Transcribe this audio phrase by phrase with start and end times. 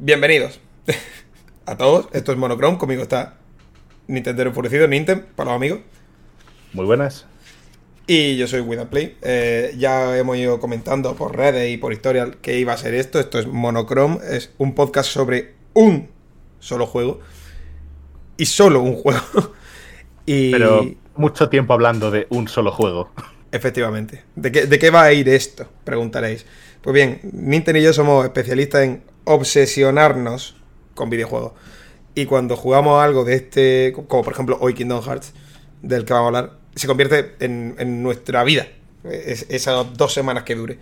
[0.00, 0.60] Bienvenidos
[1.66, 2.06] a todos.
[2.12, 2.78] Esto es Monochrome.
[2.78, 3.34] Conmigo está
[4.06, 5.80] Nintendo Enfurecido, Nintendo, para los amigos.
[6.72, 7.26] Muy buenas.
[8.06, 9.16] Y yo soy With Play.
[9.22, 13.18] Eh, ya hemos ido comentando por redes y por historia que iba a ser esto.
[13.18, 14.20] Esto es Monochrome.
[14.30, 16.08] Es un podcast sobre un
[16.60, 17.18] solo juego.
[18.36, 19.52] Y solo un juego.
[20.26, 20.52] y...
[20.52, 20.86] Pero
[21.16, 23.10] mucho tiempo hablando de un solo juego.
[23.50, 24.22] Efectivamente.
[24.36, 25.68] ¿De qué, ¿De qué va a ir esto?
[25.82, 26.46] Preguntaréis.
[26.82, 30.56] Pues bien, Nintendo y yo somos especialistas en obsesionarnos
[30.94, 31.52] con videojuegos.
[32.14, 35.34] Y cuando jugamos algo de este, como por ejemplo hoy Kingdom Hearts,
[35.82, 38.66] del que vamos a hablar, se convierte en, nuestra vida.
[39.04, 40.78] esas dos semanas que dure.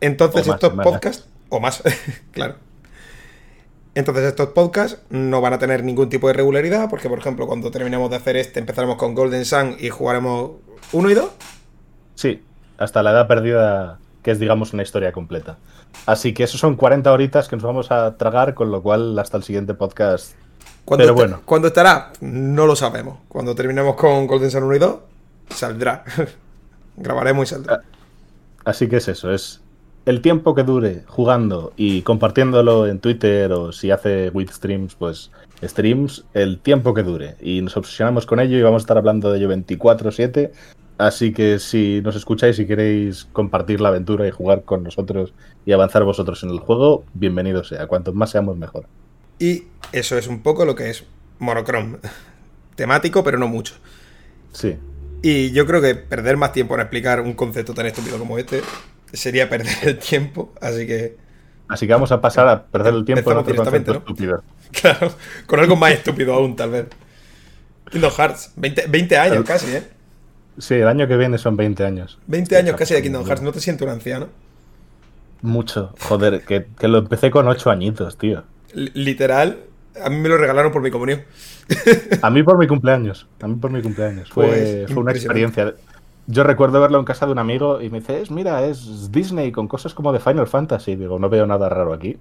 [0.00, 1.82] Entonces estos podcasts, o más,
[2.32, 2.56] claro.
[3.94, 7.70] Entonces estos podcasts no van a tener ningún tipo de regularidad, porque por ejemplo cuando
[7.70, 10.52] terminemos de hacer este empezaremos con Golden Sun y jugaremos
[10.92, 11.30] uno y dos.
[12.14, 12.42] Sí,
[12.78, 15.58] hasta la edad perdida que es, digamos, una historia completa.
[16.06, 19.36] Así que eso son 40 horitas que nos vamos a tragar, con lo cual hasta
[19.36, 20.34] el siguiente podcast.
[20.86, 21.40] Pero bueno.
[21.44, 22.12] ¿Cuándo estará?
[22.20, 23.18] No lo sabemos.
[23.28, 24.96] Cuando terminemos con Golden Sun 1 y 2,
[25.50, 26.04] saldrá.
[26.96, 27.82] Grabaremos y saldrá.
[28.64, 29.60] Así que es eso, es
[30.04, 35.30] el tiempo que dure jugando y compartiéndolo en Twitter o si hace with streams, pues
[35.62, 37.36] streams, el tiempo que dure.
[37.40, 40.52] Y nos obsesionamos con ello y vamos a estar hablando de ello 24/7
[40.98, 45.32] Así que si nos escucháis y queréis compartir la aventura y jugar con nosotros
[45.64, 47.86] y avanzar vosotros en el juego, bienvenido sea.
[47.86, 48.86] Cuanto más seamos, mejor.
[49.38, 51.04] Y eso es un poco lo que es
[51.38, 51.98] Monochrome.
[52.76, 53.74] Temático, pero no mucho.
[54.52, 54.76] Sí.
[55.22, 58.62] Y yo creo que perder más tiempo en explicar un concepto tan estúpido como este
[59.12, 61.16] sería perder el tiempo, así que...
[61.68, 64.42] Así que vamos a pasar a perder el tiempo en otro concepto estúpido.
[64.72, 65.12] Claro,
[65.46, 66.86] con algo más estúpido aún, tal vez.
[67.90, 69.82] Kingdom Hearts, 20, 20 años casi, ¿eh?
[70.58, 72.18] Sí, el año que viene son 20 años.
[72.26, 74.28] 20 años casi de Kingdom Hearts, ¿no te siento un anciano?
[75.40, 78.44] Mucho, joder, que, lo empecé con 8 añitos, tío.
[78.74, 79.58] literal,
[80.00, 81.22] a mí me lo regalaron por mi comunión.
[82.22, 84.30] a mí por mi cumpleaños, a mí por mi cumpleaños.
[84.30, 85.74] Fue, pues, fue una experiencia.
[86.28, 89.66] Yo recuerdo verlo en casa de un amigo y me dice, mira, es Disney con
[89.66, 90.94] cosas como de Final Fantasy.
[90.94, 92.16] Digo, no veo nada raro aquí.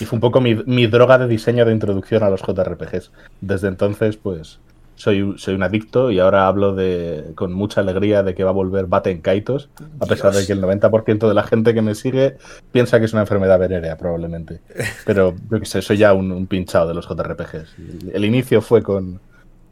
[0.00, 3.12] Y fue un poco mi, mi droga de diseño de introducción a los JRPGs.
[3.40, 4.58] Desde entonces, pues,
[4.96, 8.54] soy, soy un adicto y ahora hablo de, con mucha alegría de que va a
[8.54, 9.68] volver Baten Kaitos,
[10.00, 12.36] a pesar de que el 90% de la gente que me sigue
[12.72, 14.60] piensa que es una enfermedad venérea, probablemente.
[15.04, 17.74] Pero yo que sé, soy ya un, pinchado de los JRPGs.
[18.12, 19.20] El inicio fue con,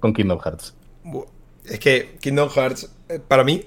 [0.00, 0.74] con Kingdom Hearts.
[1.64, 3.64] Es que Kingdom Hearts, eh, para mí,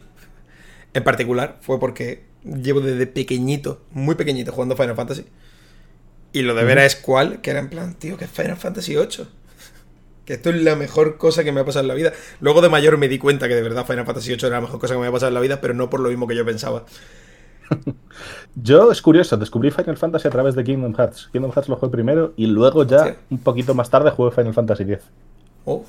[0.93, 5.25] en particular, fue porque llevo desde pequeñito, muy pequeñito, jugando Final Fantasy.
[6.33, 8.97] Y lo de ver a Squall, que era en plan, tío, que es Final Fantasy
[8.97, 9.27] 8
[10.25, 12.13] que esto es la mejor cosa que me ha pasado en la vida.
[12.41, 14.79] Luego de mayor me di cuenta que de verdad Final Fantasy VIII era la mejor
[14.79, 16.45] cosa que me ha pasado en la vida, pero no por lo mismo que yo
[16.45, 16.85] pensaba.
[18.55, 21.29] Yo es curioso, descubrí Final Fantasy a través de Kingdom Hearts.
[21.31, 24.83] Kingdom Hearts lo jugué primero y luego ya un poquito más tarde jugué Final Fantasy
[24.83, 24.99] X.
[25.65, 25.83] Oh,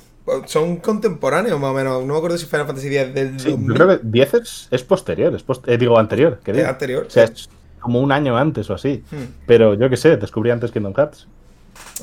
[0.45, 2.03] son contemporáneos más o menos.
[2.03, 4.33] No me acuerdo si Final Fantasy X del sí, Yo creo que 10
[4.71, 6.39] es, posterior, es eh, digo anterior.
[6.43, 7.05] Es anterior.
[7.07, 7.49] O sea, es
[7.79, 9.03] como un año antes o así.
[9.11, 9.45] Hmm.
[9.45, 11.27] Pero yo qué sé, descubrí antes Kingdom Hearts.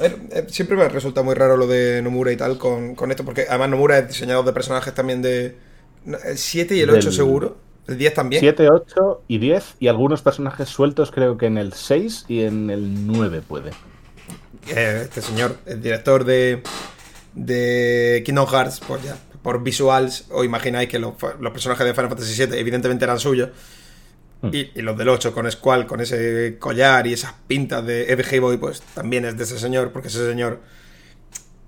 [0.01, 3.71] Eh, siempre me resulta muy raro lo de Nomura y tal con, esto, porque además
[3.71, 5.57] Nomura es diseñador de personajes también de.
[6.25, 7.57] El 7 y el 8 seguro.
[7.87, 8.41] El 10 también.
[8.41, 9.77] 7, 8 y 10.
[9.79, 13.71] Y algunos personajes sueltos, creo que en el 6 y en el 9 puede.
[14.69, 16.63] Eh, este señor, el director de,
[17.35, 22.09] de Kingdom Hearts, pues ya, por visuals, os imagináis que los, los personajes de Final
[22.09, 23.51] Fantasy VII evidentemente eran suyos.
[24.43, 24.51] Hmm.
[24.53, 28.57] Y, los del 8 con Squall, con ese collar y esas pintas de Ed Boy,
[28.59, 30.61] pues también es de ese señor, porque ese señor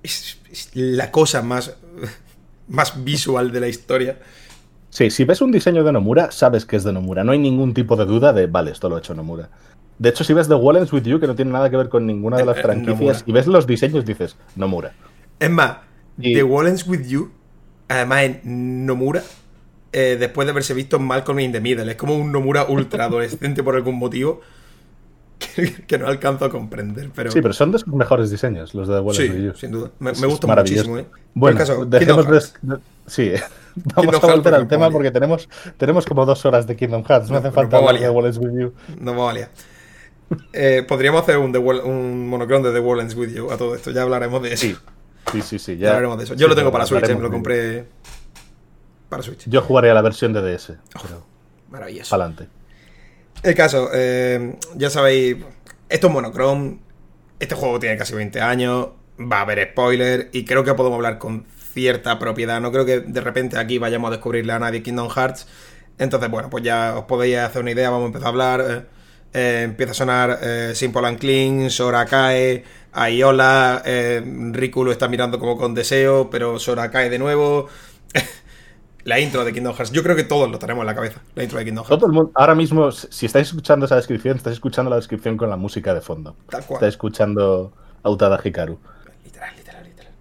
[0.02, 0.38] es,
[0.74, 1.76] la cosa más,
[2.68, 4.18] más visual de la historia.
[4.90, 7.22] Sí, si ves un diseño de Nomura, sabes que es de Nomura.
[7.22, 9.50] No hay ningún tipo de duda de, vale, esto lo ha hecho Nomura.
[9.98, 12.06] De hecho, si ves The Wallens With You, que no tiene nada que ver con
[12.06, 14.92] ninguna de las eh, eh, franquicias, y ves los diseños, dices, Nomura.
[15.38, 15.78] Es más,
[16.20, 17.30] The Wallens With You,
[17.88, 19.22] además en Nomura,
[19.92, 21.90] eh, después de haberse visto Malcolm in the Middle.
[21.90, 24.40] Es como un Nomura ultra adolescente por algún motivo
[25.86, 27.10] que, no alcanzo a comprender.
[27.14, 27.30] Pero...
[27.30, 29.90] Sí, pero son de sus mejores diseños, los de The Sí, sin duda.
[29.98, 30.98] Me, me gusta muchísimo.
[30.98, 31.06] ¿eh?
[31.34, 32.78] Bueno, dejemos de...
[33.06, 33.32] Sí,
[33.94, 37.30] vamos a volver al tema porque tenemos, tenemos como dos horas de Kingdom Hearts.
[37.30, 38.72] No, hace falta hablar de Wallens With You.
[39.00, 39.50] No me valía.
[40.52, 43.90] Eh, podríamos hacer un, un monocrón de The Wallens With You a todo esto.
[43.92, 44.66] Ya hablaremos de eso.
[45.32, 45.76] Sí, sí, sí.
[45.76, 46.34] ya, hablaremos de eso.
[46.34, 47.84] Yo lo tengo para Switch, eh, me lo compré
[49.08, 49.44] para Switch.
[49.48, 50.72] Yo jugaría la versión de DS.
[51.70, 52.14] maravilloso.
[52.14, 52.48] Adelante.
[53.42, 55.36] El caso, eh, ya sabéis,
[55.88, 56.78] esto es monochrome.
[57.38, 58.88] Este juego tiene casi 20 años.
[59.20, 60.30] Va a haber spoiler.
[60.32, 62.60] Y creo que podemos hablar con cierta propiedad.
[62.60, 65.46] No creo que de repente aquí vayamos a descubrirle a nadie Kingdom Hearts.
[65.98, 67.90] Entonces, bueno, pues ya os podéis hacer una idea.
[67.90, 68.88] Vamos a empezar a hablar.
[69.34, 74.22] eh, empieza a sonar eh, Simple and Clean, Sora cae, Aiola, eh,
[74.52, 77.68] Riku lo está mirando como con deseo, pero Sora cae de nuevo.
[79.06, 79.92] la intro de Kingdom Hearts.
[79.92, 81.98] Yo creo que todos lo tenemos en la cabeza, la intro de Kingdom Hearts.
[82.00, 85.48] Todo el mundo, ahora mismo, si estáis escuchando esa descripción, estáis escuchando la descripción con
[85.48, 86.36] la música de fondo.
[86.50, 86.76] Tal cual.
[86.78, 87.72] Estáis escuchando
[88.02, 88.78] Autada Hikaru.
[89.24, 90.12] Literal, literal, literal.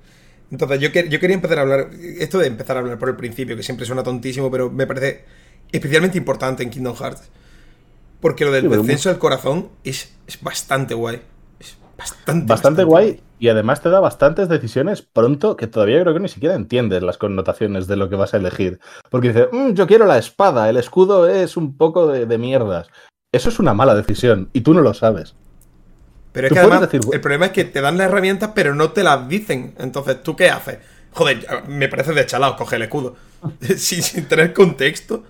[0.51, 1.89] Entonces, yo, que- yo quería empezar a hablar.
[2.19, 5.25] Esto de empezar a hablar por el principio, que siempre suena tontísimo, pero me parece
[5.71, 7.23] especialmente importante en Kingdom Hearts.
[8.21, 11.21] Porque lo del Sí, descenso del corazón es, es bastante guay.
[11.97, 16.29] Bastante, Bastante guay y además te da bastantes decisiones pronto que todavía creo que ni
[16.29, 18.79] siquiera entiendes las connotaciones de lo que vas a elegir.
[19.09, 22.87] Porque dices, "Mm, yo quiero la espada, el escudo es un poco de, de mierdas.
[23.31, 25.35] Eso es una mala decisión y tú no lo sabes.
[26.31, 28.91] Pero es que además, decir, el problema es que te dan las herramientas, pero no
[28.91, 29.73] te las dicen.
[29.77, 30.79] Entonces, ¿tú qué haces?
[31.11, 33.15] Joder, me parece de chalado coger el escudo.
[33.77, 35.23] sin, sin tener contexto.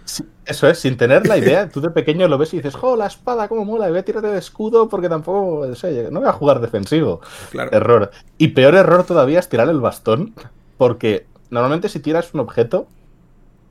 [0.45, 3.07] Eso es, sin tener la idea, tú de pequeño lo ves y dices, ¡jo, la
[3.07, 3.87] espada, cómo mola!
[3.87, 7.21] y Voy a tirar el escudo porque tampoco, no sé, no voy a jugar defensivo.
[7.49, 7.71] Claro.
[7.71, 8.11] Error.
[8.37, 10.33] Y peor error todavía es tirar el bastón,
[10.77, 12.87] porque normalmente si tiras un objeto,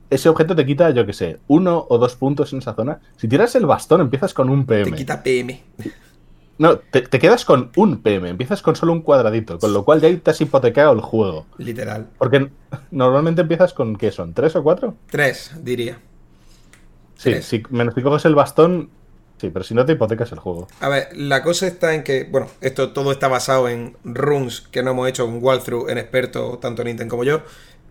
[0.09, 2.99] ese objeto te quita, yo qué sé, uno o dos puntos en esa zona.
[3.17, 4.91] Si tiras el bastón, empiezas con un PM.
[4.91, 5.63] Te quita PM.
[6.57, 9.99] No, te, te quedas con un PM, empiezas con solo un cuadradito, con lo cual
[10.01, 11.47] ya ahí te has hipotecado el juego.
[11.57, 12.07] Literal.
[12.17, 12.49] Porque
[12.91, 14.33] normalmente empiezas con, ¿qué son?
[14.33, 14.95] ¿Tres o cuatro?
[15.09, 15.99] Tres, diría.
[17.17, 17.45] Sí, Tres.
[17.45, 18.89] si, menos si coges el bastón,
[19.39, 20.67] sí, pero si no te hipotecas el juego.
[20.79, 24.81] A ver, la cosa está en que, bueno, esto todo está basado en runs que
[24.83, 27.41] no hemos hecho un walkthrough en experto, tanto Nintendo como yo.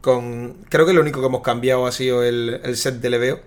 [0.01, 3.41] Con, creo que lo único que hemos cambiado ha sido el, el set de leveo.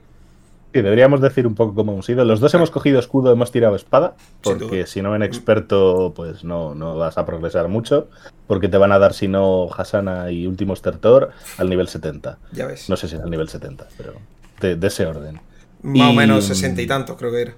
[0.73, 2.23] Sí, deberíamos decir un poco cómo hemos ido.
[2.25, 6.75] Los dos hemos cogido escudo, hemos tirado espada, porque si no en experto, pues no,
[6.75, 8.09] no vas a progresar mucho,
[8.47, 12.37] porque te van a dar, si no, Hasana y último estertor al nivel 70.
[12.51, 12.89] Ya ves.
[12.89, 14.13] No sé si es al nivel 70, pero
[14.61, 15.39] de, de ese orden.
[15.81, 17.55] Más o menos sesenta y tantos, creo que era.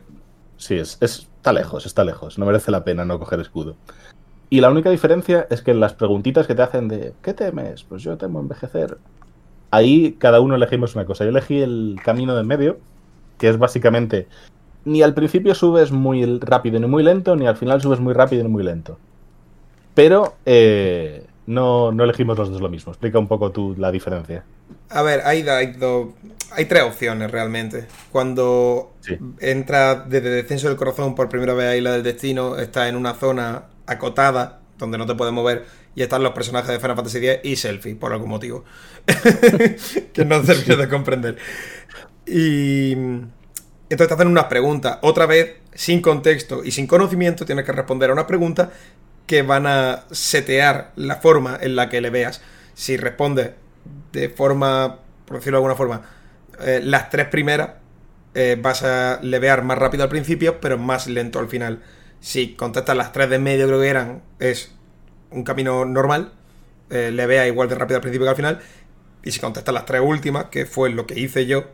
[0.57, 2.37] Sí, es, es- está lejos, está lejos.
[2.37, 3.75] No merece la pena no coger escudo.
[4.51, 7.83] Y la única diferencia es que en las preguntitas que te hacen de ¿qué temes?
[7.83, 8.97] Pues yo temo envejecer.
[9.71, 11.23] Ahí cada uno elegimos una cosa.
[11.23, 12.79] Yo elegí el camino de en medio,
[13.39, 14.27] que es básicamente
[14.85, 18.43] ni al principio subes muy rápido ni muy lento, ni al final subes muy rápido
[18.43, 18.97] ni muy lento.
[19.93, 22.91] Pero eh, no, no elegimos los dos lo mismo.
[22.91, 24.43] Explica un poco tú la diferencia.
[24.89, 25.75] A ver, hay, hay,
[26.51, 27.87] hay tres opciones realmente.
[28.11, 29.17] Cuando Sí.
[29.39, 33.13] entra desde Descenso del Corazón por primera vez a Isla del Destino, está en una
[33.13, 35.65] zona acotada donde no te puedes mover
[35.95, 38.63] y están los personajes de Final Fantasy X y Selfie, por algún motivo.
[40.13, 41.37] que no termino de comprender.
[42.29, 42.91] Y
[43.89, 44.99] entonces te hacen unas preguntas.
[45.01, 48.69] Otra vez, sin contexto y sin conocimiento, tienes que responder a unas preguntas
[49.25, 52.41] que van a setear la forma en la que le veas.
[52.75, 53.51] Si respondes
[54.11, 56.01] de forma, por decirlo de alguna forma,
[56.61, 57.71] eh, las tres primeras,
[58.35, 61.81] eh, vas a levear más rápido al principio, pero más lento al final.
[62.19, 64.71] Si contestas las tres de medio, creo que eran, es
[65.31, 66.33] un camino normal,
[66.89, 68.59] eh, levea igual de rápido al principio que al final.
[69.23, 71.65] Y si contestas las tres últimas, que fue lo que hice yo,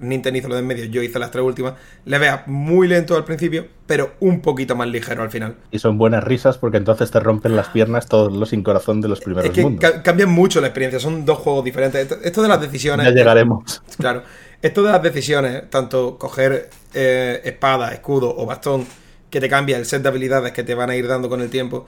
[0.00, 1.74] Nintendo hizo lo de en medio, yo hice las tres últimas,
[2.04, 5.56] levea muy lento al principio, pero un poquito más ligero al final.
[5.70, 9.08] Y son buenas risas porque entonces te rompen las piernas todos los sin corazón de
[9.08, 9.80] los primeros Es que mundos.
[9.90, 12.00] ca- cambian mucho la experiencia, son dos juegos diferentes.
[12.02, 13.06] Esto, esto de las decisiones.
[13.06, 13.82] Ya llegaremos.
[13.98, 14.22] Claro.
[14.62, 18.86] Esto de las decisiones, tanto coger eh, espada, escudo o bastón,
[19.28, 21.50] que te cambia el set de habilidades que te van a ir dando con el
[21.50, 21.86] tiempo,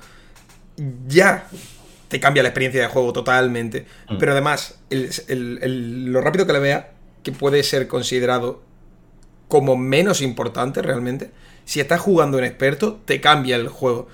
[1.06, 1.46] ya
[2.08, 3.87] te cambia la experiencia de juego totalmente.
[4.08, 4.18] Mm.
[4.18, 6.90] Pero además, el- el- el- lo rápido que le vea,
[7.25, 8.62] que puede ser considerado
[9.49, 11.33] como menos importante realmente,
[11.64, 14.07] si estás jugando en experto, te cambia el juego.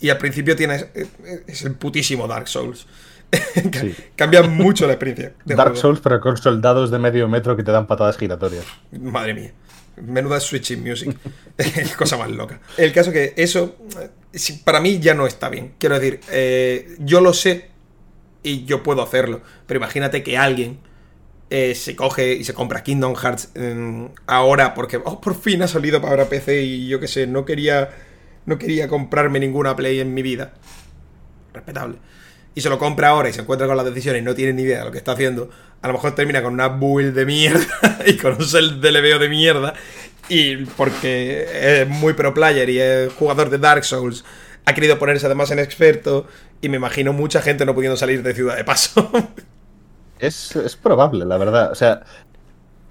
[0.00, 0.82] Y al principio tienes.
[0.94, 2.86] eh, eh, Es el putísimo Dark Souls.
[3.80, 3.94] Sí.
[4.14, 5.32] Cambia mucho la experiencia.
[5.44, 5.76] Dark juego.
[5.76, 8.64] Souls, pero con soldados de medio metro que te dan patadas giratorias.
[8.92, 9.52] Madre mía.
[9.96, 11.16] Menuda switching music.
[11.98, 12.60] Cosa más loca.
[12.76, 14.10] El caso que eso, eh,
[14.64, 15.72] para mí ya no está bien.
[15.78, 17.70] Quiero decir, eh, yo lo sé
[18.42, 19.40] y yo puedo hacerlo.
[19.66, 20.78] Pero imagínate que alguien
[21.48, 25.68] eh, se coge y se compra Kingdom Hearts eh, ahora porque, oh, por fin ha
[25.68, 27.90] salido para PC y yo qué sé, no quería,
[28.46, 30.54] no quería comprarme ninguna Play en mi vida.
[31.54, 31.98] Respetable.
[32.54, 34.62] Y se lo compra ahora y se encuentra con las decisiones y no tiene ni
[34.62, 35.50] idea de lo que está haciendo.
[35.82, 37.64] A lo mejor termina con una build de mierda
[38.06, 39.74] y con un set de leveo de mierda.
[40.28, 44.24] Y porque es muy pro player y es jugador de Dark Souls,
[44.64, 46.26] ha querido ponerse además en experto.
[46.60, 49.10] Y me imagino mucha gente no pudiendo salir de ciudad de paso.
[50.18, 51.70] Es, es probable, la verdad.
[51.72, 52.04] O sea,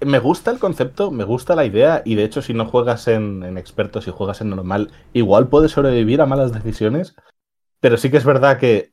[0.00, 3.42] me gusta el concepto, me gusta la idea, y de hecho, si no juegas en,
[3.42, 7.14] en experto, si juegas en normal, igual puedes sobrevivir a malas decisiones.
[7.80, 8.92] Pero sí que es verdad que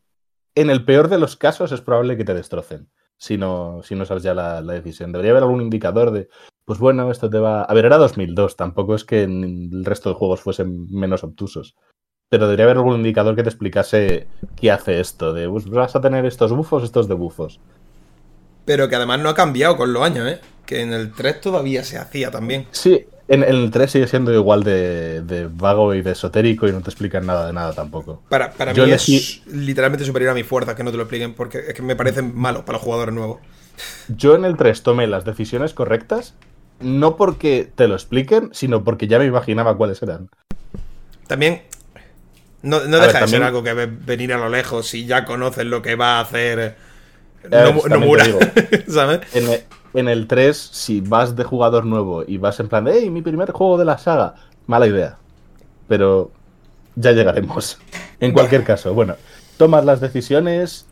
[0.56, 2.90] en el peor de los casos es probable que te destrocen.
[3.18, 5.12] Si no, si no sabes ya la, decisión.
[5.12, 6.30] Debería haber algún indicador de,
[6.66, 7.64] pues bueno, esto te va...
[7.64, 11.76] A ver, era 2002, tampoco es que el resto de juegos fuesen menos obtusos.
[12.30, 16.02] Pero debería haber algún indicador que te explicase qué hace esto, de pues vas a
[16.02, 17.62] tener estos bufos, estos de bufos.
[18.66, 20.40] Pero que además no ha cambiado con los años, ¿eh?
[20.66, 22.68] Que en el 3 todavía se hacía también.
[22.72, 26.90] Sí, en, el 3 sigue siendo igual de, vago y de esotérico y no te
[26.90, 28.22] explican nada de nada tampoco.
[28.30, 31.60] Para, para mí es literalmente superior a mi fuerza que no te lo expliquen porque
[31.68, 33.40] es que me parecen malos para los jugadores nuevos.
[34.08, 36.36] Yo en el 3 tomé las decisiones correctas
[36.80, 40.30] no porque te lo expliquen, sino porque ya me imaginaba cuáles eran.
[41.28, 41.64] También
[42.62, 45.96] no, deja de ser algo que venir a lo lejos y ya conoces lo que
[45.96, 46.76] va a hacer
[47.50, 48.26] no, mura,
[48.88, 49.22] ¿sabes?
[49.94, 53.22] En el, 3, si vas de jugador nuevo y vas en plan de, hey, mi
[53.22, 54.36] primer juego de la saga,
[54.66, 55.18] mala idea.
[55.88, 56.32] Pero
[56.96, 57.80] ya llegaremos.
[58.20, 59.16] En cualquier caso, bueno,
[59.58, 60.86] tomas las decisiones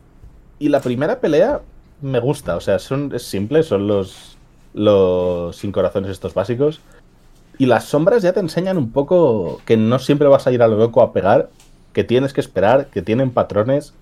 [0.59, 1.61] y la primera pelea
[2.01, 2.57] me gusta.
[2.57, 4.37] O sea, son, es simple, son los,
[4.73, 6.81] los sin corazones estos básicos.
[7.57, 10.67] Y las sombras ya te enseñan un poco que no siempre vas a ir a
[10.67, 11.49] lo loco a pegar,
[11.93, 13.93] que tienes que esperar, que tienen patrones.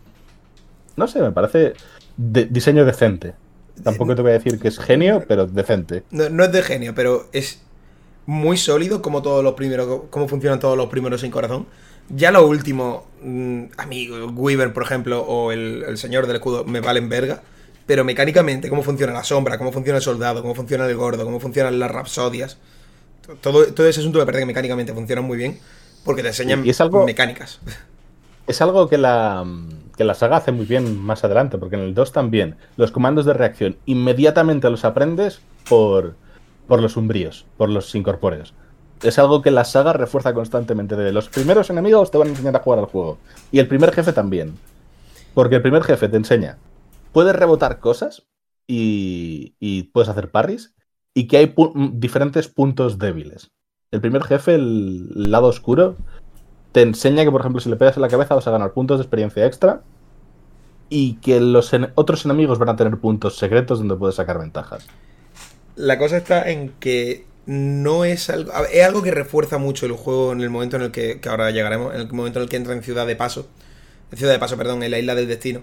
[0.96, 1.74] No sé, me parece
[2.20, 3.34] diseño decente.
[3.84, 6.04] Tampoco te voy a decir que es genio, pero decente.
[6.12, 7.62] No, es de genio, pero es
[8.26, 11.66] muy sólido como todos los primeros, cómo funcionan todos los primeros sin corazón.
[12.10, 17.08] Ya lo último, mm, amigo, Weaver, por ejemplo, o el, Señor del Escudo, me valen
[17.08, 17.42] verga.
[17.86, 21.40] Pero mecánicamente, cómo funciona la sombra, cómo funciona el soldado, cómo funciona el gordo, cómo
[21.40, 22.58] funcionan las rapsodias.
[23.42, 25.58] Todo, todo ese asunto me parece que mecánicamente funciona muy bien.
[26.04, 26.64] Porque te enseñan
[27.06, 27.60] mecánicas.
[28.48, 29.46] Es algo que la,
[30.00, 33.26] que la saga hace muy bien más adelante, porque en el 2 también los comandos
[33.26, 36.16] de reacción inmediatamente los aprendes por,
[36.70, 38.54] por los umbríos, por los incorpóreos.
[39.04, 40.96] Es algo que la saga refuerza constantemente.
[40.96, 43.18] De los primeros enemigos te van a enseñar a jugar al juego.
[43.52, 44.58] Y el primer jefe también.
[45.34, 46.60] Porque el primer jefe te enseña.
[47.12, 48.26] Puedes rebotar cosas
[48.68, 50.76] y, y puedes hacer parries.
[51.14, 51.54] Y que hay
[51.92, 53.52] diferentes puntos débiles.
[53.92, 55.98] El primer jefe, el lado oscuro,
[56.72, 59.00] te enseña que, por ejemplo, si le pegas en la cabeza vas a ganar puntos
[59.00, 59.82] de experiencia extra
[60.90, 64.88] y que los otros enemigos van a tener puntos secretos donde puedes sacar ventajas.
[65.76, 68.52] La cosa está en que no es algo.
[68.72, 71.94] Es algo que refuerza mucho el juego en el momento en el que, ahora llegaremos,
[71.96, 73.48] en el momento en el que entra en Ciudad de Paso.
[74.12, 75.62] En Ciudad de Paso, perdón, en la Isla del Destino.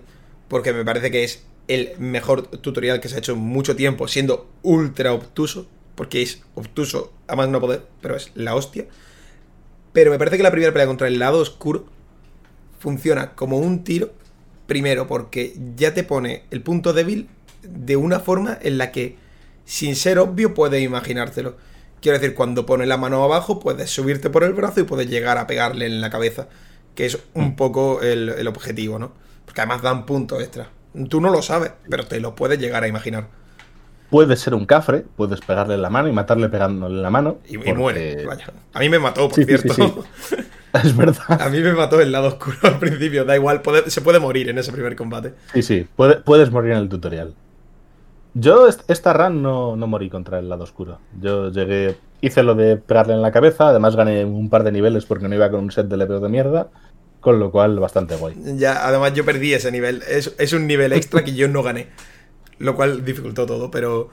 [0.48, 4.08] Porque me parece que es el mejor tutorial que se ha hecho en mucho tiempo,
[4.08, 5.68] siendo ultra obtuso.
[5.94, 8.86] Porque es obtuso a más no poder, pero es la hostia.
[9.96, 11.86] Pero me parece que la primera pelea contra el lado oscuro
[12.78, 14.12] funciona como un tiro.
[14.66, 17.30] Primero, porque ya te pone el punto débil
[17.62, 19.16] de una forma en la que,
[19.64, 21.56] sin ser obvio, puedes imaginártelo.
[22.02, 25.38] Quiero decir, cuando pone la mano abajo, puedes subirte por el brazo y puedes llegar
[25.38, 26.48] a pegarle en la cabeza.
[26.94, 27.56] Que es un mm.
[27.56, 29.14] poco el, el objetivo, ¿no?
[29.46, 30.68] Porque además dan puntos extra.
[31.08, 33.28] Tú no lo sabes, pero te lo puedes llegar a imaginar.
[34.10, 37.38] Puedes ser un cafre, puedes pegarle en la mano y matarle pegándole en la mano.
[37.48, 38.24] Y, muere.
[38.24, 38.52] Vaya.
[38.72, 40.04] A mí me mató, por cierto.
[40.84, 41.42] es verdad.
[41.42, 43.24] A mí me mató el lado oscuro al principio.
[43.24, 45.34] Da igual, se puede morir en ese primer combate.
[45.54, 47.34] Sí, sí, puedes morir en el tutorial.
[48.34, 50.98] Yo esta run no, no, morí contra el lado oscuro.
[51.20, 55.06] Yo llegué, hice lo de pegarle en la cabeza, además gané un par de niveles
[55.06, 56.68] porque no iba con un set de leveo de mierda,
[57.20, 58.36] con lo cual bastante guay.
[58.56, 60.02] Ya, además yo perdí ese nivel.
[60.06, 61.88] Es, es un nivel extra que yo no gané
[62.58, 64.10] lo cual dificultó todo, pero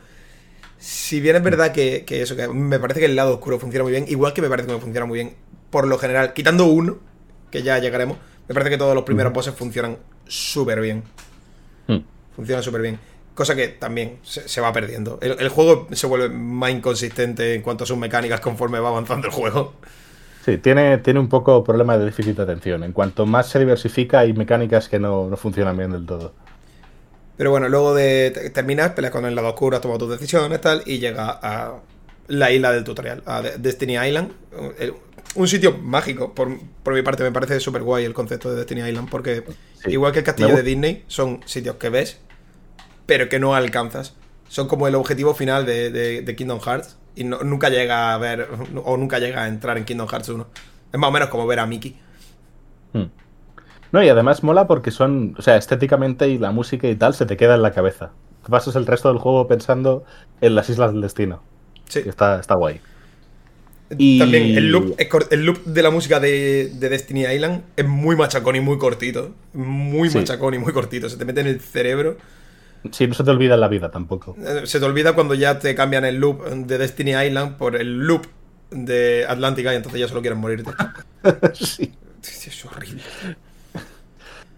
[0.77, 3.91] si bien es verdad que, eso, que me parece que el lado oscuro funciona muy
[3.91, 5.33] bien, igual que me parece que me funciona muy bien,
[5.69, 6.97] por lo general, quitando uno,
[7.49, 9.97] que ya llegaremos, me parece que todos los primeros bosses funcionan
[10.27, 11.03] súper bien.
[11.87, 11.99] Hmm.
[12.35, 12.99] Funcionan súper bien.
[13.33, 15.19] Cosa que también se, va perdiendo.
[15.21, 19.33] El, juego se vuelve más inconsistente en cuanto a sus mecánicas conforme va avanzando el
[19.33, 19.73] juego.
[20.45, 22.83] Sí, tiene, tiene un poco problema de déficit de atención.
[22.83, 26.33] En cuanto más se diversifica, hay mecánicas que no, no funcionan bien del todo.
[27.37, 30.99] Pero bueno, luego de terminar, peleas con el lado oscuro, toma tus decisiones tal, y
[30.99, 31.79] llega a
[32.27, 34.31] la isla del tutorial, a Destiny Island.
[35.35, 39.09] Un sitio mágico, por, mi parte me parece súper guay el concepto de Destiny Island,
[39.09, 39.43] porque
[39.87, 42.19] igual que el castillo de Disney, son sitios que ves,
[43.05, 44.13] pero que no alcanzas.
[44.47, 48.47] Son como el objetivo final de, Kingdom Hearts, y nunca llega a ver,
[48.83, 50.47] o nunca llega a entrar en Kingdom Hearts 1.
[50.93, 51.99] Es más o menos como ver a Mickey.
[52.93, 53.05] Hmm.
[53.93, 57.27] No, y además mola porque son, o sea, estéticamente y la música y tal se
[57.27, 58.11] te queda en la cabeza.
[58.43, 60.03] Te pasas el resto del juego pensando
[60.41, 61.43] en las islas del destino.
[61.87, 62.01] Sí.
[62.03, 62.81] Está, está guay.
[63.95, 64.17] Y...
[64.17, 64.95] También el loop,
[65.29, 69.35] el loop de la música de, Destiny Island es muy machacón y muy cortito.
[69.53, 71.07] Muy machacón y muy cortito.
[71.07, 72.17] Se te mete en el cerebro.
[72.91, 74.35] Sí, no se te olvida en la vida tampoco.
[74.39, 77.99] Eh, se te olvida cuando ya te cambian el loop de Destiny Island por el
[77.99, 78.25] loop
[78.71, 80.71] de Atlantica y entonces ya solo quieren morirte.
[81.53, 81.93] sí.
[82.23, 83.03] Es horrible.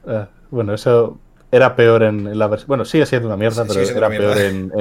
[0.07, 1.17] Ah, bueno, eso.
[1.51, 2.67] era peor en, la versión.
[2.67, 4.71] Bueno, sigue siendo una mierda, pero era peor en,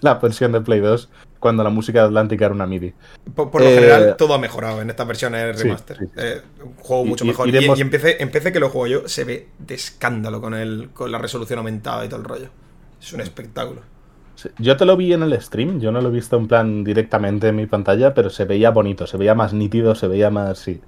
[0.00, 1.08] la versión de Play 2
[1.38, 2.94] cuando la música de Atlántica era una MIDI.
[3.34, 5.98] Por, lo general, eh, todo ha mejorado en estas versiones remaster.
[6.16, 7.48] Eh, un juego mucho mejor.
[7.48, 11.18] Y, y, empecé, que lo juego yo, se ve de escándalo con, el, con la
[11.18, 12.48] resolución aumentada y todo el rollo.
[13.00, 13.82] Es un espectáculo.
[14.58, 17.48] Yo te lo vi en el stream, yo no lo he visto en plan directamente
[17.48, 20.58] en mi pantalla, pero se veía bonito, se veía más nítido, se veía más.
[20.58, 20.80] Sí.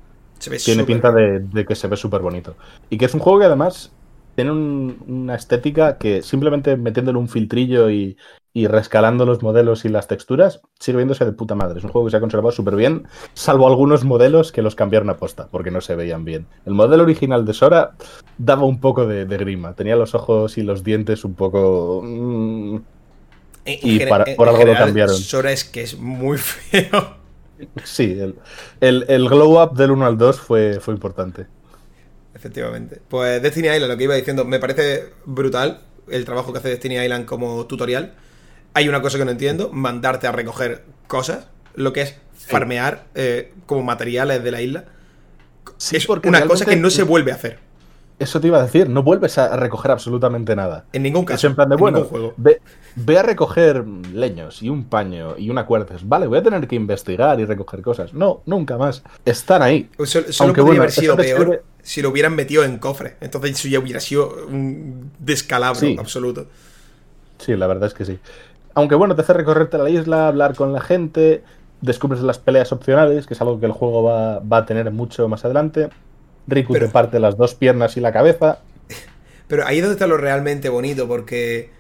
[0.65, 2.57] Tiene pinta de, que se ve súper bonito.
[2.91, 3.93] Y que es un juego que además
[4.35, 8.17] tiene una estética que simplemente metiéndole un filtrillo y,
[8.55, 11.79] rescalando los modelos y las texturas, sigue viéndose de puta madre.
[11.79, 15.11] Es un juego que se ha conservado súper bien, salvo algunos modelos que los cambiaron
[15.11, 16.47] a posta, porque no se veían bien.
[16.67, 17.93] El modelo original de Sora
[18.37, 22.03] daba un poco de, grima, tenía los ojos y los dientes un poco...
[22.05, 22.79] Mm,
[23.65, 25.17] y por algo lo cambiaron.
[25.17, 27.18] Sora es que es muy feo.
[27.85, 28.19] Sí,
[28.81, 31.47] el, el, glow up del 1 al 2 fue, fue importante.
[32.35, 33.01] Efectivamente.
[33.09, 36.99] Pues Destiny Island, lo que iba diciendo, me parece brutal el trabajo que hace Destiny
[36.99, 38.15] Island como tutorial.
[38.75, 43.53] Hay una cosa que no entiendo, mandarte a recoger cosas, lo que es farmear eh,
[43.67, 44.85] como materiales de la isla.
[45.77, 47.59] Sí, es porque una cosa que no se vuelve a hacer.
[48.19, 50.87] Eso te iba a decir, no vuelves a recoger absolutamente nada.
[50.93, 51.47] En ningún caso.
[51.47, 52.35] en plan de, bueno, juego.
[52.37, 52.61] Ve,
[53.17, 55.95] a recoger leños y un paño y una cuerda.
[56.03, 58.15] Vale, voy a tener que investigar y recoger cosas.
[58.15, 59.05] No, nunca más.
[59.25, 59.89] Están ahí.
[59.97, 63.17] Pues solo, Aunque, podría haber sido peor si lo hubieran metido en cofre.
[63.21, 66.47] Entonces eso ya hubiera sido un descalabro absoluto.
[67.39, 68.19] Sí, la verdad es que sí.
[68.75, 71.45] Aunque bueno, te hace recorrerte la isla, hablar con la gente,
[71.81, 75.29] descubres las peleas opcionales, que es algo que el juego va, va a tener mucho
[75.29, 75.89] más adelante.
[76.49, 78.61] Riku te parte las dos piernas y la cabeza.
[79.49, 81.71] Pero ahí es donde está lo realmente bonito, porque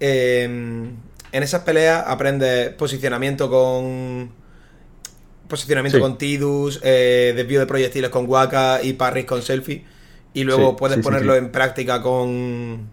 [0.00, 0.96] em,
[1.32, 4.38] en esas peleas aprendes posicionamiento con.
[5.48, 9.84] Posicionamiento con Tidus, eh, desvío de proyectiles con Waka y parries con Selfie.
[10.32, 12.88] Y luego puedes ponerlo en práctica con.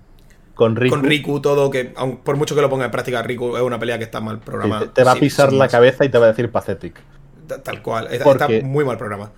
[0.56, 0.96] Con Riku.
[0.96, 1.94] Con Riku, todo que,
[2.24, 4.92] por mucho que lo ponga en práctica, Riku es una pelea que está mal programada.
[4.92, 7.00] te, va a pisar la cabeza y te va a decir pathetic.
[7.64, 9.32] Tal cual, está muy mal programada.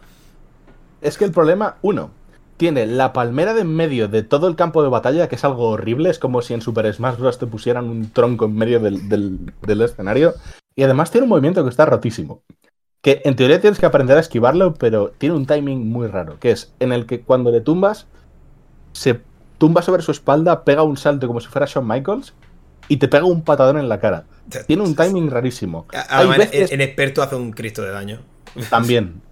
[1.01, 2.11] Es que el problema, uno,
[2.59, 5.69] tiene la palmera de en medio de todo el campo de batalla, que es algo
[5.69, 6.09] horrible.
[6.09, 7.39] Es como si en Super Smash Bros.
[7.39, 10.33] te pusieran un tronco en medio del, escenario.
[10.75, 12.43] Y además tiene un movimiento que está rotísimo.
[13.01, 16.37] Que en teoría tienes que aprender a esquivarlo, pero tiene un timing muy raro.
[16.37, 18.07] Que es en el que cuando le tumbas,
[18.91, 19.21] se
[19.57, 22.33] tumba sobre su espalda, pega un salto como si fuera Shawn Michaels
[22.89, 24.25] y te pega un patadón en la cara.
[24.67, 25.87] Tiene un timing rarísimo.
[26.09, 28.19] Además, en experto hace un cristo de daño.
[28.69, 29.21] También.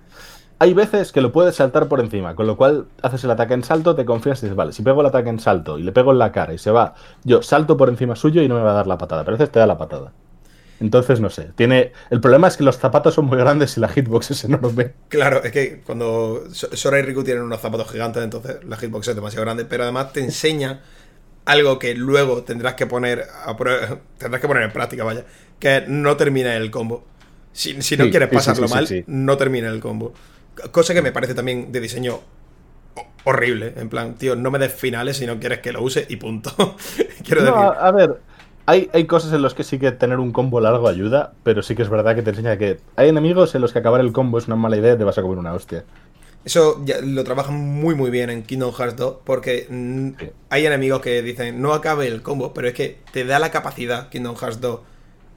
[0.59, 3.63] Hay veces que lo puedes saltar por encima, con lo cual haces el ataque en
[3.63, 6.11] salto, te confías y dices, vale, si pego el ataque en salto y le pego
[6.11, 8.71] en la cara y se va, yo salto por encima suyo y no me va
[8.71, 10.13] a dar la patada, pero a veces te da la patada.
[10.79, 11.49] Entonces, no sé.
[11.55, 11.91] Tiene...
[12.09, 14.93] El problema es que los zapatos son muy grandes y la hitbox es enorme.
[15.09, 19.15] Claro, es que cuando Sora y Riku tienen unos zapatos gigantes, entonces la hitbox es
[19.15, 20.81] demasiado grande, pero además te enseña
[21.45, 23.55] algo que luego tendrás que poner a
[24.17, 25.25] tendrás que poner en práctica, vaya,
[25.59, 27.05] que no termina el combo.
[27.53, 30.13] Si, no quieres pasarlo mal, no termina el combo.
[30.71, 32.19] Cosa que me parece también de diseño
[33.23, 33.73] horrible.
[33.75, 36.51] En plan, tío, no me des finales si no quieres que lo use y punto.
[37.23, 37.57] Quiero decir.
[37.57, 38.21] A ver,
[38.65, 41.75] hay, hay, cosas en las que sí que tener un combo largo ayuda, pero sí
[41.75, 44.37] que es verdad que te enseña que hay enemigos en los que acabar el combo
[44.37, 45.83] es una mala idea y te vas a comer una hostia.
[46.45, 49.67] Eso ya lo trabajan muy muy bien en Kingdom Hearts 2 porque
[50.49, 54.07] hay enemigos que dicen no acabe el combo, pero es que te da la capacidad
[54.07, 54.79] Kingdom Hearts 2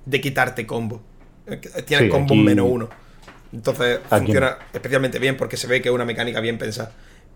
[0.07, 1.01] de quitarte combo.
[1.47, 2.89] Eh, tiene combo menos uno.
[3.53, 6.93] Entonces funciona especialmente bien porque se ve que es una mecánica bien pensada.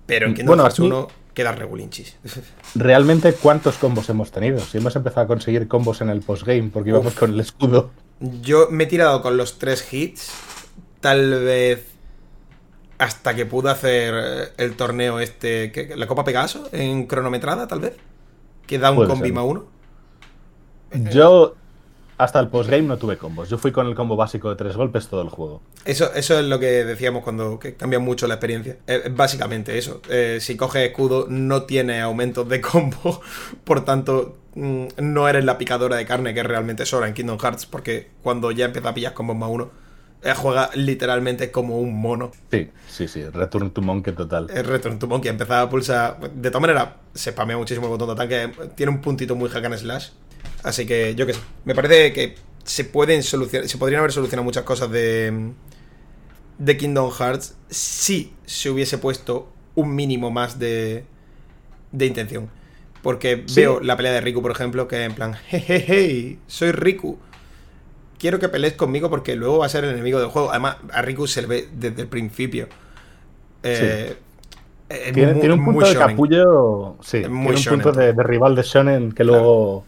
[0.06, 2.16] Pero en Kingdom Hearts 1 queda regulinchis.
[2.74, 4.60] Realmente, ¿cuántos combos hemos tenido?
[4.60, 7.90] Si hemos empezado a conseguir combos en el postgame porque íbamos con el escudo.
[8.20, 10.30] Yo me he tirado con los tres hits.
[11.00, 11.86] Tal vez
[12.98, 17.96] hasta que pude hacer el torneo este, la Copa Pegaso en cronometrada, tal vez.
[18.66, 19.66] Que da un combi más uno.
[21.12, 21.56] Yo
[22.16, 23.48] hasta el postgame no tuve combos.
[23.48, 25.62] Yo fui con el combo básico de tres golpes todo el juego.
[25.84, 28.76] Eso, eso es lo que decíamos cuando cambia mucho la experiencia.
[28.86, 30.00] Es básicamente eso.
[30.08, 33.20] Eh, si coges escudo, no tiene aumentos de combo.
[33.64, 37.38] Por tanto, mm, no eres la picadora de carne que es realmente Sora en Kingdom
[37.38, 37.66] Hearts.
[37.66, 39.70] Porque cuando ya empieza a pillar combos más uno,
[40.22, 42.30] eh, juega literalmente como un mono.
[42.50, 43.24] Sí, sí, sí.
[43.24, 44.48] Return to Monkey total.
[44.50, 45.30] Es Return to Monkey.
[45.30, 46.18] Empezaba a pulsar.
[46.32, 48.52] De todas maneras, se spamea muchísimo el botón de ataque.
[48.74, 50.10] Tiene un puntito muy hack and slash
[50.62, 51.40] Así que yo qué sé.
[51.64, 53.68] Me parece que se pueden solucionar.
[53.68, 55.52] Se podrían haber solucionado muchas cosas de.
[56.56, 61.04] De Kingdom Hearts si se hubiese puesto un mínimo más de.
[61.92, 62.48] de intención.
[63.02, 67.18] Porque veo la pelea de Riku, por ejemplo, que en plan, jejeje, soy Riku.
[68.18, 70.50] Quiero que pelees conmigo porque luego va a ser el enemigo del juego.
[70.50, 72.68] Además, a Riku se le ve desde el principio.
[73.62, 74.16] Eh,
[75.12, 76.96] tiene, tiene, un punto de capullo.
[77.02, 79.84] Sí, tiene un punto de, rival de Shonen que luego.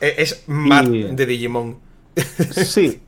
[0.00, 1.78] Es, Matt de Digimon.
[2.52, 3.00] Sí,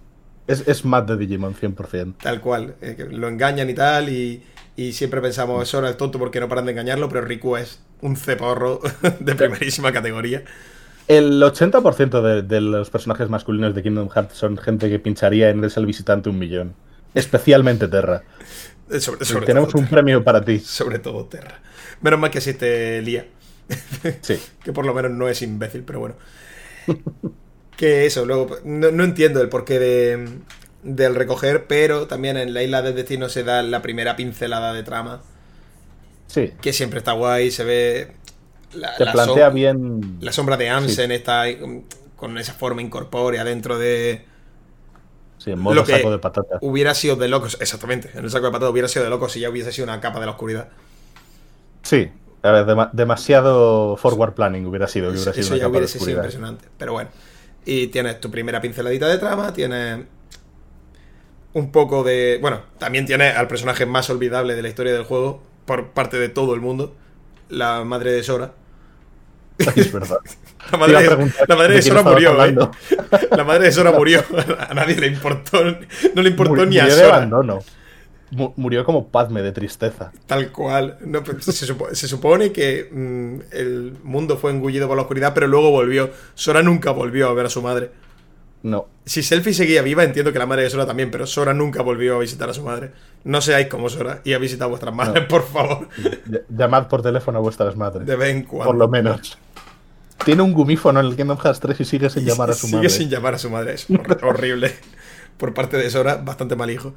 [0.46, 2.14] es, es Matt de Digimon, 100%.
[2.22, 2.74] Tal cual.
[3.10, 4.42] lo engañan y tal, y,
[4.76, 7.80] y siempre pensamos, eso era el tonto porque no paran de engañarlo, pero Riku es
[8.00, 8.80] un ceporro
[9.20, 10.42] de primerísima categoría.
[11.08, 15.64] El 80% de, de, los personajes masculinos de Kingdom Hearts son gente que pincharía en
[15.64, 16.74] el visitante un millón.
[17.14, 18.22] Especialmente Terra.
[18.90, 20.60] Eh, sobre, Tenemos un premio para ti.
[20.60, 21.60] Sobre todo Terra.
[22.00, 23.26] Menos mal que existe Lía.
[24.20, 24.38] Sí.
[24.64, 26.14] que por lo menos no es imbécil, pero bueno.
[27.76, 28.58] Que eso, luego.
[28.64, 30.28] No, entiendo el porqué de,
[30.82, 34.82] del recoger, pero también en la isla del destino se da la primera pincelada de
[34.82, 35.22] trama.
[36.26, 36.52] Sí.
[36.60, 38.12] Que siempre está guay, se ve
[38.72, 40.18] la, plantea bien.
[40.20, 41.44] La sombra de Amsen está
[42.16, 44.26] con esa forma incorpórea dentro de.
[45.38, 46.58] Sí, en modo saco de patata.
[46.60, 48.10] Hubiera sido de locos, exactamente.
[48.14, 50.20] En el saco de patata hubiera sido de locos si ya hubiese sido una capa
[50.20, 50.68] de la oscuridad.
[51.82, 52.10] Sí,
[52.42, 55.10] a ver, demasiado forward planning hubiera sido.
[55.10, 56.66] Hubiera sido Eso ya hubiese sido impresionante.
[56.78, 57.10] Pero bueno.
[57.64, 60.00] Y tienes tu primera pinceladita de trama, tienes
[61.52, 62.38] un poco de.
[62.40, 66.28] Bueno, también tienes al personaje más olvidable de la historia del juego, por parte de
[66.28, 66.94] todo el mundo,
[67.48, 68.52] la madre de Sora.
[69.58, 70.18] Es verdad.
[70.72, 72.56] La madre, de, Sora murió, ¿eh?
[73.36, 74.24] La madre de Sora murió.
[74.58, 75.62] A nadie le importó.
[76.14, 76.96] No le importó ni a Sora.
[76.96, 77.58] De abandono.
[78.30, 80.12] Murió como Padme de tristeza.
[80.26, 80.98] Tal cual.
[81.24, 86.10] Pues, se, supone, que mm, el mundo fue engullido por la oscuridad, pero luego volvió.
[86.34, 87.90] Sora nunca volvió a ver a su madre.
[88.62, 88.88] No.
[89.04, 92.16] Si Selfie seguía viva, entiendo que la madre de Sora también, pero Sora nunca volvió
[92.16, 92.92] a visitar a su madre.
[93.24, 95.88] No seáis como Sora y a visitar a vuestras madres, por favor.
[96.48, 98.06] Llamad por teléfono a vuestras madres.
[98.06, 98.66] De vez en cuando.
[98.66, 99.38] Por lo menos.
[100.24, 102.88] Tiene un gumífono en el Kingdom Hearts 3 y sigue sin llamar a su madre.
[102.88, 103.74] Sigue sin llamar a su madre.
[103.74, 103.86] Es
[104.22, 104.74] horrible.
[105.38, 106.92] por parte de Sora, bastante mal hijo.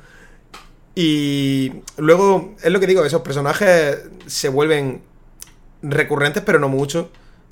[0.95, 5.01] Y luego, es lo que digo, esos personajes se vuelven
[5.81, 7.11] recurrentes, pero no mucho.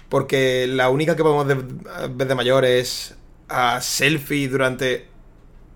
[0.10, 3.16] Porque la única que podemos ver de mayor es
[3.48, 5.08] a Selfie durante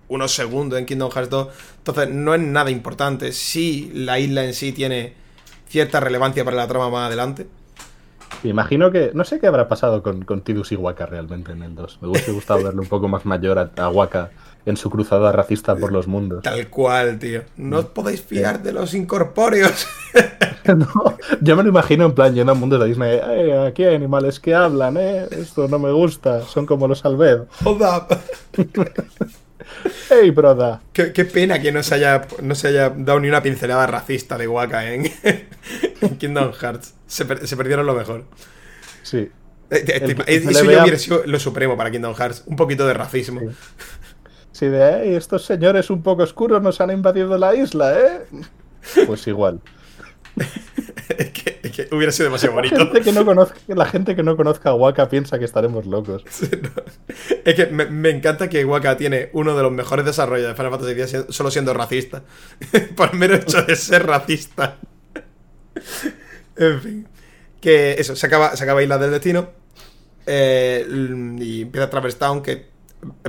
[0.08, 1.48] unos segundos en Kingdom Hearts 2.
[1.78, 3.32] Entonces, no es nada importante.
[3.32, 5.14] Sí, la isla en sí tiene
[5.68, 7.46] cierta relevancia para la trama más adelante.
[8.44, 9.10] Imagino que.
[9.14, 11.98] No sé qué habrá pasado con, con Tidus y Waka realmente en el 2.
[12.02, 14.30] Me hubiese gustado verle un poco más mayor a, Waka
[14.64, 16.42] en su cruzada racista por los mundos.
[16.42, 17.42] Tal cual, tío.
[17.56, 19.86] No os podéis fiar de los incorpóreos.
[20.66, 23.20] no, yo me lo imagino en plan yendo a mundo de Disney.
[23.22, 25.26] Eh, aquí hay animales que hablan, ¿eh?
[25.30, 26.42] Esto no me gusta.
[26.42, 27.46] Son como los Albedo.
[27.64, 28.18] Hold up.
[30.10, 30.82] ¡Hey, broda!
[30.92, 34.48] Qué, pena que no se, haya, no se haya dado ni una pincelada racista de
[34.48, 35.04] Waka en,
[36.18, 36.94] Kingdom Hearts.
[37.06, 38.24] Se, perdieron lo mejor.
[39.02, 39.30] Sí.
[39.70, 42.44] Eh, eso ya hubiera sido lo supremo para Kingdom Hearts.
[42.46, 43.40] Un poquito de racismo.
[44.52, 48.26] Sí, de estos señores un poco oscuros nos han invadido la isla, ¿eh?
[49.06, 49.60] Pues igual.
[51.18, 52.76] es, que, hubiera sido demasiado bonito.
[52.76, 55.86] La gente que no conozca, la gente que no conozca a Waka piensa que estaremos
[55.86, 56.24] locos.
[57.44, 61.00] Es que me, encanta que Waka tiene uno de los mejores desarrollos de Final Fantasy
[61.00, 62.24] X solo siendo racista.
[62.96, 64.78] Por el mero hecho de ser racista.
[66.56, 67.08] en fin.
[67.60, 69.50] Que eso, se acaba, se acaba Isla del Destino.
[70.26, 70.84] Eh,
[71.38, 72.60] y empieza Traverse Town, que es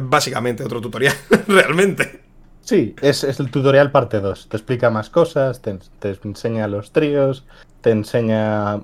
[0.01, 1.15] básicamente otro tutorial,
[1.47, 2.26] realmente.
[2.67, 4.49] Sí, es, el tutorial parte 2.
[4.49, 5.79] Te explica más cosas, te,
[6.25, 7.45] enseña los tríos,
[7.79, 8.81] te enseña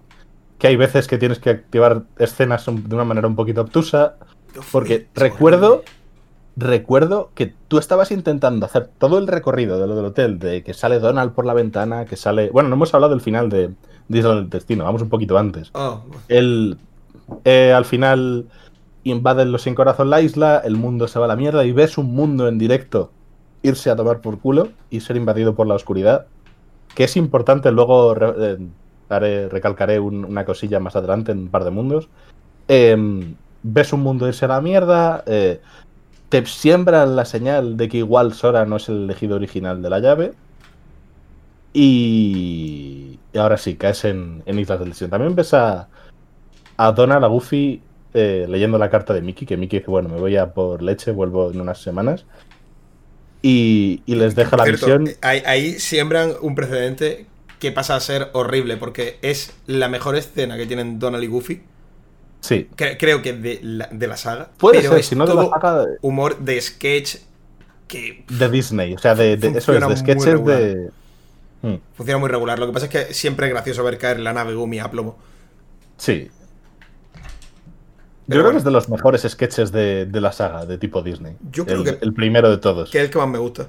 [0.57, 4.15] que hay veces que tienes que activar escenas de una manera un poquito obtusa.
[4.71, 5.83] Porque recuerdo,
[6.55, 10.73] recuerdo que tú estabas intentando hacer todo el recorrido de lo del hotel, de que
[10.73, 12.51] sale Donald por la ventana, que sale...
[12.51, 13.71] Bueno, no hemos hablado del final de,
[14.07, 15.71] Isla del Destino, vamos un poquito antes.
[15.73, 16.03] Oh.
[16.29, 16.77] El,
[17.43, 18.47] eh, al final
[19.03, 21.97] invaden los sin corazón la isla, el mundo se va a la mierda y ves
[21.97, 23.11] un mundo en directo
[23.63, 26.27] irse a tomar por culo y ser invadido por la oscuridad.
[26.93, 32.09] Que es importante, luego eh, recalcaré una cosilla más adelante en un par de mundos.
[32.67, 35.61] Em, ves un mundo irse a la mierda, eh,
[36.29, 39.99] te siembran la señal de que igual Sora no es el elegido original de la
[39.99, 40.33] llave.
[41.73, 45.09] Y, ahora sí, caes en, Islas del Destino.
[45.09, 45.87] También ves a,
[46.77, 47.81] a Donald, a Goofy,
[48.13, 51.11] eh, leyendo la carta de Mickey, que Mickey dice, bueno, me voy a por leche,
[51.11, 52.25] vuelvo en unas semanas
[53.45, 55.09] y, les deja la misión.
[55.21, 57.27] Ahí, siembran un precedente
[57.59, 61.61] que pasa a ser horrible, porque es la mejor escena que tienen Donald y Goofy.
[62.39, 62.67] Sí.
[62.75, 64.49] creo que de la, de la saga.
[64.57, 65.85] Puede pero ser, si no de la saga.
[66.01, 67.17] Humor de sketch
[67.87, 68.23] que.
[68.29, 70.89] De Disney, o sea, de, eso es, de sketches de.
[71.61, 71.75] Hmm.
[71.95, 72.59] Funciona muy regular.
[72.59, 75.17] Lo que pasa es que siempre es gracioso ver caer la nave Gumi a plomo.
[75.97, 76.29] Sí,
[78.27, 81.35] yo creo que es de los mejores sketches de, la saga de tipo Disney.
[81.51, 82.05] Yo creo el, que.
[82.05, 82.89] El primero de todos.
[82.89, 83.67] Que es el que más me gusta.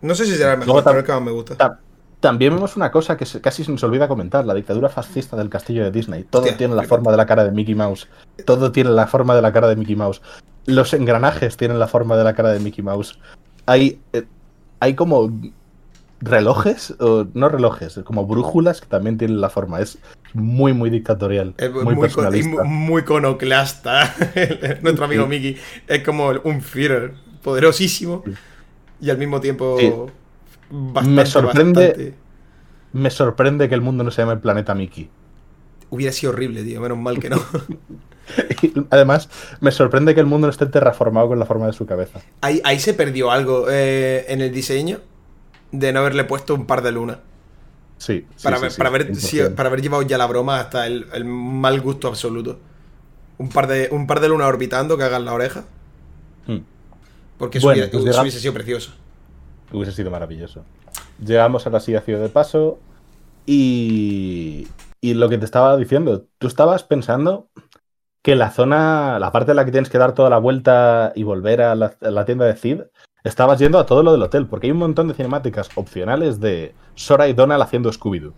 [0.00, 1.78] No sé si será el mejor, pero el que más me gusta.
[2.20, 5.84] también vemos una cosa que casi se nos olvida comentar, la dictadura fascista del castillo
[5.84, 6.24] de Disney.
[6.24, 8.08] Todo tiene la forma de la cara de Mickey Mouse.
[8.44, 10.20] Todo tiene la forma de la cara de Mickey Mouse.
[10.66, 13.18] Los engranajes tienen la forma de la cara de Mickey Mouse.
[13.66, 14.24] Hay, eh,
[14.80, 15.32] hay como
[16.22, 19.80] relojes, o no relojes, como brújulas que también tienen la forma.
[19.80, 19.98] Es
[20.32, 21.54] muy, muy dictatorial.
[21.58, 22.62] Es muy, muy personalista.
[22.64, 24.14] muy conoclasta.
[24.82, 25.56] Nuestro amigo Mickey
[25.86, 28.22] es como un Führer poderosísimo
[29.00, 30.08] y al mismo tiempo
[30.70, 32.14] me sorprende.
[32.92, 35.10] Me sorprende que el mundo no se llame el planeta Mickey.
[35.90, 36.80] Hubiera sido horrible, tío.
[36.80, 37.42] Menos mal que no.
[38.90, 39.28] Además,
[39.60, 42.20] me sorprende que el mundo no esté terraformado con la forma de su cabeza.
[42.42, 45.00] Ahí, ahí se perdió algo eh, en el diseño
[45.72, 47.18] de no haberle puesto un par de lunas.
[47.98, 48.26] Sí.
[48.42, 52.58] para, ver, para, haber llevado ya la broma hasta el, mal gusto absoluto.
[53.38, 55.64] Un par, de, un par de lunas orbitando que hagan la oreja.
[56.46, 56.58] Hmm.
[57.38, 58.92] Porque eso, pues hubiese sido precioso.
[59.72, 60.64] Hubiese sido maravilloso.
[61.24, 62.78] Llegamos a la silla de paso
[63.46, 64.66] y,
[65.00, 67.48] y lo que te estaba diciendo, tú estabas pensando
[68.22, 71.24] que la zona, la parte en la que tienes que dar toda la vuelta y
[71.24, 72.82] volver a la, tienda de Cid,
[73.24, 76.74] estabas yendo a todo lo del hotel, porque hay un montón de cinemáticas opcionales de
[76.94, 78.32] Sora y Donald haciendo Scooby-Doo.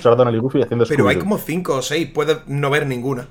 [0.00, 0.96] Sora, Donald y Goofy haciendo Scooby-Doo.
[0.96, 3.28] Pero hay como cinco o seis, puedes no ver ninguna.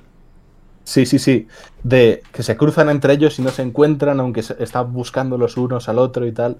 [0.84, 1.46] Sí, sí, sí.
[1.82, 5.88] De que se cruzan entre ellos y no se encuentran, aunque están buscando los unos
[5.88, 6.56] al otro y tal.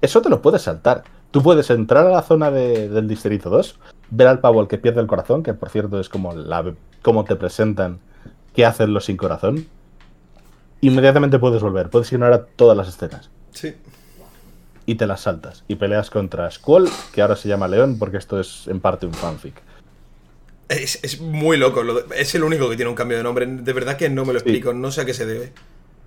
[0.00, 1.04] Eso te lo puedes saltar.
[1.30, 3.78] Tú puedes entrar a la zona del Distrito 2,
[4.10, 7.24] ver al pavo al que pierde el corazón, que por cierto es como, la, como
[7.24, 7.98] te presentan
[8.54, 9.66] qué hacen los sin corazón.
[10.80, 13.30] Inmediatamente puedes volver, puedes ignorar todas las escenas.
[13.58, 13.74] Sí.
[14.86, 15.64] Y te las saltas.
[15.66, 19.12] Y peleas contra Squall, que ahora se llama León, porque esto es en parte un
[19.12, 19.54] fanfic.
[20.68, 21.82] Es, muy loco,
[22.14, 23.46] es el único que tiene un cambio de nombre.
[23.46, 25.52] De verdad que no me lo explico, no sé a qué se debe.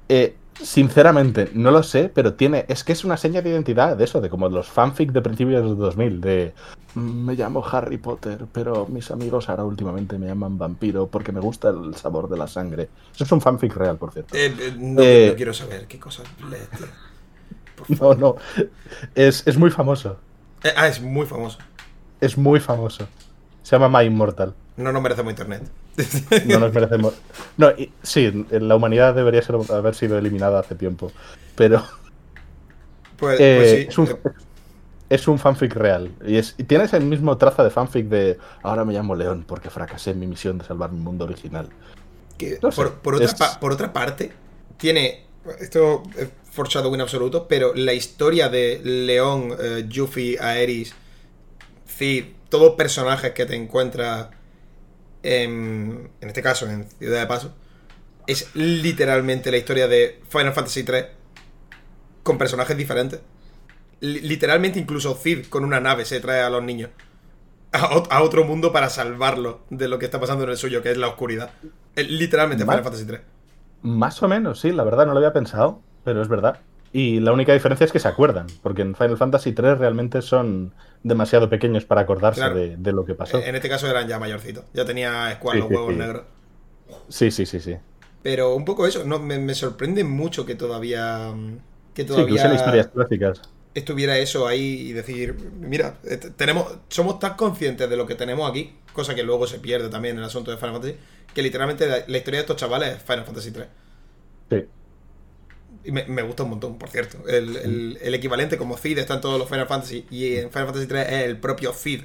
[0.08, 2.66] Eh, sinceramente, no lo sé, pero tiene.
[2.70, 5.62] Es que es una seña de identidad de eso, de como los fanfic de principios
[5.62, 6.54] de los 2000, de.
[6.94, 11.40] Mm, me llamo Harry Potter, pero mis amigos ahora últimamente me llaman vampiro porque me
[11.40, 12.90] gusta el sabor de la sangre.
[13.14, 14.36] Eso es un fanfic real, por cierto.
[14.36, 16.26] Eh, eh, no, quiero saber qué cosas
[18.00, 18.36] No, no.
[19.16, 20.18] Es, es muy famoso.
[20.76, 21.58] ah, es muy famoso.
[22.20, 23.08] Es muy famoso.
[23.64, 24.54] Se llama My Immortal.
[24.78, 25.64] No nos merecemos internet.
[26.46, 27.14] No nos merecemos.
[27.58, 31.12] No, sí, la humanidad debería haber sido eliminada hace tiempo.
[31.56, 31.84] Pero.
[33.18, 34.04] Pues, pues eh, sí.
[35.10, 36.10] Es un, fanfic real.
[36.26, 40.12] Y, es, tienes el mismo traza de fanfic de ahora me llamo León porque fracasé
[40.12, 41.68] en mi misión de salvar mi mundo original.
[43.02, 43.16] por,
[43.72, 44.32] otra, parte,
[44.78, 45.26] tiene.
[45.60, 50.94] Esto es foreshadowing absoluto, pero la historia de León, uh, Yuffie, Aeris,
[51.88, 54.30] Cid, todos personajes que te encuentras
[55.24, 57.54] en, este caso en Ciudad de Paso,
[58.28, 61.06] es literalmente la historia de Final Fantasy III
[62.24, 63.22] con personajes diferentes.
[64.02, 66.90] literalmente incluso Cid con una nave se trae a los niños
[67.72, 70.98] a, otro mundo para salvarlo de lo que está pasando en el suyo, que es
[70.98, 71.52] la oscuridad.
[71.96, 73.18] literalmente Final Fantasy III.
[73.84, 76.60] Más o menos, sí, la verdad no lo había pensado, pero es verdad.
[76.94, 80.74] Y la única diferencia es que se acuerdan, porque en Final Fantasy III realmente son
[81.04, 83.40] demasiado pequeños para acordarse de, lo que pasó.
[83.40, 86.24] En este caso eran ya mayorcitos, ya tenía Squall los huevos negros.
[87.08, 87.78] Sí, sí, sí, sí.
[88.22, 91.34] Pero un poco eso, no, me, sorprende mucho que todavía.
[91.94, 92.50] Que todavía.
[92.50, 93.42] Sí, historias clásicas.
[93.74, 98.50] Estuviera eso ahí y decir, mira, eh, tenemos, somos tan conscientes de lo que tenemos
[98.50, 100.98] aquí, cosa que luego se pierde también en el asunto de Final Fantasy,
[101.34, 103.68] que literalmente la, la historia de estos chavales es Final Fantasy 3.
[104.50, 104.66] Sí.
[105.84, 107.28] Y me, gusta un montón, por cierto.
[107.28, 110.06] El, equivalente como Cid está en todos los Final Fantasy.
[110.12, 112.02] Y en Final Fantasy 3 es el propio Cid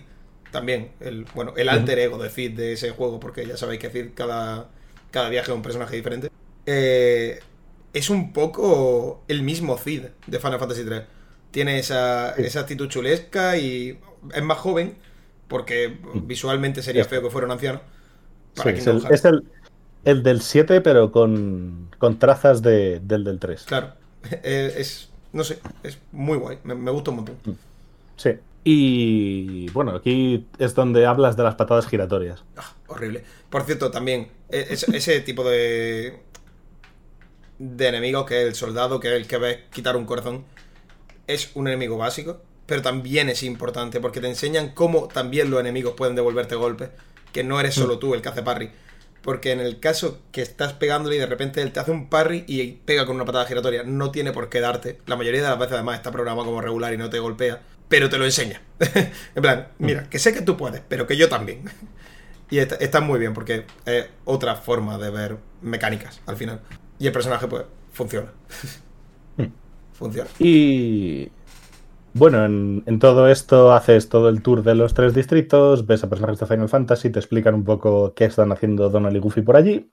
[0.50, 0.92] también.
[1.00, 4.10] El, bueno, el alter ego de Cid de ese juego, porque ya sabéis que Cid
[4.14, 4.70] cada,
[5.10, 6.30] cada viaje es un personaje diferente.
[6.64, 7.40] Eh,
[7.92, 11.02] es un poco el mismo Cid de Final Fantasy 3.
[11.50, 13.98] Tiene esa, esa actitud chulesca y
[14.34, 14.96] es más joven,
[15.48, 17.82] porque visualmente sería feo que fuera un anciano.
[18.64, 19.42] es el, el
[20.14, 23.64] del 7, pero con, con trazas de, del del 3.
[23.64, 23.92] Claro.
[24.42, 26.58] Eh, es, no sé, es muy guay.
[26.64, 27.36] Me, me gusta un montón.
[27.44, 27.52] Mm.
[28.16, 28.30] Sí.
[28.68, 32.42] Y bueno, aquí es donde hablas de las patadas giratorias.
[32.56, 33.22] Ah, horrible.
[33.48, 36.18] Por cierto, también, e, ese tipo de.
[37.60, 40.44] de enemigo que es el soldado, que es el que ves quitar un corazón,
[41.28, 45.94] es un enemigo básico, pero también es importante porque te enseñan cómo también los enemigos
[45.96, 46.90] pueden devolverte golpes,
[47.32, 48.00] que no eres solo mm.
[48.00, 48.72] tú el que hace parry.
[49.26, 52.44] Porque en el caso que estás pegándole y de repente él te hace un parry
[52.46, 55.00] y pega con una patada giratoria, no tiene por qué darte.
[55.06, 58.08] La mayoría de las veces además está programado como regular y no te golpea, pero
[58.08, 58.62] te lo enseña.
[59.34, 61.64] en plan, mira, que sé que tú puedes, pero que yo también.
[62.50, 66.60] y está, muy bien porque es otra forma de ver mecánicas al final.
[67.00, 68.32] Y el personaje pues funciona.
[69.92, 70.30] funciona.
[70.38, 71.32] Y
[72.18, 76.40] Bueno, en, todo esto haces todo el tour de los tres distritos, ves a personajes
[76.40, 79.90] de Final Fantasy, te explican un poco qué están haciendo Donald y Goofy por allí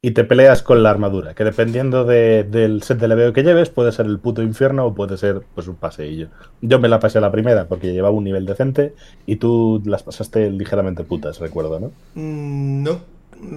[0.00, 3.92] y te peleas con la armadura, que dependiendo del set de leveo que lleves, puede
[3.92, 6.28] ser el puto infierno o puede ser pues un paseillo.
[6.62, 8.94] Yo me la pasé la primera porque llevaba un nivel decente
[9.26, 11.92] y tú las pasaste ligeramente putas, recuerdo, ¿no?
[12.14, 13.00] Mm, no,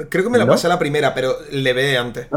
[0.09, 2.27] creo que me la pasé la primera, pero le ve antes.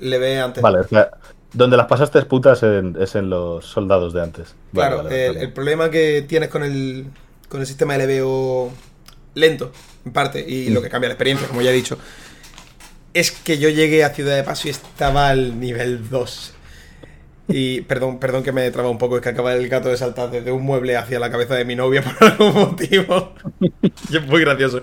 [0.00, 0.62] Le ve antes.
[0.62, 1.10] Vale, o sea,
[1.56, 4.54] donde las pasaste putas es en los soldados de antes.
[4.72, 7.06] Claro, el, problema que tienes con el,
[7.48, 8.70] con el sistema leveo
[9.34, 9.72] lento,
[10.04, 11.98] en parte, y lo que cambia la experiencia, como ya he dicho
[13.16, 16.54] es que yo llegué a Ciudad de Paso y estaba al nivel 2.
[17.48, 20.30] Y perdón, perdón que me traba un poco, es que acaba el gato de saltar
[20.30, 23.32] desde un mueble hacia la cabeza de mi novia por algún motivo.
[24.12, 24.82] es muy gracioso.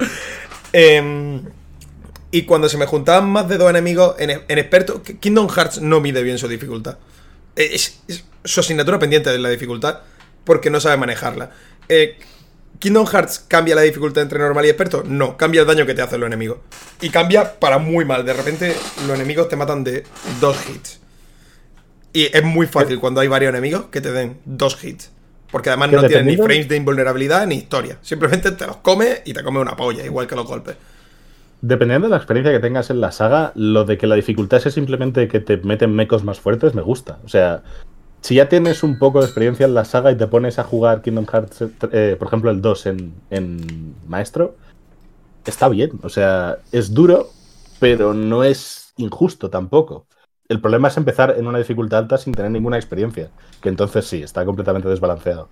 [0.72, 1.44] Em,
[2.34, 6.24] y cuando se me juntaban más de dos enemigos en, experto, Kingdom Hearts no mide
[6.24, 6.98] bien su dificultad.
[7.56, 8.02] Es,
[8.44, 10.00] su asignatura pendiente de la dificultad
[10.44, 11.52] porque no sabe manejarla.
[11.88, 12.18] Eh,
[12.80, 15.04] ¿Kingdom Hearts cambia la dificultad entre normal y experto?
[15.06, 16.58] No, cambia el daño que te hacen los enemigos.
[17.02, 18.26] Y cambia para muy mal.
[18.26, 20.04] De repente los enemigos te matan de
[20.42, 21.02] dos hits.
[22.14, 25.12] Y es muy fácil cuando hay varios enemigos que te den dos hits.
[25.52, 28.00] Porque además no tienen ni frames de invulnerabilidad ni historia.
[28.02, 30.76] Simplemente te los come y te come una polla, igual que los golpes.
[31.64, 34.74] Dependiendo de la experiencia que tengas en la saga, lo de que la dificultad es
[34.74, 37.20] simplemente que te meten mecos más fuertes me gusta.
[37.24, 37.64] O sea,
[38.20, 41.02] si ya tienes un poco de experiencia en la saga y te pones a jugar
[41.02, 42.86] Kingdom Hearts, eh, por ejemplo, el 2
[43.30, 44.58] en, Maestro,
[45.46, 45.92] está bien.
[46.04, 47.30] O sea, es duro,
[47.80, 50.06] pero no es injusto tampoco.
[50.50, 53.30] El problema es empezar en una dificultad alta sin tener ninguna experiencia,
[53.62, 55.48] que entonces sí, está completamente desbalanceado.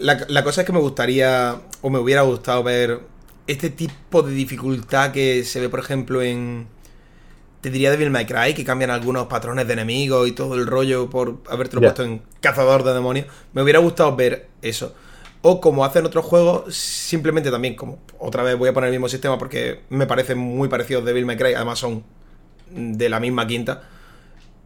[0.00, 3.17] La, la cosa es que me gustaría, o me hubiera gustado ver
[3.48, 6.68] este tipo de dificultad que se ve, por ejemplo, en,
[7.62, 11.08] te diría Devil May Cry, que cambian algunos patrones de enemigos y todo el rollo
[11.08, 13.26] por haberte puesto en cazador de demonios.
[13.54, 14.94] Me hubiera gustado ver eso.
[15.40, 19.08] O como hacen otros juegos, simplemente también, como otra vez voy a poner el mismo
[19.08, 22.04] sistema porque me parecen muy parecidos Devil May Cry, además son
[22.70, 23.82] de la misma quinta.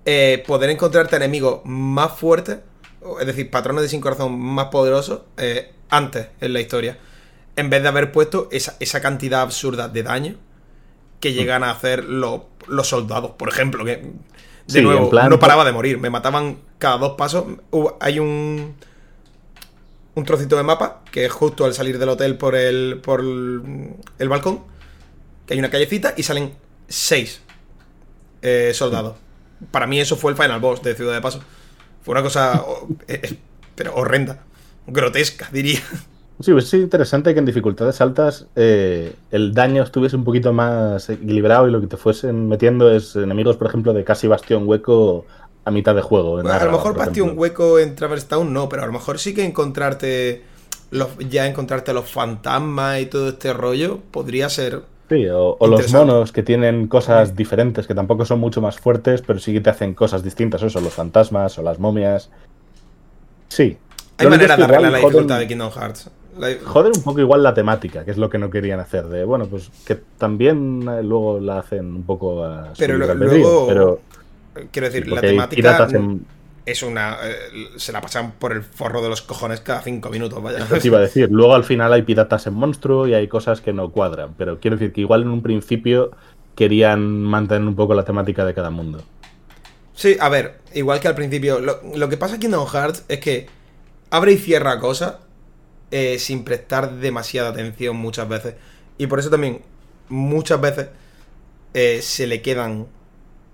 [0.04, 2.58] Eh, poder encontrarte enemigos más fuertes,
[3.20, 6.98] es decir, patrones de sin corazón más poderosos, eh, antes en la historia.
[7.56, 10.36] En vez de haber puesto esa, esa cantidad absurda de daño
[11.20, 11.34] que mm.
[11.34, 14.12] llegan a hacer los los soldados, por ejemplo, que
[14.66, 17.44] de nuevo no paraba de morir, me mataban cada dos pasos.
[18.00, 18.74] hay un
[20.14, 24.28] un trocito de mapa que es justo al salir del hotel por el por el,
[24.28, 24.64] balcón,
[25.46, 26.54] que hay una callecita y salen
[26.88, 27.40] seis
[28.42, 29.16] eh, soldados.
[29.70, 31.42] Para mí eso fue el final boss de Ciudad de Paso.
[32.02, 32.64] Fue una cosa
[33.08, 33.38] eh, eh,
[33.74, 34.44] pero horrenda,
[34.86, 35.80] grotesca, diría.
[36.40, 41.08] Sí, pues es interesante que en dificultades altas eh, el daño estuviese un poquito más
[41.08, 45.24] equilibrado y lo que te fuesen metiendo es enemigos, por ejemplo, de casi bastión hueco
[45.64, 46.38] a mitad de juego.
[46.38, 49.44] a lo mejor bastión hueco en Traverse Town no, pero a lo mejor sí que
[49.44, 50.42] encontrarte
[50.90, 54.82] los, ya encontrarte los fantasmas y todo este rollo podría ser.
[55.08, 59.38] Sí, o, los monos que tienen cosas diferentes, que tampoco son mucho más fuertes, pero
[59.38, 62.30] sí que te hacen cosas distintas, eso, los fantasmas o las momias.
[63.48, 63.76] Sí.
[64.16, 66.10] Hay manera de arreglar la dificultad de Kingdom Hearts.
[66.64, 69.06] Joder un poco igual la temática, que es lo que no querían hacer.
[69.06, 73.66] De bueno, pues que también eh, luego la hacen un poco a Pero luego.
[73.66, 74.00] Pero,
[74.70, 75.88] quiero decir, la temática.
[76.64, 77.16] Es una.
[77.24, 77.34] Eh,
[77.76, 80.64] se la pasan por el forro de los cojones cada cinco minutos, vaya.
[80.64, 81.28] Te iba a decir.
[81.30, 84.34] Luego al final hay piratas en monstruo y hay cosas que no cuadran.
[84.38, 86.12] Pero quiero decir que igual en un principio
[86.54, 89.02] querían mantener un poco la temática de cada mundo.
[89.92, 91.58] Sí, a ver, igual que al principio.
[91.58, 93.46] Lo, lo que pasa aquí en Kingdom Hearts es que
[94.10, 95.16] abre y cierra cosas
[95.94, 98.54] eh, sin prestar demasiada atención muchas veces.
[98.96, 99.60] Y por eso también
[100.08, 100.88] muchas veces
[101.74, 102.86] eh, se le quedan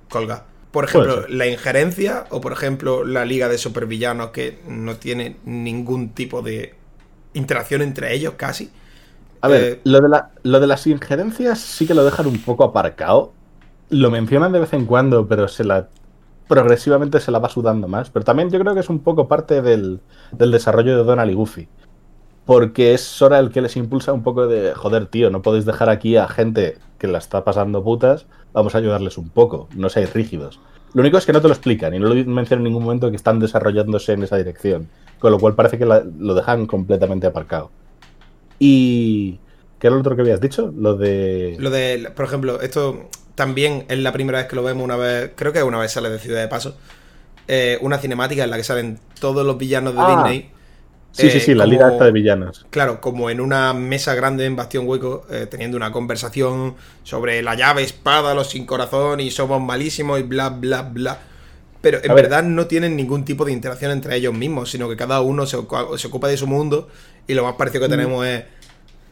[0.09, 0.45] colgadas.
[0.71, 6.11] Por ejemplo, la injerencia o por ejemplo la liga de supervillanos que no tiene ningún
[6.11, 6.77] tipo de
[7.35, 8.71] interacción entre ellos casi.
[9.41, 12.39] A ver, eh, lo, de la, lo de las injerencias sí que lo dejan un
[12.39, 13.33] poco aparcado.
[13.89, 15.89] Lo mencionan de vez en cuando, pero se la
[16.47, 18.11] progresivamente se la va sudando más.
[18.11, 21.35] Pero también yo creo que es un poco parte del, del desarrollo de Donald y
[21.35, 21.69] Goofy
[22.49, 25.91] porque es hora el que les impulsa un poco de, joder, tío, no podéis dejar
[25.91, 30.15] aquí a gente que la está pasando putas, vamos a ayudarles un poco, no seáis
[30.15, 30.59] rígidos.
[30.95, 33.11] Lo único es que no te lo explican y no lo mencionan en ningún momento
[33.11, 37.71] que están desarrollándose en esa dirección, con lo cual parece que lo dejan completamente aparcado.
[38.59, 39.41] Y...
[39.79, 40.73] ¿Qué era lo otro que habías dicho?
[40.75, 41.55] Lo de...
[41.59, 45.33] Lo de, por ejemplo, esto también es la primera vez que lo vemos una vez,
[45.37, 46.79] creo que una vez sale de Ciudad de Paso,
[47.47, 50.17] eh, una cinemática en la que salen todos los villanos de ah.
[50.17, 50.58] Disney
[51.13, 52.67] Sí, sí, sí, la liga de villanos.
[52.71, 57.55] Claro, como en una mesa grande en Bastión Hueco, eh, teniendo una conversación sobre la
[57.55, 61.19] llave, espada, los sin corazón y somos malísimos y bla, bla, bla.
[61.81, 65.21] pero en verdad no tienen ningún tipo de interacción entre ellos mismos, sino que cada
[65.21, 66.89] uno se, ocupa de su mundo
[67.27, 67.99] y lo más parecido que mm.
[67.99, 68.45] tenemos es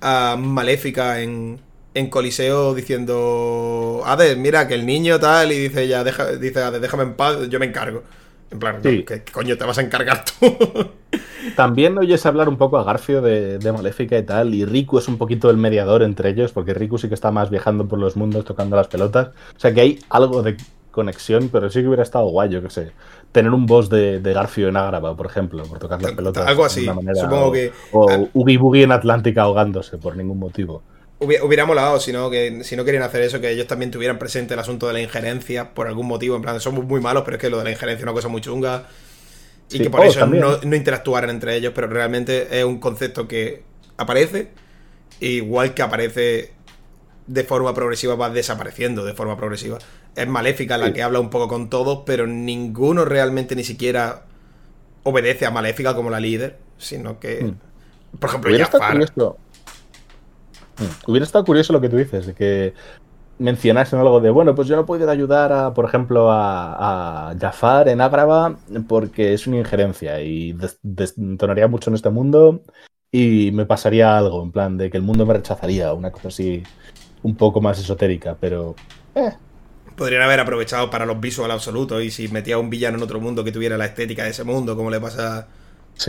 [0.00, 1.58] a Maléfica en,
[1.94, 7.04] en Coliseo diciendo, Ade, mira que el niño tal, y dice ya, deja, dice déjame
[7.04, 8.02] en paz, yo me encargo.
[8.50, 10.92] En plan, ¿qué, coño te vas a encargar tú?
[11.54, 15.08] También oyes hablar un poco a Garfio de, de, Maléfica y tal, y Riku es
[15.08, 18.16] un poquito el mediador entre ellos, porque Riku sí que está más viajando por los
[18.16, 19.28] mundos tocando las pelotas.
[19.56, 20.56] O sea que hay algo de
[20.96, 22.90] conexión, pero sí que hubiera estado guay, yo que sé.
[23.30, 26.46] Tener un boss de, Garfio en Ágrava, por ejemplo, por tocar las pelotas.
[26.46, 27.70] Algo así, supongo que.
[27.92, 30.82] O Oogie Boogie en Atlántica ahogándose por ningún motivo.
[31.18, 34.52] Hubiera, molado si no, que, si no querían hacer eso, que ellos también tuvieran presente
[34.52, 36.36] el asunto de la injerencia por algún motivo.
[36.36, 38.28] En plan, somos muy malos, pero es que lo de la injerencia es una cosa
[38.28, 38.84] muy chunga.
[39.70, 43.26] Y que por oh, eso no, no, interactuaran entre ellos, pero realmente es un concepto
[43.26, 43.64] que
[43.96, 44.50] aparece,
[45.20, 46.52] igual que aparece
[47.26, 49.78] de forma progresiva, va desapareciendo de forma progresiva.
[50.14, 54.22] Es Maléfica la que habla un poco con todos, pero ninguno realmente ni siquiera
[55.02, 58.18] obedece a Maléfica como la líder, sino que, hmm.
[58.18, 58.98] por ejemplo, Jafar.
[60.78, 61.10] Mm.
[61.10, 62.74] Hubiera estado curioso lo que tú dices, de que
[63.38, 68.00] mencionasen algo de, bueno, pues yo no puedo ayudar a, por ejemplo, a, Jafar en
[68.00, 68.56] Ágrava
[68.88, 72.62] porque es una injerencia y detonaría mucho en este mundo
[73.12, 76.62] y me pasaría algo, en plan de que el mundo me rechazaría, una cosa así
[77.22, 78.74] un poco más esotérica, pero...
[79.14, 79.32] Eh.
[79.96, 83.42] Podrían haber aprovechado para los visual absolutos y si metía un villano en otro mundo
[83.42, 85.48] que tuviera la estética de ese mundo, como le pasa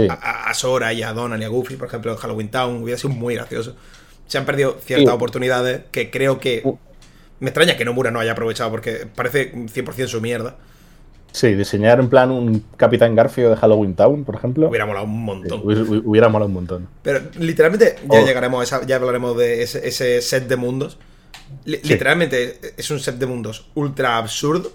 [0.10, 3.14] a, Sora y a Donald y a Goofy, por ejemplo, en Halloween Town, hubiera sido
[3.14, 3.76] muy gracioso
[4.28, 6.64] se han perdido ciertas oportunidades que creo que.
[7.40, 10.58] Me extraña que Nomura no haya aprovechado porque parece 100% su mierda.
[11.32, 14.70] Sí, diseñar en plan un Capitán Garfio de Halloween Town, por ejemplo.
[14.70, 15.62] Hubiera molado un montón.
[15.64, 16.88] hubiera, molado un montón.
[17.04, 18.26] Pero literalmente, ya oh.
[18.26, 20.98] llegaremos a esa, ya hablaremos de ese, set de mundos.
[21.66, 24.72] Literalmente es un set de mundos ultra absurdo.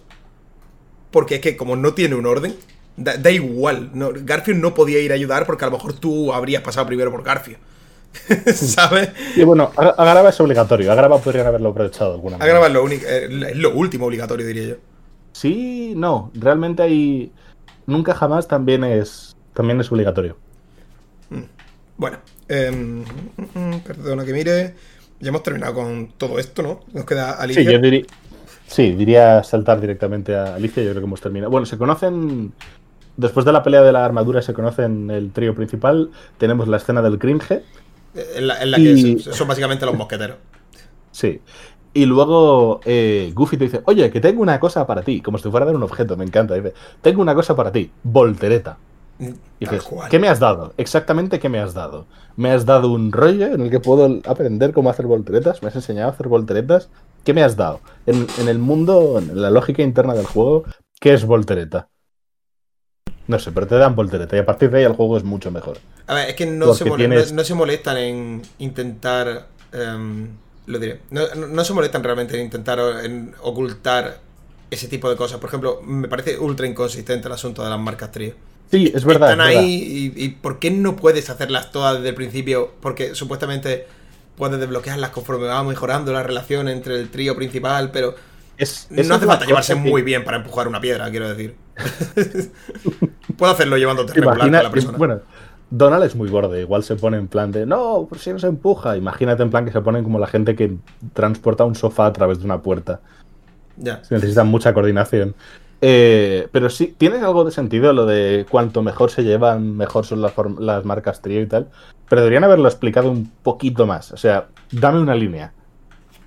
[1.10, 2.54] Porque es que como no tiene un orden,
[2.96, 3.90] da, igual.
[3.92, 7.10] No, Garfio no podía ir a ayudar porque a lo mejor tú habrías pasado primero
[7.10, 7.58] por Garfio.
[8.54, 9.10] ¿Sabes?
[9.36, 10.92] Y bueno, Agrava es obligatorio.
[10.92, 12.44] Agrava podrían haberlo aprovechado alguna vez.
[12.44, 14.76] Agrava es lo, único, eh, es lo último obligatorio, diría yo.
[15.32, 16.30] Sí, no.
[16.34, 17.32] Realmente hay.
[17.86, 19.34] Nunca jamás también es.
[19.54, 20.36] También es obligatorio.
[21.30, 21.42] Mm.
[21.96, 22.18] Bueno.
[22.48, 23.04] Eh,
[23.86, 24.74] perdona que mire.
[25.20, 26.80] Ya hemos terminado con todo esto, ¿no?
[26.92, 27.62] Nos queda Alicia.
[27.62, 28.02] Sí, yo diría.
[28.66, 30.82] Sí, diría saltar directamente a Alicia.
[30.82, 31.50] Yo creo que hemos terminado.
[31.50, 32.52] Bueno, se conocen.
[33.16, 36.10] Después de la pelea de la armadura se conocen el trío principal.
[36.38, 37.62] Tenemos la escena del cringe
[38.14, 40.36] en la, que son básicamente los mosqueteros.
[41.10, 41.40] Sí.
[41.94, 45.50] Y luego eh, Goofy te dice, oye, que tengo una cosa para ti, como si
[45.50, 46.54] fuera de un objeto, me encanta.
[46.54, 48.78] Dice, tengo una cosa para ti, voltereta.
[49.18, 49.28] Mm,
[49.60, 50.72] y dices, ¿qué me has dado?
[50.78, 52.06] Exactamente, ¿qué me has dado?
[52.36, 55.76] Me has dado un rollo en el que puedo aprender cómo hacer volteretas, me has
[55.76, 56.88] enseñado a hacer volteretas.
[57.24, 57.80] ¿Qué me has dado?
[58.06, 60.64] En, en el mundo, en la lógica interna del juego,
[60.98, 61.88] ¿qué es voltereta?
[63.28, 65.50] No sé, pero te dan voltereta y a partir de ahí el juego es mucho
[65.50, 65.78] mejor.
[66.06, 69.46] A ver, es que no, se, no, se, molestan en intentar.
[69.72, 70.28] Em,
[70.66, 71.00] lo diré.
[71.10, 74.20] No, se molestan realmente en intentar en ocultar
[74.70, 75.38] ese tipo de cosas.
[75.38, 78.34] Por ejemplo, me parece ultra inconsistente el asunto de las marcas trío.
[78.70, 79.32] Sí, es verdad.
[79.32, 82.72] Están ahí y, ¿por qué no puedes hacerlas todas desde el principio?
[82.80, 83.86] Porque supuestamente
[84.36, 88.14] puedes desbloquearlas conforme va mejorando la relación entre el trío principal, pero
[88.90, 91.54] no hace falta llevarse muy bien para empujar una piedra, quiero decir.
[93.42, 94.96] Puedo hacerlo llevándote regular la persona.
[94.96, 95.20] Bueno,
[95.68, 98.46] Donald es muy gordo, igual se pone en plan de no, pues si no se
[98.46, 98.96] empuja.
[98.96, 100.76] Imagínate en plan que se ponen como la gente que
[101.12, 103.00] transporta un sofá a través de una puerta.
[103.78, 104.00] Ya.
[104.10, 105.34] necesitan mucha coordinación.
[105.80, 110.22] Eh, pero sí, tiene algo de sentido lo de cuanto mejor se llevan, mejor son
[110.22, 111.66] las, las marcas trío y tal.
[112.08, 114.12] Pero deberían haberlo explicado un poquito más.
[114.12, 115.52] O sea, dame una línea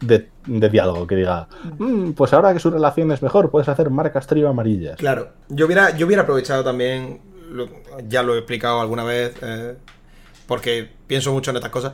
[0.02, 4.28] de, diálogo que diga, mm, pues ahora que su relación es mejor, puedes hacer marcas
[4.28, 4.98] trío amarillas.
[4.98, 7.22] Claro, yo hubiera, yo hubiera aprovechado también,
[8.08, 9.76] ya lo he explicado alguna vez, eh,
[10.48, 11.94] porque pienso mucho en estas cosas.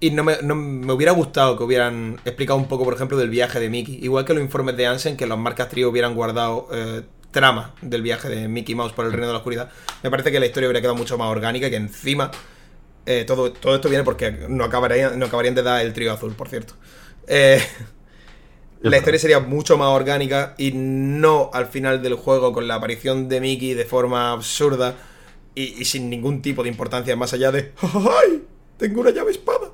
[0.00, 0.34] Y no me,
[0.92, 4.00] hubiera gustado que hubieran explicado un poco, por ejemplo, del viaje de Mickey.
[4.02, 8.02] Igual que los informes de Ansen, que las marcas trío hubieran guardado eh, trama del
[8.02, 9.70] viaje de Mickey Mouse por el reino de la oscuridad.
[10.02, 12.32] Me parece que la historia hubiera quedado mucho más orgánica que encima
[13.04, 16.34] eh, todo, todo esto viene porque no acabarían, no acabarían de dar el trío azul,
[16.34, 16.74] por cierto.
[17.26, 17.60] Eh,
[18.82, 23.28] la historia sería mucho más orgánica y no al final del juego con la aparición
[23.28, 24.94] de Mickey de forma absurda
[25.54, 28.42] y, sin ningún tipo de importancia más allá de ¡Ay!
[28.76, 29.68] Tengo una llave espada.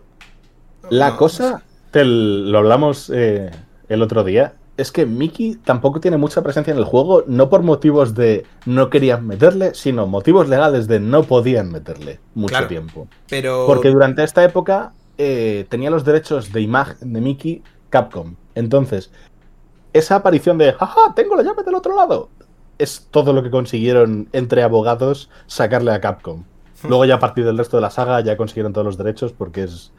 [0.91, 3.51] La cosa, lo hablamos eh,
[3.89, 7.63] el otro día, es que Mickey tampoco tiene mucha presencia en el juego, no por
[7.63, 13.09] motivos de no querían meterle, sino motivos legales de no podían meterle mucho tiempo.
[13.29, 13.67] Pero...
[13.67, 18.37] Porque durante esta época eh, tenía los derechos de imagen de Mickey Capcom.
[18.55, 19.11] Entonces,
[19.93, 22.31] esa aparición de, jaja, tengo la llave del otro lado,
[22.79, 26.45] es todo lo que consiguieron entre abogados sacarle a Capcom.
[26.85, 29.65] Luego ya a partir del resto de la saga ya consiguieron todos los derechos porque
[29.65, 29.91] es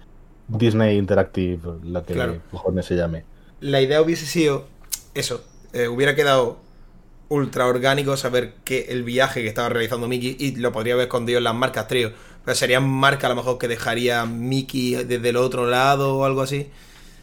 [0.48, 3.26] Disney Interactive, lo que cojones se llame.
[3.60, 4.66] La idea hubiese sido
[5.14, 5.44] eso,
[5.74, 6.58] eh, hubiera quedado
[7.28, 11.38] ultra orgánico saber que el viaje que estaba realizando Mickey y lo podría haber escondido
[11.38, 12.12] en las marcas trío.
[12.50, 16.42] Pero serían marcas a lo mejor que dejaría Mickey desde el otro lado o algo
[16.42, 16.68] así.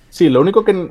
[0.08, 0.90] Sí, lo único que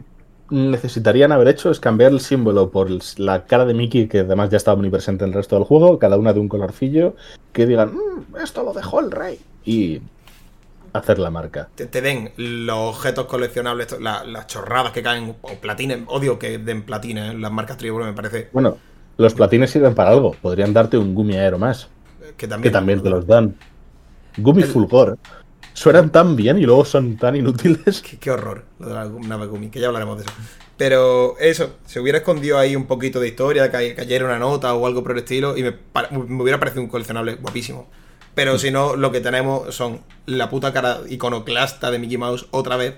[0.50, 4.58] necesitarían haber hecho es cambiar el símbolo por la cara de Mickey, que además ya
[4.58, 7.16] estaba omnipresente en el resto del juego, cada una de un colorcillo,
[7.54, 9.40] que digan, mm, esto lo dejó el rey.
[9.64, 10.02] Y
[10.92, 11.70] hacer la marca.
[11.74, 17.32] Te, den los objetos coleccionables, las chorradas que caen, o platines, odio que den platines
[17.32, 18.50] en las marcas trío, me parece.
[18.52, 18.80] Bueno,
[19.16, 20.36] los platines sirven para algo.
[20.42, 21.88] Podrían darte un Gumi Aero más.
[22.36, 23.56] Que también, te los dan.
[24.38, 25.18] Gumi Fulgor.
[25.74, 28.02] Suenan tan bien y luego son tan inútiles.
[28.02, 30.34] Qué, horror, lo de la nave Gumi, que ya hablaremos de eso.
[30.78, 34.88] Pero eso, se hubiera escondido ahí un poquito de historia, que cayera una nota o
[34.88, 35.76] algo por el estilo, y me,
[36.42, 37.90] hubiera parecido un coleccionable guapísimo.
[38.36, 42.78] Pero si no, lo que tenemos son la puta cara iconoclasta de Mickey Mouse otra
[42.78, 42.96] vez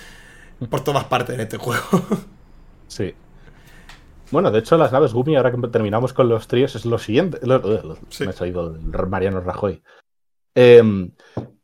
[0.70, 1.84] por todas partes en este juego.
[2.88, 3.14] Sí.
[4.30, 7.38] Bueno, de hecho, las naves Gumi, ahora que terminamos con los tríos, es lo siguiente.
[7.44, 9.82] Me ha salido el Mariano Rajoy.
[10.58, 11.12] Em,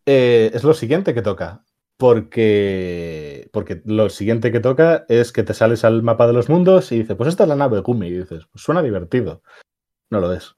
[0.07, 1.65] eh, es lo siguiente que toca.
[1.97, 6.91] Porque, porque lo siguiente que toca es que te sales al mapa de los mundos
[6.93, 8.09] y dices, pues esta es la nave Gumi.
[8.09, 9.43] Y dices, pues suena divertido.
[10.11, 10.55] No lo es.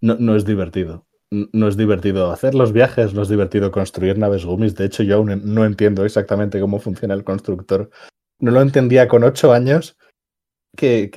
[0.00, 1.06] No, no es divertido.
[1.30, 4.76] No es divertido hacer los viajes, no es divertido construir naves Gumis.
[4.76, 7.90] De hecho, yo aún no entiendo exactamente cómo funciona el constructor
[8.38, 9.96] no lo entendía con ocho años,
[10.76, 11.10] que,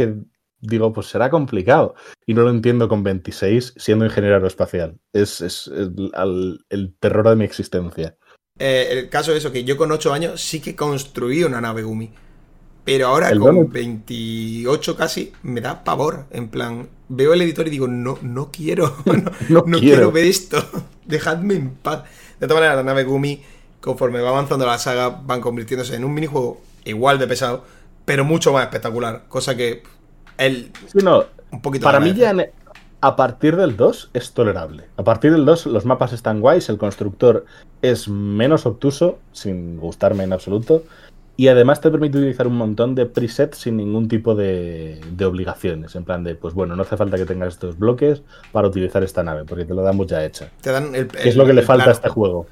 [0.62, 1.96] digo, pues será complicado.
[2.26, 4.98] Y no lo entiendo con 26 siendo ingeniero aeroespacial.
[5.14, 8.16] Es, el, terror de mi existencia.
[8.58, 11.84] Eh, el caso es eso, que yo con ocho años sí que construí una nave
[11.84, 12.12] Gumi.
[12.86, 16.26] Pero ahora con 28 casi me da pavor.
[16.32, 18.96] En plan, veo el editor y digo, no, no quiero,
[19.50, 19.80] no, quiero.
[19.80, 20.58] quiero ver esto.
[21.06, 22.04] Dejadme en paz.
[22.40, 23.44] De todas maneras, la nave Gumi,
[23.82, 27.66] conforme va avanzando la saga, van convirtiéndose en un minijuego igual de pesado,
[28.06, 29.26] pero mucho más espectacular.
[29.28, 29.84] Cosa que
[30.40, 30.72] él.
[31.52, 32.34] un poquito Para mí, ya
[33.02, 34.84] a partir del 2 es tolerable.
[34.98, 37.46] A partir del 2 los mapas están guays, el constructor
[37.82, 40.84] es menos obtuso, sin gustarme en absoluto.
[41.38, 45.96] Y además te permite utilizar un montón de presets sin ningún tipo de, de, obligaciones.
[45.96, 49.24] En plan de, pues bueno, no hace falta que tengas estos bloques para utilizar esta
[49.24, 50.50] nave, porque te lo damos ya hecha.
[50.60, 52.46] Te dan el, es lo que le falta a este juego.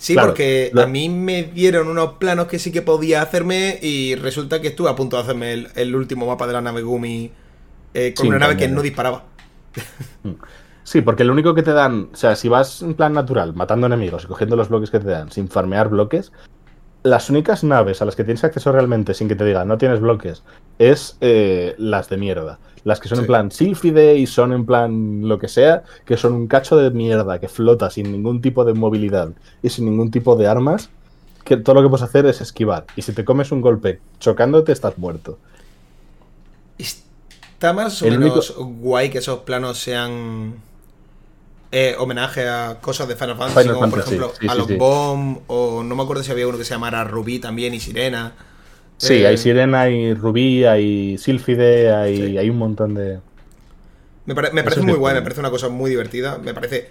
[0.00, 4.62] Sí, porque a mí me dieron unos planos que sí que podía hacerme y resulta
[4.62, 7.30] que estuve a punto de hacerme el, último mapa de la nave Gumi
[7.92, 9.24] eh, con una nave que no disparaba.
[10.22, 10.32] Mm.
[10.84, 13.86] Sí, porque lo único que te dan, o sea, si vas en plan natural, matando
[13.86, 16.32] enemigos y cogiendo los bloques que te dan sin farmear bloques,
[17.02, 20.00] las únicas naves a las que tienes acceso realmente sin que te digan no tienes
[20.00, 20.42] bloques
[20.78, 22.58] es eh, las de mierda.
[22.82, 26.32] Las que son en plan sílfide y son en plan lo que sea, que son
[26.32, 29.32] un cacho de mierda que flota sin ningún tipo de movilidad
[29.62, 30.88] y sin ningún tipo de armas,
[31.44, 32.86] que todo lo que puedes hacer es esquivar.
[32.96, 35.38] Y si te comes un golpe chocándote, estás muerto.
[36.78, 40.54] Está más o menos guay que esos planos sean
[41.72, 45.94] eh, homenaje a cosas de Final Fantasy, como por ejemplo a los Bomb, o no
[45.94, 48.34] me acuerdo si había uno que se llamara Rubí también y Sirena.
[48.96, 53.20] Sí, hay eh, Sirena, hay Rubí, hay Sylphide, hay, hay un montón de.
[54.26, 56.38] Me, parece muy guay, me parece una cosa muy divertida.
[56.38, 56.90] Me parece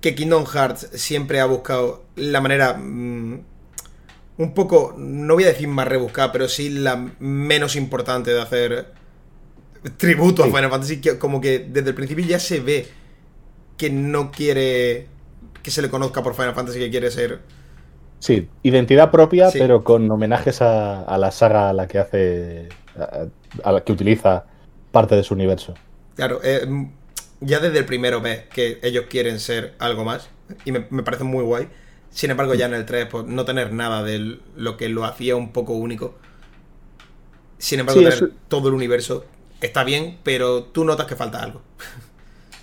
[0.00, 2.74] que Kingdom Hearts siempre ha buscado la manera.
[2.74, 3.40] Mm,
[4.38, 8.86] un poco, no voy a decir más rebuscada, pero sí la menos importante de hacer
[9.96, 11.00] tributo a Final Fantasy.
[11.18, 12.99] como que desde el principio ya se ve
[13.80, 15.06] que no quiere
[15.62, 17.40] que se le conozca por Final Fantasy, que quiere ser
[18.18, 22.68] Sí, identidad propia, pero con homenajes a, la saga a la que hace.
[23.64, 24.44] A, la que utiliza
[24.92, 25.72] parte de su universo.
[26.16, 26.68] Claro, eh,
[27.40, 30.28] ya desde el primero ves que ellos quieren ser algo más.
[30.66, 31.68] Y me, parece muy guay.
[32.10, 35.34] Sin embargo, ya en el 3, pues no tener nada de lo que lo hacía
[35.36, 36.18] un poco único.
[37.56, 39.24] Sin embargo, tener todo el universo
[39.62, 41.62] está bien, pero tú notas que falta algo.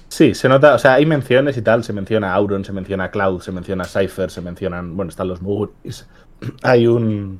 [0.09, 3.41] Sí, se nota, o sea, hay menciones y tal, se menciona Auron, se menciona Cloud,
[3.41, 6.07] se menciona Cypher, se mencionan, bueno, están los Muguris,
[6.63, 7.39] hay un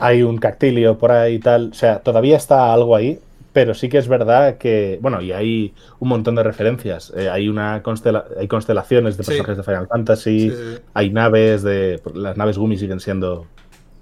[0.00, 3.20] hay un Cactilio por ahí y tal, o sea, todavía está algo ahí,
[3.52, 7.48] pero sí que es verdad que, bueno, y hay un montón de referencias, eh, hay
[7.48, 10.52] una hay constelaciones de personajes de Final Fantasy,
[10.94, 13.46] hay naves de las naves Gumi siguen siendo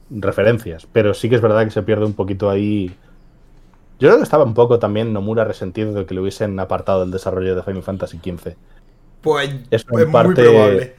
[0.09, 2.95] referencias, pero sí que es verdad que se pierde un poquito ahí
[4.03, 7.13] yo creo que estaba un poco también Nomura resentido de que le hubiesen apartado del
[7.13, 8.57] desarrollo de Final Fantasy XV.
[9.21, 10.97] Pues es muy probable.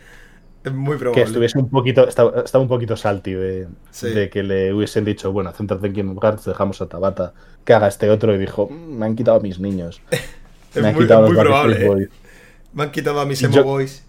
[0.64, 1.22] Es muy probable.
[1.22, 3.68] Que estuviese un poquito, estaba, un poquito salty de,
[4.04, 7.34] de, que le hubiesen dicho, bueno, céntrate en Kingdom Hearts, dejamos a Tabata
[7.66, 10.02] que haga este otro y dijo, mm, me han quitado a mis niños.
[10.74, 12.10] me han quitado a los probable, ¿eh?
[12.72, 14.06] Me han quitado a mis emo boys.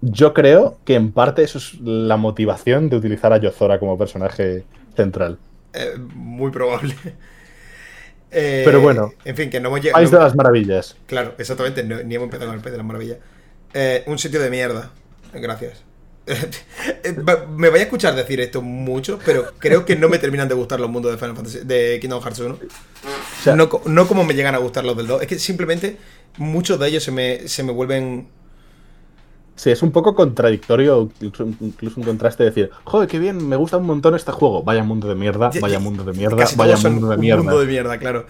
[0.00, 4.64] Yo creo que en parte eso es la motivación de utilizar a Yozora como personaje
[4.96, 5.36] central.
[5.74, 6.94] Eh, muy probable.
[8.30, 9.12] Pero eh, bueno.
[9.24, 10.00] En fin, que no hemos llegado.
[10.00, 10.96] País de las maravillas.
[11.06, 11.82] Claro, exactamente.
[11.82, 13.18] ni hemos empezado con el País de las maravillas.
[14.06, 14.90] un sitio de mierda.
[15.32, 15.84] Gracias.
[17.56, 20.80] me voy a escuchar decir esto mucho, pero creo que no me terminan de gustar
[20.80, 22.58] los mundos de Final Fantasy, de Kingdom Hearts 1.
[23.86, 25.22] no, como me llegan a gustar los del 2.
[25.22, 25.96] Es que simplemente
[26.36, 28.28] muchos de ellos se me, se me vuelven.
[29.60, 33.84] Sí, es un poco contradictorio, incluso, un contraste decir, joder, qué bien, me gusta un
[33.84, 34.62] montón este juego.
[34.62, 37.42] Vaya mundo de mierda, vaya mundo de mierda, vaya mundo de mierda.
[37.42, 38.24] mundo de mierda, claro.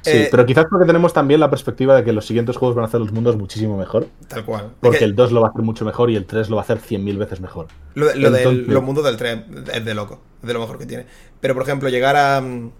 [0.00, 2.82] Sí, eh, pero quizás porque tenemos también la perspectiva de que los siguientes juegos van
[2.84, 4.08] a hacer los mundos muchísimo mejor.
[4.26, 4.72] Tal cual.
[4.80, 6.64] Porque el 2 lo va a hacer mucho mejor y el 3 lo va a
[6.64, 7.68] hacer 100.000 veces mejor.
[7.94, 9.38] Lo, de, los mundos del 3
[9.74, 11.06] es de loco, es de lo mejor que tiene.
[11.40, 12.40] Pero por ejemplo, llegar a.
[12.40, 12.72] Mm,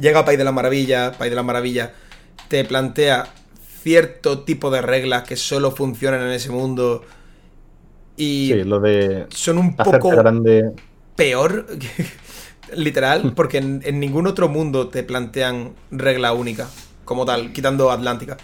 [0.00, 1.92] llega a País de la Maravilla, País de la Maravilla
[2.48, 3.26] te plantea
[3.82, 7.04] cierto tipo de reglas que solo funcionan en ese mundo.
[8.16, 9.26] Y sí, lo de.
[9.30, 10.10] Son un poco.
[10.10, 10.72] Grande...
[11.16, 11.66] Peor.
[12.74, 16.68] literal, porque en, ningún otro mundo te plantean regla única,
[17.04, 18.36] como tal, quitando Atlántica.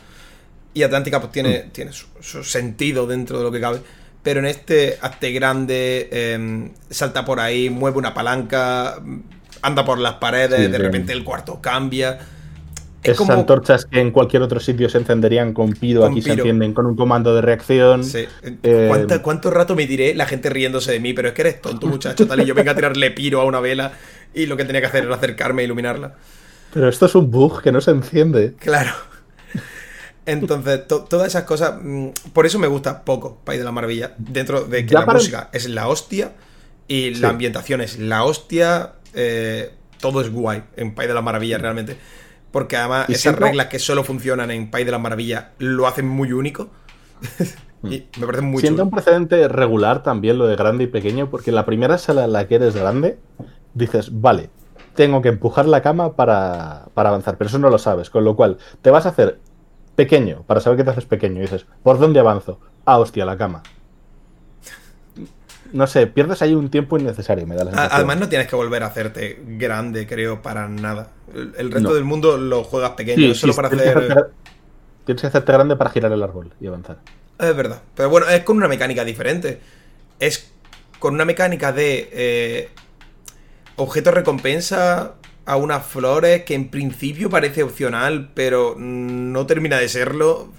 [0.74, 1.70] Y Atlántica pues tiene, mm.
[1.70, 3.80] tiene su, sentido dentro de lo que cabe.
[4.22, 9.02] Pero en este, hazte grande, em, salta por ahí, mueve una palanca,
[9.62, 12.20] anda por las paredes, de repente el cuarto cambia.
[13.02, 16.86] Esas antorchas que en cualquier otro sitio se encenderían con piro, aquí se encienden con
[16.86, 18.04] un comando de reacción.
[18.04, 18.26] Sí.
[18.62, 21.12] Eh, ¿Cuánto, rato me diré la gente riéndose de mí?
[21.12, 23.60] Pero es que eres tonto, muchacho, tal, y yo venga a tirarle piro a una
[23.60, 23.92] vela
[24.34, 26.14] y lo que tenía que hacer era acercarme e iluminarla.
[26.72, 28.54] Pero esto es un bug que no se enciende.
[28.58, 28.92] Claro.
[30.24, 31.74] Entonces, todas esas cosas.
[31.82, 34.14] Mm, por eso me gusta poco País de la Maravilla.
[34.18, 36.32] Dentro de que la música es la hostia
[36.88, 38.92] y la ambientación es la hostia.
[39.14, 41.96] Eh, todo es guay en País de la Maravilla realmente.
[42.52, 46.32] Porque además esas reglas que solo funcionan en País de la Maravilla lo hacen muy
[46.32, 46.68] único.
[47.82, 51.50] y me parece muy Siendo un precedente regular también lo de grande y pequeño, porque
[51.50, 53.18] la primera sala en la que eres grande,
[53.74, 54.50] dices, vale,
[54.94, 58.36] tengo que empujar la cama para, para avanzar, pero eso no lo sabes, con lo
[58.36, 59.40] cual te vas a hacer
[59.96, 62.60] pequeño, para saber que te haces pequeño, y dices, ¿por dónde avanzo?
[62.84, 63.62] Ah, hostia, la cama
[65.72, 67.96] no sé, pierdes ahí un tiempo innecesario, me da la sensación.
[67.96, 71.10] Además, no tienes que volver a hacerte grande, creo, para nada.
[71.34, 74.30] El, resto del mundo lo juegas pequeño, solo para hacer...
[75.04, 76.98] tienes que hacerte grande para girar el árbol y avanzar.
[77.38, 77.82] Es verdad.
[77.94, 79.60] Pero bueno, es con una mecánica diferente.
[80.20, 80.52] Es
[80.98, 82.68] con una mecánica de eh,
[83.76, 85.14] objeto recompensa
[85.44, 90.52] a unas flores que en principio parece opcional, pero no termina de serlo.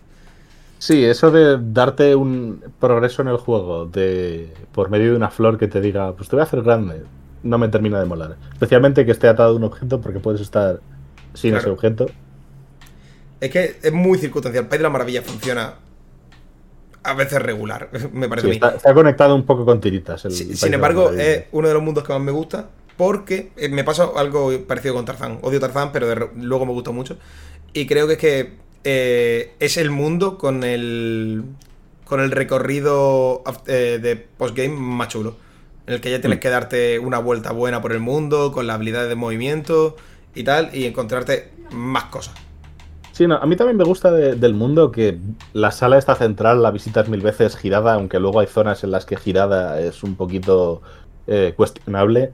[0.84, 5.58] Sí, eso de darte un progreso en el juego de por medio de una flor
[5.58, 7.04] que te diga, pues te voy a hacer grande,
[7.42, 8.36] no me termina de molar.
[8.52, 10.82] Especialmente que esté atado a un objeto porque puedes estar
[11.34, 12.08] sin ese objeto.
[13.40, 14.68] Es que es muy circunstancial.
[14.68, 15.76] País de la Maravilla funciona
[17.02, 20.24] a veces regular, me parece sí, está, conectado un poco con tiritas.
[20.24, 22.68] sin embargo, es uno de los mundos que más me gusta
[22.98, 25.40] porque eh, me pasa algo parecido con Tarzán.
[25.44, 27.16] Odio Tarzán, pero luego me gusta mucho.
[27.72, 31.44] Y creo que es que eh, es el mundo con el
[32.06, 35.36] con el recorrido eh, de postgame más chulo.
[35.88, 36.42] En el que ya tienes mm.
[36.42, 39.96] que darte una vuelta buena por el mundo, con la habilidad de movimiento
[40.36, 42.36] y tal, y encontrarte más cosas.
[43.14, 45.18] Sí, no, a mí también me gusta del mundo que
[45.54, 49.06] la sala está central, la visitas mil veces girada, aunque luego hay zonas en las
[49.06, 50.82] que girada es un poquito
[51.28, 52.34] eh, cuestionable.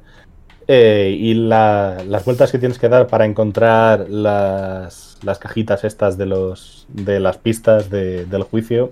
[0.68, 6.86] y las vueltas que tienes que dar para encontrar las, las cajitas estas de los
[6.89, 8.91] de las pistas del juicio.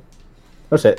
[0.69, 0.95] No sé,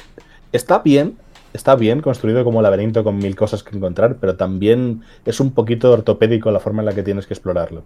[0.52, 1.18] está bien,
[1.52, 5.92] está bien construido como laberinto con mil cosas que encontrar, pero también es un poquito
[5.92, 7.84] ortopédico la forma en la que tienes que explorarlo.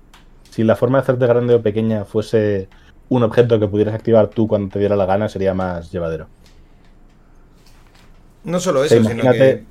[0.51, 2.68] Si la forma de hacerte grande o pequeña fuese
[3.09, 6.28] un objeto que pudieras activar tú cuando te diera la gana, sería más llevadero.
[8.45, 9.64] No solo eso, imagínate,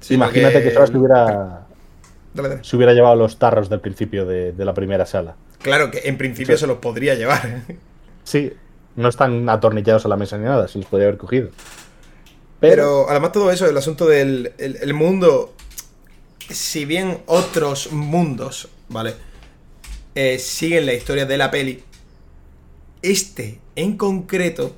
[0.00, 0.40] sino que...
[0.40, 1.66] Imagínate que, que hubiera,
[2.62, 5.36] se hubiera llevado los tarros del principio de la primera sala.
[5.62, 7.62] Claro que en principio se los podría llevar.
[8.24, 8.52] Sí,
[8.94, 11.50] no están atornillados a la mesa ni nada, se los podría haber cogido.
[12.60, 15.52] Pero, además todo eso, el asunto del el, mundo,
[16.48, 19.14] si bien otros mundos, ¿vale?
[20.14, 21.82] Eh, siguen la historia de la peli,
[23.02, 24.76] este en concreto,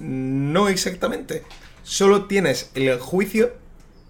[0.00, 1.44] no exactamente.
[1.84, 3.52] Solo tienes el juicio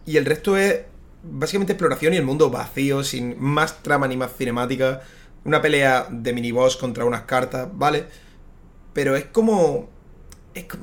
[0.06, 0.80] y el resto es
[1.22, 5.02] básicamente exploración y el mundo vacío, sin más trama ni más cinemática
[5.44, 8.06] una pelea de miniboss contra unas cartas, ¿vale?
[8.92, 9.88] Pero es como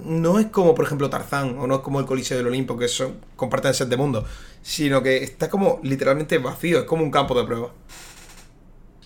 [0.05, 2.87] no es como, por ejemplo, Tarzán o no es como el Coliseo del Olimpo, que
[2.87, 4.23] son, comparten set de mundo,
[4.61, 7.71] sino que está como literalmente vacío, es como un campo de prueba.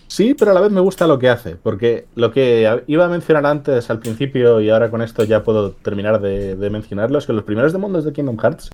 [0.06, 3.08] Sí, pero a la vez me gusta lo que hace, porque lo que iba a
[3.08, 7.32] mencionar antes al principio y ahora con esto ya puedo terminar de, mencionarlo, es que
[7.32, 8.70] los primeros de mundos de Kingdom Hearts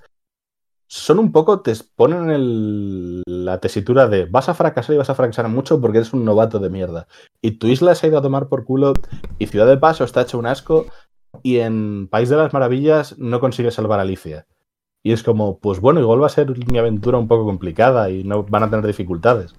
[0.88, 5.48] son un poco, te ponen la tesitura de vas a fracasar y vas a fracasar
[5.48, 7.06] mucho porque eres un novato de mierda.
[7.40, 8.94] Y tu isla se ha ido a tomar por culo
[9.38, 10.86] y Ciudad de Paso está hecho un asco
[11.42, 14.46] y en País de las Maravillas no consigues salvar a Alicia.
[15.04, 18.24] Y es como, pues bueno, igual va a ser mi aventura un poco complicada y
[18.24, 19.54] no van a tener dificultades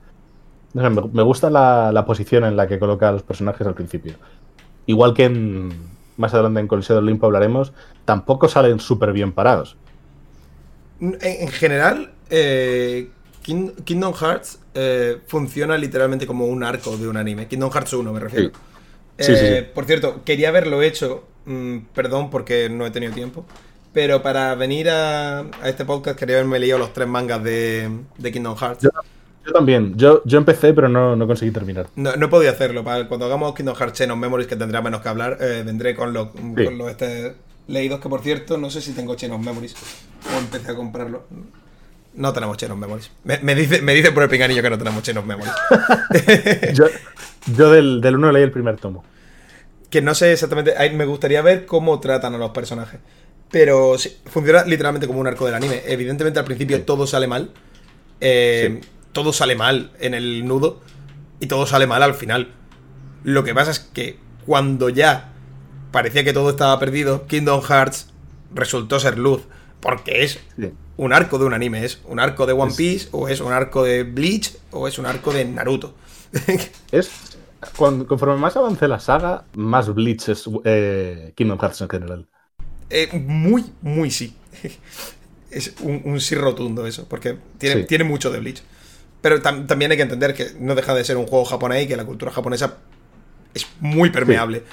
[0.74, 4.14] me, gusta la, posición en la que coloca a los personajes al principio.
[4.86, 5.70] Igual que en,
[6.18, 7.74] más adelante en Coliseo del Olimpo hablaremos,
[8.06, 9.78] tampoco salen súper bien parados.
[11.02, 13.10] En, general, eh,
[13.42, 17.48] Kingdom Hearts eh, funciona literalmente como un arco de un anime.
[17.48, 18.52] Kingdom Hearts 1 me refiero.
[19.18, 23.46] Eh, por cierto, quería haberlo hecho, mm, perdón porque no he tenido tiempo,
[23.94, 27.90] pero para venir a, este podcast quería haberme leído los tres mangas de,
[28.22, 28.88] Kingdom Hearts.
[29.46, 29.98] Yo también.
[29.98, 31.88] Yo, yo empecé, pero no, no conseguí terminar.
[31.96, 32.84] No, no he podido hacerlo.
[32.84, 35.96] Para cuando hagamos Kingdom Hearts Chain of Memories, que tendrá menos que hablar, eh, vendré
[35.96, 36.30] con los,
[36.90, 37.36] este,
[37.70, 39.76] leídos, que por cierto, no sé si tengo Chain of Memories
[40.36, 41.26] o empecé a comprarlo.
[42.16, 43.12] No tenemos Chain of Memories.
[43.24, 45.54] Me, dice, me dice por el pinganillo que no tenemos Chain of Memories.
[46.74, 46.86] yo,
[47.56, 49.04] yo del, del 1 leí el primer tomo.
[49.90, 50.74] Que no sé exactamente.
[50.92, 53.00] Me gustaría ver cómo tratan a los personajes.
[53.52, 53.96] Pero
[54.26, 55.82] funciona literalmente como un arco del anime.
[55.86, 57.52] Evidentemente al principio todo sale mal.
[58.22, 60.82] Eh, todo sale mal en el nudo
[61.40, 62.54] y todo sale mal al final.
[63.24, 65.34] Lo que pasa es que cuando ya
[65.92, 68.08] parecía que todo estaba perdido, Kingdom Hearts
[68.54, 69.42] resultó ser luz.
[69.80, 70.40] Porque es
[70.98, 73.84] un arco de un anime, es un arco de One Piece, o es un arco
[73.84, 75.94] de Bleach, o es un arco de Naruto.
[76.92, 77.10] es.
[77.78, 82.28] conforme más avance la saga, más Bleach es eh, Kingdom Hearts en general.
[82.90, 84.36] Eh, muy, muy sí.
[85.52, 88.62] es un, sí rotundo eso, porque tiene, tiene mucho de Bleach.
[89.22, 91.98] Pero también hay que entender que no deja de ser un juego japonés y que
[91.98, 92.78] la cultura japonesa
[93.54, 94.64] es muy permeable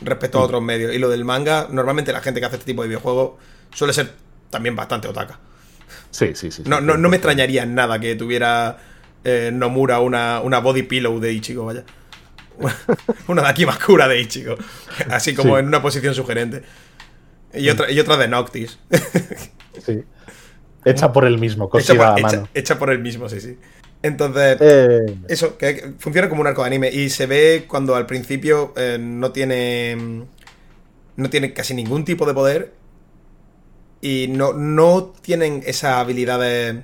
[0.00, 0.94] respecto a otros medios.
[0.94, 3.32] Y lo del manga, normalmente la gente que hace este tipo de videojuegos
[3.72, 4.12] suele ser
[4.50, 5.38] también bastante otaka.
[6.10, 6.62] Sí, sí, sí.
[6.66, 8.78] No, no, no me extrañaría nada que tuviera
[9.24, 11.84] eh, Nomura una, una body pillow de Ichigo, vaya.
[13.28, 14.56] una de aquí más cura de Ichigo.
[15.10, 16.62] Así como en una posición sugerente.
[17.54, 18.78] Y otra, y otra de Noctis.
[19.84, 20.04] sí.
[20.84, 22.48] Hecha por el mismo, cosida a mano.
[22.54, 23.58] hecha por el mismo, sí, sí.
[24.02, 25.18] Entonces, eh.
[25.28, 26.90] eso, que funciona como un arco de anime.
[26.90, 30.26] Y se ve cuando al principio eh, no tiene.
[31.16, 32.72] No tiene casi ningún tipo de poder.
[34.00, 36.76] Y no, no tienen esas habilidades.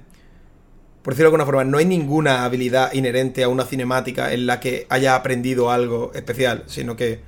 [1.03, 4.61] Por decirlo de alguna forma, no hay ninguna habilidad inherente a una cinemática en la
[4.61, 6.65] que haya aprendido algo especial.
[6.67, 7.21] Sino que,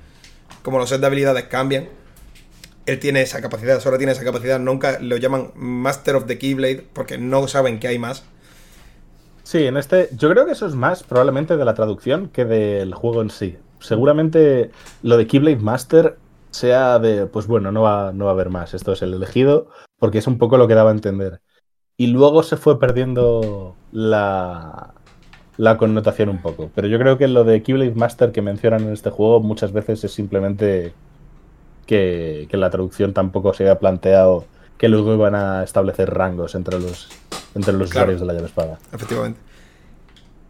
[0.61, 1.87] como los sets de habilidades cambian,
[2.85, 4.59] él tiene esa capacidad, solo tiene esa capacidad.
[4.59, 8.23] Nunca lo llaman Master of the Keyblade porque no saben que hay más.
[9.49, 10.09] Sí, en este.
[10.15, 13.57] Yo creo que eso es más probablemente de la traducción que del juego en sí.
[13.79, 14.69] Seguramente
[15.01, 16.19] lo de Keyblade Master
[16.51, 17.25] sea de.
[17.25, 18.75] Pues bueno, no va, no va a haber más.
[18.75, 21.41] Esto es el elegido, porque es un poco lo que daba a entender.
[21.97, 24.93] Y luego se fue perdiendo la,
[25.57, 26.69] la connotación un poco.
[26.75, 30.03] Pero yo creo que lo de Keyblade Master que mencionan en este juego muchas veces
[30.03, 30.93] es simplemente
[31.87, 34.45] que, la traducción tampoco se haya planteado
[34.77, 37.09] que luego iban a establecer rangos entre los
[37.55, 38.79] entre los usuarios de la llave espada.
[38.91, 39.39] Efectivamente.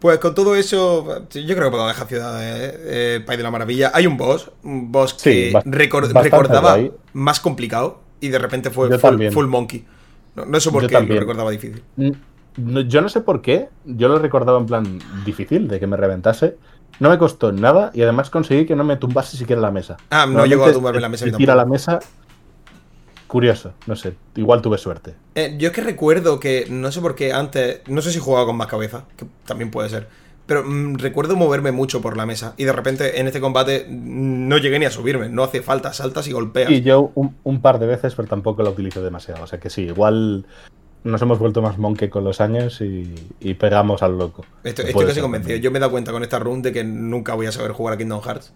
[0.00, 3.50] Pues con todo eso, yo creo que puedo dejar Ciudad de eh, País de la
[3.50, 3.90] Maravilla.
[3.92, 6.78] Hay un boss, un boss que recordaba
[7.12, 8.88] más complicado y de repente fue
[9.30, 9.84] full, monkey.
[10.34, 11.82] No, sé por qué lo recordaba difícil.
[12.56, 16.56] yo no sé por qué, yo lo recordaba en plan difícil, de que me reventase.
[16.98, 19.98] No me costó nada y además conseguí que no me tumbase siquiera la mesa.
[20.08, 21.26] Ah, no llegó a tumbarme la mesa.
[21.30, 21.98] Tira la mesa
[23.30, 25.14] Curioso, no sé, igual tuve suerte.
[25.36, 28.44] Eh, yo es que recuerdo que, no sé por qué antes, no sé si jugaba
[28.44, 30.08] con más cabeza, que también puede ser,
[30.46, 34.48] pero mm, recuerdo moverme mucho por la mesa y de repente en este combate mm,
[34.48, 36.72] no llegué ni a subirme, no hace falta, saltas y golpeas.
[36.72, 39.82] Y yo un, par de veces, pero tampoco la utilizo demasiado, o sea que sí,
[39.82, 40.44] igual
[41.04, 44.44] nos hemos vuelto más monkey con los años y, pegamos al loco.
[44.64, 47.34] Estoy, estoy casi convencido, yo me he dado cuenta con esta run de que nunca
[47.34, 48.52] voy a saber jugar a Kingdom Hearts.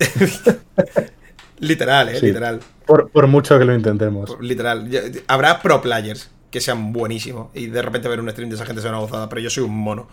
[1.58, 2.20] Literal, ¿eh?
[2.20, 2.60] Literal.
[2.86, 4.36] Por, mucho que lo intentemos.
[4.40, 4.88] literal.
[5.26, 8.80] Habrá pro players que sean buenísimos y de repente ver un stream de esa gente
[8.80, 10.08] sea una gozada, pero yo soy un mono.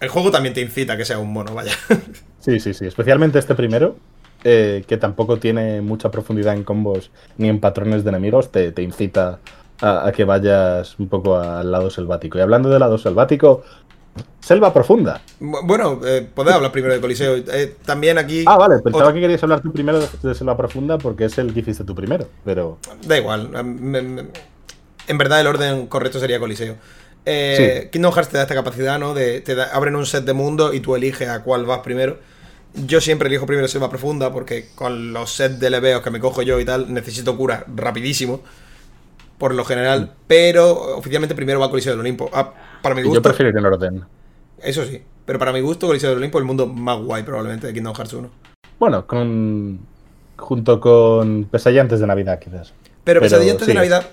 [0.00, 1.72] El juego también te incita a que sea un mono, vaya.
[2.40, 2.86] Sí, sí, sí.
[2.86, 3.94] Especialmente este primero,
[4.42, 9.38] eh, que tampoco tiene mucha profundidad en combos ni en patrones de enemigos, te, incita
[9.80, 12.38] a, que vayas un poco al lado selvático.
[12.38, 13.62] Y hablando del lado selvático,
[14.40, 15.22] Selva Profunda.
[15.38, 17.36] Bueno, eh, podés hablar primero de Coliseo.
[17.36, 18.44] Eh, también aquí.
[18.46, 21.60] Ah, vale, pensaba que querías hablar tú primero de, Selva Profunda porque es el que
[21.60, 22.78] hiciste tú primero, pero.
[23.06, 23.50] Da igual.
[25.08, 26.76] En verdad, el orden correcto sería Coliseo.
[27.24, 29.14] Eh, Kingdom Hearts te da esta capacidad, ¿no?
[29.14, 32.18] De, te abren un set de mundo y tú eliges a cuál vas primero.
[32.74, 36.42] Yo siempre elijo primero Selva Profunda porque con los sets de leveos que me cojo
[36.42, 38.40] yo y tal, necesito cura rapidísimo.
[39.38, 40.02] Por lo general.
[40.02, 40.10] Mm.
[40.26, 42.30] Pero oficialmente primero va Coliseo del Olimpo.
[42.32, 42.52] Ah,
[42.82, 43.18] para mi gusto.
[43.18, 44.04] Yo prefiero que no orden.
[44.58, 45.02] Eso sí.
[45.24, 47.94] Pero para mi gusto, Coliseo del Olimpo es el mundo más guay probablemente de Kingdom
[47.94, 48.30] Hearts 1.
[48.78, 49.78] Bueno, con
[50.36, 52.72] junto con Pesadillantes de Navidad, quizás.
[53.04, 54.06] Pero, Pesadillantes de Navidad,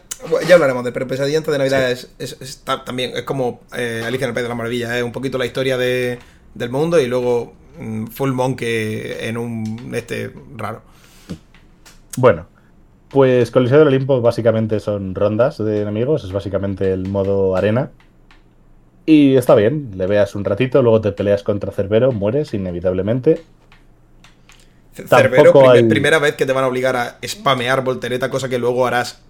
[0.48, 4.34] ya hablaremos de, pero Pesadillantes de Navidad es, también, es como eh, Alicia en el
[4.34, 6.20] País de la Maravilla, es un poquito la historia de,
[6.54, 10.82] del mundo y luego mm, Full Monkey en un este raro.
[12.18, 12.48] Bueno,
[13.10, 17.92] pues Coliseo del Olimpo básicamente son rondas de enemigos, es básicamente el modo arena.
[19.10, 23.42] Y está bien, le veas un ratito, luego te peleas contra Cerbero, mueres inevitablemente.
[24.94, 25.52] Cerbero,
[25.90, 29.24] primera vez que te van a obligar a spamear voltereta, cosa que luego harás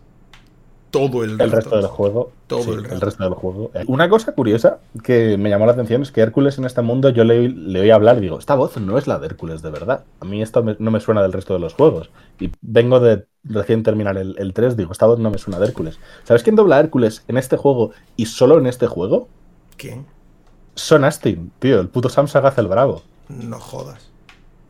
[0.92, 2.34] todo el, el resto, del juego.
[2.48, 3.24] Todo el, resto.
[3.24, 3.72] del juego.
[3.88, 7.24] Una cosa curiosa que me llamó la atención es que Hércules en este mundo yo
[7.24, 10.04] le, le oí hablar y digo, esta voz no es la de Hércules de verdad.
[10.20, 12.10] A mí esto no me suena del resto de los juegos.
[12.38, 15.68] Y vengo de recién terminar el, el 3, digo, esta voz no me suena de
[15.68, 16.02] Hércules.
[16.26, 19.30] ¿Sabes quién dobla a Hércules en este juego y solo en este juego?
[19.80, 20.06] ¿Quién?
[20.76, 23.02] Son Astin, tío, el puto Sam Sagaz el Bravo.
[23.30, 24.12] No jodas.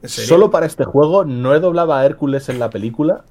[0.03, 3.25] Solo para este juego no he doblado a Hércules en la película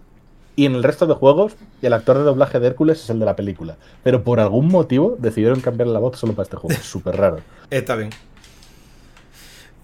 [0.56, 3.24] y en el resto de juegos el actor de doblaje de Hércules es el de
[3.26, 3.76] la película.
[4.02, 6.78] Pero por algún motivo decidieron cambiar la voz solo para este juego.
[6.82, 7.38] Súper raro.
[7.70, 8.10] Está bien.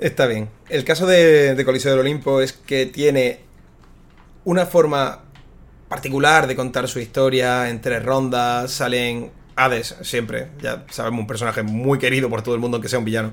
[0.01, 0.51] Está bien.
[0.69, 3.41] El caso de, de Coliseo del Olimpo es que tiene
[4.45, 5.21] una forma
[5.89, 8.73] particular de contar su historia en tres rondas.
[8.73, 12.99] Salen Hades, siempre, ya sabemos, un personaje muy querido por todo el mundo, que sea
[12.99, 13.33] un villano.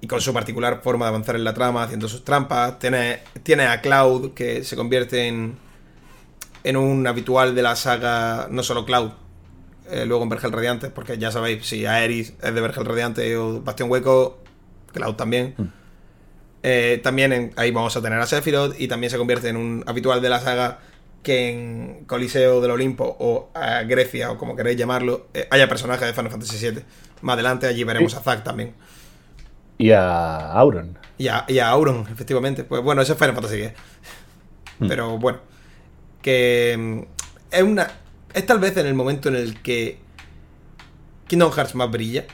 [0.00, 2.78] Y con su particular forma de avanzar en la trama, haciendo sus trampas.
[2.78, 5.58] Tiene, tiene a Cloud, que se convierte en,
[6.64, 9.10] en un habitual de la saga, no solo Cloud,
[9.90, 13.62] eh, luego en Vergel Radiante, porque ya sabéis, si Aeris es de Vergel Radiante o
[13.62, 14.38] Bastión Hueco,
[14.92, 15.54] Cloud también.
[15.56, 15.72] Hmm.
[16.62, 20.20] Eh, también ahí vamos a tener a Sephiroth y también se convierte en un habitual
[20.20, 20.80] de la saga
[21.22, 26.06] que en Coliseo del Olimpo o a Grecia o como queréis llamarlo eh, haya personajes
[26.06, 26.82] de Final Fantasy VII.
[27.22, 28.74] Más adelante allí veremos a Zack también.
[29.78, 30.98] Y a Auron.
[31.18, 32.64] Y a, Auron, efectivamente.
[32.64, 33.72] Pues bueno, ese es Final Fantasy X.
[34.78, 34.88] Hmm.
[34.88, 35.40] Pero bueno,
[36.22, 37.88] que mm, es una...
[38.32, 39.98] Es tal vez en el momento en el que
[41.26, 42.26] Kingdom Hearts más brilla.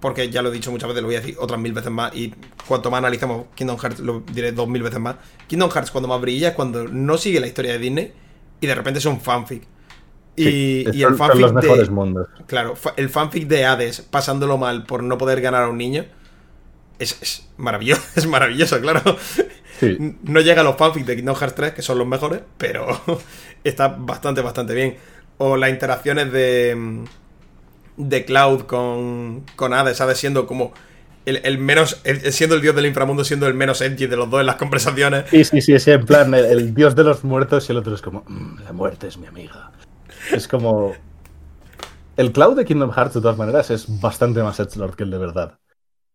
[0.00, 2.14] Porque ya lo he dicho muchas veces, lo voy a decir otras mil veces más.
[2.14, 2.34] Y
[2.68, 5.16] cuanto más analizamos Kingdom Hearts, lo diré dos mil veces más.
[5.46, 8.25] Kingdom Hearts cuando más brilla es cuando no sigue la historia de Disney
[8.60, 9.62] y de repente es un fanfic.
[10.36, 12.28] Y, el fanfic los mejores mundos.
[12.46, 16.04] Claro, el fanfic de Hades pasándolo mal por no poder ganar a un niño
[16.98, 19.02] es, maravilloso, es maravilloso, claro.
[20.22, 22.86] No llega a los fanfics de Kingdom Hearts 3, que son los mejores, pero
[23.64, 24.96] está bastante, bastante bien.
[25.38, 27.04] O las interacciones de,
[27.96, 30.72] de Cloud con, con Hades, Hades siendo como
[31.26, 32.00] el, menos,
[32.30, 35.24] siendo el dios del inframundo, siendo el menos edgy de los dos en las conversaciones.
[35.28, 38.00] Sí, sí, sí, es en plan el, dios de los muertos y el otro es
[38.00, 39.72] como, mm, la muerte es mi amiga.
[40.32, 40.94] Es como...
[42.16, 45.18] El Cloud de Kingdom Hearts, de todas maneras, es bastante más edgelord que el de
[45.18, 45.58] verdad.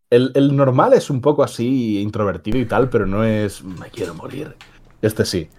[0.10, 4.56] El, normal es un poco así, introvertido y tal, pero no es, me quiero morir.
[5.02, 5.50] Este sí.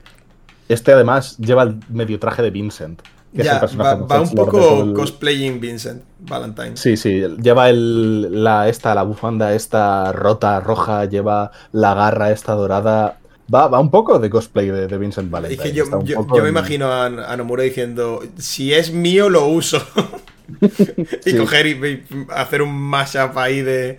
[0.69, 6.76] Este además lleva el medio traje de Vincent ya, va, un poco cosplaying Vincent Valentine.
[6.76, 12.53] Sí, sí, lleva el, la, esta, la bufanda esta rota, roja, lleva la garra esta
[12.53, 13.18] dorada.
[13.53, 15.72] Va, va un poco de cosplay de, Vincent Valentine.
[15.72, 15.87] yo,
[16.43, 19.83] me imagino a, a, Nomura diciendo, si es mío lo uso.
[21.24, 23.99] y coger y, hacer un mashup ahí de...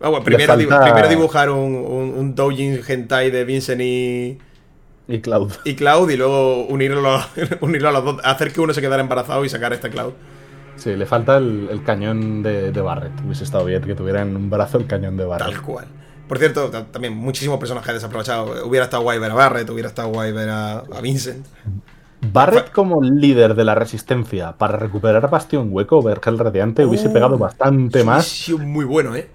[0.00, 4.38] Ah, bueno, primero, dibujar un, un, un doujin hentai de Vincent y
[5.08, 5.52] y Cloud.
[5.64, 7.20] Y Cloud, y luego unirlo,
[7.60, 10.12] unirlo a los dos, hacer que uno se quedara embarazado y sacar este Cloud.
[10.76, 13.12] Sí, le falta el, cañón de, Barret.
[13.24, 15.48] Hubiese estado bien que tuviera en un brazo el cañón de Barret.
[15.48, 15.86] Tal cual.
[16.28, 18.64] Por cierto, también muchísimos personajes desaprovechados.
[18.64, 21.46] Hubiera estado guay ver a Barret, hubiera estado guay ver a, Vincent.
[22.32, 27.12] Barret como líder de la resistencia para recuperar Bastión Hueco o Vergel Radiante hubiese oh,
[27.12, 28.26] pegado bastante más.
[28.26, 29.28] sido muy bueno, ¿eh?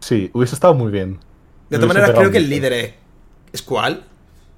[0.00, 1.18] Sí, hubiese estado muy bien.
[1.68, 2.94] De todas maneras, creo que el líder es.
[3.52, 4.04] ¿Es cuál?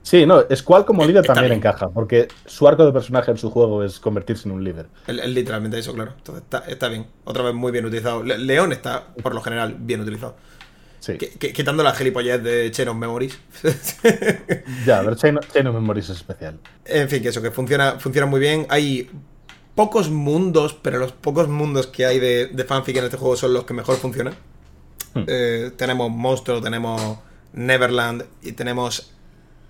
[0.08, 3.84] Sí, no, Squall como líder también encaja, porque su arco de personaje en su juego
[3.84, 4.86] es convertirse en un líder.
[5.06, 6.14] Es literalmente eso, claro.
[6.16, 7.08] Entonces está, bien.
[7.24, 8.22] Otra vez muy bien utilizado.
[8.22, 10.34] León está, por lo general, bien utilizado.
[11.00, 11.18] Sí.
[11.18, 13.38] quitando la gilipollez de Chain of Memories.
[14.86, 15.36] ya, pero Chain,
[15.66, 16.58] of Memories es especial.
[16.86, 18.66] En fin, que eso, que funciona, funciona muy bien.
[18.70, 19.10] Hay
[19.74, 23.52] pocos mundos, pero los pocos mundos que hay de, de fanfic en este juego son
[23.52, 24.32] los que mejor funcionan.
[25.12, 25.24] Hmm.
[25.26, 27.18] Eh, tenemos Monstruo, tenemos
[27.52, 29.12] Neverland y tenemos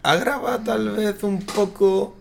[0.08, 2.16] Agrava tal vez un poco...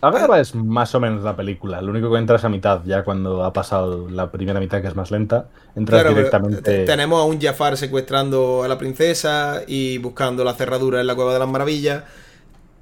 [0.00, 3.42] Agrava es más o menos la película, lo único que entras a mitad, ya cuando
[3.42, 6.84] ha pasado la primera mitad que es más lenta, entras directamente...
[6.84, 11.32] Tenemos a un Jafar secuestrando a la princesa y buscando la cerradura en la Cueva
[11.32, 12.04] de las Maravillas.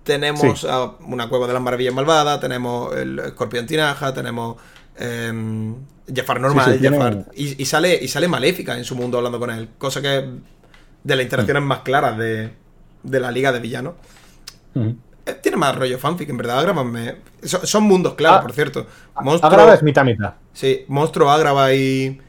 [0.03, 4.57] Tenemos a una Cueva de las Maravillas malvada, tenemos el escorpión tinaja, tenemos
[4.99, 5.73] eh,
[6.15, 10.03] Jafar normal, Jafar, y, sale, y sale Maléfica en su mundo hablando con él, cosa
[10.03, 10.29] que
[11.05, 11.67] de las interacciones mm.
[11.67, 12.62] más claras de,
[13.03, 13.95] de, la liga de villanos.
[14.75, 14.91] Mm.
[15.25, 16.59] Eh, tiene más rollo fanfic, en verdad.
[16.59, 16.85] Agrava
[17.43, 18.87] son, mundos claros, ah, por cierto.
[19.21, 20.35] Monstruo, es mitad mitad.
[20.53, 22.21] Sí, Monstruo, Agrava y,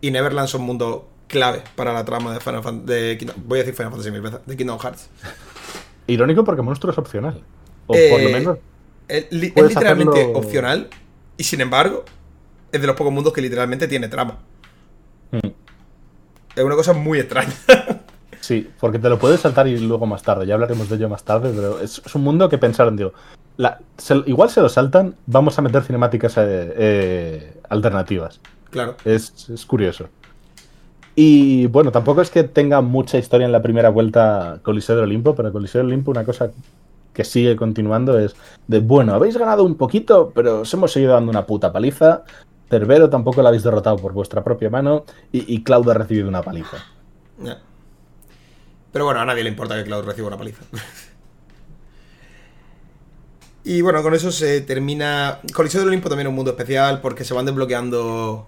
[0.00, 3.26] y Neverland son mundos clave para la trama de Final Fantasy.
[3.44, 5.10] voy a decir Final Fantasy mil veces, de Kingdom Hearts.
[6.06, 7.42] Irónico porque Monstruo es opcional.
[7.86, 8.58] O por lo eh, menos.
[9.06, 10.88] Es, literalmente opcional.
[11.36, 12.04] Y sin embargo,
[12.72, 14.38] es de los pocos mundos que literalmente tiene trama.
[15.30, 15.48] Mm.
[16.56, 17.52] Es una cosa muy extraña.
[18.40, 20.46] sí, porque te lo puedes saltar y luego más tarde.
[20.46, 23.12] Ya hablaremos de ello más tarde, pero es, un mundo que pensaron, digo,
[24.26, 28.40] igual se lo saltan, vamos a meter cinemáticas eh, eh, alternativas.
[28.70, 28.96] Claro.
[29.04, 30.08] Es, es, curioso.
[31.14, 35.34] Y bueno, tampoco es que tenga mucha historia en la primera vuelta Coliseo del Olimpo,
[35.34, 36.50] pero Coliseo del Olimpo una cosa
[37.12, 38.36] que sigue continuando es
[38.68, 42.22] de, bueno, habéis ganado un poquito, pero os hemos seguido dando una puta paliza.
[42.70, 46.42] Cerbero tampoco la habéis derrotado por vuestra propia mano y, y Cloud ha recibido una
[46.42, 46.76] paliza.
[48.92, 50.62] Pero bueno, a nadie le importa que Cloud reciba una paliza.
[53.64, 55.40] y bueno, con eso se termina.
[55.52, 58.46] Coliseo del Olimpo también es un mundo especial porque se van desbloqueando.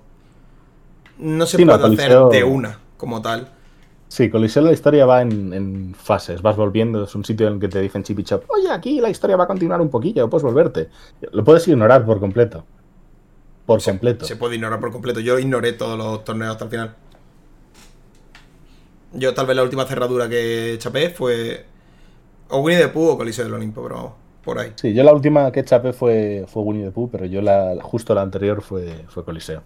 [1.18, 3.50] No se puede hacer de una como tal.
[4.08, 7.68] Sí, Coliseo la historia va en, fases, vas volviendo, es un sitio en el que
[7.68, 10.88] te dicen chip chop, oye, aquí la historia va a continuar un poquillo, puedes volverte.
[11.30, 12.64] Lo puedes ignorar por completo.
[13.66, 14.24] Por completo.
[14.24, 15.20] Se puede ignorar por completo.
[15.20, 16.96] Yo ignoré todos los torneos hasta el final.
[19.12, 21.64] Yo tal vez la última cerradura que chapé fue
[22.48, 24.72] o Winnie the Pooh o Coliseo del Olimpo, pero por ahí.
[24.76, 28.14] Sí, yo la última que chapé fue, fue Winnie the Pooh, pero yo la justo
[28.14, 29.62] la anterior fue, fue Coliseo.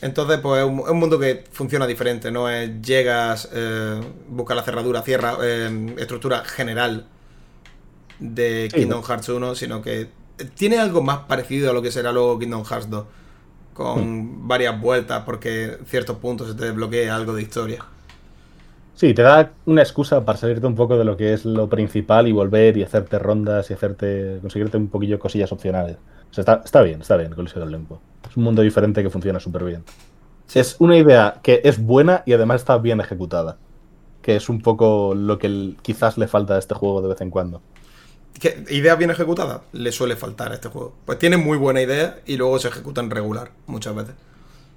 [0.00, 2.48] Entonces, pues es un, mundo que funciona diferente, ¿no?
[2.48, 7.06] Es, llegas, eh, buscas la cerradura, cierra, eh, estructura general
[8.20, 10.08] de Kingdom Hearts 1, sino que
[10.54, 13.04] tiene algo más parecido a lo que será luego Kingdom Hearts 2,
[13.72, 14.48] con hmm.
[14.48, 17.84] varias vueltas, porque en ciertos puntos se te desbloquea algo de historia.
[18.94, 22.28] Sí, te da una excusa para salirte un poco de lo que es lo principal
[22.28, 25.96] y volver y hacerte rondas y hacerte conseguirte un poquillo cosillas opcionales.
[26.30, 28.00] O sea, está, está bien, está bien Coliseo del Lempo.
[28.28, 29.84] Es un mundo diferente que funciona súper bien.
[30.54, 33.58] Es una idea que es buena y además está bien ejecutada.
[34.22, 37.30] Que es un poco lo que quizás le falta a este juego de vez en
[37.30, 37.60] cuando.
[38.38, 39.62] ¿Qué, ¿Idea bien ejecutada?
[39.72, 40.94] Le suele faltar a este juego.
[41.04, 44.14] Pues tiene muy buena idea y luego se ejecutan regular muchas veces.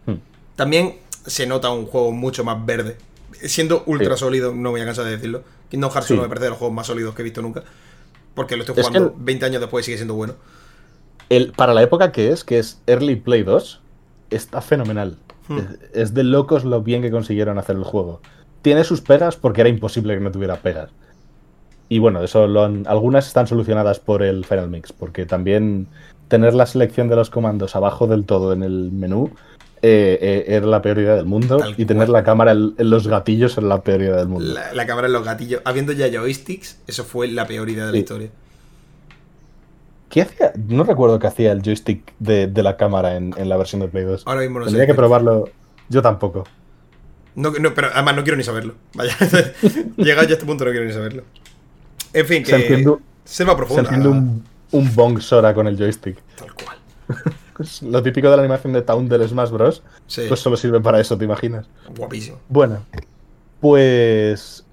[0.07, 0.15] Hmm.
[0.55, 0.95] También
[1.25, 2.97] se nota un juego mucho más verde
[3.43, 5.43] siendo ultra sólido, no voy a cansar de decirlo.
[5.69, 7.63] Kingdom Hearts 1 me parece de los juegos más sólidos que he visto nunca.
[8.33, 10.35] Porque lo estoy jugando 20 años después y sigue siendo bueno.
[11.29, 13.81] El, para la época que es, que es Early Play 2,
[14.29, 15.17] está fenomenal.
[15.47, 15.59] Hmm.
[15.93, 18.21] Es, de locos lo bien que consiguieron hacer el juego.
[18.61, 20.91] Tiene sus pegas porque era imposible que no tuviera pegas.
[21.89, 25.87] Y bueno, eso lo algunas están solucionadas por el Final Mix, porque también
[26.27, 29.31] tener la selección de los comandos abajo del todo en el menú
[29.81, 33.57] eh, eh, era la peor idea del mundo y tener la cámara en, los gatillos
[33.57, 34.59] era la peor idea del mundo.
[34.73, 37.97] La, cámara en los gatillos, habiendo ya joysticks, eso fue la peor idea de la
[37.97, 38.29] historia.
[40.09, 40.53] ¿Qué hacía?
[40.55, 44.23] No recuerdo qué hacía el joystick de, la cámara en, la versión de Play 2.
[44.25, 45.49] Ahora mismo no Tendría que probarlo.
[45.89, 46.45] Yo tampoco.
[47.35, 48.75] No, pero además no quiero ni saberlo.
[48.95, 49.15] Vaya,
[49.97, 51.23] llegado ya a este punto no quiero ni saberlo.
[52.13, 52.83] En fin, que
[53.25, 53.89] se, va profunda.
[53.89, 56.17] Se un, un bong Sora con el joystick.
[56.35, 56.77] Tal cual.
[57.81, 59.83] lo típico de la animación de Town del Smash Bros.
[60.27, 61.67] Pues solo sirve para eso, ¿te imaginas?
[61.95, 62.39] Guapísimo.
[62.49, 62.83] Bueno,
[63.59, 64.65] pues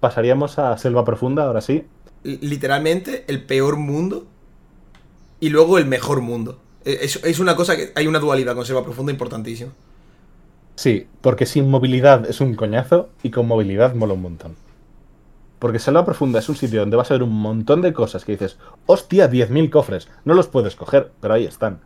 [0.00, 1.84] pasaríamos a Selva Profunda, ahora sí.
[2.22, 4.26] Literalmente el peor mundo
[5.40, 6.60] y luego el mejor mundo.
[6.84, 9.72] E, es, una cosa que hay una dualidad con Selva Profunda importantísima.
[10.74, 14.56] Sí, porque sin movilidad es un coñazo y con movilidad mola un montón.
[15.58, 18.32] Porque Selva Profunda es un sitio donde vas a ver un montón de cosas que
[18.32, 21.80] dices, hostia, 10.000 cofres, no los puedes coger, pero ahí están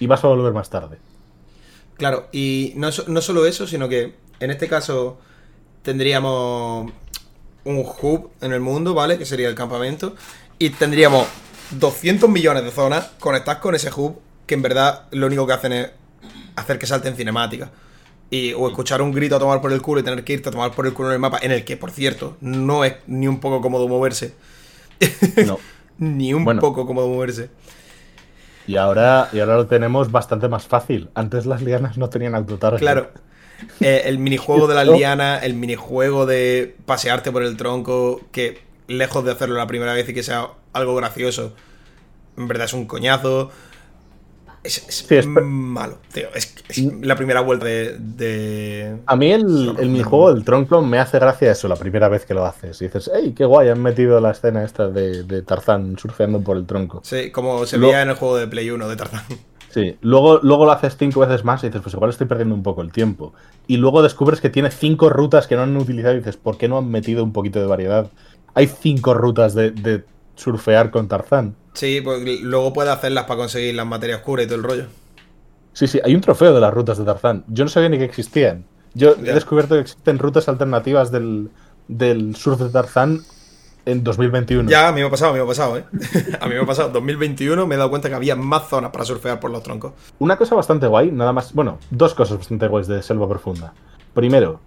[0.00, 0.98] y vas a volver más tarde.
[1.96, 5.18] Claro, y no, no solo eso, sino que en este caso
[5.82, 6.90] tendríamos
[7.64, 9.18] un hub en el mundo, ¿vale?
[9.18, 10.14] Que sería el campamento.
[10.58, 11.26] Y tendríamos
[11.70, 15.72] 200 millones de zonas conectadas con ese hub, que en verdad lo único que hacen
[15.72, 15.90] es
[16.56, 17.70] hacer que salten cinemática.
[18.30, 20.52] Y, o escuchar un grito a tomar por el culo y tener que irte a
[20.52, 23.28] tomar por el culo en el mapa, en el que, por cierto, no es ni
[23.28, 24.34] un poco cómodo moverse.
[25.46, 25.58] No.
[25.98, 27.50] ni un poco cómodo moverse.
[28.66, 31.10] Y ahora, y ahora lo tenemos bastante más fácil.
[31.14, 32.80] Antes las lianas no tenían autotarget.
[32.80, 33.10] Claro.
[33.80, 39.24] Eh, el minijuego de la liana, el minijuego de pasearte por el tronco, que lejos
[39.24, 41.52] de hacerlo la primera vez y que sea algo gracioso,
[42.36, 43.50] en verdad es un coñazo.
[44.64, 46.28] Es, malo, tío.
[46.34, 46.54] Es,
[47.02, 48.96] la primera vuelta de.
[49.04, 52.46] a mí el, el minijuego del me hace gracia eso, la primera vez que lo
[52.46, 52.80] haces.
[52.80, 53.68] Y dices, ¡hey, qué guay!
[53.68, 57.02] Han metido la escena esta de, Tarzán surfeando por el tronco.
[57.04, 59.24] Sí, como se veía en el juego de Play 1 de Tarzán.
[59.70, 62.62] Sí, luego, luego lo haces cinco veces más y dices, pues igual estoy perdiendo un
[62.62, 63.32] poco el tiempo.
[63.66, 66.68] Y luego descubres que tiene cinco rutas que no han utilizado y dices, ¿por qué
[66.68, 68.08] no han metido un poquito de variedad?
[68.54, 70.04] Hay cinco rutas de
[70.36, 71.56] surfear con Tarzán.
[71.74, 74.86] Sí, pues luego puede hacerlas para conseguir las materias oscuras y todo el rollo.
[75.72, 77.44] Sí, sí, hay un trofeo de las rutas de Tarzán.
[77.48, 78.64] Yo no sabía ni que existían.
[78.94, 81.50] Yo he descubierto que existen rutas alternativas del,
[81.88, 83.22] del surf de Tarzán
[83.86, 84.70] en 2021.
[84.70, 85.84] Ya, a mí me ha pasado, a mí me ha pasado, ¿eh?
[86.40, 86.90] a mí me ha pasado.
[86.90, 89.92] 2021 me he dado cuenta que había más zonas para surfear por los troncos.
[90.20, 91.52] Una cosa bastante guay, nada más.
[91.52, 93.74] Bueno, dos cosas bastante guays de Selva Profunda.
[94.14, 94.60] Primero,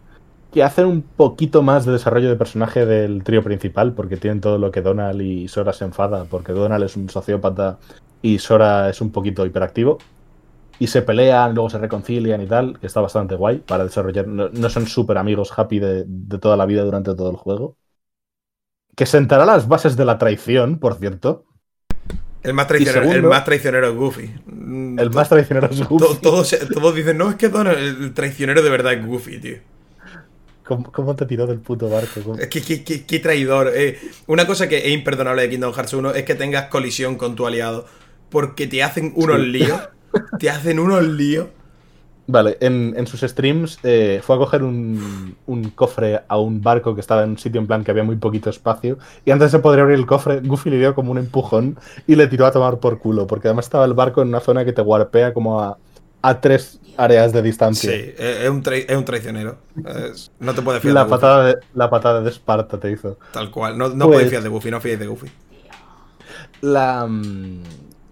[0.51, 4.57] que hacen un poquito más de desarrollo de personaje del trío principal, porque tienen todo
[4.57, 7.79] lo que Donald y Sora se enfada, porque Donald es un sociópata
[8.21, 9.97] y Sora es un poquito hiperactivo.
[10.79, 14.27] Y se pelean, luego se reconcilian y tal, que está bastante guay para desarrollar.
[14.27, 16.05] No, son súper amigos happy de,
[16.39, 17.77] toda la vida durante todo el juego.
[18.95, 21.45] Que sentará las bases de la traición, por cierto.
[22.43, 24.33] El más traicionero, el más traicionero es Goofy.
[24.47, 26.21] El más traicionero es Goofy.
[26.21, 29.57] Todos, todos dicen, no, es que Donald, el traicionero de verdad es Goofy, tío.
[30.67, 32.35] ¿Cómo, te tiró del puto barco?
[32.49, 33.71] ¿Qué, qué, qué, traidor.
[33.73, 33.97] Eh,
[34.27, 37.47] una cosa que es imperdonable de Kingdom Hearts 1 es que tengas colisión con tu
[37.47, 37.85] aliado.
[38.29, 39.79] Porque te hacen unos líos.
[40.39, 41.47] te hacen unos líos.
[42.29, 46.99] Vale, en, sus streams eh, fue a coger un, un, cofre a un barco que
[46.99, 48.97] estaba en un sitio en plan que había muy poquito espacio.
[49.23, 52.27] Y antes de poder abrir el cofre, Goofy le dio como un empujón y le
[52.27, 53.25] tiró a tomar por culo.
[53.25, 55.77] Porque además estaba el barco en una zona que te warpea como a,
[56.21, 57.91] a tres áreas de distancia.
[57.91, 59.57] Sí, es un, es un traicionero.
[60.39, 63.17] no te puedes fiar la de patada de, La patada de Esparta te hizo.
[63.31, 63.77] Tal cual.
[63.77, 65.27] No, no puedes pues fiar de Goofy, no fíes de Goofy.
[66.61, 67.63] La, mm,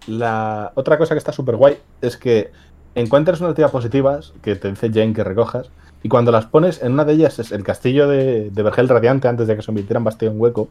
[0.06, 2.52] la otra cosa que está súper guay es que
[2.94, 5.70] encuentras unas actividades positivas que te dice Jane que recojas
[6.02, 9.26] y cuando las pones, en una de ellas es el castillo de, de Vergel Radiante
[9.26, 10.68] antes de que se convirtiera en Bastión Hueco.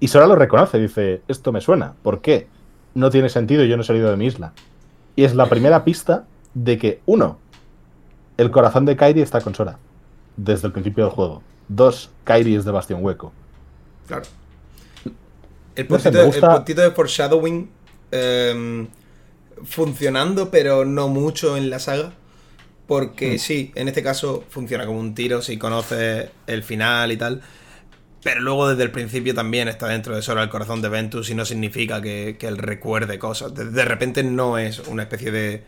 [0.00, 1.94] Y Sora lo reconoce, dice, esto me suena.
[2.02, 2.46] ¿Por qué?
[2.94, 4.52] No tiene sentido, yo no he salido de mi isla.
[5.16, 7.38] Y es la primera pista de que, uno,
[8.36, 9.78] el corazón de Kairi está con Sora
[10.36, 11.42] desde el principio del juego.
[11.68, 13.32] Dos, Kairi es de Bastión Hueco.
[14.06, 14.24] Claro.
[15.74, 17.70] El puntito, de foreshadowing
[18.10, 18.88] em,
[19.64, 22.14] funcionando, pero no mucho en la saga.
[22.86, 23.38] Porque hmm.
[23.38, 27.42] sí, en este caso funciona como un tiro si conoces el final y tal.
[28.22, 31.34] Pero luego desde el principio también está dentro de Sora el corazón de Ventus y
[31.34, 33.54] no significa que, que él recuerde cosas.
[33.54, 35.62] de repente no es una especie de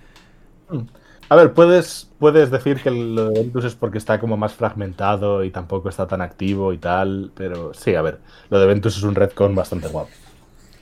[1.28, 5.44] a ver, puedes, puedes decir que lo de Ventus es porque está como más fragmentado
[5.44, 8.18] y tampoco está tan activo y tal, pero sí, a ver,
[8.48, 10.10] lo de Ventus es un redcon bastante guapo.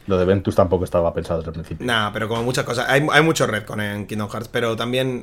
[0.06, 1.86] Lo de Ventus tampoco estaba pensado desde el principio.
[1.86, 2.86] Nah, pero como muchas cosas.
[2.88, 5.22] Hay, hay mucho redcon en Kingdom Hearts, pero también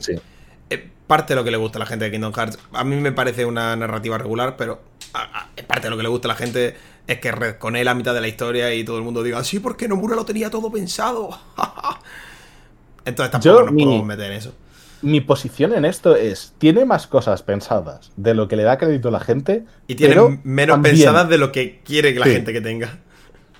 [0.69, 2.59] eh, parte de lo que le gusta a la gente de Kingdom Hearts.
[2.71, 4.79] A mí me parece una narrativa regular, pero
[5.67, 6.75] parte de lo que le gusta a la gente
[7.07, 9.87] es que redconé la mitad de la historia y todo el mundo diga, sí, porque
[9.87, 11.29] Nomura lo tenía todo pensado.
[13.05, 14.53] Entonces tampoco nos podemos meter en eso
[15.05, 19.09] mi posición en esto es, tiene más cosas pensadas de lo que le da crédito
[19.09, 19.63] a la gente.
[19.87, 22.99] Y tiene menos pensadas de lo que quiere que la gente que tenga.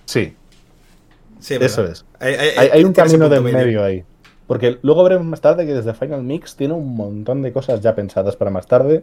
[0.06, 0.36] Sí.
[1.48, 2.06] Eso es.
[2.20, 4.04] Hay, un camino de medio, ahí.
[4.48, 7.93] Porque luego veremos más tarde que desde Final Mix tiene un montón de cosas ya
[7.93, 9.02] pensadas para más tarde.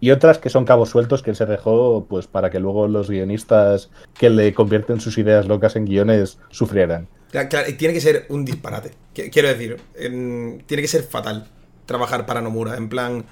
[0.00, 3.08] Y otras que son cabos sueltos que él se dejó pues para que luego los
[3.08, 7.08] guionistas que le convierten sus ideas locas en guiones sufrieran.
[7.30, 8.92] Claro, tiene que ser un disparate.
[9.14, 11.48] Quiero decir, tiene que ser fatal
[11.86, 12.76] trabajar para Nomura.
[12.76, 13.24] En plan,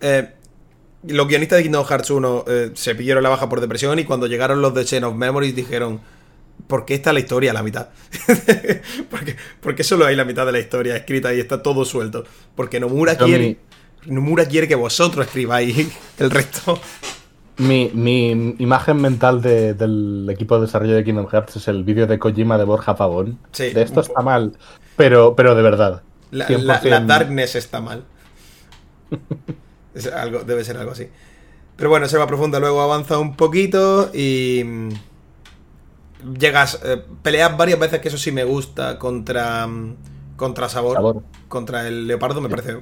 [0.00, 0.28] eh,
[1.06, 4.26] los guionistas de Kingdom Hearts 1 eh, se pidieron la baja por depresión y cuando
[4.26, 6.00] llegaron los de Chain of Memories dijeron,
[6.66, 7.88] ¿por qué está la historia a la mitad?
[9.10, 12.24] porque, porque solo hay la mitad de la historia escrita y está todo suelto.
[12.54, 13.58] Porque Nomura quiere...
[14.04, 16.80] Nomura quiere que vosotros escribáis el resto.
[17.58, 22.56] Mi, imagen mental del equipo de desarrollo de Kingdom Hearts es el vídeo de Kojima
[22.58, 23.38] de Borja Pavón.
[23.56, 24.56] De esto está mal,
[24.96, 26.02] pero, pero de verdad.
[26.30, 26.46] La,
[27.06, 28.04] darkness está mal.
[30.14, 31.08] algo, debe ser algo así.
[31.76, 34.62] Pero bueno, se va profunda, luego avanza un poquito y.
[34.64, 34.88] Mm,
[36.38, 36.80] llegas.
[36.84, 39.66] Eh, peleas varias veces, que eso sí me gusta, contra.
[39.66, 39.96] Mm,
[40.36, 42.78] contra sabor, Contra el leopardo, me parece.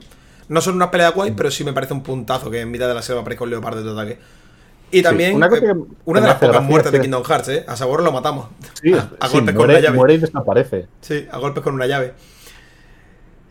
[0.48, 2.94] No son una pelea guay, pero sí me parece un puntazo que en mitad de
[2.94, 4.18] la selva aparezca un leopardo de ataque.
[4.91, 7.65] Y también, una, eh, de las pocas muertes de Kingdom Hearts, ¿eh?
[7.69, 8.49] A Sabor lo matamos.
[8.83, 9.97] Sí, a, golpes con una llave.
[9.97, 10.89] Muere y desaparece.
[11.01, 12.15] Sí, a golpes con una llave.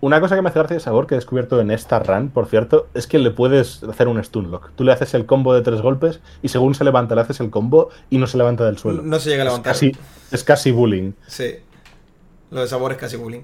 [0.01, 2.47] Una cosa que me hace gracia de sabor que he descubierto en esta run, por
[2.47, 4.71] cierto, es que le puedes hacer un stun lock.
[4.75, 7.49] Tú le haces el combo de tres golpes y según se levanta le haces el
[7.49, 9.01] combo y no se levanta del suelo.
[9.01, 9.73] No se llega a levantar.
[9.73, 9.97] Es casi,
[10.31, 11.11] es casi bullying.
[11.27, 11.55] Sí.
[12.51, 13.41] Lo de sabor es casi bullying.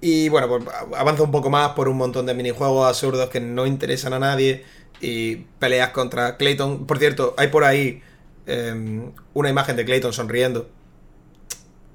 [0.00, 0.64] Y bueno, pues
[0.96, 4.64] avanza un poco más por un montón de minijuegos absurdos que no interesan a nadie.
[5.00, 6.86] Y peleas contra Clayton.
[6.86, 8.02] Por cierto, hay por ahí
[8.46, 10.68] em, una imagen de Clayton sonriendo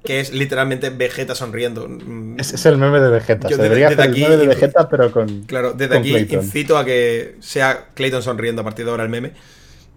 [0.04, 1.88] que es literalmente Vegeta sonriendo.
[2.36, 3.48] Es, es el meme de Vegeta.
[3.48, 5.42] Se debería hacer el meme de Vegeta, pero con.
[5.42, 9.32] Claro, desde aquí incito a que sea Clayton sonriendo a partir de ahora el meme.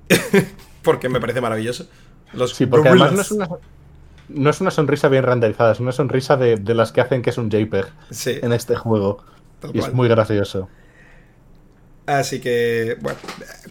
[0.84, 1.88] porque me parece maravilloso.
[2.34, 3.50] Los sí, porque además no es, una,
[4.30, 7.32] no es una sonrisa bien renderizada, es una sonrisa de, de las que hacen que
[7.32, 7.88] es un JPEG
[8.26, 9.24] en este juego.
[9.74, 10.70] y es muy gracioso.
[12.06, 13.18] Así que, bueno,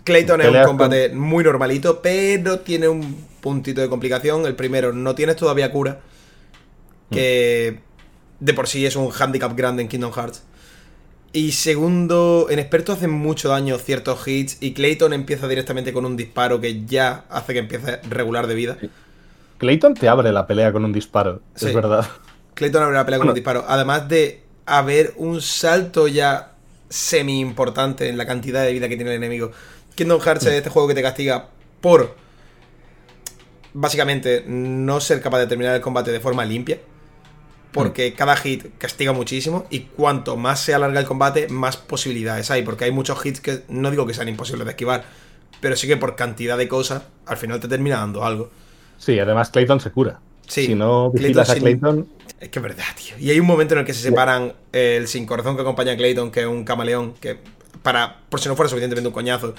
[0.03, 4.45] Clayton es un combate muy normalito, pero tiene un puntito de complicación.
[4.47, 6.01] El primero, no tienes todavía cura
[7.11, 7.79] que
[8.41, 10.43] de por sí es un handicap grande en Kingdom Hearts.
[11.33, 16.17] Y segundo, en experto hacen mucho daño ciertos hits y Clayton empieza directamente con un
[16.17, 18.79] disparo que ya hace que empiece regular de vida.
[19.59, 22.07] Clayton te abre la pelea con un disparo, es verdad.
[22.55, 23.65] Clayton abre la pelea con un disparo.
[23.67, 26.54] Además de haber un salto ya
[26.95, 29.51] semi importante en la cantidad de vida que tiene el enemigo.
[29.97, 31.49] Kingdom Hearts es este juego que te castiga
[31.81, 32.15] por
[33.73, 36.79] básicamente no ser capaz de terminar el combate de forma limpia
[37.73, 38.15] porque mm.
[38.15, 42.85] cada hit castiga muchísimo y cuanto más se alarga el combate, más posibilidades hay, porque
[42.85, 45.05] hay muchos hits que no digo que sean imposibles de esquivar,
[45.61, 48.51] pero sí que por cantidad de cosas, al final te termina dando algo.
[48.99, 50.21] Sí, además Clayton se cura.
[50.47, 52.07] si no vigilas a Clayton...
[52.45, 53.17] Es que es verdad, tío.
[53.19, 55.97] Y hay un momento en el que se separan el sin corazón que acompaña a
[55.97, 57.39] Clayton, que es un camaleón, que
[57.83, 59.55] para, por si no fuera suficientemente un coñazo,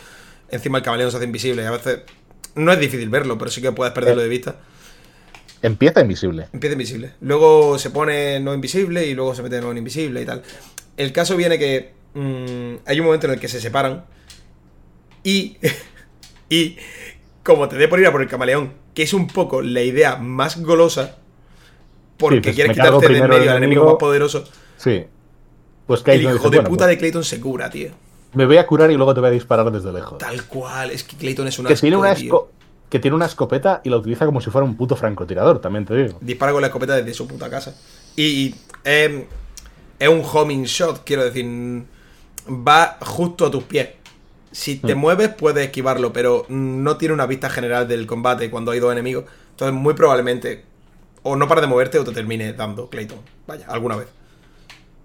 [0.51, 2.01] encima el camaleón se hace invisible y a veces
[2.53, 4.57] no es difícil verlo, pero sí que puedes perderlo de vista.
[5.63, 6.47] Empieza invisible.
[6.53, 7.13] Empieza invisible.
[7.21, 10.43] Luego se pone no invisible y luego se mete nuevo en invisible y tal.
[10.95, 14.05] El caso viene que mm, hay un momento en el que se separan
[15.23, 15.57] y,
[16.49, 16.77] y
[17.41, 20.17] como te dé por ir a por el camaleón, que es un poco la idea
[20.17, 21.17] más golosa,
[22.17, 24.43] porque pues quieres quitarte de en medio al enemigo más poderoso.
[24.77, 25.05] Sí.
[25.85, 27.89] Pues el hijo de puta pues de Clayton se cura, tío.
[28.33, 30.17] Me voy a curar y luego te voy a disparar desde lejos.
[30.17, 31.69] Tal cual, es que Clayton es una.
[31.69, 34.95] Que tiene una, que tiene una escopeta y la utiliza como si fuera un puto
[34.95, 36.17] francotirador, también te digo.
[36.21, 37.75] Dispara con la escopeta desde su puta casa.
[38.15, 39.25] Y, em,
[39.99, 41.45] es un homing shot, quiero decir.
[42.47, 43.89] Va justo a tus pies.
[44.51, 44.97] Si te mm.
[44.97, 49.25] mueves, puedes esquivarlo, pero no tiene una vista general del combate cuando hay dos enemigos.
[49.51, 50.63] Entonces, muy probablemente,
[51.25, 53.19] o no para de moverte o te termine dando Clayton.
[53.47, 54.07] Vaya, alguna vez.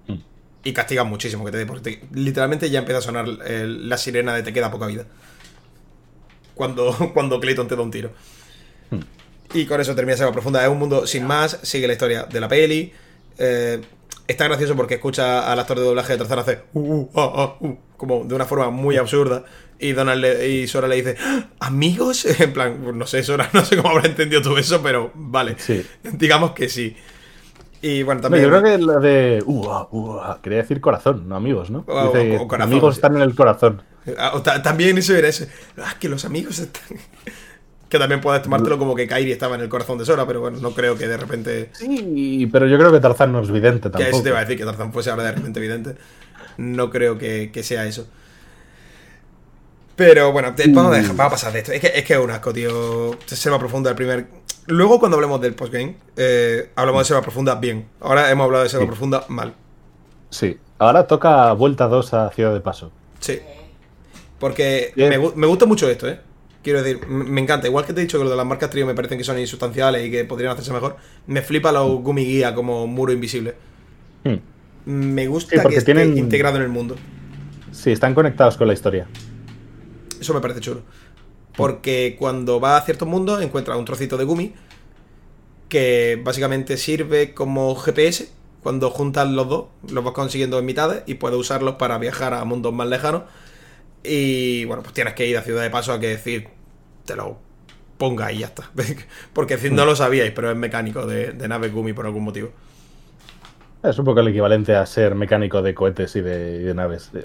[0.06, 0.18] Mm.
[0.64, 4.42] Y castiga muchísimo que te dé, porque literalmente ya empieza a sonar la sirena de
[4.42, 5.06] te queda poca vida
[6.60, 8.10] cuando, cuando Clayton te da un tiro.
[8.90, 9.00] Hmm.
[9.54, 10.62] Y con eso termina Saga Profunda.
[10.62, 12.92] Es un mundo sin más, sigue la historia de la peli.
[13.38, 13.80] Eh,
[14.28, 17.56] está gracioso porque escucha al actor de doblaje de Tarzán hacer uh, uh, ah, ah,
[17.60, 19.42] uh, como de una forma muy absurda.
[19.80, 21.44] Y Donald y Sora le dice, ¡Ah!
[21.60, 22.26] ¿amigos?
[22.40, 25.56] En plan, no sé, Sora, no sé cómo habrá entendido tú eso, pero vale.
[25.58, 25.84] Sí.
[26.02, 26.96] Digamos que sí.
[27.82, 28.44] Y bueno, también.
[28.44, 29.42] yo creo que lo de.
[30.42, 31.84] quería decir corazón, no amigos, ¿no?
[32.58, 33.82] amigos están en el corazón.
[34.18, 35.48] Ah, también eso era ese.
[35.78, 36.98] Ah, que los amigos están.
[37.88, 40.58] que también puedes tomártelo como que Kairi estaba en el corazón de Sora, pero bueno,
[40.60, 41.70] no creo que de repente.
[41.72, 44.04] Sí, pero yo creo que Tarzan no es vidente tampoco.
[44.04, 45.96] Que eso te iba a decir, que Tarzan fuese ahora de repente vidente.
[46.56, 48.06] No creo que, sea eso.
[50.00, 51.72] Pero bueno, vamos, a dejar, vamos a pasar de esto.
[51.72, 53.18] Es que es, que es un asco, tío.
[53.26, 54.28] Selva profunda el primer.
[54.66, 57.86] Luego, cuando hablemos del postgame, eh, hablamos de Selva profunda bien.
[58.00, 59.52] Ahora hemos hablado de Selva profunda mal.
[60.30, 60.56] Sí.
[60.78, 62.90] Ahora toca vuelta 2 a Ciudad de Paso.
[63.18, 63.40] Sí.
[64.38, 66.18] Porque me, me, gusta mucho esto, ¿eh?
[66.62, 67.66] Quiero decir, me encanta.
[67.66, 69.38] Igual que te he dicho que lo de las marcas trío me parecen que son
[69.38, 70.96] insustanciales y que podrían hacerse mejor.
[71.26, 73.54] Me flipa los Gumi Guía como muro invisible.
[74.24, 74.36] Hmm.
[74.86, 76.96] Me gusta que esté integrado en el mundo.
[77.70, 79.06] Sí, están conectados con la historia.
[80.20, 80.82] Eso me parece chulo.
[81.56, 84.54] Porque cuando va a ciertos mundos encuentra un trocito de Gumi
[85.68, 88.28] que básicamente sirve como GPS.
[88.62, 92.44] Cuando juntas los dos, los vas consiguiendo en mitades y puedes usarlos para viajar a
[92.44, 93.22] mundos más lejanos
[94.02, 96.48] y bueno, pues tienes que ir a Ciudad de Paso a que decir,
[97.04, 97.38] te lo
[97.98, 98.70] ponga y ya está.
[99.32, 102.50] Porque no lo sabíais, pero es mecánico de, nave Gumi por algún motivo.
[103.82, 107.24] Es un poco el equivalente a ser mecánico de cohetes y de, naves, de,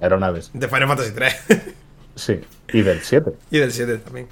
[0.00, 0.50] aeronaves.
[0.52, 1.34] De Final Fantasy 3.
[2.14, 2.40] sí,
[2.72, 3.32] y del 7.
[3.50, 4.28] Y del 7 también.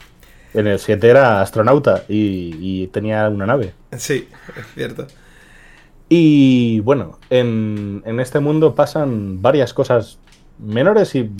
[0.52, 3.72] En el 7 era astronauta y, y, tenía una nave.
[3.96, 5.06] Sí, es cierto.
[6.08, 10.18] Y bueno, en, en, este mundo pasan varias cosas
[10.58, 11.30] menores y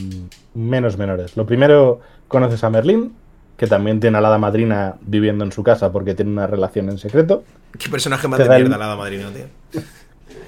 [0.54, 1.36] menos menores.
[1.36, 3.12] Lo primero, conoces a Merlín,
[3.56, 6.88] que también tiene a la hada madrina viviendo en su casa porque tiene una relación
[6.88, 7.44] en secreto.
[7.78, 9.82] ¿Qué personaje más de mierda la hada madrina, tío?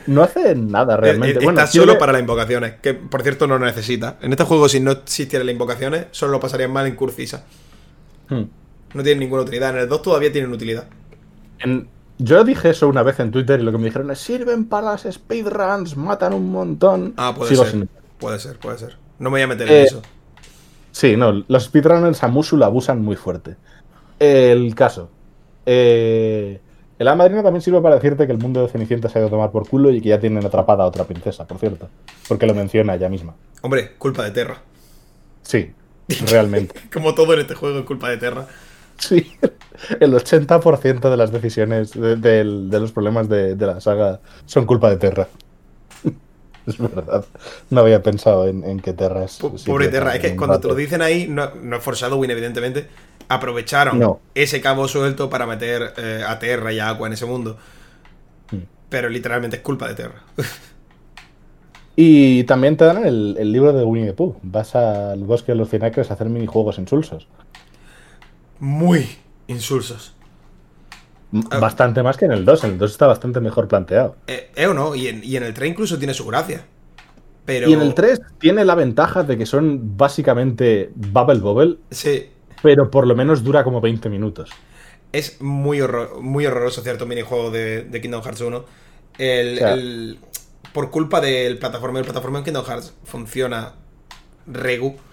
[0.07, 1.45] No hace nada realmente.
[1.45, 4.19] Eh, está solo para las invocaciones, que por cierto no necesita.
[4.21, 7.45] En este juego, si no existieran las invocaciones, solo lo pasarían mal en Curcisa.
[8.29, 8.45] Hmm.
[8.95, 9.71] No tienen ninguna utilidad.
[9.71, 10.85] En el 2 todavía tienen utilidad.
[12.19, 14.93] Yo dije eso una vez en Twitter y lo que me dijeron es: sirven para
[14.93, 17.15] las speedruns, matan un montón.
[17.17, 17.89] Ah, puede ser.
[18.19, 18.97] Puede ser, puede ser.
[19.19, 20.03] No me voy a meter en eh, eso.
[20.93, 23.57] Sí, no, los speedrunners a Musu la abusan muy fuerte.
[24.19, 25.11] El caso.
[25.67, 26.61] Eh,
[26.99, 29.31] el madrina también sirve para decirte que el mundo de Cenicienta se ha ido a
[29.31, 31.89] tomar por culo y que ya tienen atrapada a otra princesa, por cierto.
[32.29, 33.35] Porque lo menciona ella misma.
[33.63, 34.63] Hombre, culpa de Terra.
[35.43, 35.73] Sí,
[36.29, 36.75] realmente.
[36.93, 38.47] Como todo en este juego es culpa de Terra.
[38.99, 39.33] Sí,
[40.01, 45.29] el 80% de las decisiones, de, los problemas de, la saga son culpa de Terra.
[46.65, 47.25] Es verdad.
[47.71, 49.41] No había pensado en, que Terra es.
[49.67, 52.87] Pobre Terra, es que cuando te lo dicen ahí, no, no es foreshadowing, evidentemente,
[53.35, 57.57] aprovecharon ese cabo suelto para meter eh, a Terra y a Aqua en ese mundo.
[58.51, 58.65] Hmm.
[58.89, 60.23] Pero literalmente es culpa de Terra.
[61.97, 64.37] y también te dan el, libro de Winnie the Pooh.
[64.43, 67.29] Vas al bosque de los cinacres a hacer minijuegos insulsos.
[68.59, 69.09] Muy
[69.47, 70.15] insulsos.
[71.31, 72.65] Bastante más que en el 2.
[72.65, 74.17] En el 2 está bastante mejor planteado.
[74.27, 76.67] Eh, eh o no, y en, y en el 3 incluso tiene su gracia.
[77.47, 77.69] Pero...
[77.69, 81.79] Y en el 3 tiene la ventaja de que son básicamente Bubble Bobble.
[81.91, 82.32] Sí
[82.63, 84.51] pero por lo menos dura como 20 minutos.
[85.13, 85.81] Es muy,
[86.21, 88.65] muy horroroso cierto minijuego de, de Kingdom Hearts 1.
[89.19, 90.19] El,
[90.73, 93.75] por culpa del plataforma, el plataforma en Kingdom Hearts funciona
[94.47, 94.97] Regu.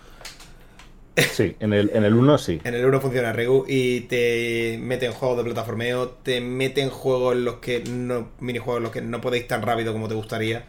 [1.34, 2.62] Sí, en el, en el 1 sí.
[2.64, 6.90] En el 1 funciona Regu y te mete en juegos de plataformeo, te mete en
[6.90, 8.30] juegos en los que no.
[8.40, 10.64] minijuegos en los que no podéis tan rápido como te gustaría.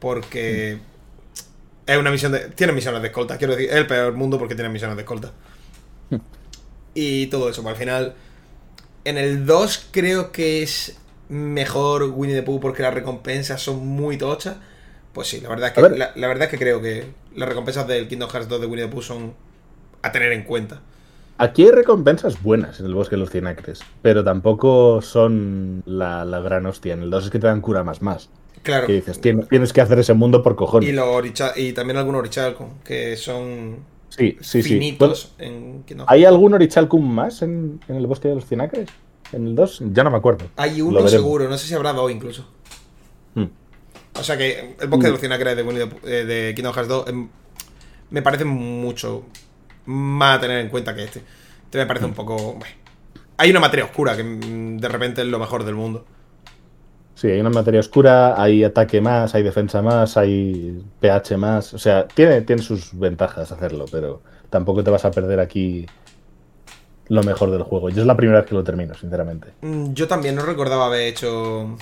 [0.00, 0.78] Porque.
[0.78, 1.90] Mm.
[1.90, 2.48] Es una misión de.
[2.48, 3.38] Tiene misiones de escolta.
[3.38, 5.32] Quiero decir, es el peor mundo porque tiene misiones de escolta
[6.94, 7.66] y todo eso.
[7.68, 8.14] Al final,
[9.04, 10.98] en el 2 creo que es
[11.28, 14.56] mejor Winnie the Pooh porque las recompensas son muy tochas.
[15.12, 18.08] Pues sí, la verdad es que, la, verdad es que creo que las recompensas del
[18.08, 19.34] Kingdom Hearts 2 de Winnie the Pooh son
[20.02, 20.80] a tener en cuenta.
[21.38, 26.66] Aquí hay recompensas buenas en el bosque de los Cinacres, pero tampoco son la, gran
[26.66, 26.94] hostia.
[26.94, 28.30] En el 2 es que te dan cura más más.
[28.62, 28.86] Claro.
[28.86, 30.88] Que dices, tienes, que hacer ese mundo por cojones.
[30.88, 33.78] Y, y también algunos Orichalco, que son
[34.16, 34.98] Sí, sí, sí.
[36.06, 38.90] ¿Hay algún Orichalcum más en, el bosque de los Cinacres?
[39.32, 39.84] ¿En el 2?
[39.92, 40.44] Ya no me acuerdo.
[40.56, 42.46] Hay uno seguro, no sé si habrá dos incluso.
[43.34, 43.46] Hmm.
[44.14, 45.22] O sea que el bosque de los hmm.
[45.22, 47.28] Cinacres de, de, Kingdom Hearts 2 em,
[48.10, 49.24] me parece mucho
[49.86, 51.22] más a tener en cuenta que este.
[51.64, 52.14] Este me parece un hmm.
[52.14, 52.58] poco.
[53.38, 56.04] Hay una materia oscura que mm, de repente es lo mejor del mundo.
[57.14, 61.74] Sí, hay una materia oscura, hay ataque más, hay defensa más, hay pH más.
[61.74, 65.86] O sea, tiene, tiene sus ventajas hacerlo, pero tampoco te vas a perder aquí
[67.08, 67.90] lo mejor del juego.
[67.90, 69.48] Yo es la primera vez que lo termino, sinceramente.
[69.60, 71.76] Mm, yo también no recordaba haber hecho.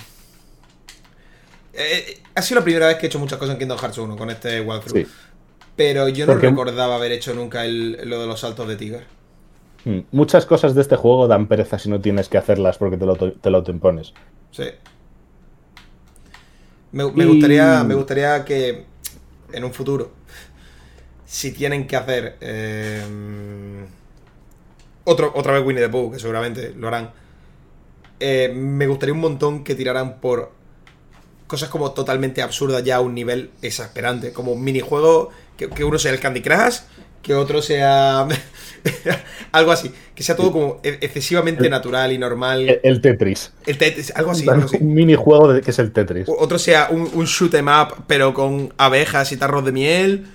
[1.73, 1.77] Eh,
[2.09, 4.17] eh, ha sido la primera vez que he hecho muchas cosas en Kingdom Hearts 1
[4.17, 5.07] con este walkthrough.
[5.77, 9.05] Pero yo no recordaba haber hecho nunca lo de los saltos de Tiger.
[9.85, 13.05] Mm, muchas cosas de este juego dan pereza si no tienes que hacerlas porque te
[13.05, 14.13] lo, te lo autoimpones.
[14.51, 14.65] Sí.
[16.91, 18.85] Me, gustaría, me gustaría que
[19.53, 20.11] en un futuro,
[21.25, 23.01] si tienen que hacer eh,
[25.05, 27.11] otro, otra vez Winnie the Pooh, que seguramente lo harán,
[28.19, 30.51] eh, me gustaría un montón que tiraran por
[31.47, 35.31] cosas como totalmente absurdas ya a un nivel exasperante, como minijuego
[35.69, 36.79] que, que uno sea el Candy Crush
[37.21, 38.27] que otro sea
[39.51, 42.79] algo así, que sea todo como e-, excesivamente natural y normal.
[42.83, 43.51] El, Tetris.
[43.65, 44.45] El Tetris, algo así.
[44.79, 46.27] Un minijuego de, que es el Tetris.
[46.27, 50.27] Otro sea un, un shoot em up, pero con abejas y tarros de miel.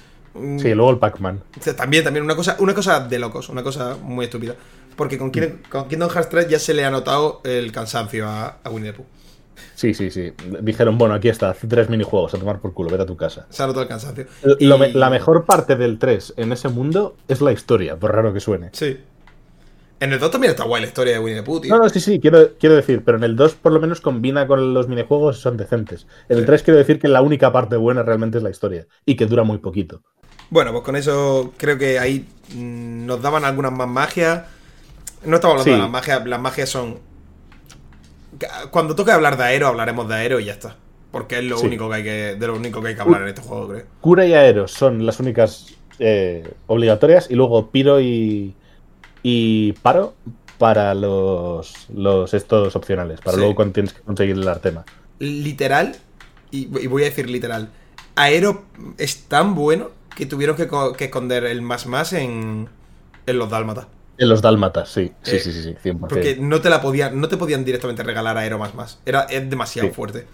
[0.58, 1.42] Sí, luego el Pac-Man.
[1.76, 4.54] También, también, una cosa, una cosa de locos, una cosa muy estúpida.
[4.94, 8.92] Porque con, Kingdom Hearts 3 ya se le ha notado el cansancio a, a Winnie
[8.92, 9.06] the Pooh.
[9.76, 10.32] Sí, sí, sí.
[10.62, 13.46] Dijeron, bueno, aquí está, tres minijuegos a tomar por culo, vete a tu casa.
[13.50, 14.26] Se ha el cansancio.
[14.58, 18.70] La mejor parte del 3 en ese mundo es la historia, por raro que suene.
[18.72, 18.96] Sí.
[20.00, 21.74] En el 2 también está guay la historia de Winnie the Pooh, tío.
[21.74, 24.46] No, no, sí, sí, quiero, quiero decir, pero en el 2 por lo menos combina
[24.46, 26.06] con los minijuegos y son decentes.
[26.30, 29.14] En el 3 quiero decir que la única parte buena realmente es la historia y
[29.16, 30.02] que dura muy poquito.
[30.48, 34.44] Bueno, pues con eso creo que ahí mm, nos daban algunas más magias.
[35.22, 36.98] No estamos hablando de las magias, las magias son
[38.70, 40.76] cuando toque hablar de Aero, hablaremos de Aero y ya está.
[41.10, 43.28] Porque es lo único que hay que, de lo único que hay que hablar en
[43.28, 43.84] este juego, creo.
[44.00, 47.30] Cura y Aero son las únicas eh, obligatorias.
[47.30, 48.54] Y luego Piro y,
[49.22, 50.14] y Paro
[50.58, 53.20] para los, los estos opcionales.
[53.20, 54.84] Para luego cuando tienes que conseguir el artema.
[55.18, 55.96] Literal,
[56.50, 57.70] y, voy a decir literal.
[58.14, 58.64] Aero
[58.98, 60.68] es tan bueno que tuvieron que,
[61.04, 62.68] esconder el más más en,
[63.26, 63.86] en los dálmatas.
[64.18, 65.12] En los dálmatas, sí.
[65.22, 68.59] Sí, eh, sí, sí, Porque no te la podían, no te podían directamente regalar Aero
[68.59, 68.98] más más.
[69.05, 70.26] Era, es demasiado fuerte.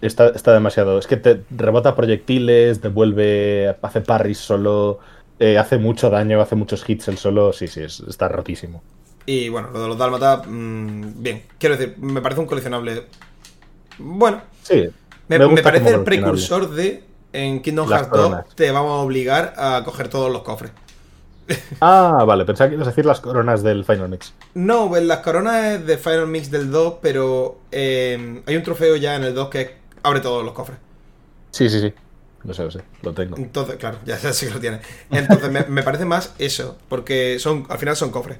[0.00, 0.98] está, está demasiado.
[0.98, 5.00] Es que te rebota proyectiles, devuelve, hace parries solo,
[5.40, 7.52] eh, hace mucho daño, hace muchos hits el solo.
[7.52, 8.82] Sí, sí, está rotísimo.
[9.26, 11.44] Y bueno, lo de los Dálmata, mm, bien.
[11.58, 13.06] Quiero decir, me parece un coleccionable.
[13.98, 14.42] Bueno.
[14.62, 14.88] Sí.
[15.28, 17.02] Me, parece el precursor de.
[17.32, 20.70] En Kingdom Hearts 2 te vamos a obligar a coger todos los cofres.
[21.80, 24.32] Ah, vale, pensaba que ibas a decir las coronas del Final Mix.
[24.54, 29.16] No, pues las coronas de Final Mix del 2, pero eh, hay un trofeo ya
[29.16, 30.78] en el 2 que abre todos los cofres.
[31.50, 31.92] Sí, sí, sí.
[32.44, 33.36] Lo sé, lo sé, lo tengo.
[33.38, 34.80] Entonces, claro, ya sé que lo tiene.
[35.10, 38.38] Entonces, me, parece más eso, porque son al final son cofres.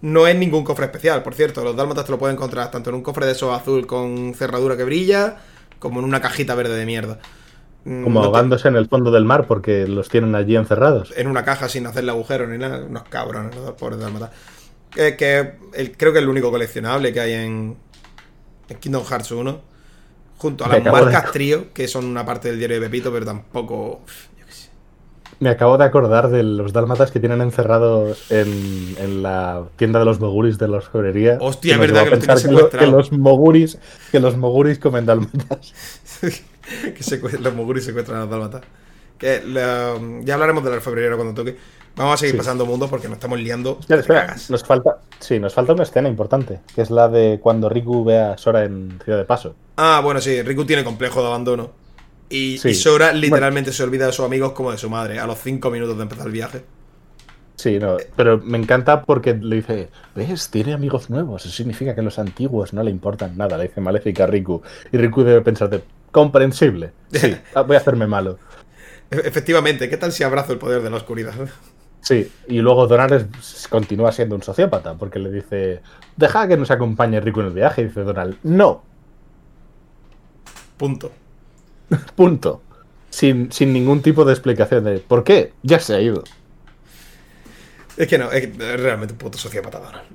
[0.00, 1.62] No es ningún cofre especial, por cierto.
[1.62, 4.76] Los dálmatas te lo pueden encontrar tanto en un cofre de esos azul con cerradura
[4.76, 5.36] que brilla,
[5.78, 7.20] como en una cajita verde de mierda.
[7.84, 11.12] Mm, como ahogándose en el fondo del mar porque los tienen allí encerrados.
[11.16, 12.84] En una caja sin hacerle agujero ni nada.
[12.84, 14.30] Unos cabrones, los pobres dálmatas.
[14.90, 15.54] Que, que
[15.96, 17.76] creo que es el único coleccionable que hay en,
[18.68, 19.60] en Kingdom Hearts 1.
[20.38, 24.02] Junto a las marcas trío, que son una parte del diario de Pepito, pero tampoco.
[25.40, 30.20] Me acabo de acordar de los dálmatas que tienen encerrados en, la tienda de los
[30.20, 31.38] moguris de la orfebrería.
[31.40, 33.78] Hostia, es verdad que, que, los moguris,
[34.12, 35.72] que los moguris comen dálmatas.
[36.82, 38.62] que los moguris secuestran a los dálmatas.
[39.18, 39.42] Que
[40.24, 41.56] ya hablaremos del orfebrería cuando toque.
[41.96, 43.80] Vamos a seguir pasando mundos porque nos estamos liando.
[44.48, 48.18] nos falta, sí, nos falta una escena importante, que es la de cuando Riku ve
[48.18, 49.56] a Sora en Ciudad de Paso.
[49.76, 51.70] Ah, bueno, sí, Riku tiene complejo de abandono.
[52.30, 55.70] Y, Sora literalmente se olvida de sus amigos como de su madre, a los cinco
[55.70, 56.62] minutos de empezar el viaje.
[57.56, 60.48] Sí, no, pero me encanta porque le dice, ¿ves?
[60.50, 64.24] Tiene amigos nuevos, eso significa que los antiguos no le importan nada, le dice Maléfica
[64.24, 64.62] a Riku.
[64.92, 65.82] Y Riku debe pensar de,
[66.18, 66.92] comprensible.
[67.12, 67.34] Sí,
[67.66, 68.38] voy a hacerme malo.
[69.10, 71.34] Efectivamente, ¿qué tal si abrazo el poder de la oscuridad?
[72.00, 73.28] Sí, y luego Donald
[73.68, 75.82] continúa siendo un sociópata, porque le dice,
[76.16, 78.84] deja que nos acompañe Rico en el viaje, y dice Donald, no.
[80.76, 81.10] Punto.
[82.14, 82.62] Punto.
[83.10, 86.22] Sin, ningún tipo de explicación de por qué, ya se ha ido.
[87.96, 90.06] Es que no, es realmente un puto sociópata, Donald.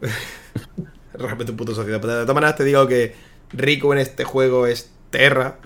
[1.13, 2.19] realmente un puto sociópata.
[2.19, 3.13] De todas maneras, te digo que
[3.51, 5.57] Rico en este juego es Terra.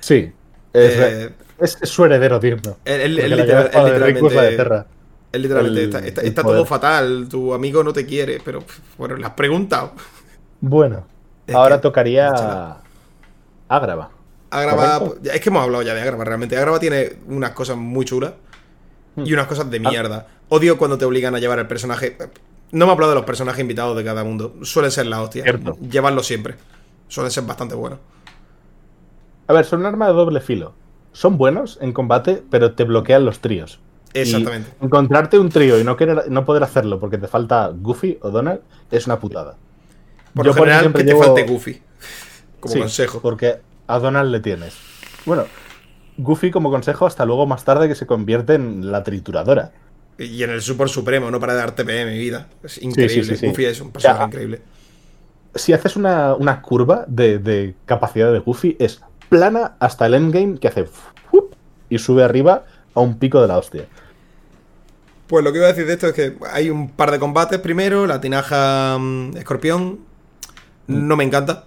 [0.00, 0.32] Sí.
[0.72, 1.32] Es, eh,
[1.86, 2.76] su heredero digno.
[2.84, 4.40] El, literalmente.
[4.40, 4.86] De Terra.
[5.32, 8.64] Es literalmente, está, todo fatal, tu amigo no te quiere, pero
[8.98, 9.92] bueno, le has preguntado.
[10.60, 11.06] Bueno,
[11.54, 12.28] ahora tocaría
[13.68, 14.10] Agrava.
[14.50, 16.56] Agrava, es que hemos hablado ya de Agrava, realmente.
[16.56, 18.32] Agrava tiene unas cosas muy chulas
[19.16, 19.34] y hmm.
[19.34, 19.90] unas cosas de ah.
[19.90, 20.26] mierda.
[20.48, 22.16] Odio cuando te obligan a llevar el personaje.
[22.72, 24.56] No me hablado de los personajes invitados de cada mundo.
[24.62, 25.44] Suelen ser la hostia.
[25.80, 26.56] Llevarlos siempre.
[27.06, 28.00] Suelen ser bastante buenos.
[29.50, 30.74] A ver, son un arma de doble filo.
[31.10, 33.80] Son buenos en combate, pero te bloquean los tríos.
[34.14, 34.70] Exactamente.
[34.80, 38.60] encontrarte un trío y no, querer, no poder hacerlo porque te falta Goofy o Donald
[38.92, 39.56] es una putada.
[40.36, 41.82] Por lo general, que te falte Goofy.
[42.60, 43.20] Como consejo.
[43.20, 43.56] Porque
[43.88, 44.76] a Donald le tienes.
[45.26, 45.46] Bueno,
[46.16, 49.72] Goofy como consejo hasta luego más tarde que se convierte en la trituradora.
[50.16, 52.46] Y en el Super Supremo, no para dar TPM, mi vida.
[52.62, 53.36] Es increíble.
[53.48, 54.62] Goofy es un personaje increíble.
[55.56, 60.86] Si haces una, curva de, capacidad de Goofy, es plana hasta el endgame que hace
[61.88, 63.86] y sube arriba a un pico de la hostia.
[65.26, 67.58] Pues lo que iba a decir de esto es que hay un par de combates
[67.60, 70.00] primero, la tinaja mm, escorpión
[70.86, 71.08] mm.
[71.08, 71.64] no me encanta.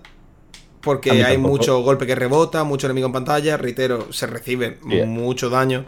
[0.81, 5.85] Porque hay mucho golpe que rebota, mucho enemigo en pantalla, reitero, se recibe mucho daño.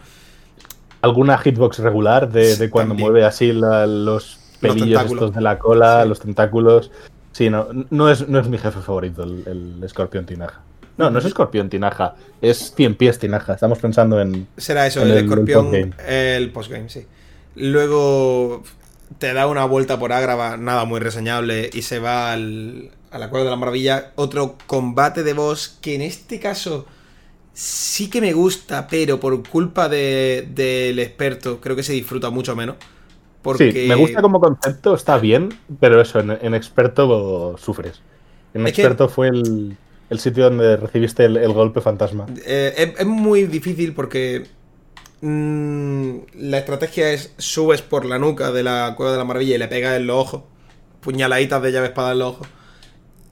[1.01, 6.91] Alguna hitbox regular de, cuando mueve así los pelillos estos de la cola, los tentáculos.
[7.33, 10.61] Sí, no, no, es, no es mi jefe favorito el escorpión tinaja.
[10.97, 13.53] No, no es escorpión tinaja, es 100 pies tinaja.
[13.53, 14.47] Estamos pensando en.
[14.57, 17.05] Será eso, el, escorpión, el postgame, sí.
[17.55, 18.63] Luego
[19.19, 23.29] te da una vuelta por Ágrava, nada muy reseñable, y se va al, a la
[23.29, 24.11] Cueva de la Maravilla.
[24.15, 26.85] Otro combate de boss que en este caso
[27.53, 32.75] sí que me gusta, pero por culpa del experto creo que se disfruta mucho menos.
[33.41, 33.71] Porque...
[33.71, 35.49] Sí, me gusta como concepto, está bien,
[35.79, 38.01] pero eso, en, experto sufres.
[38.53, 39.77] En experto fue el,
[40.09, 42.25] el sitio donde recibiste el, golpe fantasma.
[42.45, 44.45] Eh, es, muy difícil porque
[45.21, 49.57] mm, la estrategia es subes por la nuca de la Cueva de la Maravilla y
[49.57, 50.43] le pegas en los ojos.
[51.01, 52.47] Puñaladitas de llave espada en los ojos.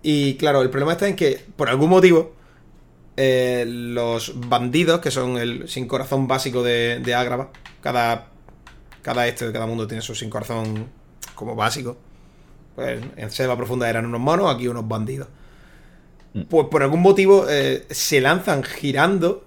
[0.01, 2.33] Y claro, el problema está en que, por algún motivo,
[3.17, 7.11] eh, los bandidos, que son el sin corazón básico de, de
[7.81, 8.27] cada,
[9.01, 10.87] cada este de cada mundo tiene su sin corazón
[11.35, 11.97] como básico.
[12.75, 15.27] Pues en Selva Profunda eran unos monos, aquí unos bandidos
[16.49, 19.45] pues por algún motivo eh, se lanzan girando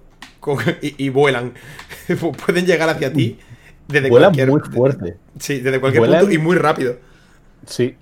[0.80, 1.54] y, vuelan.
[2.46, 3.38] Pueden llegar hacia ti
[3.88, 5.16] desde vuelan cualquier muy fuerte.
[5.38, 6.96] Sí, desde cualquier punto y muy rápido.
[7.66, 7.96] Sí.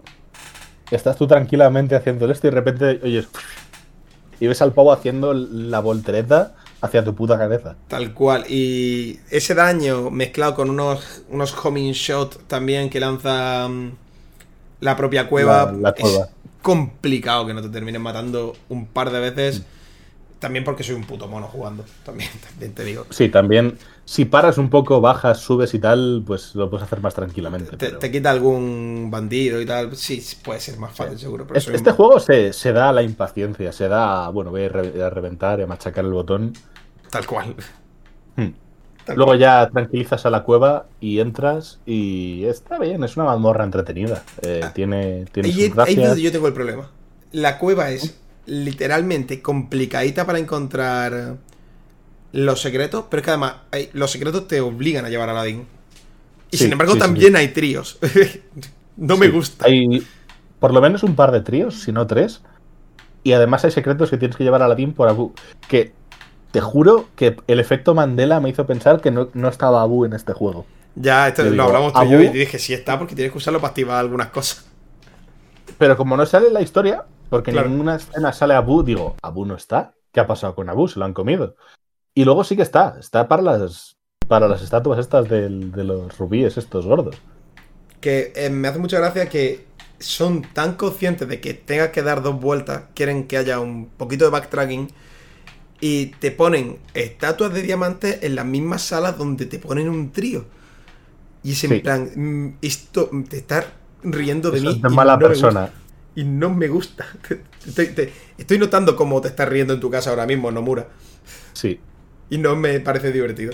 [0.90, 3.28] Estás tú tranquilamente haciendo esto y de repente oyes.
[4.40, 7.76] y ves al pavo haciendo la voltereta hacia tu puta cabeza.
[7.88, 8.44] Tal cual.
[8.48, 13.92] Y ese daño mezclado con unos, unos homing shot también que lanza mm,
[14.80, 16.20] la propia cueva, es
[16.64, 19.62] complicado que no te termines matando un par de veces.
[20.40, 21.84] También porque soy un puto mono jugando.
[22.04, 23.06] También, también te digo.
[23.10, 23.78] Sí, también.
[24.06, 27.76] Si paras un poco, bajas, subes y tal, pues lo puedes hacer más tranquilamente.
[27.76, 29.94] Te, quita algún bandido y tal.
[29.94, 31.46] Sí, puede ser más fácil, seguro.
[31.54, 36.04] este juego se, da la impaciencia, se da, bueno, voy a, reventar y a machacar
[36.04, 36.54] el botón.
[37.10, 37.54] Tal cual.
[38.36, 38.63] Hmm.
[39.14, 44.22] Luego ya tranquilizas a la cueva y entras y está bien, es una mazmorra entretenida.
[44.42, 44.72] Eh, ah.
[44.72, 46.90] tiene, tiene sus yo tengo el problema.
[47.32, 51.36] La cueva es literalmente complicadita para encontrar
[52.32, 53.54] los secretos, pero es que además
[53.92, 55.66] los secretos te obligan a llevar a Aladdin.
[56.50, 57.98] Y sin embargo también hay tríos.
[58.96, 59.66] no me gusta.
[59.66, 60.06] Hay
[60.58, 62.40] por lo menos un par de tríos, si no tres.
[63.22, 65.32] Y además hay secretos que tienes que llevar a Aladdin por Abu.
[65.68, 65.92] Que
[66.54, 70.34] te juro que el efecto Mandela me hizo pensar que no, estaba Abu en este
[70.34, 70.64] juego.
[70.94, 73.58] Ya, esto lo hablamos tú y yo y dije, sí está, porque tienes que usarlo
[73.58, 74.64] para activar algunas cosas.
[75.78, 79.44] Pero como no sale en la historia, porque en ninguna escena sale Abu, digo, Abu
[79.44, 79.94] no está.
[80.12, 80.86] ¿Qué ha pasado con Abu?
[80.86, 81.56] Se lo han comido.
[82.14, 82.98] Y luego sí que está.
[83.00, 83.96] Está para las,
[84.28, 87.16] para las estatuas estas de los rubíes, estos gordos.
[88.00, 89.66] Que eh, me hace mucha gracia que
[89.98, 94.24] son tan conscientes de que tengas que dar dos vueltas, quieren que haya un poquito
[94.24, 94.92] de backtracking
[95.86, 100.46] y te ponen estatuas de diamantes en las mismas salas donde te ponen un trío.
[101.42, 103.66] Y es en plan, mm, esto te está
[104.02, 104.80] riendo de mí.
[104.82, 105.70] Es mala persona
[106.14, 107.04] y no me gusta.
[108.38, 110.88] Estoy, notando cómo te estás riendo en tu casa ahora mismo, Nomura.
[111.52, 111.78] Sí.
[112.30, 113.52] Y no me parece divertido.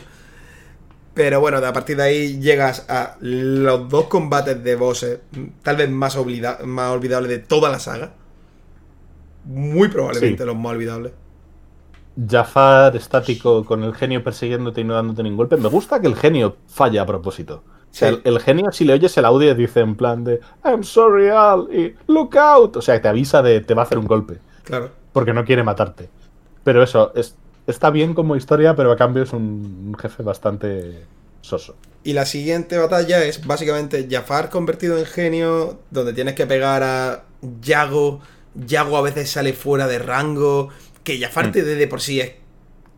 [1.14, 5.18] Pero bueno, a partir de ahí llegas a los dos combates de bosses,
[5.64, 6.16] tal vez más,
[6.64, 8.14] más olvidables de toda la saga.
[9.46, 11.12] Muy probablemente los más olvidables.
[12.28, 15.56] Jafar estático con el genio persiguiéndote y no dándote ningún golpe.
[15.56, 17.62] Me gusta que el genio falla a propósito
[18.00, 21.94] el, genio, si le oyes el audio, dice en plan de I'm sorry, Al, y
[22.06, 22.76] look out.
[22.76, 24.38] O sea, te avisa de te va a hacer un golpe.
[24.64, 24.90] Claro.
[25.12, 26.08] Porque no quiere matarte.
[26.62, 31.04] Pero eso, es, está bien como historia, pero a cambio es un, jefe bastante
[31.40, 31.74] soso.
[32.04, 37.24] Y la siguiente batalla es básicamente Jafar convertido en genio, donde tienes que pegar a
[37.60, 38.20] Yago.
[38.54, 40.70] Yago a veces sale fuera de rango.
[41.04, 41.52] Que Jafar mm.
[41.52, 42.32] te de, de por sí es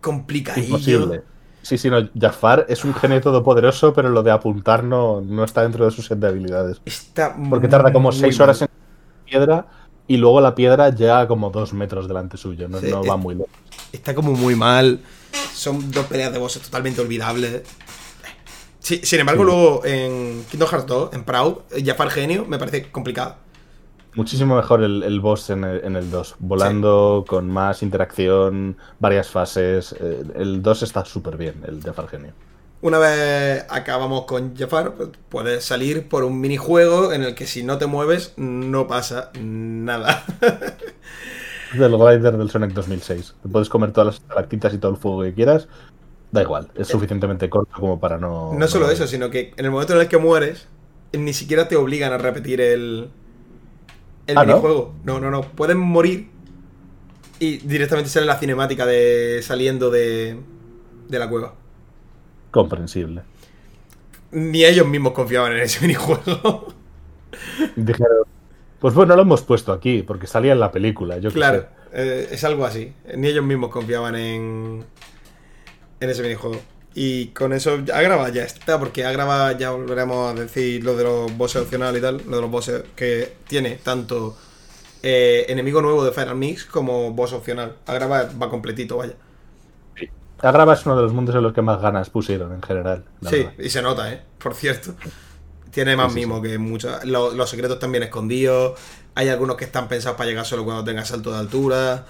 [0.01, 0.67] complicadillo.
[0.67, 1.23] Imposible.
[1.63, 5.63] Sí, sí, no, Jafar es un genio todopoderoso, pero lo de apuntar no, no está
[5.63, 6.81] dentro de sus set de habilidades.
[6.85, 8.69] Está Porque tarda como seis horas en
[9.25, 9.67] piedra
[10.09, 13.53] y luego la piedra llega como dos metros delante suyo, no, va muy lejos.
[13.93, 15.01] Está como muy mal.
[15.55, 17.63] Son dos peleas de bosses totalmente olvidables.
[18.81, 23.37] Sí, sin embargo, luego en Kingdom Hearts 2, en Proud, Jafar genio me parece complicado.
[24.15, 29.95] Muchísimo mejor el, boss en el, 2, volando con más interacción, varias fases.
[29.99, 32.33] Eh, el 2 está súper bien, el Jafar Genio.
[32.83, 37.63] Una vez acabamos con Jafar, pues, puedes salir por un minijuego en el que si
[37.63, 40.25] no te mueves no pasa nada.
[41.73, 43.35] del Glider del Sonic 2006.
[43.43, 45.69] Te puedes comer todas las estalactitas y todo el fuego que quieras.
[46.33, 48.53] Da igual, es eh, suficientemente corto como para no...
[48.55, 50.67] No solo eso, sino que en el momento en el que mueres,
[51.13, 53.11] ni siquiera te obligan a repetir el,
[54.27, 54.95] el ah, minijuego.
[55.05, 55.21] ¿no?
[55.21, 56.29] no, no, Pueden morir
[57.39, 60.37] y directamente sale la cinemática de saliendo de,
[61.09, 61.55] de la cueva.
[62.51, 63.23] Comprensible.
[64.31, 66.69] Ni ellos mismos confiaban en ese minijuego.
[67.77, 68.27] Dijeron,
[68.79, 71.19] pues bueno, lo hemos puesto aquí, porque salía en la película.
[71.19, 72.93] Yo claro, eh, es algo así.
[73.17, 74.85] Ni ellos mismos confiaban en,
[76.01, 76.61] en ese minijuego.
[76.95, 81.37] Y con eso Agrava ya está, porque Agrava ya volveremos a decir lo de los
[81.37, 84.37] bosses opcionales y tal, lo de los bosses que tiene tanto
[85.03, 87.77] eh, enemigo nuevo de Final Mix como boss opcional.
[87.87, 89.15] Agrava va completito, vaya.
[89.99, 90.09] Sí.
[90.39, 93.05] Agrava es uno de los mundos en los que más ganas pusieron en general.
[93.29, 94.23] Sí, y se nota, ¿eh?
[94.39, 94.95] Por cierto.
[95.73, 97.05] Tiene más mimo que muchos.
[97.05, 98.79] Los, secretos también escondidos.
[99.15, 102.05] Hay algunos que están pensados para llegar solo cuando tengas salto de altura.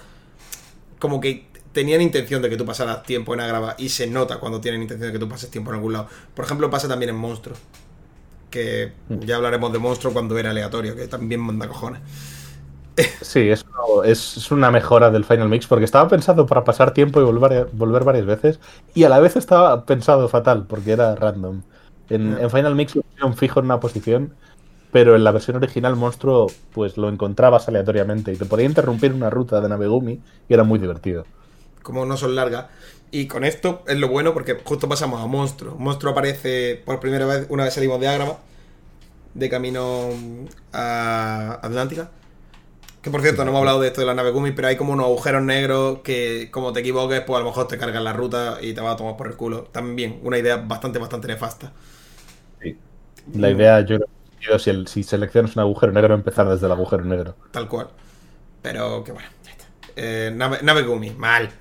[0.99, 4.61] Como que tenían intención de que tú pasaras tiempo en Agrava y se nota cuando
[4.61, 6.07] tienen intención de que tú pases tiempo en algún lado.
[6.33, 7.57] Por ejemplo, pasa también en Monstruo.
[8.49, 9.19] Que mm.
[9.21, 12.01] ya hablaremos de Monstruo cuando era aleatorio, que también manda cojones.
[13.21, 13.65] Sí, es,
[14.05, 18.03] es, una mejora del Final Mix porque estaba pensado para pasar tiempo y volver, volver
[18.03, 18.59] varias veces
[18.93, 21.63] y a la vez estaba pensado fatal porque era random.
[22.09, 22.93] En, en Final Mix
[23.23, 24.35] un fijo en una posición,
[24.91, 29.31] pero en la versión original Monstruo pues lo encontrabas aleatoriamente y te podía interrumpir una
[29.31, 31.25] ruta de Navegumi y era muy divertido
[31.83, 32.65] como no son largas.
[33.11, 35.75] Y con esto es lo bueno porque justo pasamos a Monstruo.
[35.75, 38.39] Monstruo aparece por primera vez una vez salimos de Ágrava,
[39.35, 40.09] de camino
[40.73, 42.09] a Atlántica.
[43.03, 44.93] Que por cierto, no hemos hablado de esto de la nave Gumi, pero hay como
[44.93, 48.59] unos agujeros negros que, como te equivoques, pues a lo mejor te cargan la ruta
[48.61, 49.65] y te va a tomar por el culo.
[49.71, 51.73] También, una idea bastante, bastante nefasta.
[52.61, 52.77] Sí.
[53.33, 53.97] La idea, yo
[54.39, 57.35] creo si, si seleccionas un agujero negro, empezar desde el agujero negro.
[57.51, 57.89] Tal cual.
[58.61, 59.27] Pero que bueno.
[59.95, 61.51] Eh, nave, nave Gumi, mal.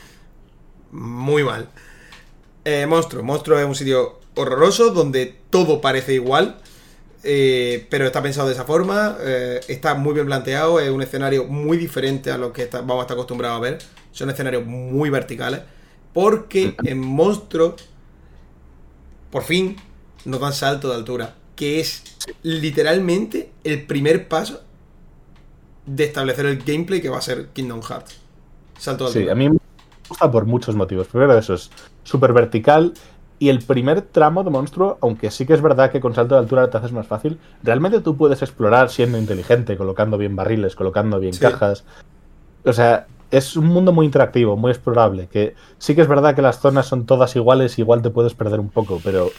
[0.90, 1.68] Muy mal.
[2.64, 3.22] Eh, Monstruo.
[3.22, 6.58] Monstruo es un sitio horroroso donde todo parece igual.
[7.26, 11.44] Eh, pero está pensado de esa forma, eh, está muy bien planteado, es un escenario
[11.44, 13.78] muy diferente a lo que vamos a estar acostumbrados a ver.
[14.12, 15.60] Son escenarios muy verticales.
[16.12, 17.76] Porque en Monstruo,
[19.30, 19.76] por fin,
[20.24, 21.34] nos dan salto de altura.
[21.56, 22.02] Que es
[22.42, 24.63] literalmente el primer paso
[25.86, 28.20] de establecer el gameplay que va a ser Kingdom Hearts.
[28.78, 29.24] Salto de altura.
[29.24, 29.58] Sí, a mí me
[30.08, 31.06] gusta por muchos motivos.
[31.08, 31.70] Primero, eso es
[32.02, 32.94] súper vertical
[33.38, 36.40] y el primer tramo de monstruo, aunque sí que es verdad que con salto de
[36.40, 41.18] altura te haces más fácil, realmente tú puedes explorar siendo inteligente, colocando bien barriles, colocando
[41.18, 41.84] bien cajas.
[42.64, 46.42] O sea, es un mundo muy interactivo, muy explorable, que sí que es verdad que
[46.42, 49.30] las zonas son todas iguales, igual te puedes perder un poco, pero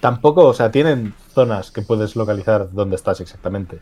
[0.00, 3.78] tampoco, o sea, tienen zonas que puedes localizar donde estás exactamente.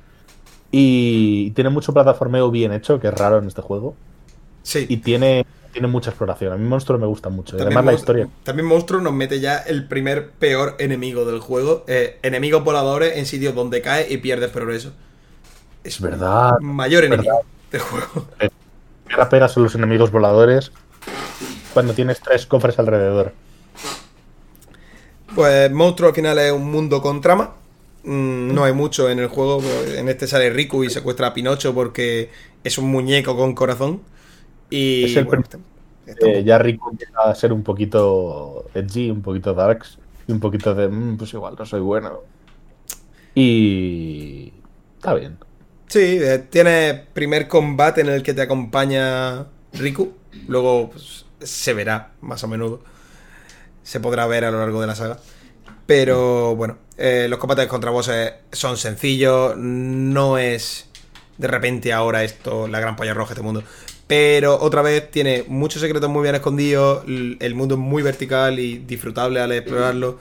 [0.72, 3.94] Y tiene mucho plataformeo bien hecho, que es raro en este juego.
[4.62, 4.86] Sí.
[4.88, 6.52] Y tiene tiene mucha exploración.
[6.52, 7.56] A mí Monstruo me gusta mucho.
[7.58, 8.28] además la historia.
[8.44, 11.84] También Monstruo nos mete ya el primer peor enemigo del juego.
[11.88, 14.92] Eh, enemigos voladores en sitios donde caes y pierdes progreso.
[15.82, 16.58] Es verdad.
[16.60, 17.40] Mayor enemigo
[17.70, 18.26] del juego.
[19.16, 20.72] La pega son los enemigos voladores
[21.72, 23.32] cuando tienes tres cofres alrededor.
[25.34, 27.54] Pues Monstruo al final es un mundo con trama.
[28.04, 29.62] Mm, no hay mucho en el juego.
[29.96, 32.30] En este sale Riku y secuestra a Pinocho porque
[32.64, 34.02] es un muñeco con corazón.
[34.70, 35.26] Y es el
[36.06, 40.74] eh, ya Rico empieza a ser un poquito edgy, un poquito darks, y un poquito
[40.74, 42.20] de, mm, pues igual no soy bueno.
[43.34, 44.52] Y
[44.96, 45.38] está bien.
[45.86, 50.12] Sí, eh, tiene primer combate en el que te acompaña Riku,
[50.48, 52.80] luego pues, se verá más a menudo,
[53.82, 55.18] se podrá ver a lo largo de la saga.
[55.86, 60.88] Pero bueno, eh, los combates contra bosses son sencillos, no es
[61.38, 63.62] de repente ahora esto la gran polla roja de este mundo.
[64.06, 68.78] Pero otra vez tiene muchos secretos muy bien escondidos, el mundo es muy vertical y
[68.78, 70.18] disfrutable al explorarlo.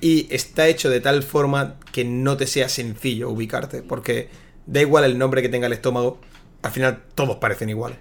[0.00, 4.28] Y está hecho de tal forma que no te sea sencillo ubicarte, porque
[4.66, 6.18] da igual el nombre que tenga el estómago,
[6.62, 7.98] al final todos parecen iguales.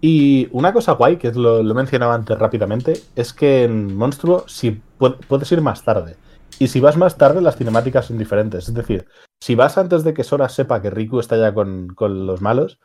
[0.00, 4.82] Y una cosa guay, que lo, lo mencionaba antes rápidamente, es que en Monstruo si
[4.98, 6.16] puedes ir más tarde.
[6.58, 8.68] Y si vas más tarde, las cinemáticas son diferentes.
[8.68, 9.06] Es decir,
[9.40, 12.78] si vas antes de que Sora sepa que Riku está ya con, con los malos,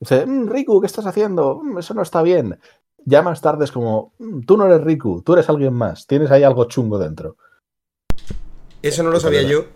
[0.00, 1.60] Dice, mm, Riku, ¿qué estás haciendo?
[1.62, 2.58] Mm, eso no está bien.
[3.04, 6.30] Ya más tarde es como, mm, tú no eres Riku, tú eres alguien más, tienes
[6.30, 7.36] ahí algo chungo dentro.
[8.82, 9.66] Eso no lo sabía yo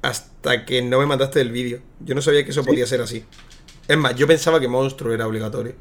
[0.00, 1.80] hasta que no me mandaste el vídeo.
[2.00, 3.24] Yo no sabía que eso podía ser así.
[3.86, 5.74] Es más, yo pensaba que Monstruo era obligatorio.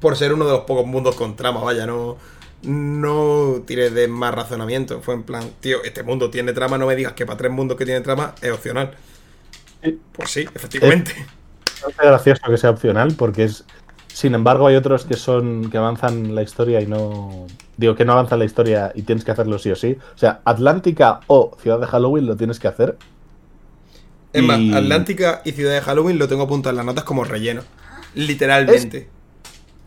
[0.00, 2.16] Por ser uno de los pocos mundos con trama, vaya, no,
[2.62, 5.00] no tiré de más razonamiento.
[5.02, 7.76] Fue en plan, tío, este mundo tiene trama, no me digas que para tres mundos
[7.76, 8.94] que tienen trama es opcional.
[10.12, 11.14] Pues sí, efectivamente
[11.88, 13.64] es gracioso que sea opcional porque es.
[14.08, 15.70] Sin embargo, hay otros que son.
[15.70, 17.46] que avanzan la historia y no.
[17.76, 19.98] Digo que no avanzan la historia y tienes que hacerlo sí o sí.
[20.14, 22.96] O sea, Atlántica o Ciudad de Halloween lo tienes que hacer.
[24.32, 27.62] Es más, Atlántica y Ciudad de Halloween lo tengo apuntado en las notas como relleno.
[28.14, 29.08] Literalmente.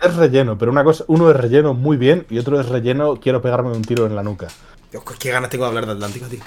[0.02, 3.42] Es, relleno, pero una cosa, uno es relleno muy bien y otro es relleno, quiero
[3.42, 4.48] pegarme un tiro en la nuca.
[4.92, 6.40] Dios, qué ganas tengo de hablar de Atlántica, tío.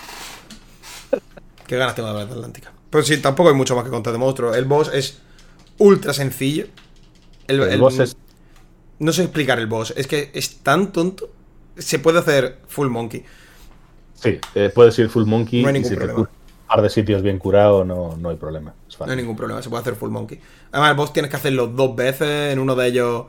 [1.66, 2.72] qué ganas tengo de hablar de Atlántica.
[2.90, 4.54] Pero sí, tampoco hay mucho más que contar de monstruo.
[4.54, 5.20] El boss es
[5.78, 6.66] ultra sencillo.
[7.46, 8.16] El, boss es...
[8.98, 11.30] No sé explicar el boss, es que es tan tonto.
[11.76, 13.24] Se puede hacer full monkey.
[14.14, 15.62] Sí, eh, puedes ir full monkey.
[15.62, 16.30] No hay ningún problema.
[16.72, 18.74] Par de sitios bien curado, no, no hay problema.
[19.00, 20.40] no hay ningún problema, se puede hacer full monkey.
[20.70, 23.26] Además, boss tienes que hacerlo dos veces, en uno de ellos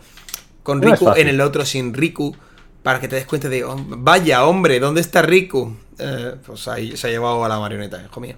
[0.63, 2.35] con Riku, en el otro sin Riku,
[2.83, 5.75] para que te des cuenta de, oh, vaya hombre, ¿dónde está Riku?
[5.99, 8.35] Eh, pues ahí se ha llevado a la marioneta, hijo mío.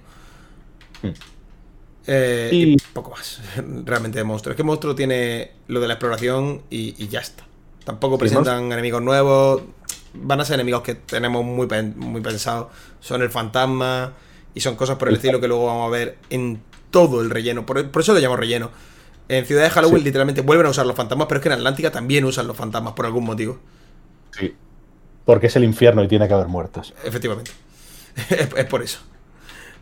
[1.02, 1.10] Hmm.
[2.08, 2.76] Eh, y...
[2.92, 3.40] poco más,
[3.84, 4.52] realmente de monstruo.
[4.52, 7.44] Es que monstruo tiene lo de la exploración y, ya está.
[7.84, 9.62] Tampoco presentan enemigos nuevos.
[10.14, 12.68] Van a ser enemigos que tenemos muy, muy pensados.
[13.00, 14.12] Son el fantasma
[14.56, 16.60] y son cosas por el estilo que luego vamos a ver en
[16.90, 17.64] todo el relleno.
[17.64, 18.72] Por, eso lo llamo relleno.
[19.28, 21.92] En Ciudad de Halloween literalmente vuelven a usar los fantasmas, pero es que en Atlántica
[21.92, 23.58] también usan los fantasmas por algún motivo.
[24.32, 24.54] Sí.
[25.24, 26.94] Porque es el infierno y tiene que haber muertos.
[27.04, 27.52] Efectivamente.
[28.56, 29.00] es por eso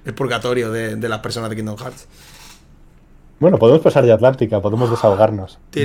[0.05, 2.07] el purgatorio de, las personas de Kingdom Hearts.
[3.41, 5.59] Bueno, podemos pasar de Atlántica, podemos desahogarnos.
[5.71, 5.85] qué,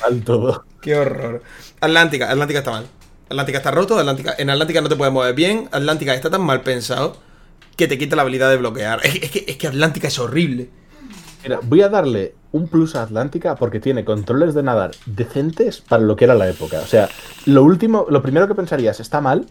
[0.00, 0.64] mal todo.
[0.80, 1.42] Qué horror.
[1.80, 2.86] Atlántica, Atlántica está mal.
[3.34, 6.62] Atlántica está roto, Atlántica, en Atlántica no te puedes mover bien, Atlántica está tan mal
[6.62, 7.16] pensado
[7.76, 9.00] que te quita la habilidad de bloquear.
[9.04, 10.70] Es, que, es que Atlántica es horrible.
[11.42, 16.02] Mira, voy a darle un plus a Atlántica porque tiene controles de nadar decentes para
[16.02, 16.80] lo que era la época.
[16.80, 17.08] O sea,
[17.46, 19.46] lo último, lo primero que pensarías, está mal,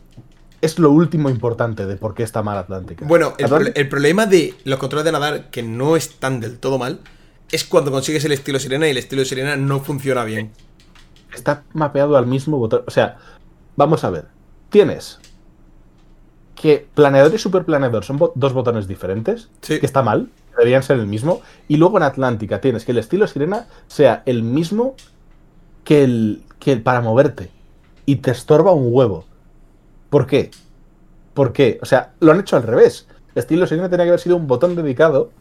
[0.61, 3.05] es lo último importante de por qué está mal Atlántica.
[3.05, 7.01] Bueno, el, problema de los controles de nadar, que no están del todo mal,
[7.51, 10.51] es cuando consigues el estilo sirena y el estilo sirena no funciona bien.
[11.35, 12.83] Está mapeado al mismo botón.
[12.87, 13.17] O sea,
[13.75, 14.25] vamos a ver.
[14.69, 15.19] Tienes
[16.55, 21.41] que planeador y superplaneador son dos botones diferentes, que está mal, deberían ser el mismo.
[21.67, 24.95] Y luego en Atlántica tienes que el estilo sirena sea el mismo
[25.83, 27.49] que el, que el para moverte.
[28.05, 29.25] Y te estorba un huevo.
[30.09, 30.51] ¿Por qué?
[31.33, 31.79] ¿Por qué?
[31.81, 33.07] O sea, lo han hecho al revés.
[33.35, 35.31] El estilo sirena tenía que haber sido un botón dedicado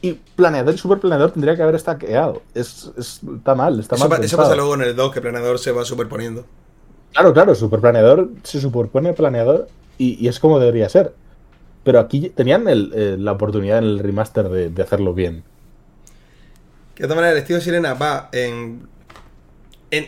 [0.00, 2.42] y planeador y superplaneador tendría que haber estaqueado.
[2.54, 4.24] Es, está mal, está eso, mal.
[4.24, 6.44] Eso pasa luego en el 2, que planeador se va superponiendo.
[7.12, 9.68] Claro, claro, superplaneador se superpone planeador
[9.98, 11.14] y, es como debería ser.
[11.84, 15.44] Pero aquí tenían eh, la oportunidad en el remaster de, hacerlo bien.
[16.94, 18.88] Que de todas maneras, el estilo sirena va en,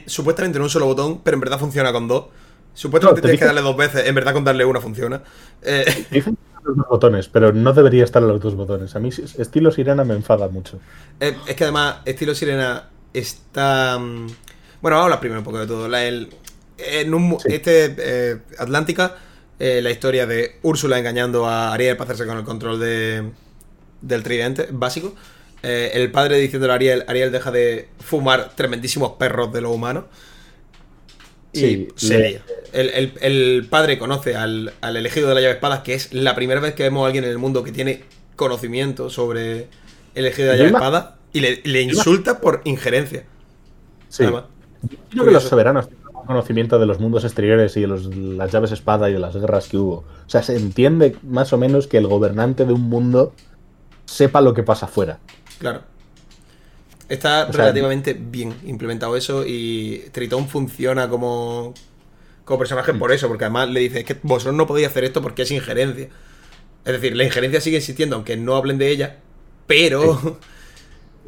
[0.07, 2.27] Supuestamente en un solo botón, pero en verdad funciona con dos.
[2.73, 5.23] Supuestamente tienes que darle dos veces, en verdad con darle una funciona.
[5.63, 5.85] Eh...
[6.11, 8.97] Dicen los dos botones, pero no debería estar los dos botones.
[8.97, 10.81] A mí estilo sirena me enfada mucho.
[11.21, 13.99] Eh, es que además, estilo sirena está.
[13.99, 14.29] Mm,
[14.81, 15.89] bueno, vamos a hablar primero un poco de todo.
[15.89, 16.31] La, el,
[16.79, 19.17] en un, Este eh, Atlántica
[19.59, 23.31] eh, la historia de Úrsula engañando a Ariel para hacerse con el control de,
[24.01, 25.15] del tridente básico.
[25.63, 30.07] Eh, el padre diciendo a Ariel, Ariel deja de fumar tremendísimos perros de lo humano.
[31.53, 32.37] Y sí,
[32.73, 36.83] El, padre conoce al, elegido de la llave espada, que es la primera vez que
[36.83, 38.03] vemos a alguien en el mundo que tiene
[38.35, 39.69] conocimiento sobre
[40.17, 43.25] el elegido de la llave espada, y le, insulta por injerencia.
[44.09, 44.25] Sí.
[44.25, 45.89] creo que los soberanos
[46.27, 49.77] conocimiento de los mundos exteriores y de las llaves espada y de las guerras que
[49.77, 50.05] hubo.
[50.27, 53.33] O sea, se entiende más o menos que el gobernante de un mundo
[54.07, 55.19] sepa lo que pasa afuera.
[55.59, 55.83] Claro.
[57.09, 61.75] Está relativamente bien implementado eso y Tritón funciona como,
[62.45, 65.43] como personaje por eso, porque además le dice que vosotros no podéis hacer esto porque
[65.43, 66.09] es injerencia.
[66.85, 69.19] Es decir, la injerencia sigue existiendo aunque no hablen de ella,
[69.67, 70.39] pero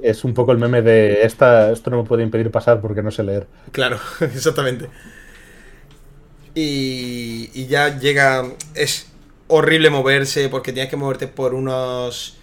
[0.02, 3.10] es un poco el meme de esta, esto no me puede impedir pasar porque no
[3.10, 3.46] sé leer.
[3.72, 4.88] Claro, exactamente.
[6.54, 8.44] Y, y ya llega.
[8.74, 9.12] Es
[9.48, 12.38] horrible moverse porque tienes que moverte por unos.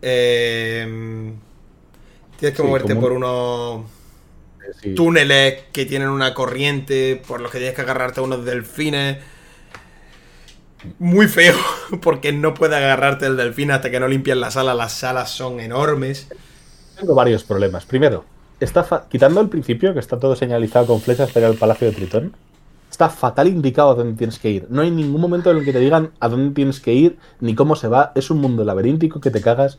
[0.00, 1.32] Eh,
[2.38, 3.86] tienes que moverte por unos.
[4.94, 9.18] túneles que tienen una corriente, por los que tienes que agarrarte a unos delfines.
[10.98, 11.56] Muy feo,
[12.02, 14.74] porque no puedes agarrarte el delfín hasta que no limpias la sala.
[14.74, 16.28] Las salas son enormes.
[16.98, 17.84] Tengo varios problemas.
[17.84, 18.24] Primero,
[18.60, 22.34] está quitando el principio, que está todo señalizado con flechas para el Palacio de Tritón,
[22.90, 24.66] está fatal indicado a dónde tienes que ir.
[24.68, 27.54] No hay ningún momento en el que te digan a dónde tienes que ir ni
[27.54, 28.12] cómo se va.
[28.14, 29.78] Es un mundo laberíntico que te cagas.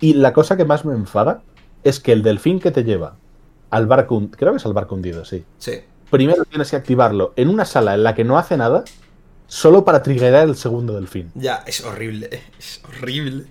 [0.00, 1.42] Y la cosa que más me enfada
[1.82, 3.16] es que el delfín que te lleva
[3.70, 5.44] al barco, creo que es al barco hundido, sí.
[5.58, 5.80] Sí.
[6.10, 8.84] Primero tienes que activarlo en una sala en la que no hace nada,
[9.46, 11.32] solo para triggerar el segundo delfín.
[11.34, 13.46] Ya, es horrible, es horrible.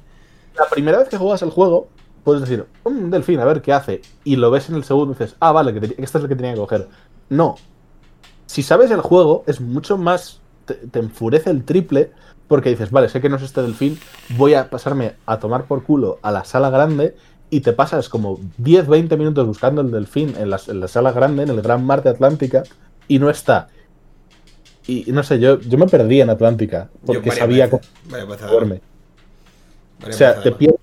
[0.56, 1.90] La primera vez que juegas el juego,
[2.24, 4.02] puedes decir, un delfín, a ver qué hace.
[4.24, 6.36] Y lo ves en el segundo y dices, ah, vale, que esto es lo que
[6.36, 6.88] tenía que coger.
[7.30, 7.56] No.
[8.46, 10.42] Si sabes el juego, es mucho más.
[10.66, 12.12] Te, enfurece el triple.
[12.48, 14.00] Porque dices, vale, sé que no es este delfín.
[14.38, 17.16] Voy a pasarme a tomar por culo a la sala grande.
[17.50, 21.50] Y te pasas como 10, 20 minutos buscando el delfín en la, sala grande, en
[21.50, 22.64] el Gran Mar de Atlántica.
[23.08, 23.70] Y no está.
[24.86, 26.90] Y no sé, yo, yo me perdí en Atlántica.
[27.06, 27.82] Porque sabía cómo.
[30.06, 30.80] O sea, te pierdes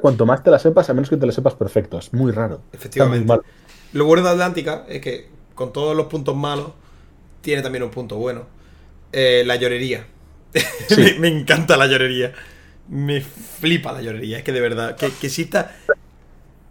[0.00, 1.98] cuanto más te la sepas, a menos que te la sepas perfecto.
[1.98, 2.62] Es muy raro.
[2.72, 3.32] Efectivamente.
[3.92, 6.72] Lo bueno de Atlántica es que, con todos los puntos malos,
[7.40, 8.46] tiene también un punto bueno.
[9.12, 10.06] Eh, la llorería.
[11.18, 12.32] me, encanta la llorería.
[12.88, 14.38] Me flipa la llorería.
[14.38, 15.76] Es que de verdad, que, que exista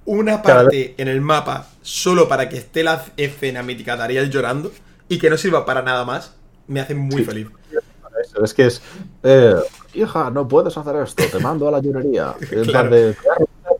[0.06, 4.72] una parte en el mapa solo para que esté la escena mítica de Ariel llorando
[5.08, 6.36] y que no sirva para nada más,
[6.68, 7.48] me hace muy feliz.
[8.44, 8.82] Es que es.
[9.24, 9.56] Eh,
[9.94, 12.36] hija, no puedes hacer esto, te mando a la llorería.
[12.66, 12.90] claro.
[12.90, 13.16] de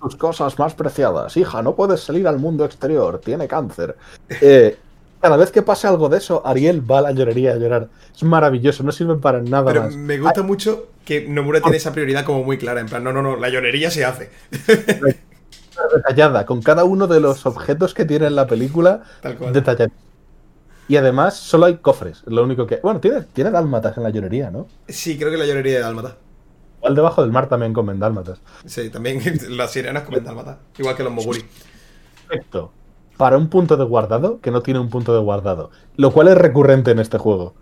[0.02, 1.36] tus cosas más preciadas.
[1.38, 3.96] Hija, no puedes salir al mundo exterior, tiene cáncer.
[4.42, 4.78] Eh,
[5.22, 7.88] cada vez que pase algo de eso, Ariel va a la llorería a llorar.
[8.14, 12.26] Es maravilloso, no sirve para nada Pero Me gusta mucho que Nomura tiene esa prioridad
[12.26, 12.82] como muy clara.
[12.82, 14.32] En plan, no, no, no, la llorería se hace.
[15.96, 19.04] detallada, con cada uno de los objetos que tiene en la película,
[19.54, 19.92] detallada.
[20.88, 22.80] Y además solo hay cofres, lo único que...
[22.84, 24.68] Bueno, tiene, tiene dálmatas en la llorería, ¿no?
[24.88, 26.18] Sí, creo que la llorería de dálmata.
[26.80, 28.42] Igual debajo del mar también comen dálmatas.
[28.66, 31.44] Sí, también las sirenas comen dálmatas, igual que los moguri.
[32.28, 32.72] Perfecto.
[33.18, 35.72] Para un punto de guardado que no tiene un punto de guardado.
[35.96, 37.54] Lo cual es recurrente en este juego.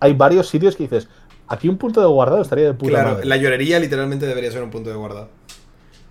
[0.00, 1.08] Hay varios sitios que dices,
[1.46, 3.26] Aquí un punto de guardado estaría de puta Claro, madre.
[3.26, 5.28] la llorería literalmente debería ser un punto de guardado.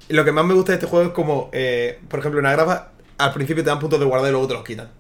[0.08, 2.46] Y lo que más me gusta de este juego es como, eh, por ejemplo, en
[2.46, 4.92] Agrafa, al principio te dan puntos de guardado y luego te los quitan.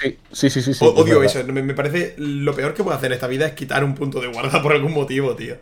[0.00, 0.62] Sí, sí, sí.
[0.62, 1.44] sí, sí, es odio eso.
[1.44, 4.20] Me, me parece lo peor que puedo hacer en esta vida es quitar un punto
[4.20, 5.56] de guardado por algún motivo, tío.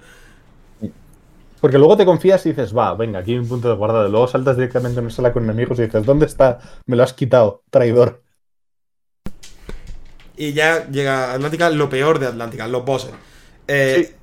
[1.60, 4.06] Porque luego te confías y dices, va, venga, aquí hay un punto de guardado.
[4.06, 6.60] Y luego saltas directamente a una sala con enemigos y dices, ¿dónde está?
[6.86, 8.23] Me lo has quitado, traidor.
[10.36, 13.10] Y ya llega Atlántica, lo peor de Atlántica, los bosses.
[13.66, 14.15] Eh,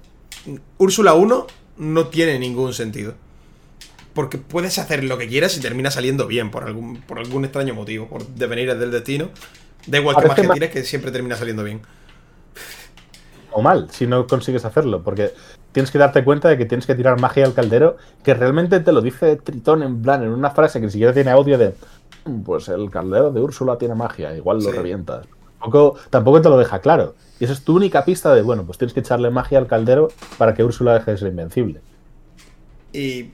[0.78, 1.48] Úrsula 1
[1.78, 3.16] no tiene ningún sentido.
[4.14, 7.74] Porque puedes hacer lo que quieras y termina saliendo bien por algún, por algún extraño
[7.74, 9.30] motivo, por devenires del destino.
[9.88, 11.82] Da igual que magia ma- tires, que siempre termina saliendo bien.
[13.52, 15.02] O mal, si no consigues hacerlo.
[15.04, 15.32] Porque
[15.72, 18.92] tienes que darte cuenta de que tienes que tirar magia al caldero, que realmente te
[18.92, 21.74] lo dice Tritón en plan, en una frase que ni siquiera tiene audio de,
[22.26, 24.76] "Mm, pues el caldero de Úrsula tiene magia, igual lo Sí.
[24.78, 25.26] revientas.
[25.60, 27.16] Tampoco, tampoco te lo deja claro.
[27.40, 30.10] Y esa es tu única pista de, bueno, pues tienes que echarle magia al caldero
[30.38, 31.82] para que Úrsula deje de ser invencible.
[32.94, 33.32] Y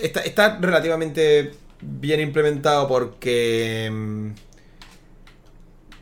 [0.00, 4.28] está, está relativamente bien implementado porque mm,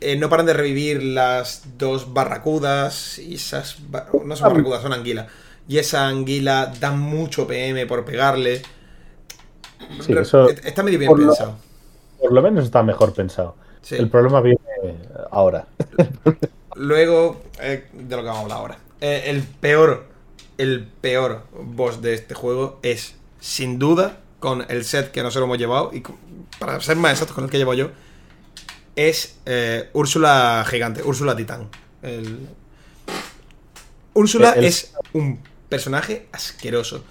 [0.01, 3.77] eh, no paran de revivir las dos barracudas y esas...
[3.89, 5.27] ba- No son barracudas, son anguilas.
[5.67, 8.61] Y esa anguila da mucho PM por pegarle.
[10.01, 11.55] Sí, eso- Está medio bien por lo- pensado.
[12.19, 13.55] Por lo menos está mejor pensado.
[13.81, 13.95] Sí.
[13.95, 14.59] El problema viene
[15.31, 15.65] ahora.
[16.75, 18.77] Luego, eh, de lo que vamos a hablar ahora.
[19.01, 20.05] Eh, el peor,
[20.57, 25.57] el peor boss de este juego es, sin duda, con el set que nosotros hemos
[25.57, 26.17] llevado, y con-
[26.59, 27.89] para ser más exactos con el que llevo yo,
[28.95, 31.69] es eh, Úrsula Gigante, Úrsula Titán.
[32.01, 32.47] El-
[34.13, 37.03] Úrsula El- es un personaje asqueroso.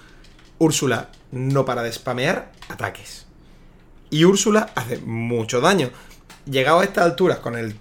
[0.59, 3.27] Úrsula no para de spamear ataques.
[4.11, 5.91] Y Úrsula hace mucho daño.
[6.45, 7.77] Llegado a estas alturas, con el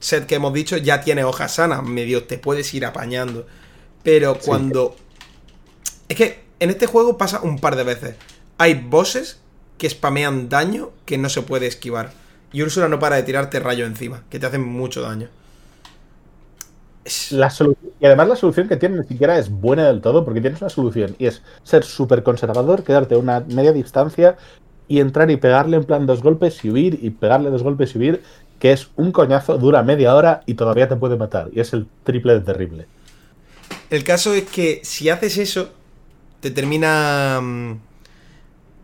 [0.00, 3.46] set que hemos dicho, ya tiene hojas sanas, medio te puedes ir apañando.
[4.02, 4.40] Pero Sí.
[4.46, 4.96] cuando.
[6.08, 8.16] Es que en este juego pasa un par de veces.
[8.58, 9.38] Hay bosses
[9.78, 12.12] que spamean daño que no se puede esquivar.
[12.52, 15.28] Y Úrsula no para de tirarte rayo encima, que te hacen mucho daño.
[17.30, 17.50] La
[17.98, 20.70] y además la solución que tiene ni siquiera es buena del todo, porque tienes una
[20.70, 24.36] solución y es ser súper conservador, quedarte a una media distancia
[24.86, 27.98] y entrar y pegarle en plan dos golpes y huir, y pegarle dos golpes y
[27.98, 28.22] huir,
[28.58, 31.48] que es un coñazo, dura media hora y todavía te puede matar.
[31.52, 32.88] Y es el triple de terrible.
[33.90, 35.72] El caso es que si haces eso,
[36.40, 37.40] te termina.
[37.42, 37.74] mm,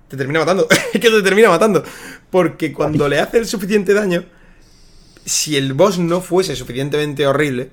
[0.08, 0.68] Te termina matando.
[0.92, 1.82] es que te termina matando.
[2.36, 4.22] Porque cuando le hace el suficiente daño,
[5.24, 7.70] si el boss no fuese suficientemente horrible,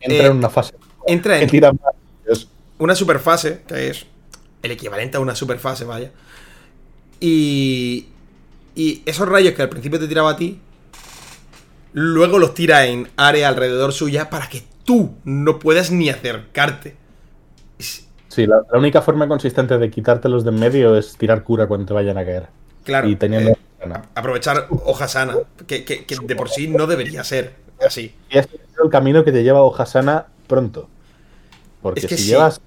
[0.00, 0.74] Entra Eh, en una fase
[1.06, 1.72] entra en tira
[2.78, 4.06] una superfase, que es
[4.64, 6.10] el equivalente a una superfase, vaya.
[7.20, 8.08] Y.
[8.74, 10.58] Y esos rayos que al principio te tiraba a ti,
[11.92, 16.96] luego los tira en área alrededor suya para que tú no puedas ni acercarte.
[17.78, 21.86] Sí, la, la única forma consistente de quitártelos de en medio es tirar cura cuando
[21.86, 22.48] te vayan a caer.
[22.84, 23.08] Claro.
[23.08, 23.50] y teniendo.
[23.50, 23.56] eh,
[24.14, 25.36] aprovechar hoja sana,
[25.66, 27.54] que, que- que de por sí no debería ser
[27.84, 28.14] así.
[28.30, 30.88] Y este es el camino que te lleva a Ojasana pronto.
[31.82, 32.28] Porque Es que si sí.
[32.30, 32.60] llevas.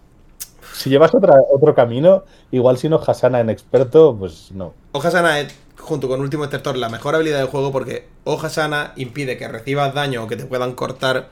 [0.73, 4.73] Si llevas otra, otro camino, igual sin Ojasana en experto, pues no.
[4.91, 8.93] Hoja sana es, junto con Último Extractor, la mejor habilidad del juego porque hoja sana
[8.95, 11.29] impide que recibas daño o que te puedan cortar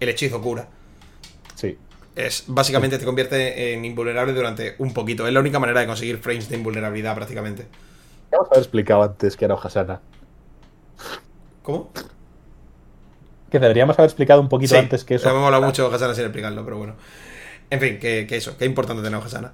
[0.00, 0.68] el hechizo cura.
[1.54, 1.76] Sí.
[2.16, 5.26] Es, básicamente te convierte en invulnerable durante un poquito.
[5.26, 7.66] Es la única manera de conseguir frames de invulnerabilidad prácticamente.
[8.32, 10.00] Vamos a haber explicado antes que era.
[11.62, 11.90] ¿Cómo?
[13.50, 15.28] Que deberíamos haber explicado un poquito Sí, antes que eso.
[15.28, 16.94] Hemos hablado mucho de hoja sana sin explicarlo, pero bueno.
[17.70, 19.52] En fin, que, que eso, que es importante tener hoja sana.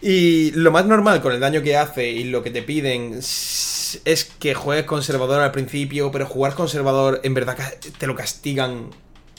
[0.00, 4.32] Y lo más normal con el daño que hace y lo que te piden es
[4.38, 7.56] que juegues conservador al principio, pero jugar conservador en verdad
[7.98, 8.90] te lo castigan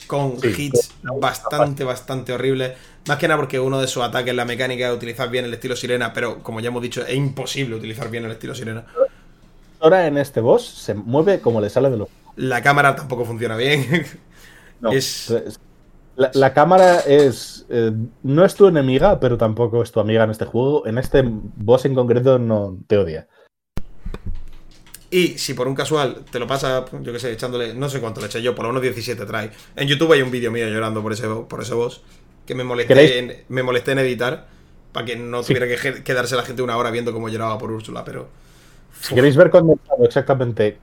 [0.06, 2.72] con Sí, hits bastante, bastante horribles.
[3.06, 5.76] Más que nada porque uno de sus ataques, la mecánica de utilizar bien el estilo
[5.76, 8.86] sirena, pero como ya hemos dicho, es imposible utilizar bien el estilo sirena.
[9.80, 12.08] Ahora en este boss se mueve como le sale de los.
[12.36, 14.06] La cámara tampoco funciona bien.
[14.80, 15.60] No, Es- es-
[16.16, 17.64] La, la cámara es.
[17.70, 20.86] eh, no es tu enemiga, pero tampoco es tu amiga en este juego.
[20.86, 23.26] En este boss en concreto no te odia.
[25.10, 28.20] Y si por un casual te lo pasa, yo que sé, echándole, no sé cuánto
[28.20, 29.50] le eché yo, por lo menos 17 trae.
[29.76, 32.02] En YouTube hay un vídeo mío llorando por ese, por ese boss,
[32.46, 34.46] que me molesté, en, me molesté en editar,
[34.92, 35.54] para que no Sí.
[35.54, 38.28] tuviera que quedarse la gente una hora viendo cómo lloraba por Úrsula, pero...
[39.00, 40.78] Si queréis ver condensado exactamente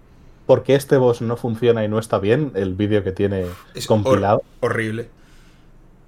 [0.45, 3.87] por qué este boss no funciona y no está bien, el vídeo que tiene Es
[3.87, 4.43] compilado.
[4.61, 5.07] hor- horrible.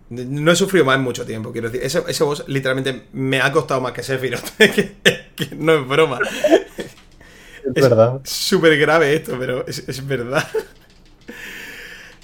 [0.10, 1.84] No he sufrido más en mucho tiempo, quiero decir.
[1.86, 4.44] Ese, ese boss literalmente me ha costado más que Sephiroth.
[4.58, 4.96] que,
[5.36, 6.20] que no es broma.
[6.84, 8.20] Es Es verdad.
[8.26, 10.46] súper grave esto, pero es, es verdad.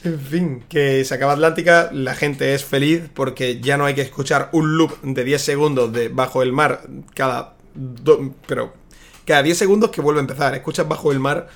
[0.03, 4.01] En fin, que se acaba Atlántica, la gente es feliz porque ya no hay que
[4.01, 7.55] escuchar un loop de 10 segundos de Bajo el Mar cada...
[8.47, 8.73] pero
[9.25, 10.55] cada 10 segundos que vuelve a empezar.
[10.55, 11.47] Escuchas Bajo el Mar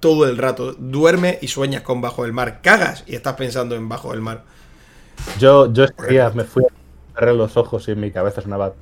[0.00, 0.74] todo el rato.
[0.74, 2.60] Duerme y sueñas con Bajo el Mar.
[2.60, 4.44] Cagas y estás pensando en Bajo el Mar.
[5.38, 8.74] Yo, yo este día me fui a cerrar los ojos y en mi cabeza sonaba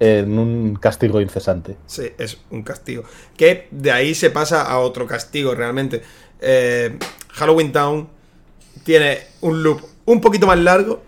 [0.00, 1.76] en un castigo incesante.
[1.86, 3.04] Sí, es un castigo.
[3.36, 6.02] Que de ahí se pasa a otro castigo realmente.
[6.40, 6.96] Eh,
[7.32, 8.08] Halloween Town
[8.84, 11.02] tiene un loop un poquito más largo,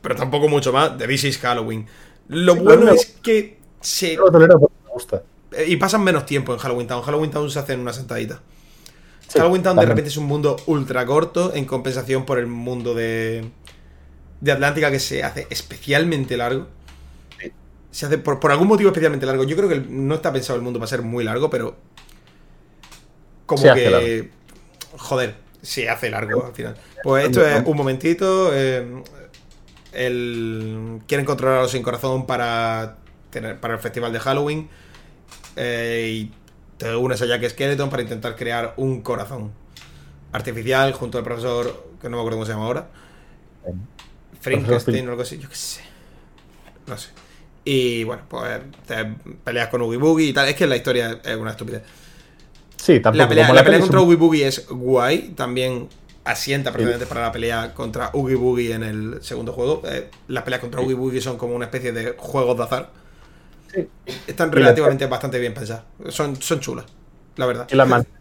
[0.00, 1.86] pero tampoco mucho más, de This is Halloween.
[2.28, 4.14] Lo bueno es que se...
[4.14, 7.02] Eh, y pasan menos tiempo en Halloween Town.
[7.02, 8.40] Halloween Town se hace en una sentadita.
[9.34, 13.50] Halloween Town de repente es un mundo ultra corto en compensación por el mundo de,
[14.40, 16.68] de Atlántica que se hace especialmente largo
[17.92, 19.44] se hace por, algún motivo especialmente largo.
[19.44, 21.76] Yo creo que no está pensado el mundo para ser muy largo, pero.
[23.46, 24.30] Como que.
[24.96, 26.74] Joder, se hace largo al final.
[27.02, 28.50] Pues esto es un momentito.
[28.54, 29.02] Eh,
[29.92, 32.96] el, quieren controlarlo sin corazón para,
[33.30, 34.68] tener, para el festival de Halloween.
[35.56, 36.32] Eh, y
[36.78, 39.52] te unes a Jack Skeleton para intentar crear un corazón
[40.32, 42.88] artificial junto al profesor, que no me acuerdo cómo se llama ahora.
[44.40, 45.82] Frankenstein o algo así, yo qué sé.
[46.86, 47.10] No sé.
[47.64, 49.14] Y bueno, pues te
[49.44, 50.48] peleas con Oogie Boogie y tal.
[50.48, 51.82] Es que la historia es una estupidez.
[52.76, 53.22] Sí, tampoco.
[53.22, 55.34] La pelea, la pelea contra Oogie Boogie es guay.
[55.36, 55.88] También
[56.24, 59.82] asienta precisamente para la pelea contra Oogie Boogie en el segundo juego.
[59.84, 62.90] Eh, las peleas contra Oogie Boogie son como una especie de juegos de azar.
[63.72, 63.88] Sí.
[64.26, 65.84] Están relativamente bastante bien pensadas.
[66.08, 66.84] Son, son chulas,
[67.36, 67.68] la verdad.
[67.70, 68.14] Y la mansión,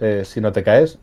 [0.00, 0.98] eh, si no te caes.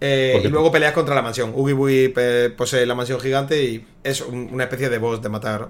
[0.00, 1.52] Eh, y luego peleas contra la mansión.
[1.54, 5.68] Oogie Boogie posee la mansión gigante y es una especie de boss de matar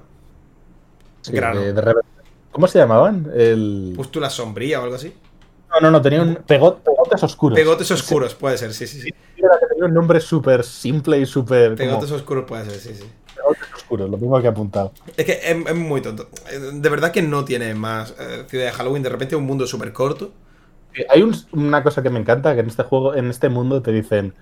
[2.50, 3.30] ¿Cómo se llamaban?
[3.34, 3.92] El...
[3.96, 5.14] Pústula sombría o algo así.
[5.70, 7.58] No, no, no, tenía un pegotes oscuros.
[7.58, 9.10] Pegotes oscuros, puede ser, sí, sí, sí.
[9.36, 11.74] Tenía un nombre súper simple y súper.
[11.74, 13.04] Pegotes oscuros puede ser, sí, sí.
[13.34, 14.92] Pegotes oscuros, lo tengo que apuntado.
[15.16, 16.28] Es que es, muy tonto.
[16.72, 19.02] De verdad que no tiene más eh, ciudad de Halloween.
[19.02, 20.32] De repente un mundo súper corto.
[21.10, 21.22] Hay
[21.52, 24.34] una cosa que me encanta, que en este juego, en este mundo te dicen,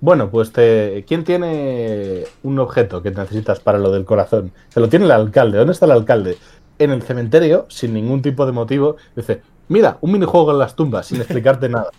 [0.00, 1.04] bueno, pues te...
[1.06, 4.52] ¿quién tiene un objeto que necesitas para lo del corazón?
[4.68, 5.58] Se lo tiene el alcalde.
[5.58, 6.38] ¿Dónde está el alcalde?
[6.78, 11.06] En el cementerio, sin ningún tipo de motivo, dice, mira, un minijuego en las tumbas,
[11.06, 11.90] sin explicarte nada.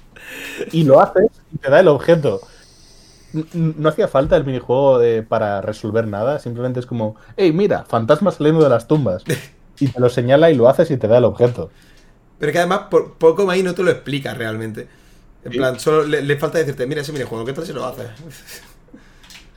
[0.72, 2.42] Y lo haces y te da el objeto.
[3.54, 8.36] No hacía falta el minijuego de, para resolver nada, simplemente es como, hey, mira, fantasmas
[8.36, 9.24] saliendo de las tumbas.
[9.78, 11.70] Y te lo señala y lo haces y te da el objeto.
[12.40, 14.88] Pero que además, por poco más no te lo explica realmente.
[15.46, 18.08] En plan, solo le, falta decirte, mira ese minijuego, ¿qué tal si lo haces?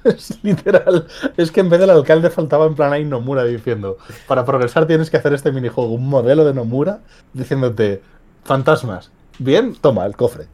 [0.04, 1.08] Es literal.
[1.36, 3.98] Es que en vez del alcalde faltaba en plan ahí Nomura diciendo,
[4.28, 7.00] para progresar tienes que hacer este minijuego, un modelo de Nomura
[7.32, 8.00] diciéndote,
[8.44, 10.46] fantasmas, bien, toma el cofre.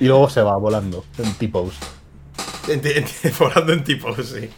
[0.00, 1.74] Y luego se va volando en tipos.
[3.38, 4.48] volando en tipos, sí.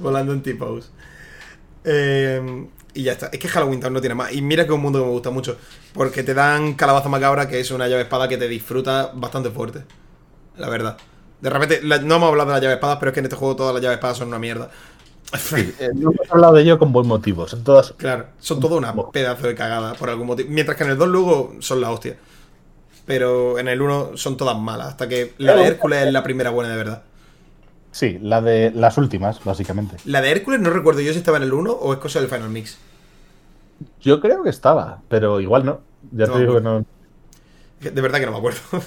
[0.00, 0.90] volando en tipos.
[1.84, 2.68] Eh,
[2.98, 3.26] y ya está.
[3.26, 4.32] Es que Halloween Town no tiene más.
[4.32, 5.56] Y mira que es un mundo que me gusta mucho.
[5.94, 9.84] Porque te dan calabaza macabra, que es una llave espada que te disfruta bastante fuerte.
[10.56, 10.96] La verdad.
[11.40, 13.54] De repente, no hemos hablado de la llave espada, pero es que en este juego
[13.54, 14.68] todas las llaves espadas son una mierda.
[15.56, 17.46] Eh, no hemos hablado de ello con buen motivo.
[17.46, 17.92] Son todas.
[17.92, 20.48] Claro, son todo una pedazo de cagada por algún motivo.
[20.50, 22.16] Mientras que en el 2 luego son la hostia.
[23.06, 24.88] Pero en el 1 son todas malas.
[24.88, 27.02] Hasta que la de Hércules es la primera buena de verdad.
[27.92, 29.98] Sí, la de las últimas, básicamente.
[30.04, 32.28] La de Hércules no recuerdo yo si estaba en el 1 o es cosa del
[32.28, 32.76] Final Mix.
[34.00, 35.80] Yo creo que estaba, pero igual no.
[36.12, 36.84] Ya te digo que no.
[37.80, 38.60] De verdad que no me acuerdo.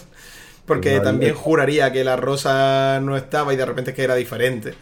[0.65, 4.73] Porque también juraría que la rosa no estaba y de repente es que era diferente.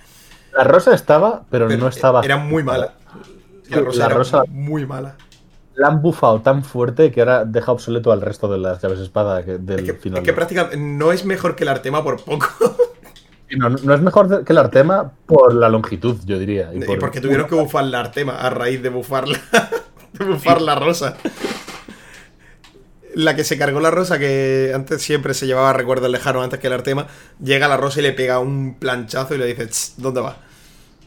[0.53, 2.22] La rosa estaba, pero, no estaba.
[2.23, 2.94] Era muy mala.
[3.69, 5.15] La rosa, la rosa muy mala.
[5.76, 9.41] La han bufado tan fuerte que ahora deja obsoleto al resto de las llaves espada
[9.41, 10.19] del es que, final.
[10.19, 12.48] Es que prácticamente no es mejor que el Artema por poco.
[13.57, 16.72] No, no, es mejor que el Artema por la longitud, yo diría.
[16.72, 19.40] Y, porque tuvieron que bufar la Artema a raíz de bufarla.
[20.14, 21.18] de bufar la rosa.
[23.15, 26.68] La que se cargó la rosa, que antes siempre se llevaba recuerdos lejanos antes que
[26.68, 27.07] el Artema,
[27.44, 30.38] llega a la rosa y le pega un planchazo y le dice, ¿dónde va?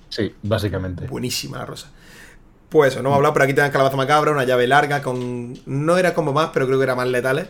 [0.08, 1.06] Sí, básicamente.
[1.06, 1.90] Buenísima la rosa.
[2.68, 5.58] Pues eso, no hemos hablado, pero aquí tengan calabaza macabra, una llave larga con...
[5.66, 7.48] No era como más, pero creo que era más letales.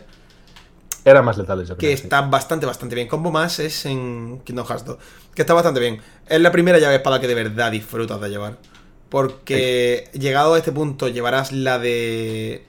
[1.05, 1.89] Era más letales, yo creo.
[1.89, 3.07] Que está bastante, bastante bien.
[3.07, 4.97] Combo más es en Kingdom Hearts 2.
[5.33, 6.01] Que está bastante bien.
[6.27, 8.57] Es la primera llave espada que de verdad disfrutas de llevar.
[9.13, 12.65] Porque llegado a este punto llevarás la de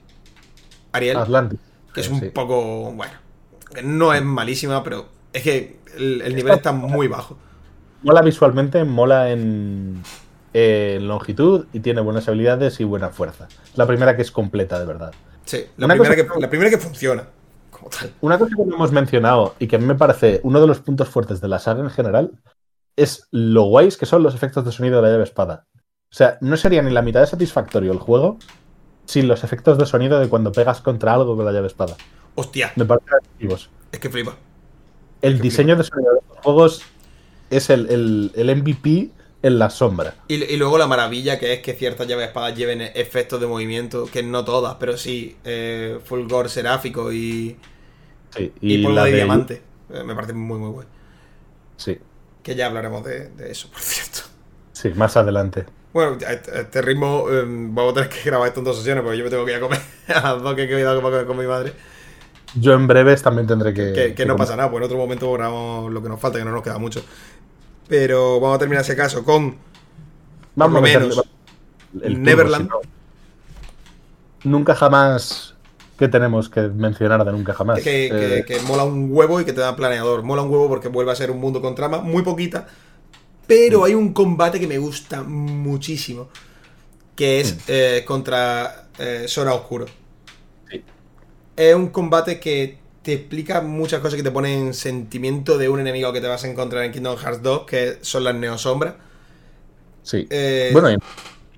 [0.91, 1.17] Ariel.
[1.17, 1.59] Atlantis.
[1.91, 2.91] Que es un poco.
[2.91, 3.13] Bueno.
[3.83, 7.35] No es malísima, pero es que el, nivel está, muy bajo.
[8.03, 10.03] Mola visualmente, mola en,
[10.53, 13.47] longitud y tiene buenas habilidades y buena fuerza.
[13.73, 15.15] La primera que es completa, de verdad.
[15.45, 17.23] Sí, la, primera que, la primera que funciona.
[18.21, 20.79] Una cosa que no hemos mencionado y que a mí me parece uno de los
[20.79, 22.33] puntos fuertes de la saga en general
[22.95, 25.65] es lo guays que son los efectos de sonido de la llave espada.
[26.11, 28.37] O sea, no sería ni la mitad de satisfactorio el juego
[29.05, 31.95] sin los efectos de sonido de cuando pegas contra algo con la llave espada.
[32.35, 32.73] Hostia.
[32.75, 33.69] Me parecen atractivos.
[33.91, 34.35] Es que flipa.
[35.21, 36.81] El diseño de sonido de los juegos
[37.49, 39.11] es el, el, MVP
[39.41, 40.15] en la sombra.
[40.27, 44.23] Y, luego la maravilla que es que ciertas llaves espadas lleven efectos de movimiento, que
[44.23, 47.57] no todas, pero sí, eh, fulgor seráfico y,
[48.35, 49.61] sí, y, polvo de, diamante.
[49.89, 50.89] Eh, me parece muy, muy bueno.
[51.77, 51.97] Sí.
[52.43, 54.21] Que ya hablaremos de, eso, por cierto.
[54.73, 55.65] Sí, más adelante.
[55.95, 59.17] Bueno, a este ritmo em, vamos a tener que grabar esto en dos sesiones porque
[59.17, 61.45] yo me tengo que ir a comer a las dos que he quedado con mi
[61.45, 61.71] madre.
[62.53, 64.13] Yo en breves también tendré que.
[64.13, 66.51] Que, no pasa nada, pues en otro momento grabamos lo que nos falta, que no
[66.51, 67.01] nos queda mucho.
[67.87, 69.55] Pero vamos a terminar ese caso con.
[70.55, 71.23] Vamos por lo menos.
[72.01, 72.69] El Neverland.
[74.43, 75.55] Nunca jamás.
[75.97, 77.81] ¿Qué tenemos que mencionar de nunca jamás?
[77.81, 80.23] Que, que, mola un huevo y que te da planeador.
[80.23, 82.67] Mola un huevo porque vuelve a ser un mundo con trama muy poquita.
[83.47, 86.29] Pero hay un combate que me gusta muchísimo.
[87.15, 89.85] Que es eh, contra eh, Sora Oscuro.
[91.55, 96.11] Es un combate que te explica muchas cosas que te ponen sentimiento de un enemigo
[96.11, 98.95] que te vas a encontrar en Kingdom Hearts 2, que son las Neosombras.
[100.01, 100.27] Sí.
[100.29, 100.89] Eh, bueno,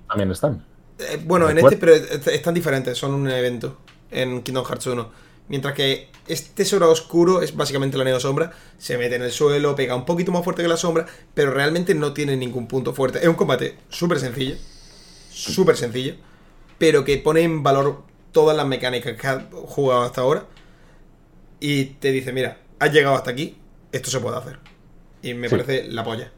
[0.06, 0.62] también están.
[0.98, 3.78] Eh, bueno, en este, pero están diferentes, son un evento
[4.10, 5.10] en Kingdom Hearts 1.
[5.48, 9.94] Mientras que este tesoro oscuro es básicamente la neosombra, se mete en el suelo, pega
[9.94, 13.20] un poquito más fuerte que la sombra, pero realmente no tiene ningún punto fuerte.
[13.20, 14.56] Es un combate súper sencillo,
[15.30, 16.14] súper sencillo,
[16.78, 18.02] pero que pone en valor
[18.32, 20.44] todas las mecánicas que has jugado hasta ahora
[21.60, 23.56] y te dice, mira, has llegado hasta aquí,
[23.92, 24.58] esto se puede hacer.
[25.22, 26.30] Y me parece la polla.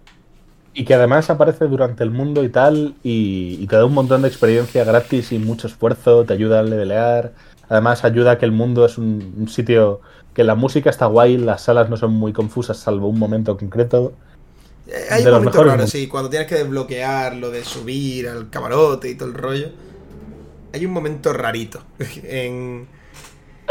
[0.73, 4.29] Y que además aparece durante el mundo y tal, y, te da un montón de
[4.29, 7.33] experiencia gratis y mucho esfuerzo, te ayuda a levelear.
[7.71, 10.03] Además, ayuda a que el mundo es un, sitio
[10.35, 14.13] que la música está guay, las salas no son muy confusas, salvo un momento concreto.
[14.87, 19.09] Eh, hay un momento raro, sí, cuando tienes que desbloquear lo de subir al camarote
[19.09, 19.69] y todo el rollo.
[20.73, 21.81] Hay un momento rarito
[22.25, 22.87] en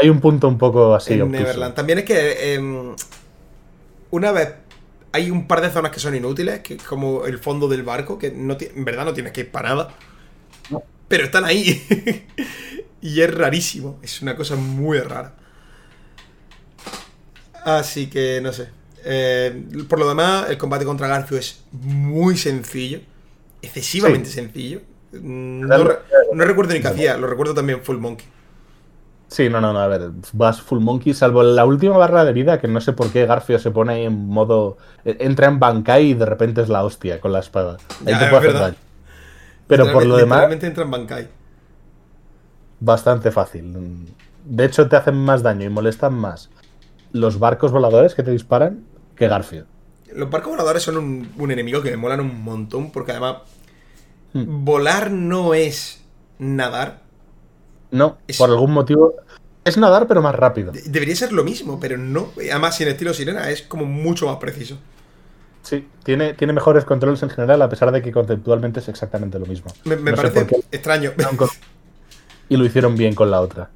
[0.00, 1.14] hay un punto un poco así.
[1.14, 1.74] En Neverland.
[1.74, 2.94] También es que em,
[4.10, 4.54] una vez
[5.12, 8.18] hay un par de zonas que son inútiles, que es como el fondo del barco,
[8.18, 9.94] que no en verdad no tienes que ir para nada.
[11.08, 11.82] Pero están ahí.
[13.00, 13.98] y es rarísimo.
[14.02, 15.34] Es una cosa muy rara.
[17.64, 18.68] Así que no sé.
[19.04, 23.00] Eh, por lo demás, el combate contra Garfio es muy sencillo.
[23.62, 24.80] Excesivamente sencillo.
[25.12, 25.66] No,
[26.32, 28.26] no, recuerdo ni qué hacía, lo recuerdo también Full Monkey.
[29.30, 32.60] Sí, no, no, no, a ver, vas full monkey, salvo la última barra de vida,
[32.60, 34.76] que no sé por qué Garfio se pone ahí en modo.
[35.04, 37.76] Eh, entra en Bankai y de repente es la hostia con la espada.
[38.04, 38.76] Ahí te puede hacer daño.
[39.68, 40.50] Pero por lo demás.
[40.50, 41.28] entra en Bankai.
[42.80, 44.06] Bastante fácil.
[44.44, 46.50] De hecho, te hacen más daño y molestan más
[47.12, 48.84] los barcos voladores que te disparan
[49.16, 49.66] que Garfio.
[50.14, 53.38] Los barcos voladores son un, enemigo que me molan un montón, porque además.
[54.32, 54.64] Hmm.
[54.64, 56.02] Volar no es
[56.38, 57.10] nadar
[57.90, 59.14] no, por algún motivo.
[59.64, 60.72] Es nadar, pero más rápido.
[60.86, 62.30] Debería ser lo mismo, pero no.
[62.36, 64.78] Además, sin estilo sirena, es como mucho más preciso.
[65.62, 69.44] Sí, tiene, tiene mejores controles en general, a pesar de que conceptualmente es exactamente lo
[69.44, 69.70] mismo.
[69.84, 71.12] Me, parece extraño.
[72.50, 73.70] Y lo hicieron bien con la otra.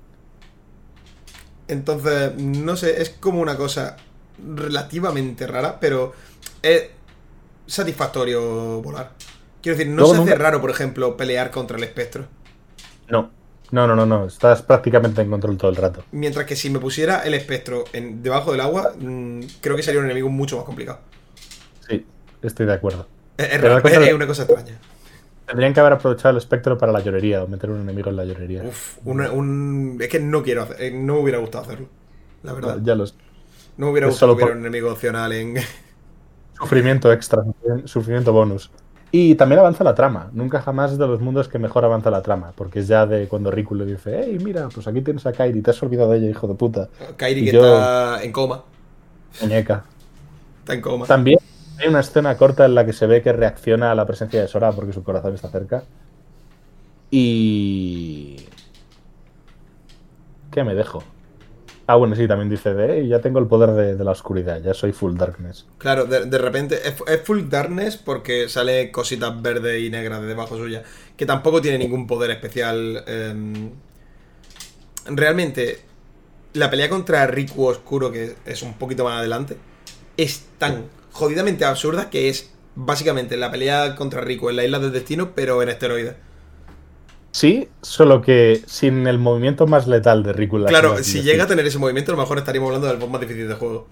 [1.69, 3.97] Entonces, no sé, es como una cosa
[4.39, 6.13] relativamente rara, pero
[6.61, 6.91] es
[7.67, 9.13] satisfactorio volar.
[9.63, 12.27] Quiero decir, no se hace raro, por ejemplo, pelear contra el espectro.
[13.09, 13.31] No,
[13.71, 14.27] no, no, no, no.
[14.27, 16.05] Estás prácticamente en control todo el rato.
[16.13, 20.01] Mientras que si me pusiera el espectro en, debajo del agua, mm, creo que sería
[20.01, 20.99] un enemigo mucho más complicado.
[21.89, 22.05] Sí,
[22.43, 23.07] estoy de acuerdo.
[23.39, 24.79] Es, es, una cosa extraña.
[25.47, 28.25] Tendrían que haber aprovechado el espectro para la llorería o meter un enemigo en la
[28.25, 28.63] llorería.
[28.65, 31.89] Uf, un, es que no quiero hacer, eh, no me hubiera gustado hacerlo.
[32.43, 32.79] La verdad.
[32.83, 33.15] ya lo sé.
[33.77, 35.57] No me hubiera gustado hubiera un enemigo opcional en.
[36.59, 37.43] Sufrimiento extra,
[37.85, 38.71] sufrimiento bonus.
[39.11, 40.31] Y también avanza la trama.
[40.33, 42.53] Nunca jamás es de los mundos que mejor avanza la trama.
[42.55, 45.63] Porque es ya de cuando Riku le dice, hey, mira, pues aquí tienes a Kairi,
[45.63, 46.89] te has olvidado de ella, hijo de puta.
[47.17, 48.65] Kairi que está en coma.
[49.41, 49.85] Muñeca.
[50.61, 51.07] Está en coma.
[51.07, 51.39] También
[51.79, 54.49] hay una escena corta en la que se ve que reacciona a la presencia de
[54.49, 55.85] Sora porque su corazón está cerca.
[57.11, 58.37] Y...
[60.51, 61.03] ¿Qué me dejo?
[61.87, 64.93] Ah, bueno, sí, también dice de, ya tengo el poder de, la oscuridad, ya soy
[64.93, 65.67] full darkness.
[65.77, 70.83] Claro, de, repente es, full darkness porque sale cositas verdes y negras de debajo suya,
[71.15, 73.05] que tampoco tiene ningún poder especial.
[73.07, 73.71] Em,
[75.05, 75.81] realmente,
[76.55, 79.59] la pelea contra Riku Oscuro, que es un poquito más adelante,
[80.17, 80.85] es tan
[81.15, 85.63] jodidamente absurda que es básicamente la pelea contra Riku en la isla del destino, pero
[85.63, 86.17] en esteroides.
[87.31, 90.65] Sí, solo que sin el movimiento más letal de Riku.
[90.67, 93.21] Claro, si llega a tener ese movimiento, a lo mejor estaríamos hablando del boss más
[93.21, 93.87] difícil de juego.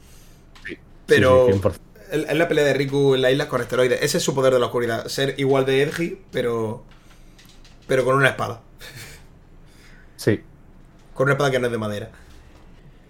[0.67, 0.77] Sí.
[1.07, 4.03] Pero es la pelea de Riku en la isla con esteroides.
[4.03, 5.07] Ese es su poder de la oscuridad.
[5.09, 6.85] Ser igual de edgy, pero.
[7.87, 8.63] Pero con una espada.
[10.17, 10.41] Sí.
[11.15, 12.11] Con una espada que no es de madera.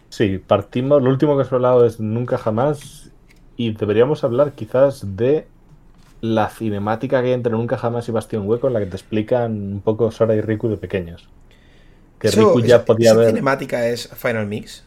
[0.08, 1.02] Sí, partimos.
[1.02, 3.11] Lo último que has hablado es Nunca Jamás.
[3.56, 5.46] Y deberíamos hablar quizás de
[6.20, 9.52] la cinemática que hay entre Nunca Jamás y Bastión Hueco, en la que te explican
[9.74, 11.28] un poco Sora y Riku de pequeños.
[12.18, 13.28] Que Riku ya podía ver.
[13.28, 14.84] cinemática es Final Mix?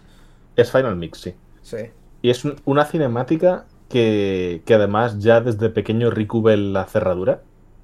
[0.55, 1.35] Es Final Mix, sí.
[1.61, 1.77] Sí.
[2.21, 7.41] Y es una cinemática que, que además ya desde pequeño Riku ve la cerradura.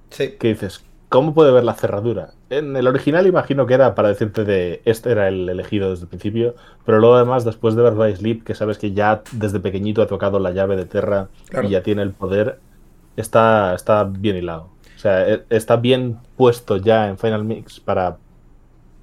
[0.10, 0.36] Sí.
[0.40, 2.32] Que dices, ¿cómo puede ver la cerradura?
[2.50, 6.08] En el original imagino que era para decirte de este era el elegido desde el
[6.08, 6.56] principio,
[6.86, 10.08] pero luego además después de ver By Sleep, que sabes que ya desde pequeñito ha
[10.08, 11.28] tocado la llave de Terra
[11.64, 12.60] y ya tiene el poder,
[13.18, 14.70] está, está bien hilado.
[14.96, 18.18] O sea, e, está bien puesto ya en Final Mix para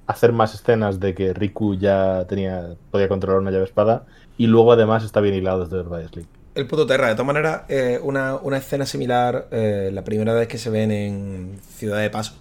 [0.06, 4.06] hacer más escenas de que Riku ya tenía podía controlar una llave espada
[4.38, 6.37] y luego además está bien hilado desde By Sleep.
[6.58, 10.58] El puto Terra, de todas maneras, eh, una, escena similar, eh, la primera vez que
[10.58, 12.34] se ven en Ciudad de Paso.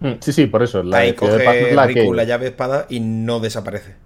[0.00, 0.82] Mm, sí, sí, por eso.
[0.82, 3.96] La Ahí coge la, la llave espada y no desaparece.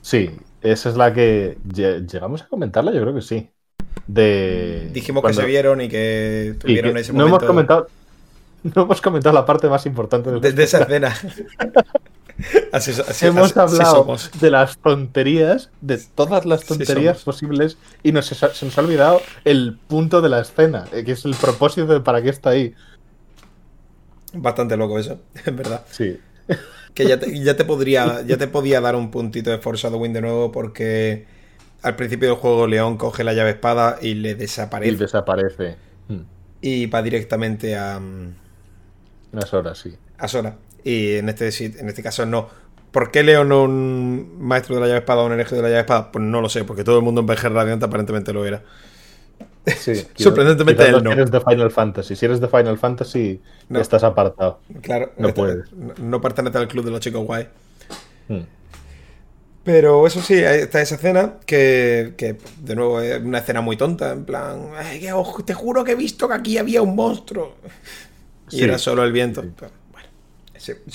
[0.00, 0.30] Sí,
[0.62, 1.58] esa es la que.
[1.74, 2.90] ¿Llegamos a comentarla?
[2.94, 3.50] Yo creo que sí.
[4.06, 4.88] De...
[4.94, 7.28] Dijimos que se vieron y que tuvieron ese momento.
[7.28, 7.88] No hemos comentado.
[8.62, 11.12] No hemos comentado la parte más importante de esa escena.
[13.22, 18.80] Hemos hablado de las tonterías, de todas las tonterías posibles, y nos, se nos ha
[18.80, 22.50] olvidado el punto de la escena, eh, que es el propósito de para qué está
[22.50, 22.74] ahí.
[24.34, 25.84] Bastante loco eso, en verdad.
[25.90, 26.18] Sí.
[26.94, 30.20] Que ya te, ya te podría, ya te podía dar un puntito de Foreshadowing de
[30.20, 31.26] nuevo, porque
[31.82, 34.92] al principio del juego León coge la llave espada y le desaparece.
[34.92, 35.76] Y desaparece.
[36.60, 38.00] Y va directamente a.
[39.32, 39.96] A Sora, sí.
[40.16, 40.56] A Sora.
[40.84, 42.48] Y en este, en este caso no.
[42.90, 45.68] ¿Por qué Leo no un maestro de la llave espada o un hereje de la
[45.68, 46.12] llave espada?
[46.12, 48.62] Pues no lo sé, porque todo el mundo en VG Radiante aparentemente lo era.
[49.64, 51.10] Sí, Sorprendentemente él no.
[51.10, 53.80] Si eres de Final Fantasy, si eres de Final Fantasy, no.
[53.80, 54.60] estás apartado.
[54.82, 55.72] Claro, no puedes.
[55.72, 57.48] No, pertenece al club de los chicos guay.
[58.28, 58.42] Hmm.
[59.64, 64.10] Pero eso sí, está esa escena que, que, de nuevo, es una escena muy tonta.
[64.10, 64.70] En plan,
[65.44, 67.54] te juro que he visto que aquí había un monstruo.
[68.50, 69.44] Y era solo el viento.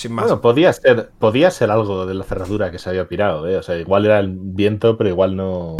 [0.08, 3.56] Bueno, podía ser, podía ser algo de la cerradura que se había pirado, ¿eh?
[3.56, 5.76] O sea, igual era el viento, pero igual no.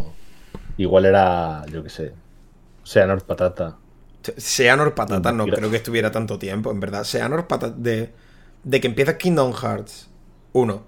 [0.77, 2.13] Igual era, yo qué sé.
[2.85, 3.77] Seanor Patata.
[4.37, 7.05] Seanor Patata no, creo que estuviera tanto tiempo, en verdad.
[7.05, 7.75] Seanor Patata.
[7.77, 8.13] De,
[8.65, 10.11] de que empieza Kingdom Hearts
[10.53, 10.83] 1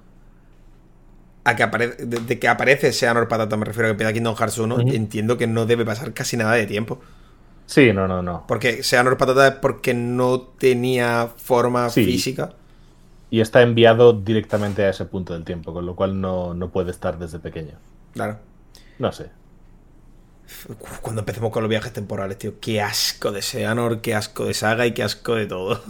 [1.43, 4.59] a que aparece, de, que aparece Seanor Patata, me refiero a que empieza Kingdom Hearts
[4.59, 7.01] 1, entiendo que no debe pasar casi nada de tiempo.
[7.65, 8.45] Sí, no, no, no.
[8.47, 12.55] Porque Seanor Patata es porque no tenía forma física
[13.31, 17.19] y está enviado directamente a ese punto del tiempo, con lo cual no, puede estar
[17.19, 17.78] desde pequeño.
[18.12, 18.39] Claro.
[18.98, 19.31] No sé.
[21.01, 24.85] Cuando empecemos con los viajes temporales, tío, qué asco de Seanor, qué asco de Saga
[24.86, 25.81] y qué asco de todo.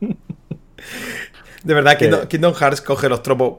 [1.62, 3.58] de verdad, que Kingdom, Hearts coge los tropos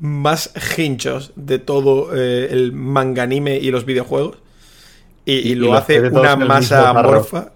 [0.00, 4.38] más hinchos de todo eh, el manga anime y los videojuegos
[5.26, 7.52] y, lo hace una masa amorfa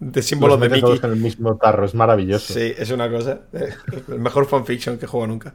[0.00, 1.00] de símbolos de Mickey.
[1.02, 2.54] en el mismo tarro, es maravilloso.
[2.54, 3.40] Sí, es una cosa.
[3.52, 3.74] Eh,
[4.08, 5.54] el mejor fanfiction que juego nunca.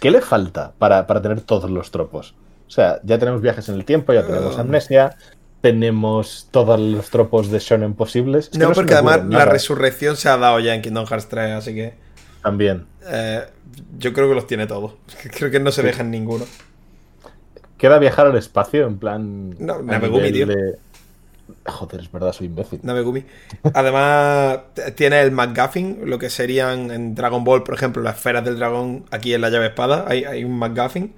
[0.00, 2.34] ¿Qué le falta para, tener todos los tropos?
[2.66, 5.16] O sea, ya tenemos viajes en el tiempo, ya tenemos amnesia,
[5.60, 8.50] tenemos todos los tropos de Shonen posibles.
[8.56, 11.94] no, porque además la resurrección se ha dado ya en Kingdom Hearts 3, así que.
[12.42, 12.86] También.
[13.06, 13.44] Eh,
[13.98, 14.92] yo creo que los tiene todos.
[15.36, 16.44] Creo que no se dejan ninguno.
[17.78, 19.54] Queda viajar al espacio, en plan.
[19.58, 20.46] No, Nabegumi, tío.
[21.64, 22.80] Joder, es verdad, soy imbécil.
[23.74, 24.60] Además,
[24.94, 29.04] tiene el McGuffin, lo que serían en Dragon Ball, por ejemplo, las esferas del dragón
[29.10, 30.04] aquí en la llave espada.
[30.08, 31.14] Hay, hay un McGuffin.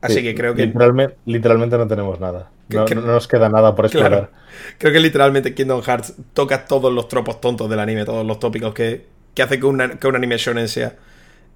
[0.00, 0.66] Así que creo que.
[0.66, 2.50] Literalmente, literalmente no tenemos nada.
[2.68, 4.30] No, nos queda nada por explorar.
[4.78, 8.74] Creo que literalmente Kingdom Hearts toca todos los tropos tontos del anime, todos los tópicos
[8.74, 10.94] que, que hace que, una, que un anime shonen sea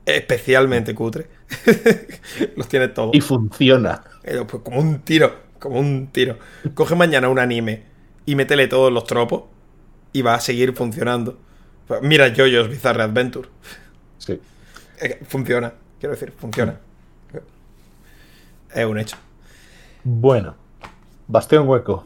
[0.04, 1.26] especialmente cutre.
[2.56, 3.14] los tiene todos.
[3.14, 4.02] Y funciona.
[4.22, 6.38] Pues, como un tiro, como un tiro.
[6.74, 7.87] Coge mañana un anime
[8.28, 9.44] y métele todos los tropos
[10.12, 11.38] y va a seguir funcionando.
[11.86, 13.48] Pues mira JoJo's Bizarre Adventure.
[14.18, 14.38] Sí.
[15.26, 16.78] Funciona, quiero decir, funciona.
[18.74, 19.16] Es un hecho.
[20.04, 20.56] Bueno,
[21.26, 22.04] Bastión Hueco.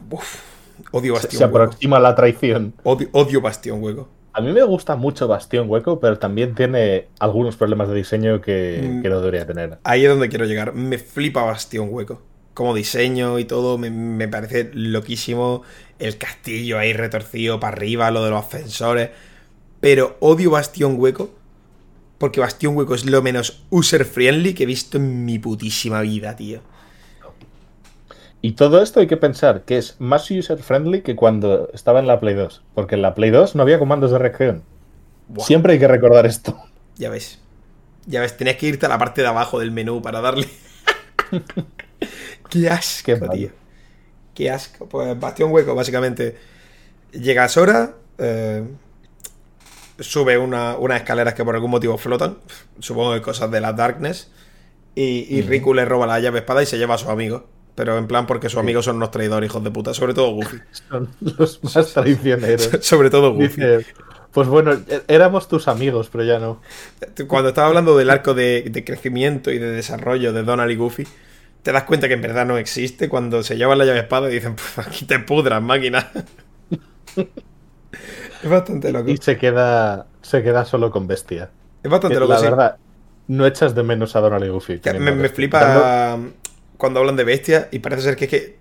[0.91, 2.73] odio Bastión Se, aproxima la traición.
[2.83, 4.07] Odio, Bastión Hueco.
[4.31, 8.81] A mí me gusta mucho Bastión Hueco, pero también tiene algunos problemas de diseño que,
[8.81, 9.01] mm.
[9.01, 9.79] que no debería tener.
[9.83, 10.73] Ahí es donde quiero llegar.
[10.73, 12.21] Me flipa Bastión Hueco
[12.53, 15.63] como diseño y todo, me, parece loquísimo.
[16.03, 19.11] El castillo ahí retorcido para arriba, lo de los ascensores.
[19.79, 21.33] Pero odio Bastión Hueco
[22.17, 26.59] Porque Bastión Hueco es lo menos user-friendly que he visto en mi putísima vida, tío.
[28.41, 32.19] Y todo esto hay que pensar que es más user-friendly que cuando estaba en la
[32.19, 32.61] Play 2.
[32.73, 34.63] Porque en la Play 2 no había comandos de reacción.
[35.37, 36.57] Siempre hay que recordar esto.
[36.97, 37.39] Ya ves.
[38.07, 40.49] Ya ves, tenías que irte a la parte de abajo del menú para darle.
[42.49, 43.62] Qué asco, Qué tío.
[44.33, 44.87] Qué asco.
[44.87, 46.37] Pues Bastión Hueco, básicamente.
[47.11, 47.93] Llegas ahora.
[48.17, 48.63] Eh,
[49.99, 52.37] sube unas escaleras que por algún motivo flotan.
[52.79, 54.31] Supongo que cosas de la Darkness.
[54.95, 57.47] Y, Riku le roba la llave espada y se lleva a su amigo.
[57.75, 59.93] Pero en plan porque sus amigos son unos traidores, hijos de puta.
[59.93, 60.57] Sobre todo Goofy.
[60.71, 62.69] Son los más traicioneros.
[62.81, 63.61] Sobre todo Goofy.
[64.31, 66.61] pues bueno, e-, éramos tus amigos, pero ya no.
[67.27, 71.07] Cuando estaba hablando del arco de, de, crecimiento y de desarrollo de Donald y Goofy,
[71.63, 74.33] te das cuenta que en verdad no existe cuando se llevan la llave espada y
[74.33, 76.11] dicen, pues aquí te pudras, máquina.
[77.15, 79.09] es bastante loco.
[79.09, 81.49] Y se queda, se queda solo con bestia.
[81.81, 82.33] Es bastante loco.
[82.33, 82.77] La verdad,
[83.27, 84.81] no echas de menos a Donald y Goofy.
[84.99, 86.19] Me, flipa
[86.77, 88.57] cuando hablan de bestia y parece ser que, que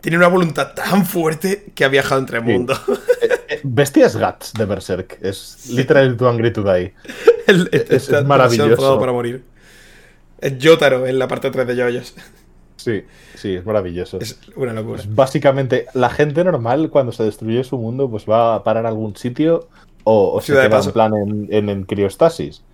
[0.00, 2.80] tiene una voluntad tan fuerte que ha viajado entre mundos.
[3.22, 5.18] Eh, eh, bestia es Guts de Berserk.
[5.22, 6.92] Es literal tu angry to die.
[7.46, 8.98] es, maravilloso.
[8.98, 9.44] para morir.
[10.42, 12.14] Es Yotaro en la parte 3 de Yoyos.
[12.76, 13.04] Sí,
[13.36, 14.18] sí, es maravilloso.
[14.18, 14.96] Es una locura.
[14.96, 18.88] Pues básicamente, la gente normal, cuando se destruye su mundo, pues va a parar a
[18.88, 19.68] algún sitio
[20.02, 21.12] o, se queda en plan
[21.48, 22.64] en, en, criostasis.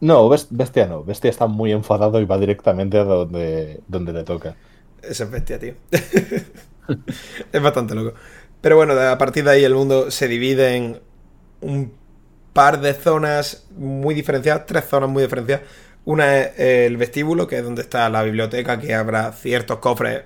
[0.00, 1.02] No, Bestia no.
[1.02, 4.54] Bestia está muy enfadado y va directamente a donde, donde le toca.
[5.00, 5.74] Esa es Bestia, tío.
[7.52, 8.12] es bastante loco.
[8.60, 11.00] Pero bueno, a partir de ahí el mundo se divide en
[11.62, 11.90] un
[12.52, 15.64] par de zonas muy diferenciadas, tres zonas muy diferenciadas
[16.08, 20.22] una es el vestíbulo, que es donde está la biblioteca, que habrá ciertos cofres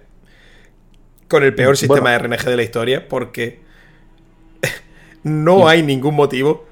[1.26, 3.62] con el peor sistema de RNG de la historia, porque
[5.24, 6.66] no hay ningún motivo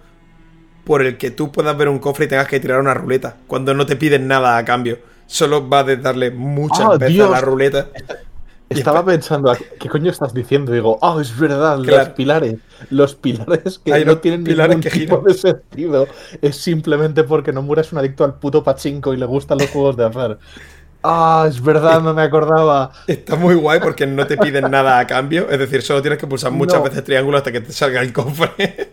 [0.85, 3.75] por el que tú puedas ver un cofre y tengas que tirar una ruleta, cuando
[3.75, 5.01] no te piden nada a cambio.
[5.27, 7.89] Solo va a darle muchas ah, veces a la ruleta.
[8.71, 10.71] Estaba pensando, ¿qué coño estás diciendo?
[10.71, 12.55] Digo, ah, es verdad, los pilares.
[12.89, 16.07] Los pilares que no tienen ningún tipo de sentido.
[16.41, 19.97] Es simplemente porque no mueres un adicto al puto pachinko y le gustan los juegos
[19.97, 20.39] de azar.
[21.03, 22.93] Ah, es verdad, no me acordaba.
[23.09, 25.51] Está muy guay porque no te piden nada a cambio.
[25.51, 28.91] Es decir, solo tienes que pulsar muchas veces triángulo hasta que te salga el cofre.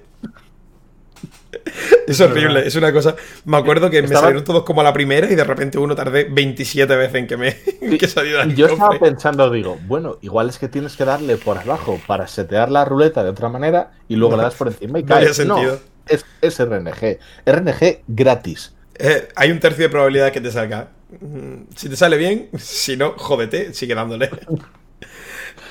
[2.08, 3.16] Es horrible, es una cosa.
[3.46, 6.24] Me acuerdo que me salieron todos como a la primera y de repente uno tardé
[6.24, 7.56] 27 veces en que me
[8.00, 12.00] que saliera Yo estaba pensando, digo, bueno, igual es que tienes que darle por abajo
[12.08, 15.46] para setear la ruleta de otra manera y luego le das por encima y caes.
[15.46, 15.60] No,
[16.08, 17.20] es, es, RNG.
[17.46, 18.74] RNG gratis.
[18.96, 20.90] Eh, hay un tercio de probabilidad que te salga.
[21.20, 24.30] Mm, si te sale bien, si no, jódete, sigue dándole.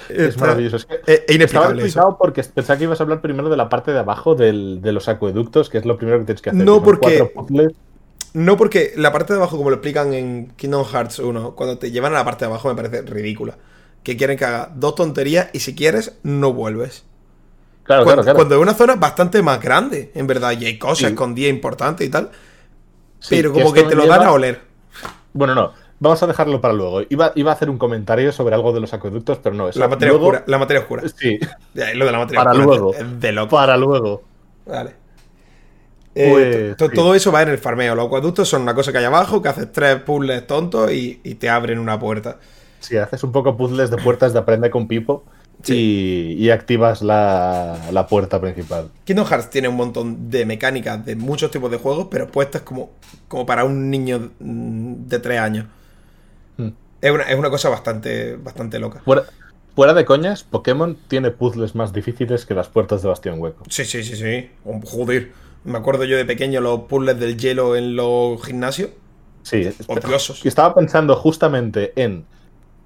[0.08, 0.76] Es maravilloso.
[0.76, 1.84] Es que inexplicable
[2.18, 4.52] porque pensaba que ibas a hablar primero de la parte de abajo de
[4.92, 6.64] los acueductos, que es lo primero que tienes que hacer.
[6.64, 7.32] No, porque.
[8.32, 11.90] No, porque la parte de abajo, como lo explican en Kingdom Hearts 1, cuando te
[11.90, 13.56] llevan a la parte de abajo me parece ridícula.
[14.02, 17.04] Que quieren que haga dos tonterías y si quieres, no vuelves.
[17.84, 21.12] Claro, cuando, claro, Cuando es una zona bastante más grande, en verdad, y hay cosas
[21.12, 22.30] con día importantes y tal.
[23.30, 24.60] pero como que, te lo dan a oler.
[25.32, 25.72] Bueno, no.
[25.98, 27.02] Vamos a dejarlo para luego.
[27.08, 29.68] Iba, iba, a hacer un comentario sobre algo de los acueductos, pero no.
[29.68, 30.44] es la materia oscura.
[30.46, 31.02] La materia oscura.
[31.08, 31.38] Sí.
[31.74, 32.92] lo de la materia para Luego.
[33.18, 33.56] De loco.
[33.56, 34.22] Para luego.
[34.66, 35.06] Vale.
[36.14, 37.94] Eh, pues, todo eso va en el farmeo.
[37.94, 41.48] Los acueductos son una cosa que hay abajo, que haces tres puzzles tontos y, te
[41.48, 42.38] abren una puerta.
[42.80, 45.24] Sí, haces un poco puzzles de puertas de aprende con Pipo
[45.66, 48.90] y, activas la, la, puerta principal.
[49.04, 52.90] Kingdom Hearts tiene un montón de mecánicas de muchos tipos de juegos, pero puestas como,
[53.28, 55.66] como para un niño mm, de tres años.
[57.06, 59.02] Es una, cosa bastante, bastante loca.
[59.74, 63.64] Fuera, de coñas, Pokémon tiene puzzles más difíciles que las puertas de Bastión Hueco.
[63.68, 64.50] Sí, sí, sí, sí.
[64.84, 65.32] Joder.
[65.64, 68.90] Me acuerdo yo de pequeño los puzzles del hielo en los gimnasios.
[69.42, 70.44] Sí, odiosos.
[70.44, 72.24] Y estaba pensando justamente en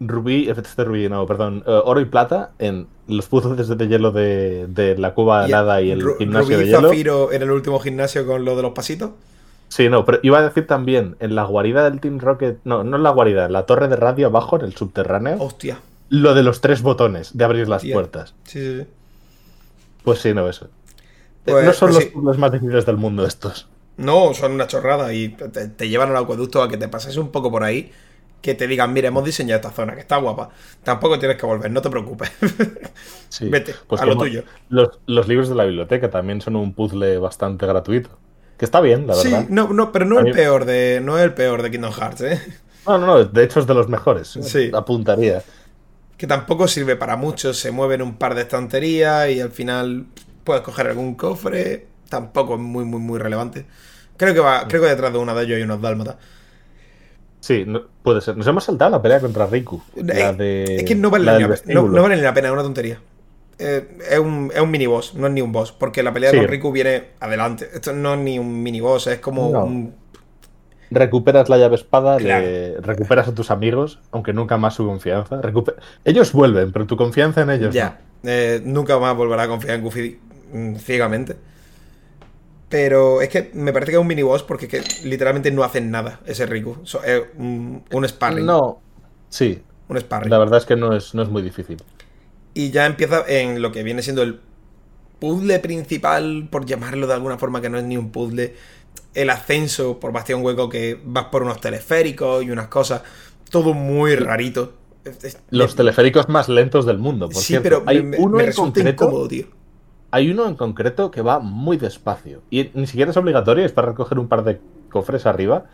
[0.00, 4.94] Rubí, este Rubí, no, perdón, eh, Oro y Plata, en los puzzles de hielo de,
[4.98, 6.88] la cuba helada y el gimnasio de hielo.
[6.88, 9.10] Zafiro en el último gimnasio con lo de los pasitos.
[9.70, 12.96] Sí, no, pero iba a decir también, en la guarida del Team Rocket, no, no
[12.96, 15.36] en la guarida, en la torre de radio abajo, en el subterráneo.
[15.38, 15.78] Hostia.
[16.08, 18.34] Lo de los tres botones de abrir las puertas.
[18.42, 18.86] Sí, sí, sí.
[20.02, 20.68] Pues sí, no, eso.
[21.44, 23.68] Pues, no son pues los más difíciles del mundo estos.
[23.96, 27.52] No, son una chorrada y te, llevan al acueducto a que te pases un poco
[27.52, 27.92] por ahí,
[28.42, 30.50] que te digan, mire, hemos diseñado esta zona, que está guapa.
[30.82, 32.32] Tampoco tienes que volver, no te preocupes.
[33.28, 33.48] Sí.
[33.50, 34.42] Vete, pues a lo tuyo.
[34.68, 38.10] Los, los libros de la biblioteca también son un puzzle bastante gratuito.
[38.60, 39.40] Que está bien, la verdad.
[39.40, 41.00] Sí, no, no, pero no el peor de.
[41.02, 42.38] No es el peor de Kingdom Hearts, ¿eh?
[42.86, 44.38] No, no, no, de hecho es de los mejores.
[44.42, 44.70] Sí.
[44.74, 45.42] Apuntaría.
[46.18, 47.54] Que tampoco sirve para mucho.
[47.54, 50.04] Se mueven un par de estanterías y al final
[50.44, 51.86] puedes coger algún cofre.
[52.10, 53.64] Tampoco es muy, muy, muy relevante.
[54.18, 56.16] Creo que va, creo que detrás de uno de ellos hay unos dálmatas.
[57.40, 57.64] Sí,
[58.02, 58.36] puede ser.
[58.36, 59.82] Nos hemos saltado la pelea contra Riku.
[59.96, 63.00] Eh, es que no vale, ni la, no, vale ni la pena, es una tontería.
[63.60, 65.72] Eh, es, un, es un mini boss, no es ni un boss.
[65.72, 67.68] Porque la pelea con Riku viene adelante.
[67.72, 69.94] Esto no es ni un mini boss, es como un
[70.90, 72.18] recuperas la llave espada,
[72.80, 75.40] recuperas a tus amigos, aunque nunca más su confianza.
[76.04, 77.74] Ellos vuelven, pero tu confianza en ellos.
[77.74, 80.18] Ya, eh, nunca más volverá a confiar en Goofy
[80.52, 81.36] mm, ciegamente.
[82.68, 85.90] Pero es que me parece que es un mini boss porque que literalmente no hacen
[85.90, 86.76] nada ese Riku.
[86.82, 88.46] es un, sparring.
[88.46, 88.80] No,
[89.28, 89.60] sí.
[89.88, 90.30] Un sparring.
[90.30, 91.78] La verdad es que no es, no es muy difícil.
[92.54, 94.40] Y ya empieza en lo que viene siendo el
[95.18, 98.54] puzzle principal, por llamarlo de alguna forma, que no es ni un puzzle
[99.14, 103.02] el ascenso por Bastión Hueco que vas por unos teleféricos y unas cosas,
[103.50, 104.74] todo muy rarito.
[105.50, 109.46] Los teleféricos más lentos del mundo, por sí, pero hay uno en concreto, tío.
[110.12, 113.88] Hay uno en concreto que va muy despacio y ni siquiera es obligatorio, es para
[113.88, 114.60] recoger un par de
[114.90, 115.66] cofres arriba,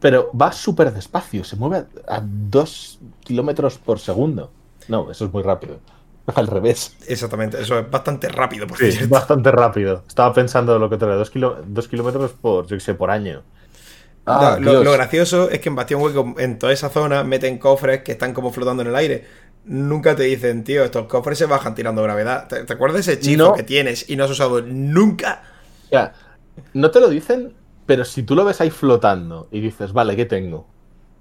[0.00, 4.50] pero va súper despacio, se mueve a, a dos kilómetros por segundo.
[4.88, 5.78] No, eso es muy rápido.
[6.34, 6.96] Al revés.
[7.06, 10.04] Exactamente, eso es bastante rápido, por sí, bastante rápido.
[10.06, 11.32] Estaba pensando lo que te dos,
[11.66, 13.42] dos kilómetros por, yo sé, por año.
[14.24, 18.12] Ah, lo, gracioso es que en Bastión Hueco, en toda esa zona, meten cofres que
[18.12, 19.26] están como flotando en el aire.
[19.64, 22.46] Nunca te dicen, tío, estos cofres se bajan tirando gravedad.
[22.46, 25.42] ¿Te, acuerdas de ese hechizo que tienes y no has usado nunca?
[25.90, 26.12] Ya,
[26.72, 27.52] no te lo dicen,
[27.86, 30.68] pero si tú lo ves ahí flotando y dices, vale, ¿qué tengo?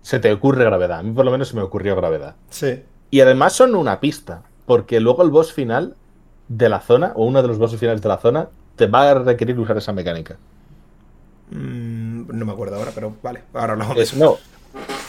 [0.03, 0.99] Se te ocurre gravedad.
[0.99, 2.35] A mí por lo menos se me ocurrió gravedad.
[2.49, 2.83] Sí.
[3.09, 5.97] Y además son una pista porque luego el boss final
[6.47, 9.15] de la zona, o uno de los bosses finales de la zona, te va a
[9.15, 10.37] requerir usar esa mecánica.
[11.49, 14.15] Mm, no me acuerdo ahora, pero vale, ahora eso.
[14.15, 14.37] No,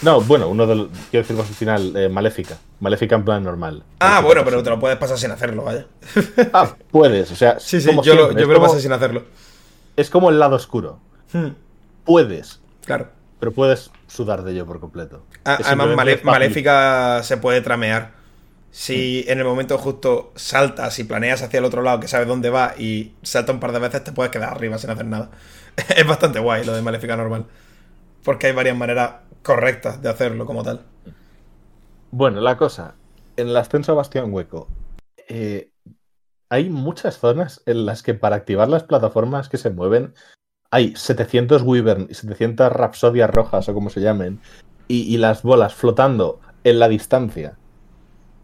[0.03, 0.89] no, bueno, uno de los.
[1.13, 2.59] Quiero decir, boss final, eh, Maléfica.
[2.81, 3.85] Maléfica en plan normal.
[4.01, 5.87] Ah, bueno, pero te lo puedes pasar sin hacerlo, vaya.
[6.53, 7.57] ah, puedes, o sea.
[7.61, 9.23] Sí, sí, yo, lo, yo me lo paso sin hacerlo.
[9.95, 10.99] Es como el lado oscuro.
[11.33, 11.51] Hmm.
[12.05, 12.59] Puedes.
[12.85, 13.11] Claro.
[13.39, 15.23] Pero puedes sudar de ello por completo.
[15.45, 18.22] Ah, además, Maléfica se puede tramear.
[18.73, 22.49] Si en el momento justo saltas y planeas hacia el otro lado, que sabes dónde
[22.49, 25.31] va, y salta un par de veces, te puedes quedar arriba sin hacer nada.
[25.95, 27.45] es bastante guay lo de Maléfica normal.
[28.25, 30.81] Porque hay varias maneras correctas de hacerlo como tal.
[32.13, 32.95] Bueno, la cosa,
[33.37, 34.69] en el ascenso a Bastión Hueco,
[35.29, 35.71] eh,
[36.49, 40.15] hay muchas zonas en las que para activar las plataformas que se mueven
[40.71, 44.41] hay 700 Wyvern y 700 Rapsodias rojas o como se llamen,
[44.89, 47.57] y las bolas flotando en la distancia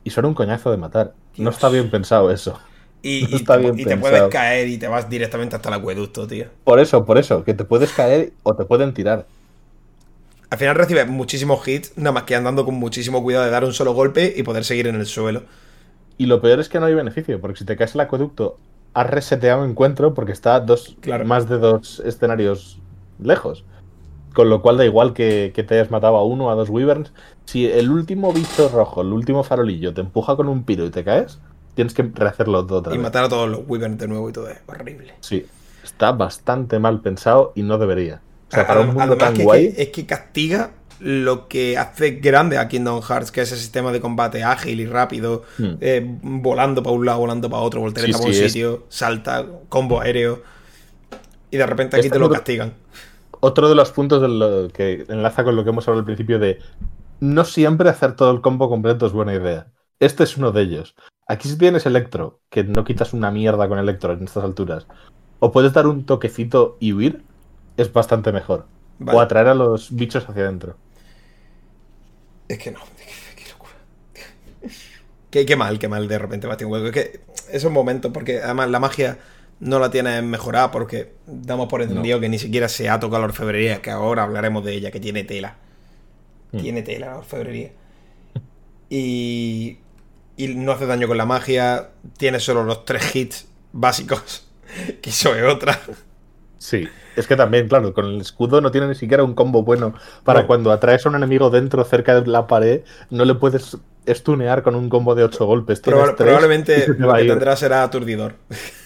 [0.09, 1.13] y son un coñazo de matar.
[1.37, 2.59] No está bien pensado eso.
[3.03, 6.47] Y, te, puedes caer y te vas directamente hasta el acueducto, tío.
[6.65, 9.27] Por eso, por eso, que te puedes caer o te pueden tirar.
[10.49, 13.75] Al final recibes muchísimos hits, nada más que andando con muchísimo cuidado de dar un
[13.75, 15.43] solo golpe y poder seguir en el suelo.
[16.17, 18.57] Y lo peor es que no hay beneficio, porque si te caes el acueducto,
[18.95, 22.79] has reseteado encuentro porque está dos, más de dos escenarios
[23.23, 23.63] lejos.
[24.39, 27.11] Con lo cual da igual que, te hayas matado a uno a dos wyverns.
[27.45, 31.03] Si el último bicho rojo, el último farolillo, te empuja con un piro y te
[31.03, 31.41] caes,
[31.75, 34.49] tienes que rehacerlo todo otra Y matar a todos los wyverns de nuevo y todo
[34.49, 35.15] es horrible.
[35.23, 35.45] Sí,
[35.83, 38.21] está bastante mal pensado y no debería.
[38.49, 39.75] O sea, para un mundo tan guay.
[39.77, 40.71] es que castiga
[41.01, 44.87] lo que hace grande a Kingdom Hearts, que es el sistema de combate ágil y
[44.87, 45.73] rápido, hmm.
[45.81, 50.45] eh, volando para un lado, volando para otro, volteando para un sitio, salta, combo aéreo.
[51.51, 52.75] Y de repente aquí te lo castigan
[53.41, 56.39] otro de los puntos de lo que enlaza con lo que hemos hablado al principio
[56.39, 56.59] de
[57.21, 59.69] no siempre hacer todo el combo completo es buena idea.
[60.01, 60.95] Este es uno de ellos.
[61.27, 64.87] Aquí si tienes Electro, que no quitas una mierda con Electro en estas alturas,
[65.41, 67.23] o puedes dar un toquecito y huir,
[67.77, 68.67] es bastante mejor.
[69.07, 70.77] O atraer a los bichos hacia adentro.
[72.49, 72.81] Es que no.
[73.37, 73.73] Qué locura.
[75.31, 76.87] Qué, mal, qué mal de repente bate un hueco.
[76.87, 77.21] Es que
[77.53, 79.19] es un momento, porque además la magia
[79.61, 83.29] no la tienes mejorada porque damos por entendido que ni siquiera se ha tocado la
[83.29, 85.57] orfebrería, que ahora hablaremos de ella, que tiene tela.
[86.53, 86.59] Mm.
[86.59, 87.73] Tiene tela la orfebrería.
[88.91, 89.79] Y,
[90.37, 94.49] y no hace daño con la magia, tiene solo los tres hits básicos,
[95.03, 95.79] que eso es otra.
[96.59, 99.95] Sí, es que también, claro, con el escudo no tiene ni siquiera un combo bueno
[100.25, 103.77] para cuando atraes a un enemigo dentro, cerca de la pared, no le puedes
[104.07, 105.81] estunear con un combo de ocho golpes.
[105.81, 108.35] probablemente lo que tendrá será aturdidor.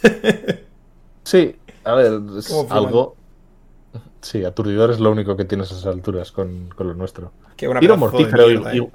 [1.25, 3.17] sí, a ver, es algo.
[4.21, 7.33] Sí, aturdidor es lo único que tienes a esas alturas con, lo nuestro.
[7.57, 8.71] tiro mortífero.
[8.71, 8.91] ¿eh?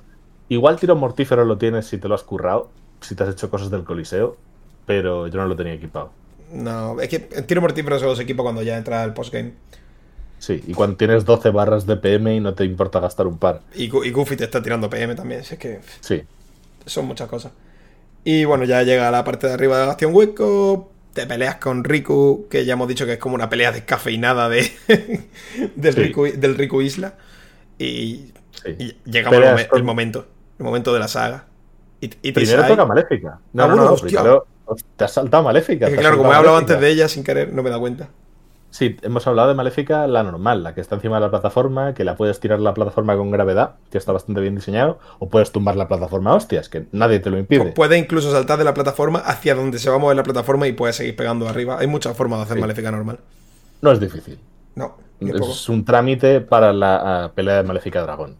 [0.50, 2.70] igual tiro mortífero lo tienes si te lo has currado,
[3.02, 4.38] si te has hecho cosas del coliseo,
[4.86, 6.12] pero yo no lo tenía equipado.
[6.52, 9.54] No, es que tiro mortífero solo se equipa cuando ya entra el postgame.
[10.40, 13.62] Sí, y cuando tienes 12 barras de PM y no te importa gastar un par.
[13.76, 15.82] Y, y Goofy te está tirando PM también, es que.
[16.00, 16.24] Sí.
[16.86, 17.52] Son muchas cosas.
[18.24, 20.92] Y bueno, ya llega la parte de arriba de Bastión Hueco.
[21.22, 24.72] Te peleas con Riku, que ya hemos dicho que es como una pelea descafeinada de,
[25.76, 26.00] del, Sí.
[26.00, 27.16] Riku, del Riku Isla.
[27.80, 28.32] Y,
[28.64, 28.76] Sí.
[28.80, 30.28] y llegamos al con- el momento.
[30.60, 31.46] El momento de la saga.
[32.02, 33.40] Y, y Primero toca Maléfica.
[33.54, 33.92] No, Ah, no, no.
[33.94, 34.20] hostia.
[34.22, 34.48] Primero
[34.96, 35.88] te has saltado Maléfica.
[35.88, 38.10] Es que claro, como he hablado antes de ella sin querer, no me da cuenta.
[38.70, 42.04] Sí, hemos hablado de Maléfica, la normal, la que está encima de la plataforma, que
[42.04, 45.76] la puedes tirar la plataforma con gravedad, que está bastante bien diseñado, o puedes tumbar
[45.78, 47.72] la plataforma hostias, que nadie te lo impide.
[47.72, 50.74] Puedes incluso saltar de la plataforma hacia donde se va a mover la plataforma y
[50.74, 51.80] puedes seguir pegando arriba.
[51.80, 52.62] Hay muchas formas de hacer Sí.
[52.62, 53.20] Maléfica normal.
[53.82, 54.38] No es difícil.
[54.76, 54.98] No.
[55.20, 58.36] Es un trámite para la pelea de Maléfica Dragón.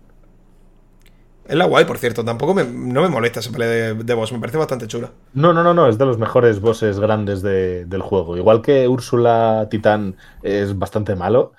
[1.48, 2.26] Es la guay, por cierto.
[2.26, 4.32] Tampoco me, no me molesta esa pelea de, de boss.
[4.34, 5.12] Me parece bastante chula.
[5.34, 8.36] No, no, no, no, es de los mejores bosses grandes de- del juego.
[8.38, 11.54] Igual que Úrsula Titán es bastante malo,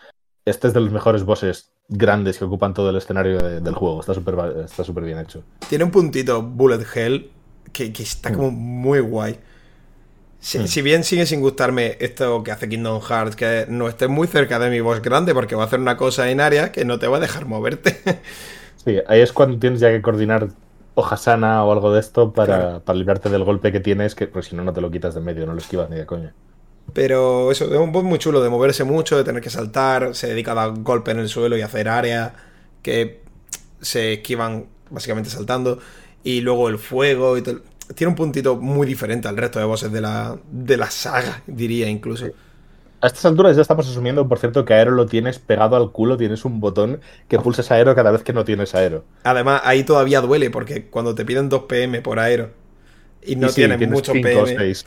[0.45, 4.01] este es de los mejores bosses grandes que ocupan todo el escenario de- del juego.
[4.01, 4.35] Está súper
[4.65, 5.43] está súper bien hecho.
[5.69, 7.31] Tiene un puntito Bullet Hell
[7.73, 9.39] que, que está como muy guay.
[10.41, 10.67] Si, Mm.
[10.69, 14.59] si bien sigue sin gustarme esto que hace Kingdom Hearts, que no esté muy cerca
[14.61, 17.09] de mi boss grande, porque va a hacer una cosa en área que no te
[17.09, 17.99] va a dejar moverte.
[18.89, 20.49] Sí, ahí es cuando tienes ya que coordinar
[20.95, 22.85] hoja sana o algo de esto para, Claro.
[22.85, 25.21] para librarte del golpe que tienes, que pues si no, no te lo quitas de
[25.21, 26.35] medio, no lo esquivas ni de coña.
[26.93, 30.29] Pero eso, es un boss muy chulo de moverse mucho, de tener que saltar, se
[30.29, 32.33] dedica a dar golpes en el suelo y hacer áreas
[32.83, 33.23] que
[33.81, 35.79] se esquivan básicamente saltando.
[36.25, 37.63] Y luego el fuego y tal.
[37.95, 41.89] Tiene un puntito muy diferente al resto de bosses de la, de la saga, diría
[41.89, 42.33] incluso.
[43.01, 46.17] A estas alturas ya estamos asumiendo, por cierto, que Aero lo tienes pegado al culo,
[46.17, 49.05] tienes un botón que pulsas Aero cada vez que no tienes Aero.
[49.23, 52.51] Además, ahí todavía duele porque cuando te piden 2 PM por aero
[53.23, 54.87] y no Y sí, tienes, tienes muchos cinco o PM, seis.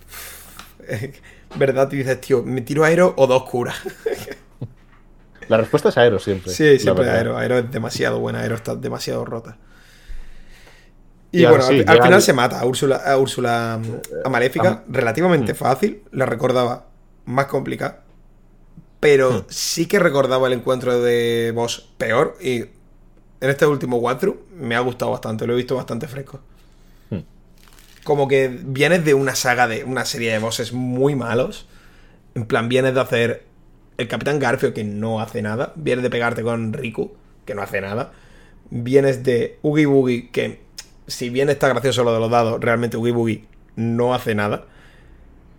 [1.56, 1.90] ¿verdad?
[1.90, 3.76] Te dices, tío, ¿me tiro aero o dos curas?
[5.48, 6.54] La respuesta es Aero siempre.
[6.54, 7.10] Sí, siempre.
[7.10, 7.38] Aero.
[7.38, 9.58] Aero es demasiado buena, Aero está demasiado rota.
[11.34, 13.80] Y, bueno, sí, al, final se mata a Úrsula, a Úrsula
[14.24, 16.88] a Maléfica, relativamente fácil, la recordaba
[17.26, 18.04] más complicada,
[19.00, 19.46] pero Mm.
[19.50, 24.80] sí que recordaba el encuentro de boss peor y en este último walkthrough me ha
[24.82, 26.40] gustado bastante, lo he visto bastante fresco.
[27.10, 27.20] Mm.
[28.04, 31.68] Como que vienes de una saga de una serie de bosses muy malos,
[32.36, 33.46] en plan vienes de hacer
[33.98, 37.12] el Capitán Garfio que no hace nada, vienes de pegarte con Riku
[37.46, 38.12] que no hace nada,
[38.70, 40.62] vienes de Oogie Boogie que
[41.08, 43.46] si bien está gracioso lo de los dados, realmente Oogie Boogie
[43.76, 44.66] no hace nada.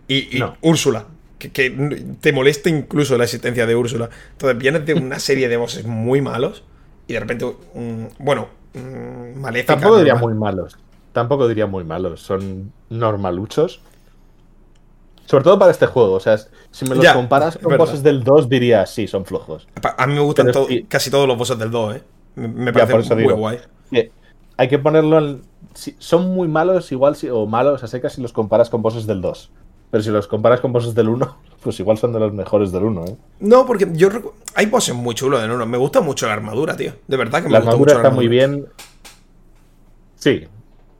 [0.07, 0.57] Y, y No.
[0.61, 1.05] Úrsula,
[1.51, 4.09] que, que te molesta incluso la existencia de Úrsula.
[4.31, 6.63] Entonces vienes de una serie de bosses muy malos
[7.07, 9.73] y de repente, mm, bueno, mm, Maléfica.
[9.75, 10.33] Tampoco diría normal.
[10.33, 10.77] muy malos.
[11.11, 12.21] Tampoco diría muy malos.
[12.21, 13.81] Son normaluchos.
[15.25, 16.13] Sobre todo para este juego.
[16.13, 16.37] O sea,
[16.71, 19.67] si me los Ya, comparas con bosses del 2, diría sí, son flojos.
[19.97, 20.85] A mí me gustan Pero to- sí.
[20.87, 22.03] casi todos los bosses del 2, ¿eh?
[22.35, 23.35] Me, parece muy digo.
[23.37, 23.59] guay.
[23.91, 24.11] Que
[24.57, 25.41] hay que ponerlo en.
[25.73, 29.05] si- son muy malos, igual, si, o malos a secas si los comparas con bosses
[29.07, 29.49] del 2.
[29.93, 32.81] Pero si los comparas con bosses del 1, pues igual son de los mejores del
[32.83, 33.15] 1, ¿eh?
[33.41, 34.09] No, porque yo
[34.55, 35.67] hay bosses muy chulos en uno.
[35.67, 36.93] Me gusta mucho la armadura, tío.
[37.07, 38.57] De verdad que me La gusta armadura mucho la está muy armadura.
[38.57, 38.67] bien.
[40.15, 40.47] Sí.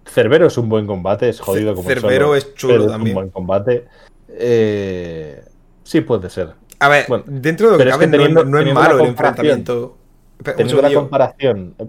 [0.06, 3.16] Cerbero es un buen combate, es jodido como Cerbero solo, es chulo también.
[3.18, 3.88] un buen combate.
[4.30, 5.44] Eh,
[5.84, 6.54] sí, puede ser.
[6.80, 9.06] A ver, Bueno, dentro de lo que es cabe, que teniendo- no es malo el
[9.08, 9.98] enfrentamiento.
[10.44, 11.74] Teniendo la comparación.
[11.80, 11.88] eh,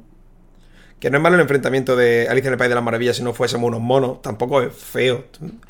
[1.01, 3.23] Que no es malo el enfrentamiento de Alicia en el País de las Maravillas si
[3.23, 4.23] no fuésemos unos monos.
[4.23, 5.25] Tampoco es feo.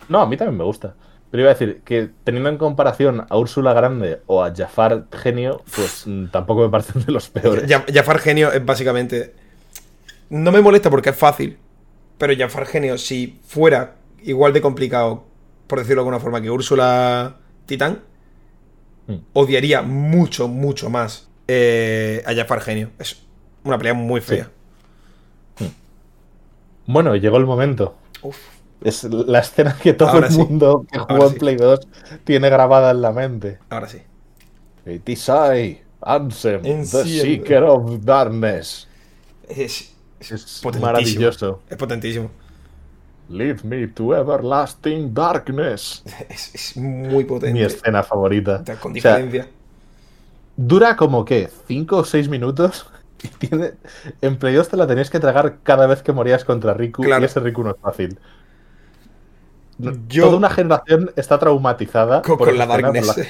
[0.08, 0.94] No, a mí también me gusta.
[1.34, 5.64] Pero iba a decir que teniendo en comparación a Úrsula Grande o a Jafar Genio,
[5.74, 7.64] pues mm, tampoco me parecen de los peores.
[7.92, 9.34] Jafar Genio es básicamente.
[10.30, 11.58] No me molesta porque es fácil.
[12.18, 15.24] Pero Jafar Genio, si fuera igual de complicado,
[15.66, 17.34] por decirlo de alguna forma, que Úrsula
[17.66, 17.98] Titán,
[19.08, 19.16] Mm.
[19.32, 22.90] odiaría mucho, mucho más eh, a Jafar Genio.
[23.00, 23.20] Es
[23.64, 24.50] una pelea muy fea.
[26.86, 27.96] Bueno, llegó el momento.
[28.22, 28.38] Uf.
[28.80, 30.38] Es la escena que todo Ahora el sí.
[30.38, 31.38] mundo que jugó Ahora en sí.
[31.38, 31.80] Play 2
[32.24, 33.58] tiene grabada en la mente.
[33.70, 34.02] Ahora sí.
[35.04, 37.04] Tisai, Ansem, The.
[37.04, 38.88] Seeker of Darkness.
[39.48, 40.80] Es, es Es potentísimo.
[40.80, 41.62] maravilloso.
[41.68, 42.30] Es potentísimo.
[43.28, 46.02] Lead me to everlasting darkness.
[46.28, 47.52] Es, es muy potente.
[47.52, 48.66] Mi escena favorita.
[48.80, 49.48] Con O sea, diferencia.
[50.56, 52.86] dura como que 5 o 6 minutos.
[53.22, 53.74] Y tiene.
[54.20, 57.02] En Play 2 te la tenías que tragar cada vez que morías contra Riku.
[57.02, 57.22] Claro.
[57.22, 58.18] Y ese Riku no es fácil.
[59.78, 62.22] Yo- Toda una generación está traumatizada.
[62.22, 63.16] con, por con la por Darkness.
[63.16, 63.24] la-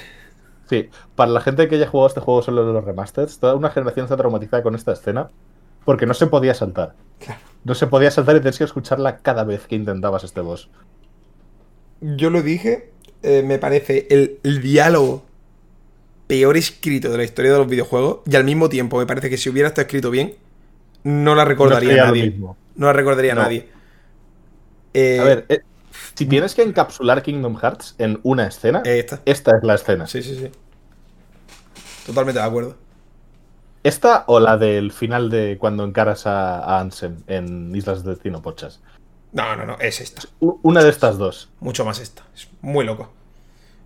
[0.69, 3.69] Sí, para la gente que haya jugado este juego solo de los remasters, toda una
[3.71, 5.29] generación está traumatizada con esta escena
[5.85, 6.95] porque no se podía saltar.
[7.19, 7.41] Claro.
[7.65, 10.71] No se podía saltar y tenías que escucharla cada vez que intentabas este boss.
[12.01, 12.91] Yo lo dije,
[13.23, 15.25] eh, me parece el, el diálogo
[16.27, 19.37] peor escrito de la historia de los videojuegos y al mismo tiempo me parece que
[19.37, 20.35] si hubiera estado escrito bien,
[21.03, 22.37] no la recordaría No nadie.
[22.77, 23.43] No la recordaría No.
[23.43, 23.69] nadie.
[24.95, 25.61] Eh, A ver, eh,
[26.15, 29.21] Si tienes que encapsular Kingdom Hearts en una escena, Esta.
[29.25, 30.07] esta es la escena.
[30.07, 30.51] Sí, sí, sí.
[32.07, 32.77] Totalmente de acuerdo.
[33.83, 38.41] ¿Esta o la del final de cuando encaras a, a Ansem en Islas de Destino
[38.43, 38.81] Pochas?
[39.33, 40.23] No, no, no, es esta.
[40.41, 41.51] Una de estas dos.
[41.61, 42.23] Mucho más esta.
[42.35, 43.13] Es muy loco.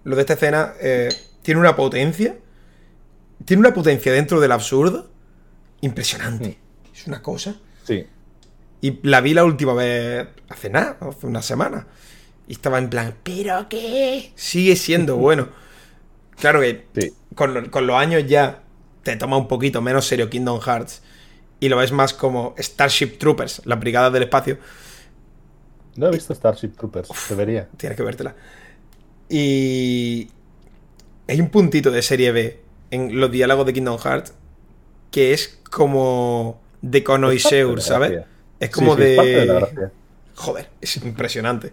[0.04, 1.08] Lo de esta escena eh,
[1.42, 2.36] tiene una potencia.
[3.44, 5.08] Tiene una potencia dentro del absurdo.
[5.80, 6.58] Impresionante.
[6.94, 7.56] Es una cosa.
[7.84, 8.06] Sí.
[8.80, 11.86] Y la vi la última vez hace nada, hace una semana.
[12.46, 14.32] Y estaba en plan, ¿pero qué?
[14.36, 15.48] Sigue siendo bueno.
[16.38, 17.12] Claro que Sí.
[17.34, 18.62] con, lo- con los años ya
[19.02, 21.02] te toma un poquito menos serio Kingdom Hearts.
[21.60, 24.58] Y lo ves más como Starship Troopers, la brigada del espacio.
[25.96, 27.08] No he visto Starship Troopers.
[27.28, 27.68] Debería.
[27.76, 28.36] Tienes que vértela.
[29.28, 30.28] Y
[31.26, 32.60] hay un puntito de serie B
[32.90, 34.32] en los diálogos de Kingdom Hearts
[35.10, 38.22] que es como de Conoiseur, ¿sabes?
[38.60, 39.68] Es como Sí, sí, es parte de la.
[40.34, 41.72] Joder, es impresionante.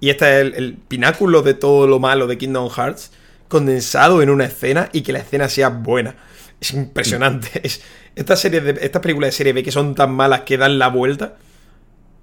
[0.00, 3.12] Y este es el, el pináculo de todo lo malo de Kingdom Hearts
[3.48, 6.16] condensado en una escena y que la escena sea buena.
[6.60, 7.60] Es impresionante.
[7.62, 7.82] Es,
[8.14, 10.88] estas, series de, estas películas de serie B que son tan malas que dan la
[10.88, 11.36] vuelta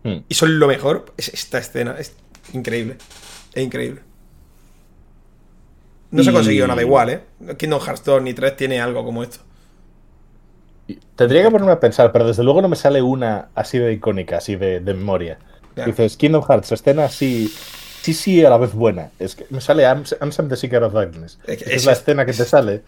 [0.04, 0.18] Mm.
[0.30, 1.96] y son lo mejor, es esta escena.
[2.00, 2.14] Es
[2.54, 2.98] increíble.
[3.54, 4.02] Es increíble.
[6.12, 7.22] No se ha conseguido nada igual, ¿eh?
[7.58, 9.40] Kingdom Hearts 2 ni 3 tiene algo como esto.
[11.16, 14.38] Tendría que ponerme a pensar, pero desde luego no me sale una así de icónica,
[14.38, 15.40] así de, de memoria.
[15.86, 17.48] Dices, Kingdom Hearts, escena así,
[18.02, 19.12] sí, sí, a la vez buena.
[19.20, 21.40] Es que me sale Ans- Ansem the Secret of Darkness.
[21.46, 22.84] Es la escena que te sale.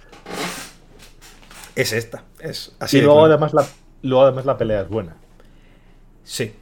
[1.76, 2.23] Es esta.
[2.40, 3.34] Es así y luego claro.
[3.34, 3.68] además, la,
[4.02, 5.15] luego además la pelea es buena.
[6.23, 6.53] Sí.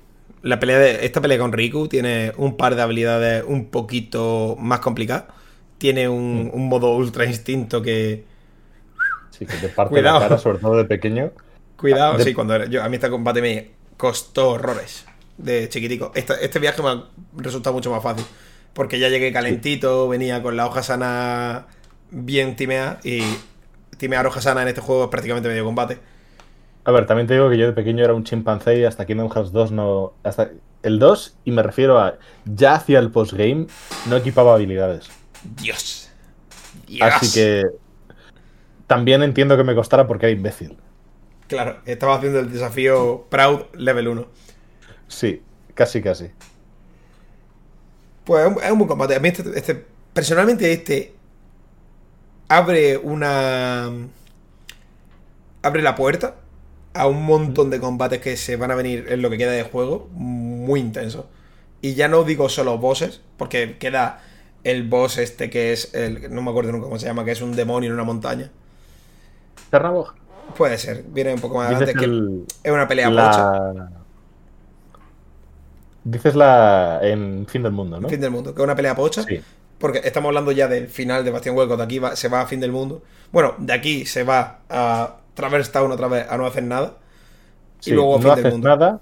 [0.42, 4.80] La pelea de, esta pelea con Riku tiene un par de habilidades un poquito más
[4.80, 5.26] complicadas.
[5.78, 8.24] Tiene un, un modo ultra instinto que.
[9.40, 10.20] Sí, que te parte Cuidado.
[10.20, 11.32] la cara, sobre todo de pequeño.
[11.78, 15.06] Cuidado, De- sí, cuando era- yo, a mí este combate me costó horrores
[15.38, 16.12] de chiquitico.
[16.14, 17.04] Esta- este viaje me ha
[17.38, 18.26] resultado mucho más fácil.
[18.74, 21.68] Porque ya llegué calentito, venía con la hoja sana
[22.12, 23.00] bien timeada.
[23.04, 23.24] Y
[23.98, 25.98] timear hoja sana en este juego es prácticamente medio combate.
[26.86, 29.30] A ver, también te digo que yo de pequeño era un chimpancé y hasta Kingdom
[29.30, 30.14] Hearts 2 no.
[30.24, 30.50] Hasta
[30.84, 32.18] el 2, y me refiero a.
[32.46, 33.68] Ya hacia el postgame,
[34.08, 35.10] no equipaba habilidades.
[35.62, 36.10] Dios.
[36.88, 37.02] Dios.
[37.02, 37.64] Así que.
[38.90, 40.76] También entiendo que me costara porque era imbécil.
[41.48, 44.28] Claro, estaba haciendo el desafío Proud Level 1.
[45.08, 45.44] Sí,
[45.76, 46.32] casi, casi.
[48.24, 49.16] Pues es un, buen combate.
[49.16, 51.14] A mí este, este- personalmente este
[52.48, 53.92] abre una...
[55.62, 56.38] Abre la puerta
[56.96, 59.62] a un montón de combates que se van a venir en lo que queda de
[59.62, 61.30] juego muy intenso.
[61.84, 64.24] Y ya no digo solo bosses, porque queda
[64.64, 66.34] el boss este que es el...
[66.34, 68.50] No me acuerdo nunca cómo se llama, que es un demonio en una montaña.
[70.58, 71.94] Puede ser, viene un poco más adelante.
[71.94, 72.06] Que
[72.70, 73.74] es una pelea pocha.
[73.74, 73.90] la...
[76.04, 77.00] Dices la.
[77.04, 78.10] En Fin del Mundo, ¿no?
[78.10, 79.24] Fin del mundo, que es una pelea pocha.
[79.24, 79.40] Sí.
[79.78, 81.78] Porque estamos hablando ya del final de Bastión Hueco.
[81.78, 83.02] De aquí va- se va a fin del mundo.
[83.32, 86.94] Bueno, de aquí se va a Traverse Town otra vez a no hacer nada.
[87.80, 88.68] Sí, y luego a no fin del haces mundo.
[88.70, 89.00] nada.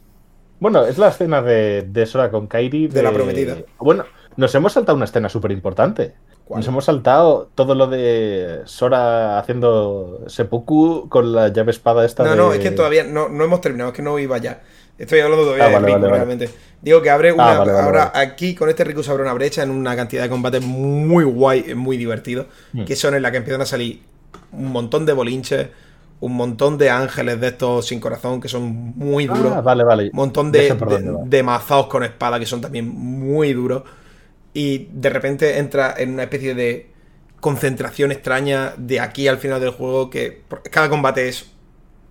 [0.59, 2.87] Bueno, es la escena de, de Sora con Kairi.
[2.87, 3.57] De la prometida.
[3.79, 4.03] Bueno,
[4.35, 6.15] nos hemos saltado una escena súper importante.
[6.47, 6.59] ¿Cuál?
[6.59, 12.29] Nos hemos saltado todo lo de Sora haciendo seppuku con la llave espada esta No,
[12.31, 12.35] de...
[12.37, 14.61] no, es que todavía no, no hemos terminado, es que no iba ya.
[14.97, 16.25] Estoy hablando todavía Ah, de vale, Riku, vale, vale.
[16.25, 16.49] realmente.
[16.81, 17.51] Digo que abre una.
[17.51, 20.29] Ah, vale, ahora aquí con este Riku se abre una brecha en una cantidad de
[20.29, 22.47] combates muy guay, muy divertidos.
[22.71, 22.85] Hmm.
[22.85, 24.01] Que son en la que empiezan a salir
[24.53, 25.67] un montón de bolinches,
[26.21, 28.63] un montón de ángeles de estos sin corazón que son
[28.95, 29.51] muy duros.
[29.53, 30.03] Ah, vale, vale.
[30.05, 33.83] Un montón de, de, de mazaos con espada que son también muy duros.
[34.57, 36.91] Y de repente entra en una especie de
[37.39, 41.51] concentración extraña de aquí al final del juego que cada combate es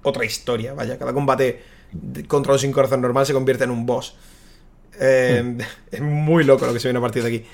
[0.02, 0.98] otra historia, vaya.
[0.98, 1.62] Cada combate
[2.28, 4.16] contra un sin corazón normal se convierte en un boss.
[5.00, 5.58] Eh,
[5.90, 7.46] Es muy loco lo que se viene a partir de aquí.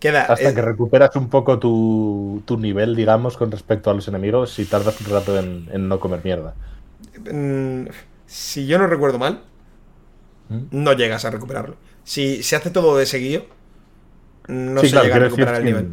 [0.00, 4.58] Queda, Hasta que recuperas un poco tu, tu nivel, digamos, con respecto a los enemigos
[4.58, 6.56] y tardas un rato en, en no comer mierda.
[7.30, 7.86] mm,
[8.26, 9.44] si yo no recuerdo mal,
[10.48, 10.70] ¿Mm?
[10.70, 11.78] no llegas a recuperarlo.
[12.04, 13.46] Si se hace todo de seguido,
[14.48, 15.88] no Sí, se claro, llega a recuperar el nivel.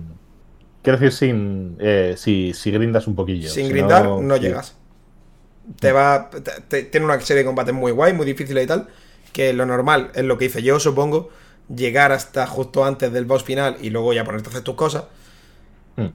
[0.82, 3.50] Quiero decir, sin, eh, si, si grindas un poquillo.
[3.50, 4.76] Sin si grindar, no, llegas.
[5.80, 6.30] Te va.
[6.30, 8.88] te- te- tiene una serie de combates muy guay, muy difíciles y tal.
[9.32, 11.30] Que lo normal es lo que hice yo, supongo.
[11.74, 15.06] Llegar hasta justo antes del boss final y luego ya ponerte a hacer tus cosas.
[15.96, 16.08] Mm.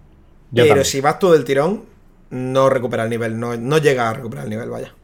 [0.54, 0.84] Pero también.
[0.84, 1.84] si vas todo el tirón,
[2.30, 3.38] no recupera el nivel.
[3.38, 4.94] No, no llega a recuperar el nivel, vaya.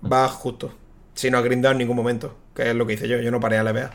[0.00, 0.74] Vas justo.
[1.14, 2.36] Sin no grindar en ningún momento.
[2.54, 3.18] Que es lo que hice yo.
[3.20, 3.90] Yo no paré a LBA.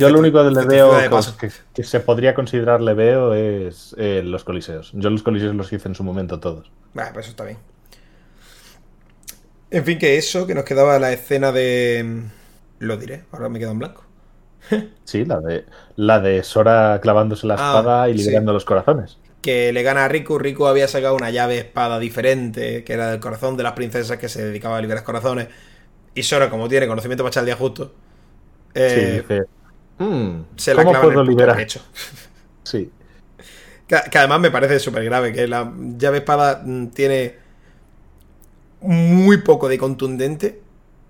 [0.00, 0.66] Yo lo único de
[1.02, 1.36] que, paso.
[1.36, 4.90] que- que se podría considerar le veo es eh, los coliseos.
[4.94, 6.70] Yo los coliseos los hice en su momento todos.
[6.94, 7.58] Vale, pues eso está bien.
[9.70, 12.24] En fin, que eso, que nos quedaba la escena de.
[12.78, 14.04] Lo diré, ahora me quedo en blanco.
[15.04, 18.18] Sí, la de, la de Sora clavándose la Ah, espada y sí.
[18.18, 19.18] liberando los corazones.
[19.40, 20.38] Que le gana a Riku.
[20.38, 24.28] Riku había sacado una llave espada diferente, que era del corazón de las princesas que
[24.28, 25.48] se dedicaba a liberar corazones.
[26.14, 27.94] Y Sora, como tiene conocimiento para echar el día justo,
[28.86, 29.44] Sí, eh, dice.
[30.02, 31.56] "Mm, se la ¿Cómo clava en puedo el liberar?
[31.56, 31.80] pecho.
[32.64, 32.90] Sí,
[33.86, 37.36] Que, que además me parece súper grave, que la llave espada mm, tiene
[38.80, 40.60] muy poco de contundente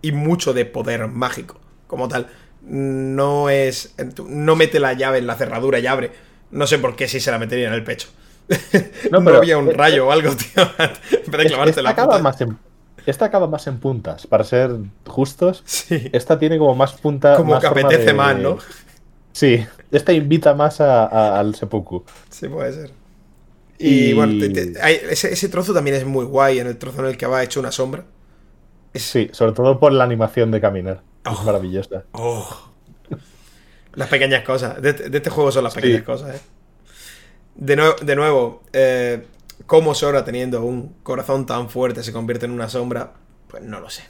[0.02, 2.28] y mucho de poder mágico, como tal.
[2.62, 3.94] No es.
[4.26, 6.12] No mete la llave en la cerradura y abre.
[6.50, 8.08] No sé por qué si se la metería en el pecho.
[9.10, 10.48] No, No, pero- había un rayo o algo, tío.
[10.62, 12.58] Es- clavarte esta, la acaba puta- más en,
[13.06, 14.70] esta acaba más en puntas, para ser
[15.06, 15.62] justos.
[15.66, 16.08] Sí.
[16.12, 17.36] Esta tiene como más punta.
[17.36, 18.58] Como más que apetece de- más, ¿no?
[19.32, 22.04] Sí, esta invita más a- a- al seppuku.
[22.30, 22.90] Sí, puede ser.
[23.78, 26.76] Y, Y- bueno, te- te- hay- ese, ese trozo también es muy guay, en el
[26.78, 28.04] trozo en el que va hecho una sombra.
[28.92, 31.02] Es- Sí, sobre todo por la animación de caminar.
[31.24, 31.42] Es Oh.
[31.44, 32.04] maravillosa.
[32.12, 32.68] Oh.
[33.94, 34.80] Las pequeñas cosas.
[34.80, 35.80] De, este- de este juego son las Sí.
[35.80, 36.40] pequeñas cosas, ¿eh?
[37.54, 39.26] De, nue- de nuevo, eh,
[39.66, 43.12] cómo Sora teniendo un corazón tan fuerte se convierte en una sombra,
[43.48, 44.02] pues no lo sé.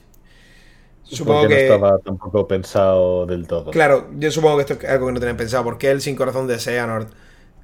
[1.13, 1.69] Supongo porque que.
[1.69, 3.71] no estaba tampoco pensado del todo.
[3.71, 5.65] Claro, yo supongo que esto es algo que no tenían pensado.
[5.65, 7.13] Porque él sin corazón de Xehanort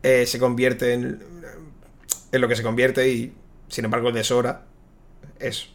[0.02, 1.22] eh, se convierte en,
[2.30, 3.32] en lo que se convierte y,
[3.68, 4.62] sin embargo, el de Sora
[5.40, 5.70] es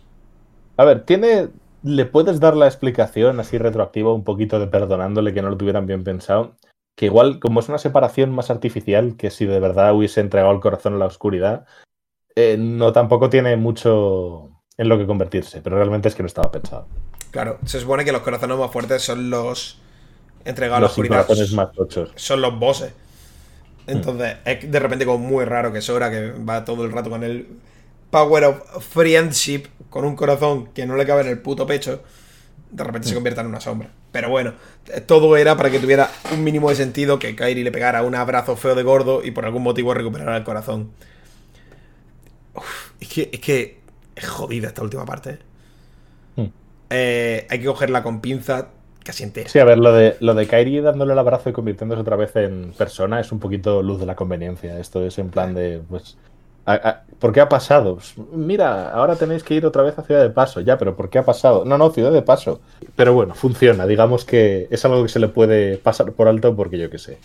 [0.78, 1.50] A ver, tiene.
[1.82, 5.86] Le puedes dar la explicación así retroactiva, un poquito de perdonándole que no lo tuvieran
[5.86, 6.56] bien pensado.
[6.96, 10.62] Que igual, como es una separación más artificial, que si de verdad hubiese entregado el
[10.62, 11.66] corazón a la oscuridad,
[12.36, 16.52] eh, no tampoco tiene mucho en lo que convertirse, pero realmente es que no estaba
[16.52, 16.88] pensado.
[17.34, 19.80] Claro, se supone que los corazones más fuertes son los
[20.46, 21.26] entregados a la Los oscuridad.
[21.26, 22.12] corazones más tochos.
[22.16, 22.94] Son los bosses.
[23.88, 27.24] Entonces, es de repente como muy raro que Sora, que va todo el rato con
[27.24, 27.48] el
[28.12, 32.04] Power of Friendship, con un corazón que no le cabe en el puto pecho,
[32.72, 33.90] de repente se convierta en una sombra.
[34.12, 34.54] Pero bueno,
[35.08, 38.58] todo era para que tuviera un mínimo de sentido que Kairi le pegara un abrazo
[38.58, 40.92] feo de gordo y por algún motivo recuperara el corazón.
[42.56, 43.82] Uf, es que, es que
[44.16, 45.32] es jodida esta última parte.
[45.32, 45.40] ¿eh?
[46.94, 48.68] Eh, hay que cogerla con pinza
[49.04, 49.50] casi entera.
[49.50, 52.36] Sí, a ver, lo de, lo de Kairi dándole el abrazo y convirtiéndose otra vez
[52.36, 54.80] en persona es un poquito luz de la conveniencia.
[54.80, 56.18] Esto es en plan de, pues,
[57.20, 57.96] ¿por qué ha pasado?
[57.96, 60.62] Pues, mira, ahora tenéis que ir otra vez a Ciudad de Paso.
[60.62, 61.66] Ya, pero ¿por qué ha pasado?
[61.66, 62.62] No, no, Ciudad de Paso.
[62.96, 63.86] Pero bueno, funciona.
[63.86, 67.18] Digamos que es algo que se le puede pasar por alto porque yo qué sé.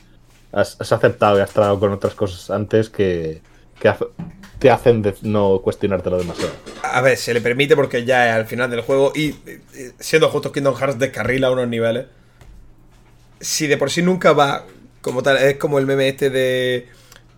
[0.51, 3.43] Has, has aceptado y has tratado con otras cosas antes que,
[3.81, 3.93] que
[4.59, 6.53] te hacen de no cuestionártelo demasiado.
[6.83, 10.29] A ver, se le permite porque ya es al final del juego y eh, siendo
[10.29, 12.07] justos Kingdom Hearts descarrila unos niveles.
[13.41, 14.65] Si de por sí nunca va
[15.01, 16.89] como tal, es como el meme este de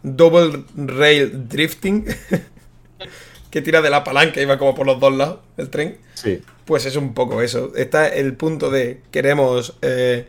[0.03, 2.07] Double Rail Drifting,
[3.51, 5.99] que tira de la palanca y va como por los dos lados el tren.
[6.15, 6.41] Sí.
[6.65, 7.73] Pues es un poco eso.
[7.77, 10.27] Está el punto de queremos eh,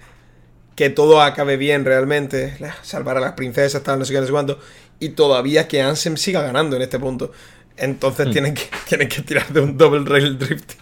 [0.75, 4.31] que todo acabe bien realmente, salvar a las princesas, tal, no sé qué, no sé
[4.31, 4.59] cuánto,
[5.01, 7.31] y todavía que Ansem siga ganando en este punto.
[7.75, 8.31] Entonces Hmm.
[8.31, 10.73] tienen, que, tienen que tirar de un double rail drift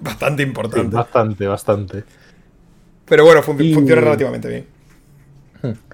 [0.00, 0.96] bastante Sí, importante.
[0.96, 2.04] bastante, bastante.
[3.04, 4.66] Pero bueno, fun- Y- funciona relativamente bien.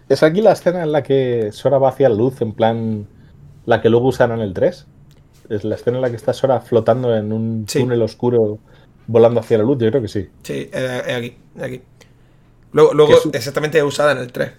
[0.08, 3.06] Es aquí la escena en la que Sora va hacia la luz, en plan
[3.66, 4.86] la que luego usan en el 3.
[5.48, 7.78] Es la escena en la que está Sora flotando en un Sí.
[7.80, 8.58] túnel oscuro
[9.06, 10.28] volando hacia la luz, yo creo que sí.
[10.42, 11.80] Sí, es, es aquí, es aquí.
[12.72, 14.50] Luego, luego exactamente es usada en el 3.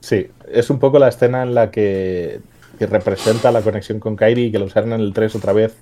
[0.00, 2.40] Sí, es un poco la escena en la que,
[2.78, 5.74] que representa la conexión con Kairi y que lo usaron en el 3 otra vez,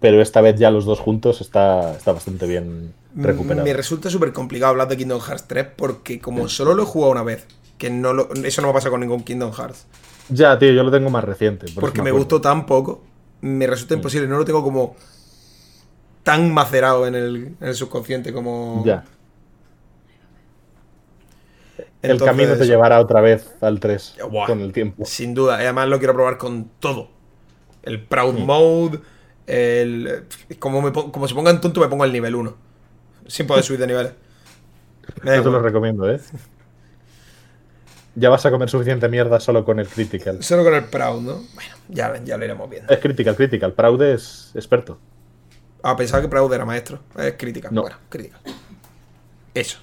[0.00, 3.64] pero esta vez ya los dos juntos está, está bastante bien recuperado.
[3.64, 7.12] Me resulta súper complicado hablar de Kingdom Hearts 3 porque como solo lo he jugado
[7.12, 9.86] una vez, que no lo- eso no me ha pasado con ningún Kingdom Hearts.
[10.30, 11.66] Ya, tío, yo lo tengo más reciente.
[11.72, 13.02] por porque me gustó tan poco,
[13.40, 13.98] me resulta Mm.
[13.98, 14.28] imposible.
[14.28, 14.96] No lo tengo como
[16.22, 18.82] tan macerado en el, en el subconsciente como.
[18.84, 19.04] Ya.
[22.02, 24.46] El camino te llevará otra vez al 3 Buah.
[24.46, 25.04] con el tiempo.
[25.04, 25.58] Sin duda.
[25.58, 27.10] Y además lo quiero probar con todo.
[27.82, 28.34] El Proud.
[28.34, 29.00] Mode.
[29.46, 30.24] El.
[30.58, 32.56] Como, me como se pongan tonto, me pongo al nivel 1.
[33.26, 34.12] Sin poder subir de niveles.
[35.24, 36.20] No te lo recomiendo, ¿eh?
[38.14, 40.42] Ya vas a comer suficiente mierda solo con el critical.
[40.42, 41.34] Solo con el Proud, ¿no?
[41.54, 42.92] Bueno, ya, ya lo iremos viendo.
[42.92, 43.72] Es critical, critical.
[43.72, 44.98] Proud es experto.
[45.82, 47.00] Ah, pensaba que Proud era maestro.
[47.16, 47.70] Es crítica.
[47.70, 47.82] No.
[47.82, 48.38] Bueno, crítica.
[49.54, 49.78] Eso.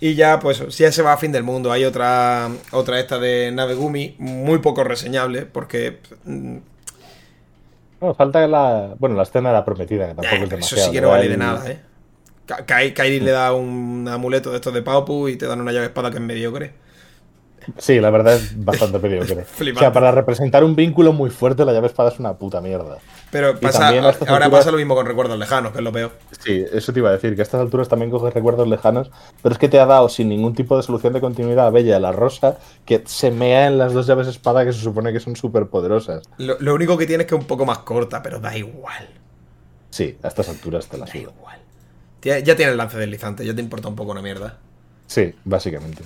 [0.00, 1.70] Y ya, pues, si ya se va a fin del mundo.
[1.72, 6.56] Hay otra, otra esta de Navegumi, muy poco reseñable, porque mm,
[8.00, 8.94] No, falta la.
[8.98, 10.86] Bueno, la escena de la prometida, que tampoco eh, es eso demasiado.
[10.86, 11.80] sí que no vale de El- nada, ¿eh?
[12.46, 15.70] Ka- Kai- Kairi le da un amuleto de estos de Paupu y te dan una
[15.72, 16.72] llave espada que es mediocre.
[17.78, 19.44] Sí, la verdad es bastante mediocre.
[19.74, 22.98] o sea, para representar un vínculo muy fuerte, la llave espada es una puta mierda.
[23.30, 23.54] Pero
[24.28, 26.12] ahora pasa lo mismo con recuerdos lejanos, que es lo peor.
[26.40, 29.10] Sí, eso te iba a decir, que a estas alturas también coges recuerdos lejanos,
[29.42, 32.00] pero es que te ha dado sin ningún tipo de solución de continuidad a Bella
[32.00, 35.36] la Rosa, que se mea en las dos llaves espada que se supone que son
[35.36, 36.22] súper poderosas.
[36.38, 39.08] Lo, único que tiene es que es un poco más corta, pero da igual.
[39.90, 41.58] Sí, a estas alturas te la Da igual.
[42.22, 44.58] Ya, ya tiene el lance deslizante, ya te importa un poco una mierda.
[45.06, 46.02] Sí, básicamente.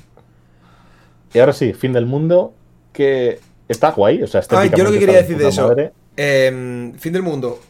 [1.35, 2.55] Y ahora sí, fin del mundo,
[2.93, 5.75] que está guay, o sea, ah, yo lo que quería decir de eso.
[6.17, 7.61] Em, fin del mundo,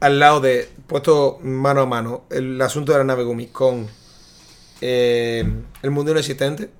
[0.00, 3.86] al lado de, puesto mano a mano, el asunto de la nave Gumi con
[4.80, 6.70] em, el mundo inexistente,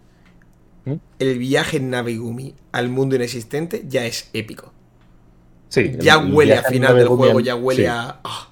[0.87, 0.95] ¿Mm?
[1.21, 4.73] el viaje en nave Gumi al mundo inexistente ya es épico.
[5.69, 8.19] Sí, ya huele a final del juego, ya huele a.
[8.25, 8.49] Ah.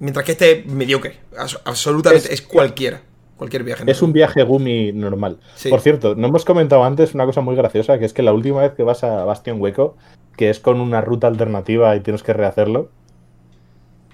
[0.00, 1.20] Mientras que este mediocre,
[1.64, 3.02] absolutamente, es cualquiera.
[3.40, 3.84] Cualquier viaje.
[3.86, 5.38] Es un viaje Gumi normal.
[5.70, 8.60] Por cierto, no hemos comentado antes una cosa muy graciosa, que es que la última
[8.60, 9.96] vez que vas a Bastión Hueco,
[10.36, 12.90] que es con una ruta alternativa y tienes que rehacerlo,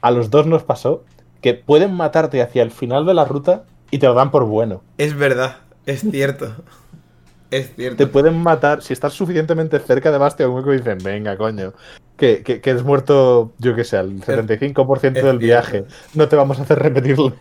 [0.01, 1.03] a los dos nos pasó
[1.41, 4.85] que pueden matarte hacia el final de la ruta y te lo dan por bueno.
[4.97, 5.57] Es verdad,
[5.87, 6.55] es cierto.
[7.51, 7.97] es cierto.
[7.97, 11.73] Te pueden matar si estás suficientemente cerca de Bastión Hueco y dicen, venga, coño.
[12.17, 15.85] Que, que, que muerto, yo que sé, el 75% del viaje.
[16.15, 17.35] No te vamos a hacer repetirlo.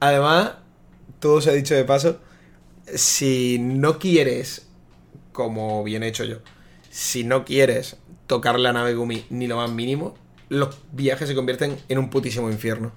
[0.00, 0.54] Además,
[1.22, 2.18] todo se ha dicho de paso,
[2.84, 4.68] si no quieres,
[5.30, 6.38] como bien he hecho yo,
[6.90, 10.14] si no quieres tocar la nave Gumi ni lo más mínimo,
[10.48, 12.90] los viajes se convierten en un putísimo infierno.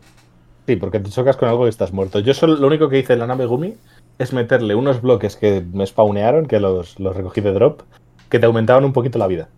[0.65, 2.17] Sí, porque te chocas con algo y estás muerto.
[2.17, 3.75] Yo solo lo único que hice en la nave Gumi
[4.17, 7.83] es meterle unos bloques que me spawnearon, que los, los recogí de drop,
[8.29, 9.49] que te aumentaban un poquito la vida.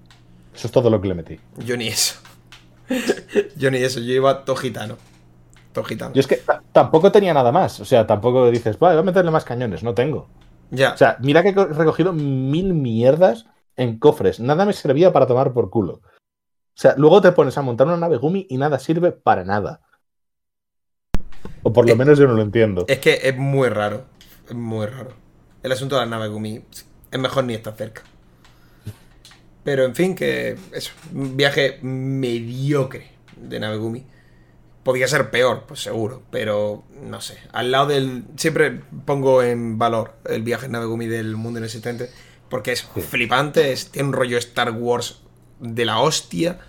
[0.53, 1.39] Eso es todo lo que le metí.
[1.65, 2.15] Yo ni eso.
[3.55, 4.97] yo ni eso, yo iba todo gitano.
[6.13, 7.79] Yo es que tampoco tenía nada más.
[7.79, 9.83] O sea, tampoco dices, voy a meterle más cañones.
[9.83, 10.27] No tengo.
[10.71, 10.93] Ya.
[10.93, 14.39] O sea, mira que he recogido mil mierdas en cofres.
[14.39, 15.93] Nada me servía para tomar por culo.
[15.93, 19.81] O sea, luego te pones a montar una nave Gumi y nada sirve para nada.
[21.63, 22.85] O por lo menos yo no lo entiendo.
[22.87, 24.05] Es que es muy raro.
[24.47, 25.11] Es muy raro.
[25.63, 26.63] El asunto de la nave Gumi
[27.11, 28.03] es mejor ni estar cerca.
[29.63, 34.05] Pero en fin, que es un viaje mediocre de nave Gumi.
[34.87, 37.37] Podía ser peor, pues seguro, pero no sé.
[37.51, 38.23] Al lado del.
[38.37, 42.09] Siempre pongo en valor el viaje en nave Gumi del mundo inexistente,
[42.49, 45.19] porque es flipante, tiene un rollo Star Wars
[45.59, 46.59] de la hostia.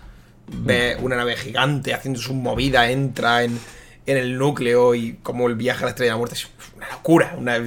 [0.47, 3.57] Ve una nave gigante haciendo su movida, entra en,
[4.05, 7.35] el núcleo y como el viaje a la estrella de la muerte es una locura,
[7.37, 7.57] una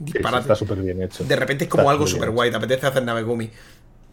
[0.00, 0.40] disparate.
[0.40, 1.22] está súper bien hecho.
[1.22, 3.48] De repente es como algo súper guay, te apetece hacer nave Gumi.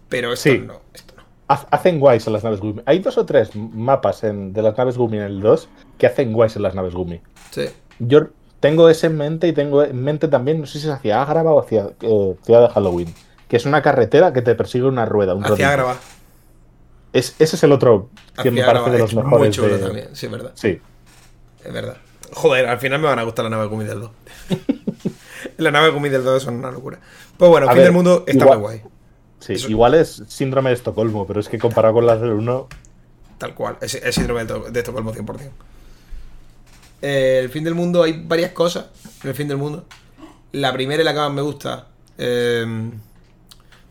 [0.09, 1.15] Pero esto no, esto
[1.47, 2.81] Hacen guays en las naves Gumi.
[2.85, 6.57] Hay dos o tres mapas de las naves Gumi en el 2 que hacen guays
[6.57, 7.21] en las naves Gumi.
[7.51, 7.69] Sí.
[7.99, 8.27] Yo
[8.59, 11.53] tengo eso en mente y tengo en mente también, no sé si es hacia Agrava
[11.53, 13.13] o hacia eh, Ciudad de Halloween,
[13.47, 15.35] que es una carretera que te persigue una rueda.
[15.35, 15.95] Un hacia Agrava.
[17.13, 18.09] Es, ese es el otro
[18.41, 19.39] que me parece de los mejores.
[19.39, 20.51] Muy chulo también, sí, es verdad.
[20.55, 20.81] Sí.
[21.63, 21.97] Es verdad.
[22.33, 24.11] Joder, al final me van a gustar las naves Gumi del 2.
[25.57, 26.99] las naves Gumi del 2 son una locura.
[27.37, 28.81] Pues bueno, el fin del mundo está muy guay.
[29.39, 32.67] Sí, igual es síndrome de Estocolmo, pero es que comparado con las del 1.
[33.37, 35.51] Tal cual, es, síndrome de Estocolmo 100%.
[37.01, 38.87] Eh, el fin del mundo, hay varias cosas
[39.23, 39.85] en el fin del mundo.
[40.53, 41.87] La primera y la que más me gusta.
[42.17, 42.91] Em,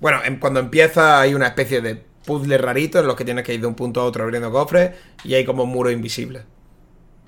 [0.00, 3.60] bueno, cuando empieza hay una especie de puzzle rarito en los que tienes que ir
[3.60, 6.42] de un punto a otro abriendo cofres y hay como un muro invisible.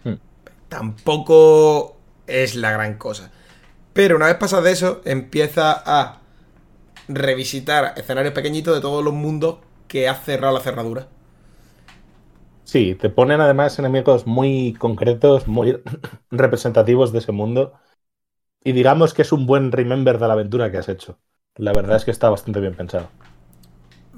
[0.02, 0.14] Hmm.
[0.68, 3.30] Tampoco es la gran cosa.
[3.92, 6.17] Pero una vez pasas de eso, empieza a
[7.09, 9.57] revisitar escenarios pequeñitos de todos los mundos
[9.89, 11.09] que ha cerrado la cerradura.
[12.65, 15.81] Sí, te ponen además enemigos muy concretos, muy
[16.31, 17.73] representativos de ese mundo.
[18.62, 21.19] Y digamos que es un buen remember de la aventura que has hecho.
[21.57, 23.09] La verdad es que está bastante bien pensado.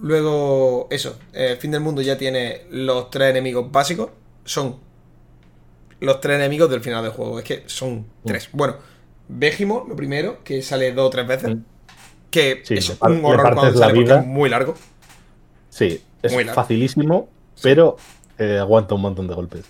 [0.03, 4.11] Luego, eso, el fin del mundo ya tiene los tres enemigos básicos.
[4.45, 4.81] Son
[6.01, 7.39] los tres enemigos del final del juego.
[7.39, 8.27] Es que son mm.
[8.27, 8.49] tres.
[8.53, 8.77] Bueno,
[9.29, 11.55] Vegimo, lo primero, que sale dos o tres veces.
[11.55, 11.80] Mm
[12.31, 14.21] que es un horror cuando sale vida.
[14.21, 14.75] es muy largo.
[15.69, 17.29] Sí, es facilísimo,
[17.63, 17.97] pero
[18.39, 19.65] eh, aguanta un montón de golpes.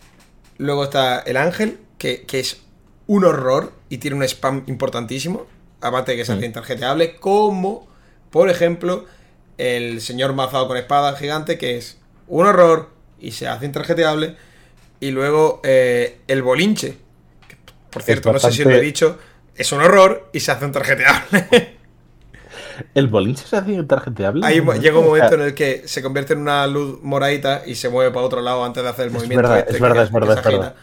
[0.59, 2.63] Luego está el ángel, que, es
[3.07, 5.47] un horror y tiene un spam importantísimo,
[5.81, 6.53] aparte de que es mm.
[6.53, 7.89] tarjeteable, como,
[8.31, 9.07] por ejemplo,
[9.59, 11.99] el señor mazado con espada gigante, que es
[12.29, 14.37] un horror y se hace intarjeteable,
[15.01, 16.97] y luego eh, el bolinche,
[17.49, 17.57] que,
[17.91, 19.19] por cierto, no sé si lo he dicho,
[19.55, 21.77] es un horror y se hace un tarjeteable.
[22.95, 23.85] ¿El bolinche se hace?
[24.43, 27.89] Ahí llega un momento en el que se convierte en una luz moradita y se
[27.89, 29.55] mueve para otro lado antes de hacer el movimiento.
[29.57, 30.75] es verdad, es verdad, es verdad.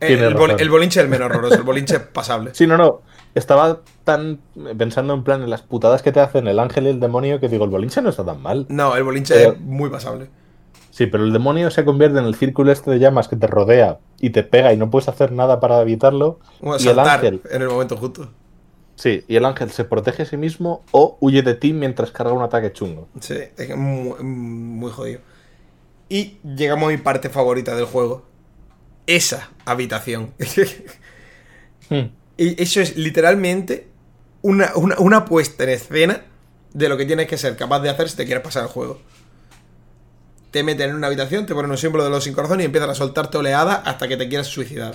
[0.00, 2.50] El, bolinche es el menos horroroso, el bolinche es pasable.
[2.54, 3.02] Sí, no, no.
[3.34, 4.40] estaba tan
[4.76, 7.48] pensando en plan en las putadas que te hacen el ángel y el demonio que
[7.48, 8.66] digo, el bolinche no está tan mal.
[8.68, 10.28] No, el bolinche es muy pasable.
[10.90, 13.98] Sí, pero el demonio se convierte en el círculo este de llamas que te rodea
[14.20, 16.38] y te pega y no puedes hacer nada para evitarlo.
[16.78, 18.28] y el ángel en el momento justo.
[18.96, 22.32] Sí, y el ángel se protege a sí mismo o huye de ti mientras carga
[22.32, 23.08] un ataque chungo.
[23.20, 25.20] Sí, es muy, muy jodido.
[26.08, 28.24] Y llegamos a mi parte favorita del juego.
[29.06, 30.34] Esa habitación.
[31.90, 32.10] Hmm.
[32.38, 33.88] Y eso es literalmente
[34.40, 36.22] una, una, puesta en escena
[36.72, 39.00] de lo que tienes que ser capaz de hacer si te quieres pasar el juego.
[40.52, 42.88] Te meten en una habitación, te ponen un símbolo de los sin corazón y empiezan
[42.88, 44.94] a soltarte oleadas hasta que te quieras suicidar.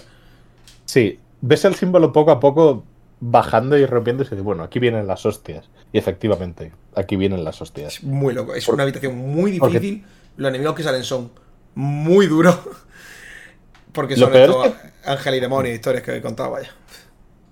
[0.86, 2.84] Sí, ves el símbolo poco a poco
[3.20, 5.70] bajando y rompiéndose y dices, bueno, aquí vienen las hostias.
[5.92, 7.96] Y efectivamente, aquí vienen las hostias.
[7.96, 10.06] Es muy loco, es una habitación muy difícil.
[10.38, 11.32] Los enemigos que salen son
[11.76, 12.58] muy duros.
[13.92, 14.74] Porque son estos
[15.04, 16.70] ángel y demonio, historias que he contado, vaya.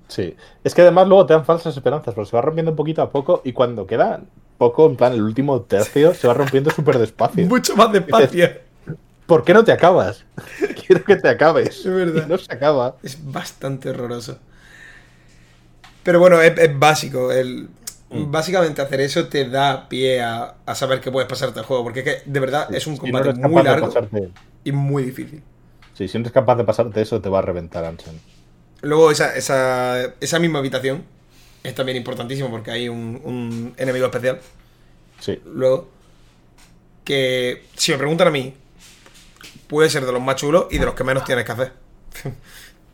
[0.08, 3.10] Sí, es que además luego te dan falsas esperanzas, porque se va rompiendo poquito a
[3.10, 4.22] poco y cuando queda
[4.58, 7.46] poco, en plan el último tercio, se va rompiendo súper despacio.
[7.50, 8.50] Mucho más despacio.
[9.26, 10.24] ¿Por qué no te acabas?
[10.86, 11.80] Quiero que te acabes.
[11.80, 12.28] Es verdad.
[12.28, 12.98] no se acaba.
[13.02, 14.38] Es bastante horroroso.
[16.06, 17.32] Pero bueno, es, básico.
[17.32, 17.68] El,
[18.12, 18.32] mm.
[18.32, 21.84] Básicamente hacer eso te da pie a, saber que puedes pasarte el juego.
[21.84, 23.92] Porque es que de verdad es un combate muy largo
[24.64, 25.42] y muy difícil.
[25.96, 28.22] Sí, si no eres capaz de pasarte eso, te va a reventar Ansen.
[28.84, 31.04] Luego, esa, esa, esa misma habitación
[31.64, 34.40] es también importantísimo porque hay un, enemigo especial.
[35.20, 35.42] Sí.
[35.44, 35.90] Luego,
[37.04, 38.54] que si me preguntan a mí,
[39.68, 41.74] puede ser de los más chulos y de los que menos tienes que hacer.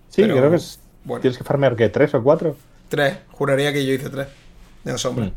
[0.08, 0.80] sí, creo que es.
[1.20, 1.90] ¿Tienes que farmear qué?
[1.90, 2.56] ¿Tres o cuatro?
[2.92, 3.20] Tres.
[3.32, 4.28] Juraría que yo hice tres.
[4.84, 5.28] De sombra.
[5.28, 5.34] Mm.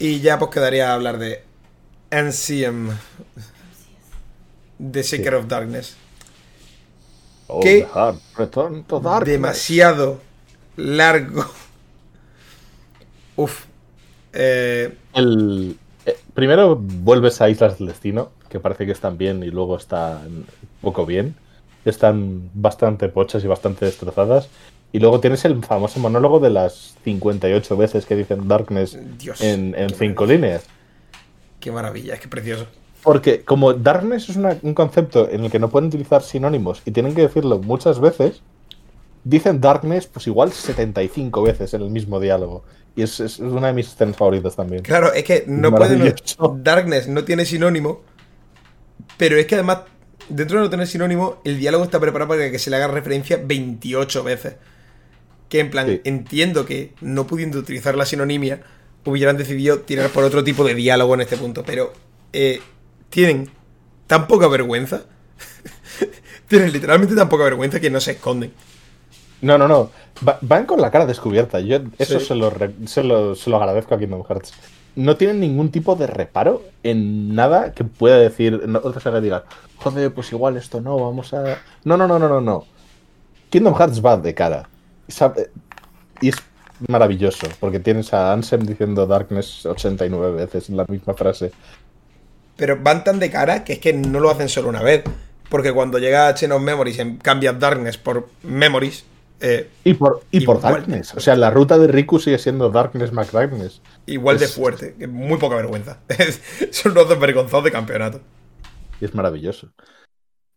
[0.00, 1.44] Y ya pues quedaría a hablar de
[2.10, 2.90] NCM.
[4.90, 5.96] The Secret of Darkness.
[7.46, 7.62] Oh,
[9.24, 10.20] demasiado
[10.76, 11.46] largo.
[13.36, 13.66] Uf.
[14.32, 19.52] Eh, el, eh, primero vuelves a Islas del Destino, que parece que están bien y
[19.52, 20.46] luego están
[20.82, 21.36] poco bien.
[21.84, 24.48] Están bastante pochas y bastante destrozadas.
[24.90, 28.98] Y luego tienes el famoso monólogo de las 58 veces que dicen Darkness
[29.40, 30.64] en, cinco líneas.
[31.60, 32.66] Qué maravilla, qué precioso.
[33.02, 37.14] Porque como darkness es un concepto en el que no pueden utilizar sinónimos y tienen
[37.14, 38.42] que decirlo muchas veces,
[39.24, 42.64] dicen darkness pues igual 75 veces en el mismo diálogo.
[42.96, 44.82] Y es, una de mis escenas favoritas también.
[44.82, 46.12] Claro, es que no pueden...
[46.56, 48.00] Darkness no tiene sinónimo,
[49.16, 49.82] pero es que además,
[50.28, 53.40] dentro de no tener sinónimo, el diálogo está preparado para que se le haga referencia
[53.40, 54.54] 28 veces.
[55.48, 58.60] Que en plan, entiendo que no pudiendo utilizar la sinonimia,
[59.04, 61.92] hubieran decidido tirar por otro tipo de diálogo en este punto, pero...
[62.32, 62.60] Eh,
[63.10, 63.50] tienen
[64.06, 65.02] tan poca vergüenza.
[66.48, 68.52] tienen literalmente tan poca vergüenza que no se esconden.
[69.40, 69.90] No, no, no.
[70.40, 71.60] van con la cara descubierta.
[71.60, 72.52] Yo eso se, lo,
[72.86, 74.52] se, lo, agradezco a Kingdom Hearts.
[74.96, 78.66] No tienen ningún tipo de reparo en nada que pueda decir.
[78.66, 79.44] No, otra que diga,
[79.76, 81.58] joder, pues igual esto no, vamos a.
[81.84, 82.64] No, no, no, no, no, no.
[83.50, 84.68] Kingdom Hearts va de cara.
[86.20, 86.36] Y es
[86.86, 91.52] maravilloso, porque tienes a Ansem diciendo Darkness 89 veces en la misma frase.
[92.56, 95.04] Pero van tan de cara que es que no lo hacen solo una vez.
[95.48, 99.04] Porque cuando llega Chain of Memories cambia Darkness por Memories.
[99.40, 101.14] Eh, y por, y por Darkness.
[101.14, 103.80] O sea, la ruta de Riku sigue siendo Darkness McDarkness.
[104.06, 105.06] Igual de fuerte.
[105.06, 106.00] Muy poca vergüenza.
[106.72, 108.20] Son los dos vergonzados de campeonato.
[109.00, 109.68] Y es maravilloso.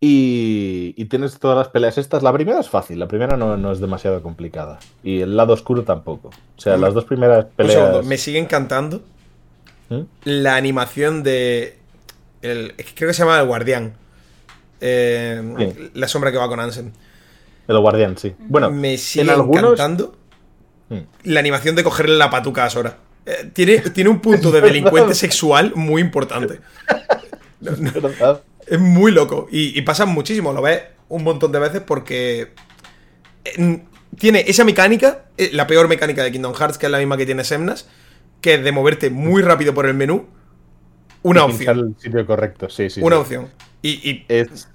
[0.03, 2.23] Y, y, tienes todas las peleas estas.
[2.23, 4.79] La primera es fácil, la primera no, es demasiado complicada.
[5.03, 6.29] Y el lado oscuro tampoco.
[6.57, 8.03] O sea, las dos primeras peleas.
[8.03, 9.03] me sigue encantando
[9.89, 10.01] ¿Mm?
[10.23, 11.77] la animación de
[12.41, 13.93] creo que se llama El Guardián.
[14.79, 16.91] Eh, la sombra que va con Ansem.
[17.67, 18.33] El Guardián, sí.
[18.39, 20.15] Bueno, me sigue encantando
[20.89, 20.99] mm.
[21.25, 22.97] la animación de cogerle la patuca a Sora.
[23.25, 26.59] Eh, tiene, tiene un punto de delincuente sexual muy importante.
[28.71, 29.47] es muy loco.
[29.51, 30.53] Y, pasa muchísimo.
[30.53, 32.53] Lo ves un montón de veces porque.
[33.43, 33.81] Eh,
[34.17, 37.43] tiene esa mecánica, la peor mecánica de Kingdom Hearts, que es la misma que tiene
[37.43, 37.87] Semnas,
[38.41, 40.27] que es de moverte muy rápido por el menú
[41.23, 41.79] una opción.
[41.79, 43.01] el sitio correcto, sí, sí.
[43.01, 43.49] Una opción.
[43.81, 44.67] Y, es...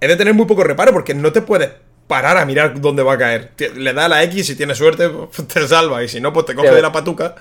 [0.00, 1.70] de tener muy poco reparo porque no te puedes
[2.06, 3.52] parar a mirar dónde va a caer.
[3.76, 5.10] Le da la X y si tienes suerte,
[5.52, 6.02] te salva.
[6.02, 7.36] Y si no, pues te coge de la patuca.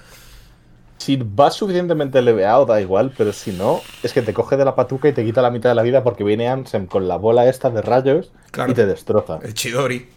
[1.02, 4.76] Si vas suficientemente leveado, da igual, pero si no, es que te coge de la
[4.76, 7.50] patuca y te quita la mitad de la vida porque viene Ansem con la bola
[7.50, 8.32] esta de rayos
[8.68, 9.40] y te destroza.
[9.42, 10.10] El Chidori.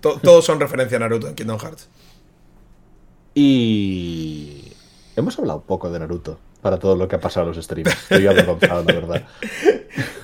[0.00, 1.88] todos son referencia a Naruto en Kingdom Hearts.
[3.34, 4.72] Y.
[5.16, 7.90] Hemos hablado poco de Naruto para todo lo que ha pasado en los streams.
[7.90, 9.24] Estoy avergonzado, la verdad.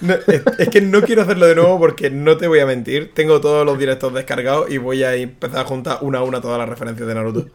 [0.58, 3.10] es, que no quiero hacerlo de nuevo porque no te voy a mentir.
[3.12, 6.60] Tengo todos los directos descargados y voy a empezar a juntar una a una todas
[6.60, 7.46] las referencias de Naruto.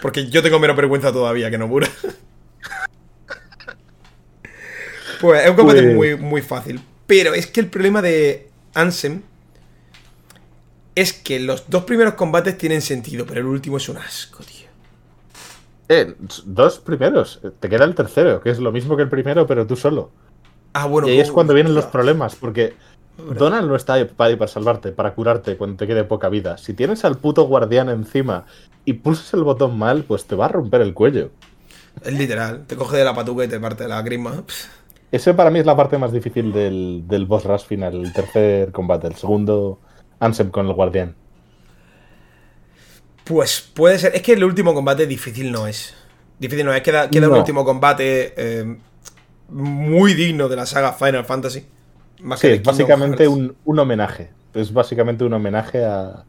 [0.00, 1.88] Porque yo tengo menos vergüenza todavía que no pura.
[5.20, 6.80] Pues es un combate pues- muy, muy fácil.
[7.06, 9.22] Pero es que el problema de Ansem
[10.94, 14.68] es que los dos primeros combates tienen sentido, pero el último es un asco, tío.
[15.88, 16.14] Eh,
[16.44, 17.40] dos primeros.
[17.58, 20.10] Te queda el tercero, que es lo mismo que el primero, pero tú solo.
[20.72, 21.08] Ah, bueno.
[21.08, 22.74] Y ahí es cuando vienen los problemas, porque
[23.36, 26.58] Donald no está ahí para, salvarte, para curarte cuando te quede poca vida.
[26.58, 28.46] Si tienes al puto guardián encima
[28.84, 31.30] y pulsas el botón mal, pues te va a romper el cuello.
[32.04, 34.44] Es literal, te coge de la patuca y te parte la grima.
[35.12, 38.70] Ese para mí es la parte más difícil del, del boss rush final, el tercer
[38.70, 39.80] combate, el segundo
[40.20, 41.16] Ansem con el guardián.
[43.24, 44.14] Pues puede ser.
[44.14, 45.94] Es que el último combate difícil no es.
[46.38, 46.82] Difícil no es.
[46.82, 48.76] Queda, queda un último combate eh,
[49.48, 51.64] muy digno de la saga Final Fantasy.
[52.36, 54.30] Sí, es básicamente un, homenaje.
[54.54, 56.24] Es básicamente un homenaje a,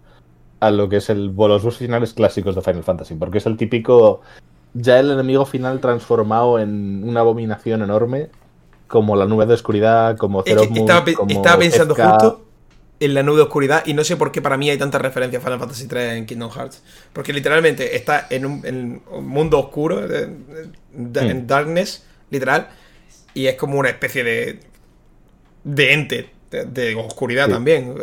[0.60, 3.16] a lo que es el, los boss finales clásicos de Final Fantasy.
[3.16, 4.22] Porque es el típico.
[4.74, 8.30] Ya el enemigo final transformado en una abominación enorme.
[8.88, 12.46] Como la nube de oscuridad, como Zero estaba, estaba, pensando justo
[13.02, 15.40] en la nube de oscuridad y no sé por qué para mí hay tanta referencia
[15.40, 16.84] a Final Fantasy 3 en Kingdom Hearts.
[17.12, 20.46] Porque literalmente está en un, mundo oscuro, en
[20.94, 21.48] hmm.
[21.48, 22.70] darkness, literal,
[23.34, 24.60] y es como una especie de,
[25.64, 27.96] de ente, de, oscuridad también.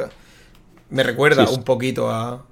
[0.90, 2.44] Me recuerda un poquito a...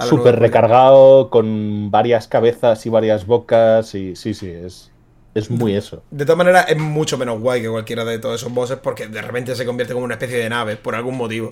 [0.00, 4.90] Súper recargado, con varias cabezas y varias bocas, y sí, sí, es...
[5.32, 6.02] Es muy eso.
[6.10, 9.22] De todas maneras, es mucho menos guay que cualquiera de todos esos bosses porque de
[9.22, 11.50] repente se convierte como una especie de nave por algún motivo.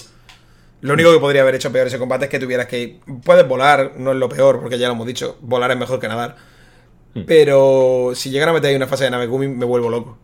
[0.81, 3.93] Lo único que podría haber hecho peor ese combate es que tuvieras que Puedes volar,
[3.97, 6.37] no es lo peor, porque ya lo hemos dicho, volar es mejor que nadar.
[7.15, 7.23] Hmm.
[7.27, 10.19] Pero si llegan a meter ahí una fase de nave Gumi, me vuelvo loco.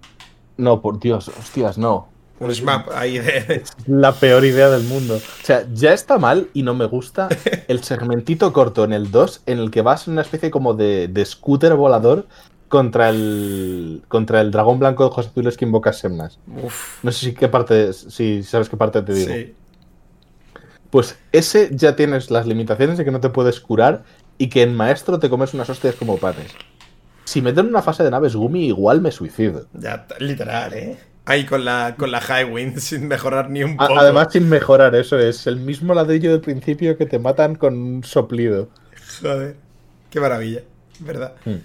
[0.57, 2.09] No, por Dios, hostias, no.
[2.41, 3.63] Un smap ahí de...
[3.87, 5.17] La peor idea del mundo.
[5.17, 7.29] O sea, ya está mal y no me gusta
[7.69, 11.09] el segmentito corto en el 2 en el que vas en una especie como de,
[11.09, 12.27] de scooter volador
[12.69, 16.41] contra el contra el dragón blanco de ojos azules que invoca Semnas.
[17.03, 19.33] No sé si qué parte, si sabes qué parte te digo.
[19.33, 19.55] Sí.
[20.91, 24.03] Pues ese ya tienes las limitaciones de que no te puedes curar
[24.39, 26.51] y que en maestro te comes unas hostias como panes.
[27.25, 29.67] Si meten una fase de naves Gumi, igual me suicido.
[29.73, 30.99] Ya, literal, ¿eh?
[31.27, 33.99] Ahí con la, con la High Wind sin mejorar ni un poco.
[33.99, 35.47] Además, sin mejorar, eso es.
[35.47, 38.69] El mismo ladrillo del principio que te matan con un soplido.
[39.21, 39.57] Joder,
[40.11, 40.63] qué maravilla,
[41.01, 41.35] ¿verdad?
[41.45, 41.57] Hmm.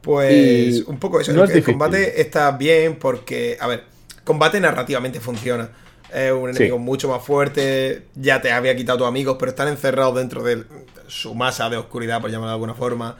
[0.00, 1.32] Pues un poco eso.
[1.44, 3.84] el combate está bien porque, a ver,
[4.24, 5.70] combate narrativamente funciona.
[6.12, 8.06] Es un enemigo mucho más fuerte.
[8.16, 10.64] Ya te había quitado tus amigos, pero están encerrados dentro de
[11.06, 13.16] su masa de oscuridad, por llamarlo de alguna forma.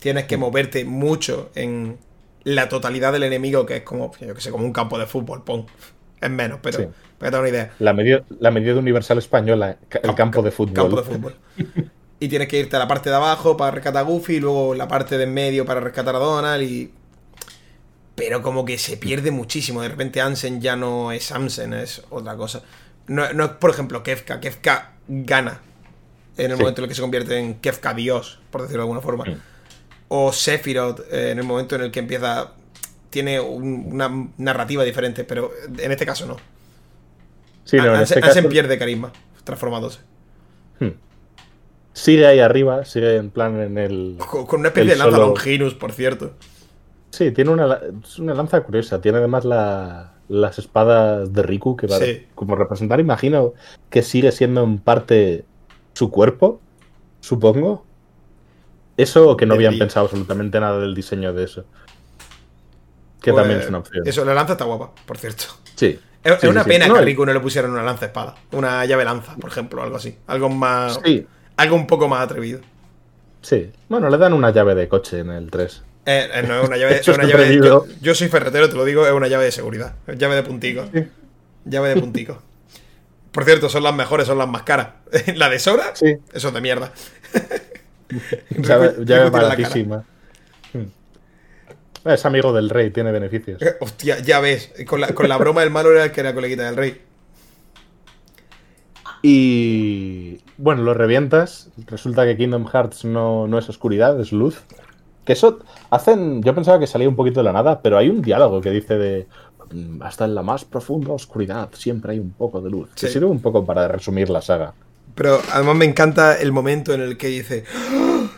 [0.00, 1.98] Tienes que moverte mucho en
[2.44, 5.44] la totalidad del enemigo, que es como, yo que sé, como un campo de fútbol,
[5.44, 5.66] pon.
[6.20, 7.72] Es menos, pero para que te una idea.
[7.80, 10.74] La medida, la medida universal española, el campo, de fútbol.
[10.74, 11.36] Campo de fútbol.
[12.20, 14.74] y tienes que irte a la parte de abajo para rescatar a Goofy, y luego
[14.74, 16.92] la parte de en medio para rescatar a Donald y
[18.14, 19.82] pero como que se pierde muchísimo.
[19.82, 22.62] De repente Ansen ya no es Ansen, es otra cosa.
[23.06, 24.40] No, es, por ejemplo, Kefka.
[24.40, 25.60] Kefka gana
[26.36, 29.00] en el momento en el que se convierte en Kefka Dios, por decirlo de alguna
[29.00, 29.24] forma.
[30.14, 32.52] O Sephiroth eh, en el momento en el que empieza.
[33.08, 36.36] Tiene una narrativa diferente, pero en este caso no.
[37.64, 39.12] Sí, no Ansen, este pierde carisma
[39.44, 40.00] transformándose.
[40.80, 40.92] Hmm.
[41.94, 44.16] Sigue ahí arriba, sigue en plan en el.
[44.18, 46.34] Con, una especie de lanza Longinus, por cierto.
[47.10, 47.80] Sí, tiene una,
[48.18, 49.00] una lanza curiosa.
[49.00, 51.98] Tiene además las espadas de Riku, que va
[52.34, 53.52] como representar, imagino
[53.90, 55.44] que sigue siendo en parte
[55.94, 56.60] su cuerpo,
[57.20, 57.84] supongo.
[59.02, 61.64] Eso que no habían pensado absolutamente nada del diseño de eso.
[63.20, 64.08] Que también es una pues, opción.
[64.08, 65.44] Eso, la lanza está guapa, por cierto.
[65.76, 65.98] Sí.
[66.24, 68.36] Es, una pena que a Riku no le pusieran una lanza espada.
[68.52, 70.16] Una llave lanza, por ejemplo, algo así.
[70.26, 71.00] Algo más.
[71.56, 72.60] Algo un poco más atrevido.
[73.40, 73.70] Sí.
[73.88, 75.82] Bueno, le dan una llave de coche en el 3.
[76.06, 78.84] Eh, eh, no es una llave, es una llave de, yo, soy ferretero, te lo
[78.84, 79.94] digo, es una llave de seguridad.
[80.16, 80.84] llave de puntico.
[81.64, 82.40] Llave de puntico.
[83.32, 84.88] Por cierto, son las mejores, son las más caras.
[85.34, 86.16] la de Sora, sí.
[86.32, 86.92] eso es de mierda.
[88.50, 90.04] llave, llave baratísima.
[90.72, 92.08] Hmm.
[92.08, 93.62] Es amigo del rey, tiene beneficios.
[93.62, 94.72] Eh, hostia, ya ves.
[94.86, 97.00] Con la, con la broma del malo era el que era coleguita del rey.
[99.22, 101.70] Y bueno, lo revientas.
[101.86, 104.62] Resulta que Kingdom Hearts no, no es oscuridad, es luz.
[105.24, 105.60] Que eso
[105.90, 106.42] hacen.
[106.42, 108.98] Yo pensaba que salía un poquito de la nada, pero hay un diálogo que dice
[108.98, 109.28] de.
[109.70, 112.90] Mm, hasta en la más profunda oscuridad siempre hay un poco de luz.
[112.96, 114.74] Que sirve un poco para resumir la saga.
[115.14, 117.64] Pero además me encanta el momento en el que dice.
[117.74, 118.30] ¡Ah!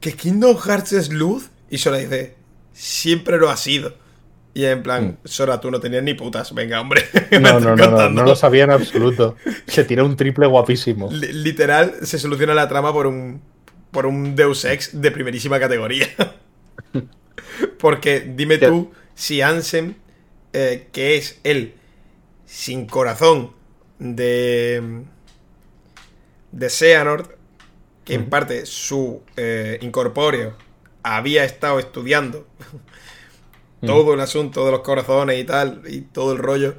[0.00, 1.50] ¿Que Kingdom Hearts es luz?
[1.70, 2.34] Y solo dice.
[2.72, 3.94] siempre lo ha sido.
[4.54, 5.28] Y en plan, mm.
[5.28, 6.54] Sora, tú no tenías ni putas.
[6.54, 7.04] Venga, hombre.
[7.40, 9.36] No, no, no, no, no lo sabía en absoluto.
[9.66, 11.10] Se tiró un triple guapísimo.
[11.10, 13.40] literal, se soluciona la trama por un,
[13.90, 16.08] por un Deus Ex de primerísima categoría.
[17.78, 19.94] Porque dime tú si Ansem,
[20.52, 21.74] eh, que es el
[22.44, 23.52] sin corazón
[23.98, 25.04] de,
[26.52, 27.34] de Seanord,
[28.04, 30.54] que en parte su eh, incorpóreo
[31.02, 32.46] había estado estudiando
[33.80, 36.74] todo el asunto de los corazones y tal, y todo el rollo.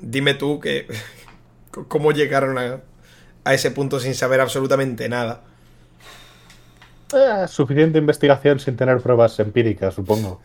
[0.00, 0.86] Dime tú que.
[1.88, 2.80] ¿Cómo llegaron a,
[3.44, 5.42] a ese punto sin saber absolutamente nada?
[7.14, 10.40] Eh, suficiente investigación sin tener pruebas empíricas, supongo.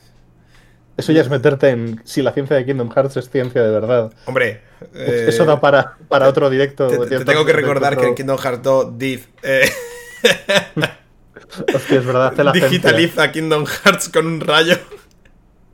[0.97, 4.11] Eso ya es meterte en si la ciencia de Kingdom Hearts es ciencia de verdad.
[4.25, 4.61] Hombre,
[4.93, 6.87] eso da para, para otro directo.
[6.87, 9.69] Te, tengo que recordar que en Kingdom Hearts 2 Div eh,
[11.73, 14.75] Hostia, es verdad, hace la digitaliza Kingdom Hearts con un rayo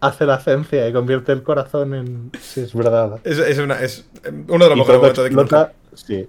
[0.03, 2.31] hace la ciencia y convierte el corazón en.
[2.39, 3.19] Sí, es verdad.
[3.23, 4.05] Es,
[4.47, 6.27] uno de los mejores momentos de Kingdom Sí.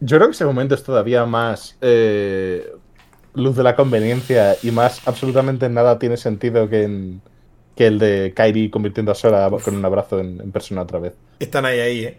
[0.00, 2.72] Yo creo que ese momento es todavía más eh,
[3.34, 7.18] luz de la conveniencia y más absolutamente nada tiene sentido que,
[7.76, 11.14] que el de Kairi convirtiendo a Sora con un abrazo en, persona otra vez.
[11.38, 12.18] Están ahí, ahí, eh.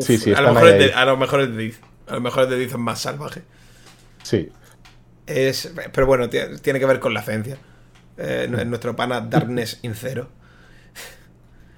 [0.00, 1.80] sí, sí, a, lo mejor De, a lo mejor es de Diz.
[2.06, 3.42] A lo mejor es de Diz es más salvaje.
[4.22, 4.50] Sí.
[5.26, 7.56] Es, pero bueno, tiene que ver con la ciencia.
[8.18, 10.28] Eh, nuestro pana Darkness Incero.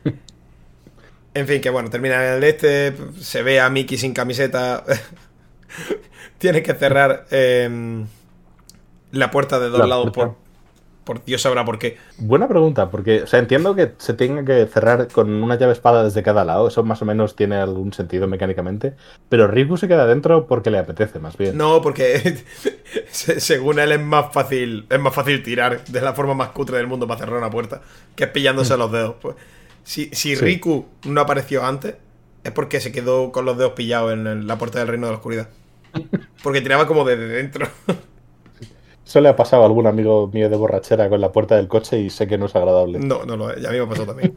[1.36, 4.84] En fin, que bueno, termina en el este, se ve a Mickey sin camiseta.
[6.39, 8.07] Tiene que cerrar em,
[9.10, 10.36] la puerta de dos lados por,
[11.05, 11.97] por Dios sabrá por qué.
[12.18, 16.05] Buena pregunta, porque o sea, entiendo que se tenga que cerrar con una llave espada
[16.05, 18.94] desde cada lado, eso más o menos tiene algún sentido mecánicamente,
[19.28, 21.57] pero Riku se queda dentro porque le apetece, más bien.
[21.57, 22.42] No, porque
[23.10, 26.86] según él es más fácil es más fácil tirar de la forma más cutre del
[26.86, 27.83] mundo para cerrar una puerta,
[28.16, 28.78] que es pillándose mm.
[28.78, 29.15] los dedos.
[29.20, 29.36] Pues,
[29.84, 31.97] si, si Riku no apareció antes,
[32.42, 35.16] es porque se quedó con los dedos pillados en la puerta del reino de la
[35.16, 35.49] oscuridad.
[36.42, 37.68] Porque tiraba como desde dentro.
[39.07, 42.00] Eso le ha pasado a algún amigo mío de borrachera con la puerta del coche
[42.00, 42.99] y sé que no es agradable.
[42.99, 44.36] No, no, no, ya a mí me ha pasado también.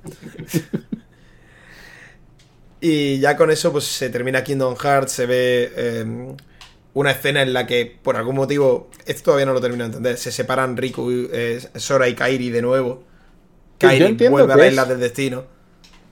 [2.82, 6.36] y ya con eso, pues se termina Kingdom Hearts, se ve em,
[6.94, 10.18] una escena en la que, por algún motivo, esto todavía no lo termino de entender,
[10.18, 13.04] se separan Riku, eh, Sora y Kairi de nuevo.
[13.78, 15.46] Kairi vuelve a la isla del destino.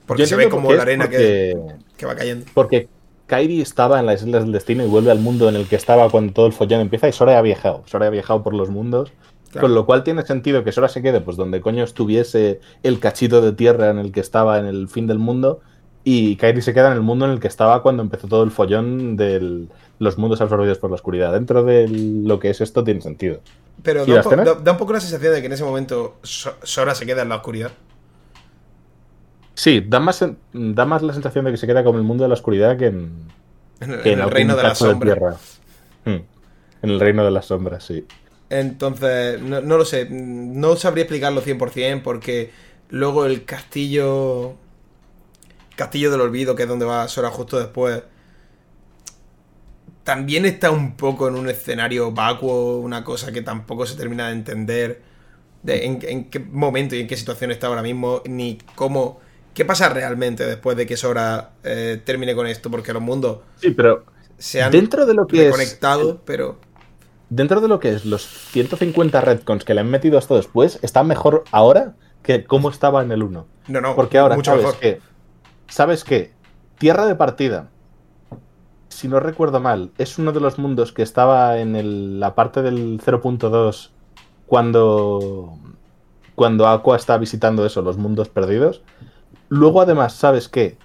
[0.06, 1.54] Porque se ve como la arena que,
[1.96, 2.46] que va cayendo.
[2.54, 2.88] Porque
[3.26, 6.08] Kairi estaba en las Islas del Destino y vuelve al mundo en el que estaba
[6.10, 7.82] cuando todo el follón empieza y Sora ha viajado.
[7.86, 9.12] Sora ha viajado por los mundos.
[9.58, 13.40] Con lo cual tiene sentido que Sora se quede pues donde coño estuviese el cachito
[13.40, 15.60] de tierra en el que estaba en el fin del mundo
[16.08, 18.52] y Kairi se queda en el mundo en el que estaba cuando empezó todo el
[18.52, 19.66] follón de
[19.98, 21.32] los mundos absorbidos por la oscuridad.
[21.32, 23.40] Dentro de lo que es esto tiene sentido.
[23.82, 27.30] Pero da un, poco la sensación de que en ese momento Sora se queda en
[27.30, 27.72] la oscuridad.
[29.56, 32.28] Sí, da más, da más la sensación de que se queda como el mundo de
[32.28, 33.30] la oscuridad que en,
[33.80, 35.60] el reino de las sombras.
[36.04, 36.20] Hmm.
[36.82, 38.06] En el reino de las sombras, sí.
[38.50, 42.52] Entonces, no, lo sé, no sabría explicarlo 100% porque
[42.90, 44.54] luego el castillo...
[45.74, 48.02] Castillo del Olvido, que es donde va Sora justo después,
[50.04, 54.32] también está un poco en un escenario vacuo, una cosa que tampoco se termina de
[54.32, 55.02] entender
[55.62, 59.20] de en, en, qué momento y en qué situación está ahora mismo, ni cómo
[59.56, 62.70] ¿Qué pasa realmente después de que Sora eh, termine con esto?
[62.70, 64.04] Porque los mundos sí, pero
[64.36, 66.58] se han dentro de lo que conectado, pero...
[67.30, 71.02] Dentro de lo que es los 150 retcons que le han metido hasta después, está
[71.04, 73.46] mejor ahora que como estaba en el 1.
[73.68, 75.00] No, no, Porque ahora sabes que...
[75.68, 76.34] ¿Sabes qué?
[76.76, 77.70] Tierra de partida,
[78.90, 83.00] si no recuerdo mal, es uno de los mundos que estaba en la parte del
[83.00, 83.88] 0.2
[84.44, 85.58] cuando,
[86.34, 88.82] cuando Aqua está visitando eso, los mundos perdidos.
[89.48, 90.76] Luego, además, ¿sabes qué?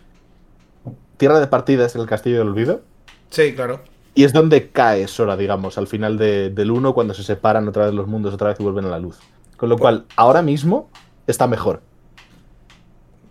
[1.18, 2.82] Tierra de partida es el Castillo del Olvido.
[3.30, 3.82] Sí, claro.
[4.14, 7.94] Y es donde cae Sora, digamos, al final del 1, cuando se separan otra vez
[7.94, 9.20] los mundos, otra vez y vuelven a la luz.
[9.56, 10.90] Con lo cual, ahora mismo
[11.28, 11.82] está mejor.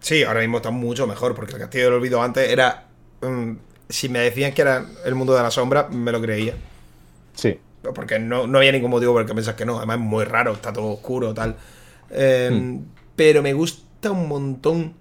[0.01, 2.87] Sí, ahora mismo está mucho mejor, porque el Castillo del Olvido antes era.
[3.21, 3.55] Mm,
[3.89, 6.55] si me decían que era el mundo de la sombra, me lo creía.
[7.35, 7.59] Sí.
[7.95, 9.77] Porque no, había ningún motivo por el que pensas que no.
[9.77, 11.57] Además, es muy raro, está todo oscuro, tal.
[12.11, 12.85] Em, hmm.
[13.17, 14.95] Pero me gusta un montón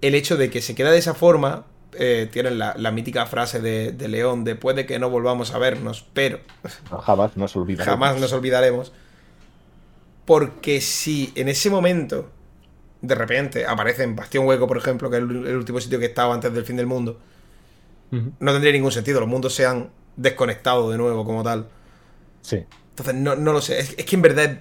[0.00, 4.08] el hecho de que se queda de esa forma, eh, tienen la, mítica frase de,
[4.08, 6.40] León de puede que no volvamos a vernos, pero...
[7.04, 7.94] jamás nos olvidaremos.
[7.94, 8.92] Jamás nos olvidaremos.
[10.24, 12.30] Porque si en ese momento,
[13.00, 16.34] de repente, aparece en Bastión Hueco, por ejemplo, que es el, último sitio que estaba
[16.34, 17.18] antes del fin del mundo,
[18.10, 19.20] no tendría ningún sentido.
[19.20, 21.68] Los mundos se han desconectado de nuevo como tal.
[22.42, 22.64] Sí.
[22.90, 23.78] Entonces, no, lo sé.
[23.78, 24.60] Es, es, que en verdad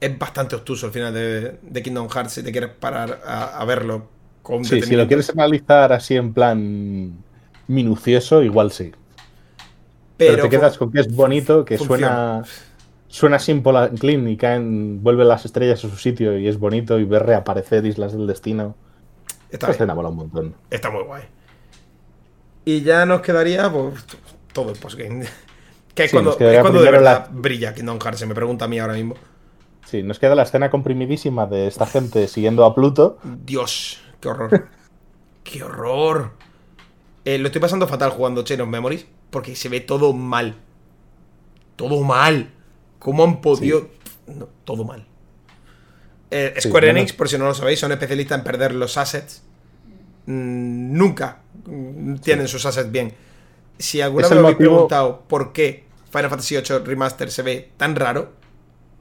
[0.00, 4.08] es bastante obtuso al final de, Kingdom Hearts si te quieres parar a, verlo
[4.42, 7.12] con Sí, si lo quieres analizar así en plan
[7.68, 8.92] minucioso, igual sí.
[10.16, 12.42] Pero, te quedas con que es bonito, que suena
[13.12, 16.98] suena simple and clean y caen, vuelven las estrellas a su sitio y es bonito
[16.98, 18.74] y ver reaparecer Islas del Destino.
[19.50, 20.54] Esta escena mola un montón.
[20.70, 21.22] Está muy guay.
[22.64, 24.02] Y ya nos quedaría pues,
[24.52, 25.26] todo el postgame.
[25.94, 29.14] Que es cuando, de verdad brilla Kingdom Hearts, se me pregunta a mí ahora mismo.
[29.84, 33.18] Sí, nos queda la escena comprimidísima de esta gente siguiendo a Pluto.
[33.44, 34.68] Dios, qué horror.
[35.44, 36.30] qué horror.
[37.24, 40.56] Eh, lo estoy pasando fatal jugando Chain of Memories porque se ve todo mal.
[41.76, 42.50] Todo mal.
[42.98, 43.88] ¿Cómo han podido...?
[44.64, 45.04] todo mal.
[46.30, 49.42] Eh, Square Enix, por si no lo sabéis, son especialistas en perder los assets.
[50.26, 51.40] Mm, nunca
[52.22, 53.12] tienen sus assets bien.
[53.78, 57.96] Si alguna vez me habéis preguntado por qué Final Fantasy VIII Remaster se ve tan
[57.96, 58.32] raro,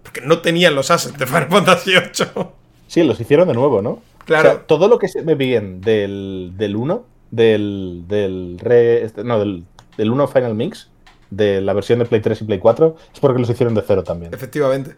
[0.03, 2.47] porque no tenían los assets de Final Fantasy VIII.
[2.87, 4.01] Sí, los hicieron de nuevo, ¿no?
[4.39, 4.63] Claro.
[4.67, 9.65] todo lo que se ve bien del, del 1, del, del, este, no, del,
[9.97, 10.89] del 1 Final Mix,
[11.29, 14.03] de la versión de Play 3 y Play 4 es porque los hicieron de cero
[14.03, 14.33] también.
[14.33, 14.95] Efectivamente.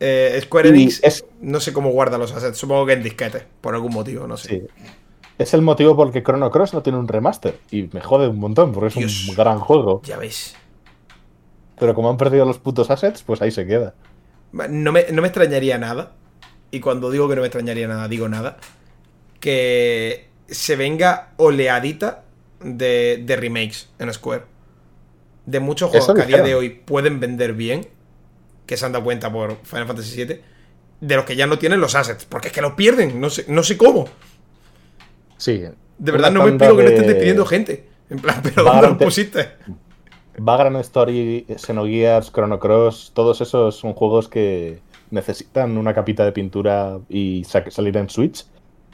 [0.00, 1.24] Eh, Square Enix es...
[1.40, 4.48] no sé cómo guarda los assets, supongo que en disquete, por algún motivo, no sé.
[4.48, 4.62] Sí.
[5.38, 7.58] Es el motivo por el que Chrono Cross no tiene un remaster.
[7.70, 10.02] Y me jode un montón, porque es un gran juego.
[10.04, 10.56] Ya veis.
[11.78, 13.94] Pero como han perdido los putos assets, pues ahí se queda.
[14.52, 16.12] No me, extrañaría nada.
[16.70, 18.58] Y cuando digo que no me extrañaría nada, digo nada.
[19.40, 22.24] Que se venga oleadita
[22.60, 24.58] de, de remakes en Square
[25.48, 27.88] de muchos juegos que a día de hoy pueden vender bien,
[28.66, 30.40] que se han dado cuenta por Final Fantasy VII,
[31.00, 33.46] de los que ya no tienen los assets, porque es que los pierden, no sé,
[33.48, 34.06] no sé cómo.
[35.38, 35.64] Sí.
[35.96, 37.88] De verdad no me explico que no estén despidiendo gente.
[38.10, 39.48] En plan, pero ¿dónde los pusiste?
[40.36, 44.80] Vagrant Story, Xenogears, Chrono Cross, todos esos son juegos que
[45.10, 48.44] necesitan una capita de pintura y salir en Switch.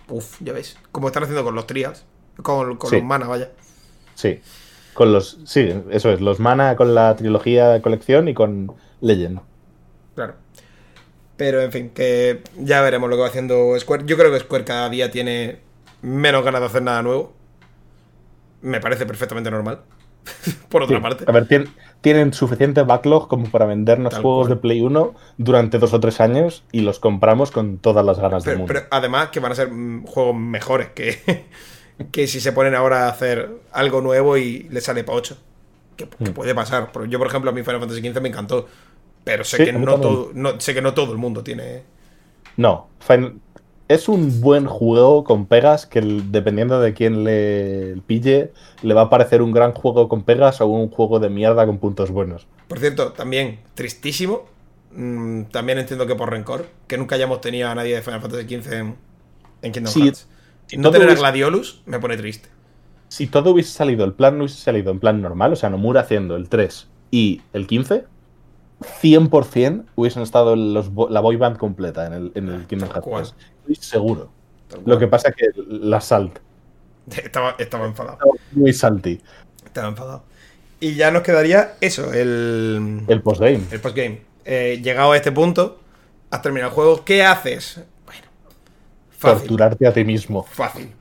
[0.08, 0.76] Uf, ya ves.
[0.92, 2.04] Como están haciendo con los Trials,
[2.42, 3.50] con, los Mana, vaya.
[4.14, 4.40] Sí.
[4.94, 5.38] Con los.
[5.44, 6.20] Sí, eso es.
[6.20, 9.40] Los mana con la trilogía de colección y con Legend.
[10.14, 10.34] Claro.
[11.36, 14.04] Pero en fin, que ya veremos lo que va haciendo Square.
[14.06, 15.58] Yo creo que Square cada día tiene
[16.00, 17.32] menos ganas de hacer nada nuevo.
[18.62, 19.80] Me parece perfectamente normal.
[20.68, 21.24] Por otra parte.
[21.26, 21.68] A ver,
[22.04, 26.62] tienen, suficiente backlog como para vendernos juegos de Play 1 durante dos o tres años
[26.70, 28.74] y los compramos con todas las ganas del mundo.
[28.74, 31.46] Pero además que van a ser mm, juegos mejores que,
[32.12, 35.38] que si se ponen ahora a hacer algo nuevo y le sale para 8.
[35.96, 36.34] Que, hmm.
[36.34, 36.90] puede pasar.
[37.08, 38.68] Yo, por ejemplo, a mí Final Fantasy XV me encantó.
[39.24, 41.84] Pero sé, que no todo, sé que no todo el mundo tiene.
[42.58, 42.88] No.
[43.86, 49.10] Es un buen juego con pegas que dependiendo de quién le pille, le va a
[49.10, 52.46] parecer un gran juego con pegas o un juego de mierda con puntos buenos.
[52.68, 54.46] Por cierto, también tristísimo.
[54.92, 58.44] Mm, también entiendo que por rencor, que nunca hayamos tenido a nadie de Final Fantasy
[58.44, 58.96] XV en,
[59.62, 60.28] en Kingdom Hearts.
[60.66, 62.48] Si no tener a Gladiolus me pone triste.
[63.08, 66.00] Si todo hubiese salido, el plan no hubiese salido en plan normal, o sea, Nomura
[66.00, 68.04] haciendo el 3 y el 15,
[68.80, 73.34] 100% hubiesen estado los, la boy band completa en el, en el Kingdom Hearts.
[73.60, 74.30] Estoy seguro.
[74.84, 76.38] Lo que pasa es que la salt.
[77.10, 78.18] Estaba, estaba enfadado.
[78.52, 79.20] muy salty.
[79.64, 80.24] Estaba enfadado.
[80.80, 83.02] Y ya nos quedaría eso, el.
[83.06, 83.60] El postgame.
[83.70, 84.22] El postgame.
[84.44, 85.80] Eh, llegado a este punto,
[86.30, 87.04] has terminado el juego.
[87.04, 87.80] ¿Qué haces?
[89.20, 90.42] Torturarte a ti mismo.
[90.42, 90.92] Fácil.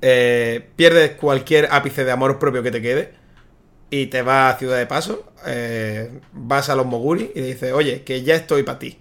[0.00, 3.25] Eh, pierdes cualquier ápice de amor propio que te quede
[3.90, 7.72] y te vas a Ciudad de Paso, eh, vas a los Moguri y le dices,
[7.72, 8.98] oye, que ya estoy para ti.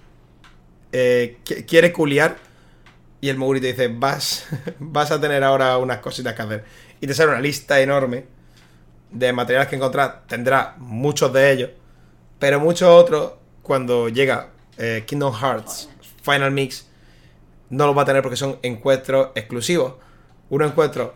[0.92, 2.38] Eh, ¿Quieres culiar?
[3.20, 4.46] Y el Moguri te dice, vas,
[4.80, 6.64] vas a tener ahora unas cositas que hacer.
[7.02, 8.26] Y te sale una lista enorme
[9.12, 10.24] de materiales que encontrar.
[10.28, 11.70] Tendrá muchos de ellos,
[12.40, 14.50] pero muchos otros, cuando llega
[15.06, 15.90] Kingdom Hearts
[16.22, 16.88] Final Mix,
[17.70, 19.96] no los va a tener porque son encuentros exclusivos.
[20.50, 21.12] Unos encuentros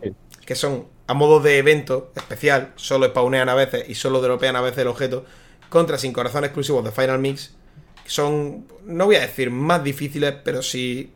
[0.45, 4.61] que son a modo de evento especial, solo spawnean a veces y solo dropean a
[4.61, 5.25] veces el objeto,
[5.67, 7.55] contra sin corazón exclusivos de Final Mix,
[8.03, 11.11] que son, no voy a decir más difíciles, pero sí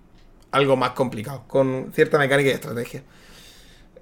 [0.49, 3.03] algo más complicado, con cierta mecánica y estrategia.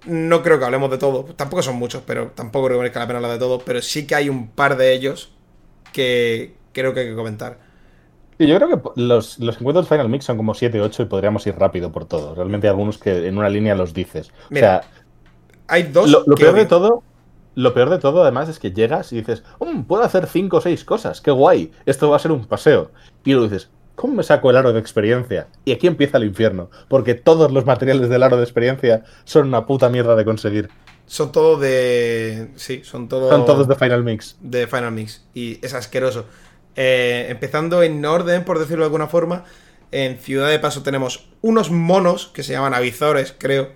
[0.06, 3.08] No creo que hablemos de todo, tampoco son muchos, pero tampoco creo que merezca la
[3.08, 5.34] pena hablar de todo, pero sí que hay un par de ellos
[5.92, 7.60] que creo que hay que comentar
[8.48, 11.56] yo creo que los, los encuentros Final Mix son como 7, 8 y podríamos ir
[11.58, 12.38] rápido por todos.
[12.38, 14.32] Realmente hay algunos que en una línea los dices.
[14.52, 14.84] o sea,
[15.72, 16.10] hay dos.
[16.10, 17.02] Lo, peor de todo,
[17.56, 20.62] lo peor de todo, además, es que llegas y dices, um, puedo hacer 5 o
[20.62, 22.92] 6 cosas, qué guay, esto va a ser un paseo.
[23.24, 25.48] Y luego dices, ¿cómo me saco el aro de experiencia?
[25.64, 29.66] Y aquí empieza el infierno, porque todos los materiales del aro de experiencia son una
[29.66, 30.70] puta mierda de conseguir.
[31.06, 32.52] Son todos de.
[32.56, 33.30] Sí, son todos.
[33.30, 34.38] Son todos de Final Mix.
[34.42, 35.26] De Final Mix.
[35.34, 36.26] Y es asqueroso.
[36.76, 39.46] Eh, empezando en orden, por decirlo de alguna forma,
[39.92, 43.72] en Ciudad de Paso tenemos unos monos que se llaman avizores, creo.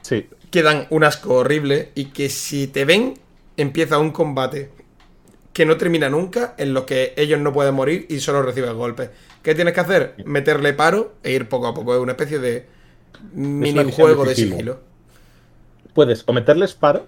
[0.00, 0.28] Sí.
[0.56, 3.18] Que dan un asco horrible y que si te ven,
[3.58, 4.70] empieza un combate
[5.52, 9.10] que no termina nunca, en lo que ellos no pueden morir y solo reciben golpes.
[9.42, 10.14] ¿Qué tienes que hacer?
[10.24, 11.94] Meterle paro e ir poco a poco.
[11.94, 12.64] Es una especie de
[13.34, 14.80] minijuego de sigilo.
[15.92, 17.06] Puedes o meterles paro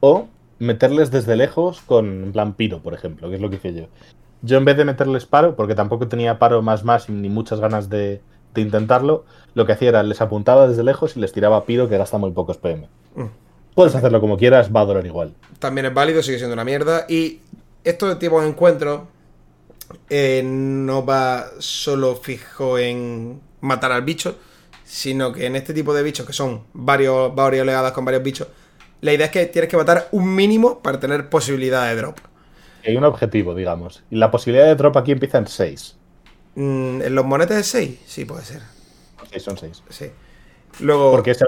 [0.00, 3.86] o meterles desde lejos con Lampiro, por ejemplo, que es lo que hice yo.
[4.42, 7.88] Yo en vez de meterles paro, porque tampoco tenía paro más más ni muchas ganas
[7.88, 8.20] de,
[8.56, 12.18] intentarlo, lo que hacía era les apuntaba desde lejos y les tiraba piro que gasta
[12.18, 12.88] muy pocos PM.
[13.14, 13.26] Mm.
[13.74, 15.34] Puedes hacerlo como quieras, va a doler igual.
[15.58, 17.06] También es válido, sigue siendo una mierda.
[17.08, 17.40] Y
[17.84, 19.06] esto de tipo de encuentro
[20.10, 24.36] eh, no va solo fijo en matar al bicho,
[24.84, 28.48] sino que en este tipo de bichos, que son varios, varias oleadas con varios bichos,
[29.00, 32.18] la idea es que tienes que matar un mínimo para tener posibilidad de drop.
[32.84, 34.02] Hay un objetivo, digamos.
[34.10, 35.97] Y la posibilidad de drop aquí empieza en 6.
[36.54, 38.00] Mm, ¿En los monetes es 6?
[38.06, 38.62] Sí, puede ser.
[39.32, 39.82] Sí, son 6.
[39.90, 40.10] Sí.
[40.80, 41.10] Luego...
[41.10, 41.44] Porque es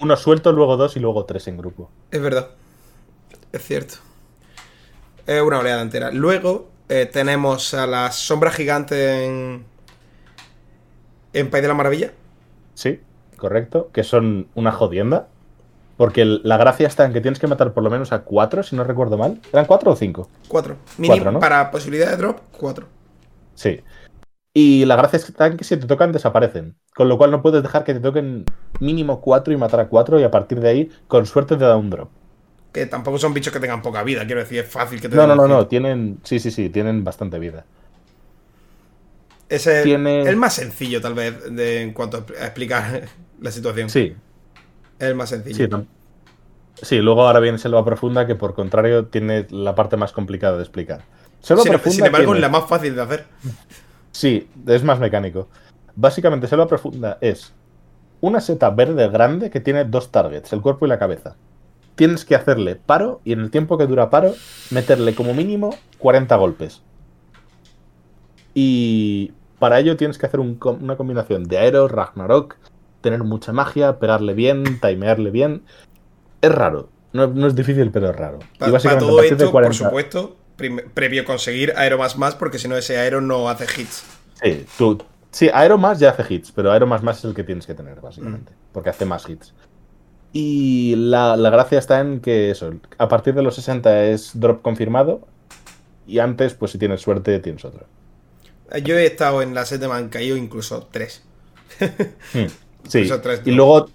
[0.00, 1.90] uno suelto, luego dos y luego tres en grupo.
[2.10, 2.50] Es verdad.
[3.52, 3.96] Es cierto.
[5.26, 6.10] Es una oleada entera.
[6.10, 9.64] Luego eh, tenemos a las sombras gigantes en...
[11.32, 12.12] En País de la Maravilla.
[12.74, 13.00] Sí,
[13.36, 13.90] correcto.
[13.92, 15.28] Que son una jodienda.
[16.00, 18.74] Porque la gracia está en que tienes que matar por lo menos a cuatro, si
[18.74, 19.38] no recuerdo mal.
[19.52, 20.30] ¿Eran cuatro o cinco?
[20.48, 20.76] Cuatro.
[20.96, 22.86] Mínimo, Para posibilidad de drop, cuatro.
[23.54, 23.82] Sí.
[24.52, 26.74] Y la gracia está en que si te tocan, desaparecen.
[26.94, 28.44] Con lo cual no puedes dejar que te toquen
[28.80, 31.76] mínimo cuatro y matar a cuatro, y a partir de ahí, con suerte te da
[31.76, 32.10] un drop.
[32.72, 35.26] Que tampoco son bichos que tengan poca vida, quiero decir, es fácil que te No,
[35.26, 36.18] no, no, no, tienen.
[36.24, 37.64] Sí, sí, sí, tienen bastante vida.
[39.48, 43.08] Es el, el más sencillo, tal vez, de, en cuanto a explicar
[43.40, 43.90] la situación.
[43.90, 44.14] Sí,
[44.98, 45.84] es el más sencillo.
[46.82, 50.62] Sí, luego ahora viene Selva Profunda, que por contrario tiene la parte más complicada de
[50.62, 51.02] explicar.
[51.40, 51.96] Selva Profunda.
[51.96, 53.26] Sin embargo, es la más fácil de hacer.
[54.20, 55.48] Sí, es más mecánico.
[55.96, 57.54] Básicamente, Selva Profunda es
[58.20, 61.36] una seta verde grande que tiene dos targets, el cuerpo y la cabeza.
[61.94, 64.34] Tienes que hacerle paro y en el tiempo que dura paro,
[64.70, 66.82] meterle como mínimo 40 golpes.
[68.52, 72.56] Y para ello tienes que hacer una combinación de Aero, Ragnarok,
[73.00, 75.62] tener mucha magia, pegarle bien, timearle bien.
[76.42, 76.90] Es raro.
[77.14, 78.40] No, es difícil, pero es raro.
[78.66, 80.36] y básicamente, todo esto, por supuesto,
[80.94, 84.04] previo conseguir Aero más más, porque si no ese Aero no hace hits.
[84.42, 87.44] Sí, tú, sí, Aero más ya hace hits, pero Aero más más es el que
[87.44, 88.72] tienes que tener, básicamente, mm.
[88.72, 89.54] porque hace más hits.
[90.32, 95.26] Y la, gracia está en que eso, a partir de los 60 es drop confirmado,
[96.06, 97.86] y antes, pues si tienes suerte, tienes otro.
[98.84, 101.22] Yo he estado en la set de me han caído incluso tres.
[102.32, 102.46] Hmm.
[102.88, 103.10] Sí,
[103.44, 103.88] y luego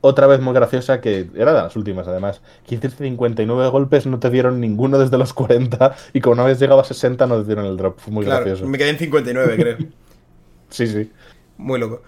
[0.00, 4.18] otra vez muy graciosa, que era de las últimas además, que hiciste 59 golpes, no
[4.18, 7.46] te dieron ninguno desde los 40 y como una vez llegado a 60 no te
[7.46, 7.98] dieron el drop.
[7.98, 8.66] Fue muy gracioso.
[8.66, 9.76] Me quedé en 59, creo.
[10.70, 11.10] sí, sí.
[11.56, 12.02] Muy loco.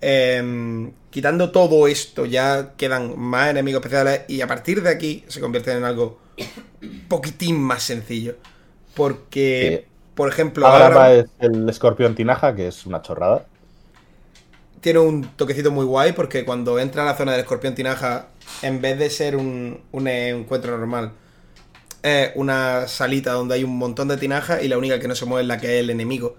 [0.00, 5.40] Em, quitando todo esto, ya quedan más enemigos especiales y a partir de aquí se
[5.40, 6.18] convierten en algo
[7.08, 8.36] poquitín más sencillo.
[8.94, 11.12] Porque, por ejemplo, ahora...
[11.12, 13.46] es el escorpión tinaja, que es una chorrada
[14.84, 18.28] tiene un toquecito muy guay porque cuando entra a la zona del escorpión tinaja,
[18.60, 21.12] en vez de ser un, encuentro normal,
[22.02, 25.24] es una salita donde hay un montón de tinajas y la única que no se
[25.24, 26.36] mueve es la que es el enemigo.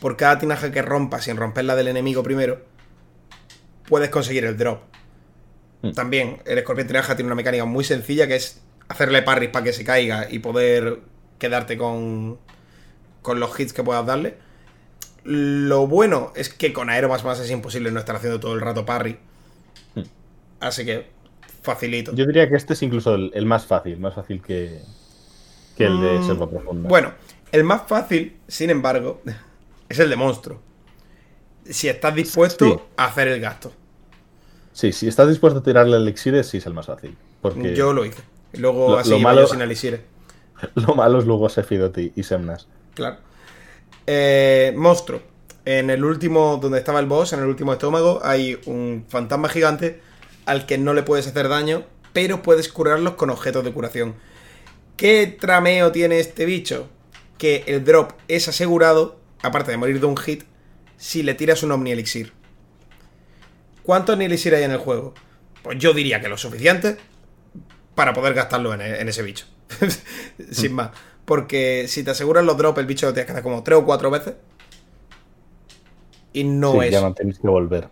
[0.00, 2.62] Por cada tinaja que rompa, sin romper la del enemigo primero,
[3.88, 4.82] puedes conseguir el drop.
[5.82, 5.90] Hmm.
[5.90, 9.72] También el escorpión tinaja tiene una mecánica muy sencilla que es hacerle parries para que
[9.72, 11.00] se caiga y poder
[11.40, 12.38] quedarte con,
[13.20, 14.36] con los hits que puedas darle.
[15.24, 18.60] Lo bueno es que con Aero más más es imposible no estar haciendo todo el
[18.60, 19.18] rato parry.
[19.94, 20.02] Hmm.
[20.60, 21.06] Así que
[21.62, 22.14] facilito.
[22.14, 24.80] Yo diría que este es incluso el, más fácil, más fácil que,
[25.76, 26.88] que el de mm, Selva Profunda.
[26.88, 27.12] Bueno,
[27.52, 29.22] el más fácil, sin embargo,
[29.88, 30.60] es el de monstruo.
[31.64, 33.72] Si estás dispuesto a hacer el gasto.
[34.72, 37.16] Sí, si estás dispuesto a tirarle el elixir, sí es el más fácil.
[37.42, 38.22] Porque Yo lo hice.
[38.54, 40.02] Luego así lo malo, sin elixir.
[40.74, 42.68] Lo malo es luego Sephiroth y Semnas.
[42.92, 43.16] Claro.
[44.12, 45.22] Eh, monstruo.
[45.64, 50.00] En el último, donde estaba el boss, en el último estómago, hay un fantasma gigante
[50.46, 54.16] al que no le puedes hacer daño, pero puedes curarlos con objetos de curación.
[54.96, 56.88] ¿Qué trameo tiene este bicho?
[57.38, 60.42] Que el drop es asegurado, aparte de morir de un hit,
[60.96, 62.32] si le tiras un Omni Elixir.
[63.84, 65.14] ¿Cuántos Omni Elixir hay en el juego?
[65.62, 66.96] Pues yo diría que lo suficiente
[67.94, 69.46] para poder gastarlo en, en ese bicho.
[70.50, 70.90] Sin más.
[71.30, 73.84] Porque si te aseguras los drops, el bicho lo tienes que hacer como tres o
[73.84, 74.34] cuatro veces.
[76.32, 76.90] Y no es.
[76.90, 77.86] Ya que volver.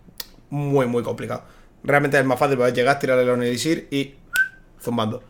[0.49, 1.43] Muy, muy complicado.
[1.81, 4.15] Realmente es más fácil poder llegar, tirarle el Elixir y.
[4.81, 5.23] zumbando.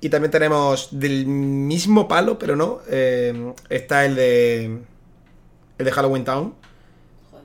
[0.00, 2.78] Y también tenemos del mismo palo, pero no.
[2.88, 4.78] eh, está el de.
[5.76, 6.54] El de Halloween Town.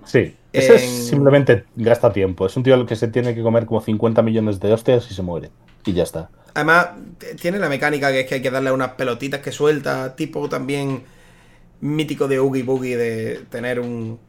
[0.05, 0.33] Sí.
[0.53, 2.45] Ese es En- simplemente gasta tiempo.
[2.45, 5.13] Es un tío al que se tiene que comer como 50 millones de hostias y
[5.13, 5.49] se muere.
[5.85, 6.29] Y ya está.
[6.57, 6.87] Además,
[7.39, 11.03] tiene la mecánica que es que hay que darle unas pelotitas que suelta, tipo también
[11.81, 14.19] mítico de Oogie Boogie de tener un,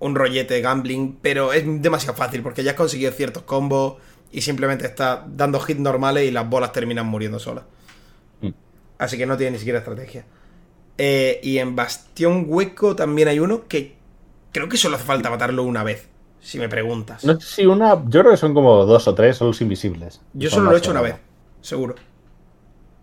[0.00, 3.98] un rollete de gambling, pero es demasiado fácil porque ya has conseguido ciertos combos
[4.32, 7.62] y simplemente está dando hits normales y las bolas terminan muriendo solas.
[8.40, 8.48] Mm.
[8.98, 10.24] Así que no tiene ni siquiera estrategia.
[10.98, 13.94] Eh, y en Bastión Hueco también hay uno que
[14.50, 16.08] creo que solo hace falta matarlo una vez,
[16.40, 17.24] si me preguntas.
[17.24, 18.02] No sé si una.
[18.08, 20.20] Yo creo que son como dos o tres, son los invisibles.
[20.32, 21.14] Yo solo lo he hecho una vez,
[21.62, 21.94] seguro.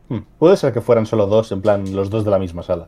[0.09, 0.19] Hmm.
[0.37, 2.87] Puede ser que fueran solo dos, en plan, los dos de la misma sala.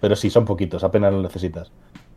[0.00, 1.70] Pero sí, son poquitos, apenas lo necesitas.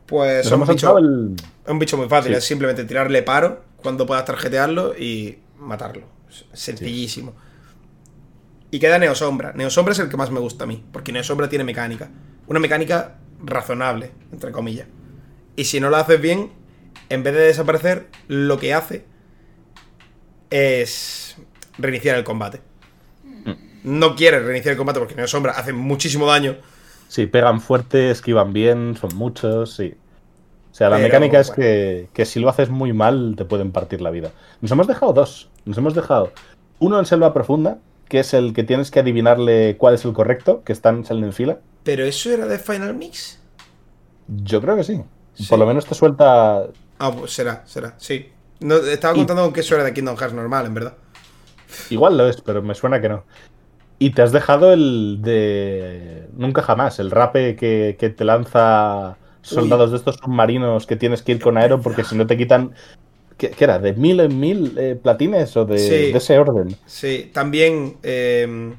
[0.05, 1.35] Pues hemos bichos- saltado el.
[1.65, 2.37] Es un bicho muy fácil, Sí.
[2.39, 6.03] es simplemente tirarle paro cuando puedas tarjetearlo y matarlo.
[6.29, 7.33] Es Sencillísimo.
[8.71, 9.53] Y queda Neosombra.
[9.53, 12.09] Neosombra es el que más me gusta a mí, porque Neosombra tiene mecánica.
[12.47, 14.87] Una mecánica razonable, entre comillas.
[15.55, 16.51] Y si no la haces bien,
[17.09, 19.05] en vez de desaparecer, lo que hace
[20.49, 21.37] es
[21.77, 22.61] reiniciar el combate.
[23.83, 26.57] No quiere reiniciar el combate porque Neosombra hace muchísimo daño.
[27.07, 29.95] Sí, pegan fuerte, esquivan bien, son muchos, sí.
[30.71, 31.63] O sea, la Pero, mecánica es bueno.
[31.63, 34.31] que, que si lo haces muy mal te pueden partir la vida.
[34.61, 35.49] Nos hemos dejado dos.
[35.65, 36.31] Nos hemos dejado
[36.79, 40.63] uno en Selva Profunda, que es el que tienes que adivinarle cuál es el correcto,
[40.63, 41.59] que están salen en fila.
[41.83, 43.39] Pero eso era de Final Mix.
[44.27, 45.01] Yo creo que sí.
[45.33, 45.45] Sí.
[45.49, 46.63] Por lo menos te suelta.
[46.99, 48.29] Ah, pues será, será, sí.
[48.59, 50.93] No, estaba Y- contando con que eso era de Kingdom Hearts normal, en verdad.
[51.89, 53.23] Igual lo es, pero me suena que no.
[53.99, 56.27] Y te has dejado el de.
[56.35, 61.33] Nunca jamás, el rape que, que te lanza soldados de estos submarinos que tienes que
[61.33, 62.73] ir con aero porque si no te quitan.
[63.37, 63.79] ¿Qué, qué era?
[63.79, 65.89] ¿De mil en mil eh, platines o de, Sí.
[66.11, 66.75] de ese orden?
[66.85, 68.73] Sí, también eh,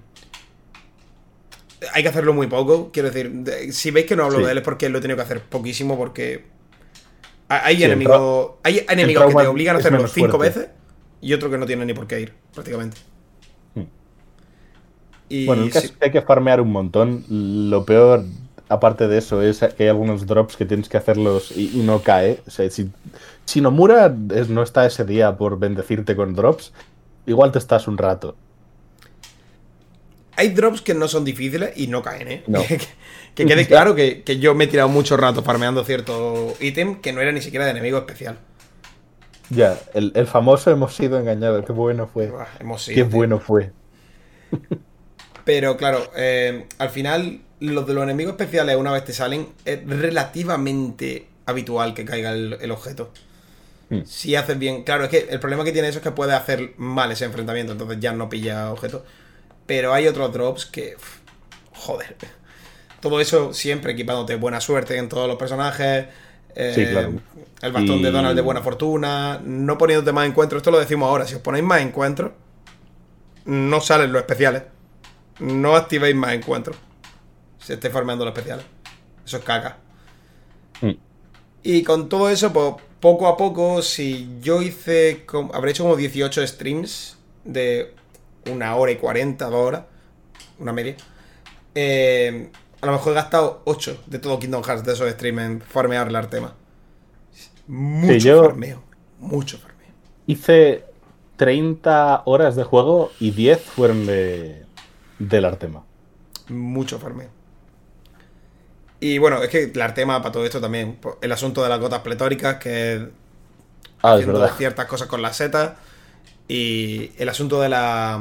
[1.92, 2.90] hay que hacerlo muy poco.
[2.92, 4.44] Quiero decir, de- si veis que no hablo Sí.
[4.44, 6.44] de él es porque lo he tenido que hacer poquísimo porque
[7.48, 10.58] ha- hay Sí, enemigos, hay enemigos que te obligan a hacerlo cinco fuerte.
[10.60, 10.72] veces
[11.20, 12.98] y otro que no tiene ni por qué ir, prácticamente.
[13.74, 13.86] Hmm.
[15.28, 17.24] Y Bueno, el caso sí, es que hay que farmear un montón.
[17.28, 18.24] Lo peor,
[18.68, 22.02] aparte de eso, es que hay algunos drops que tienes que hacerlos y, y no
[22.02, 22.42] cae.
[22.46, 22.92] O sea, si,
[23.44, 26.72] si Nomura es- no está ese día por bendecirte con drops,
[27.26, 28.38] igual te estás un rato.
[30.36, 32.42] hay drops que no son difíciles y no caen, ¿eh?
[32.46, 32.60] No.
[32.66, 32.80] que,
[33.34, 37.12] que quede claro que, que yo me he tirado mucho rato farmeando cierto ítem que
[37.12, 38.38] no era ni siquiera de enemigo especial.
[39.52, 41.64] Ya, el, el famoso hemos sido engañados.
[41.66, 42.38] Qué bueno fue.
[42.58, 43.10] Hemos sido, Qué tío.
[43.16, 43.72] bueno fue.
[45.44, 49.84] Pero claro, eh, al final, los de los enemigos especiales, una vez te salen, es
[49.86, 53.12] relativamente habitual que caiga el, el objeto.
[53.90, 54.02] Hmm.
[54.04, 54.84] Si haces bien.
[54.84, 57.72] Claro, es que el problema que tiene eso es que puede hacer mal ese enfrentamiento,
[57.72, 59.02] entonces ya no pilla objetos.
[59.66, 60.96] Pero hay otros drops que.
[61.72, 62.16] joder.
[63.00, 66.06] Todo eso siempre equipándote buena suerte en todos los personajes.
[66.54, 67.14] Eh, Sí, claro.
[67.60, 69.40] El bastón de Donald de buena fortuna.
[69.44, 70.60] No poniéndote más encuentros.
[70.60, 71.26] Esto lo decimos ahora.
[71.26, 72.32] Si os ponéis más encuentros,
[73.44, 74.64] no salen los especiales.
[75.38, 76.76] No activéis más encuentros.
[77.58, 78.66] Si estéis farmeando los especiales.
[79.24, 79.78] Eso es caca.
[80.80, 80.92] Mm.
[81.62, 85.24] Y con todo eso, pues poco a poco, si yo hice.
[85.52, 87.94] habré hecho como 18 streams de
[88.50, 89.84] una hora y 40, dos horas,
[90.58, 90.96] una media.
[91.74, 92.50] eh,
[92.82, 96.08] a lo mejor he gastado 8 de todo Kingdom Hearts de esos streams en farmear
[96.08, 96.54] el Artema.
[97.66, 98.82] Mucho yo- farmeo.
[99.18, 99.86] Mucho farmeo.
[100.26, 100.84] Hice
[101.36, 104.66] 30 horas de juego y 10 fueron de,
[105.18, 105.84] del Artema.
[106.48, 107.28] Mucho farmeo.
[109.00, 110.96] Y bueno, es que el Artema para todo esto también.
[111.00, 113.00] pues, El asunto de las gotas pletóricas, que es
[114.04, 114.56] Ah, es haciendo verdad.
[114.56, 115.72] ciertas cosas con las setas.
[116.48, 118.20] Y el asunto de la.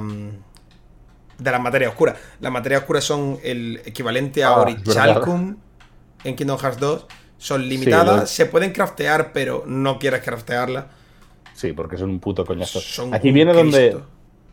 [1.42, 2.18] De las materias oscuras.
[2.40, 5.56] Las materias oscuras son el equivalente a Ah, Orichalcum
[6.24, 7.08] en Kingdom Hearts 2.
[7.38, 10.86] Son limitadas, se pueden craftear, pero no quieres craftearlas.
[11.53, 12.80] Sí, porque son un puto coñazo.
[12.80, 13.98] Son Aquí viene donde.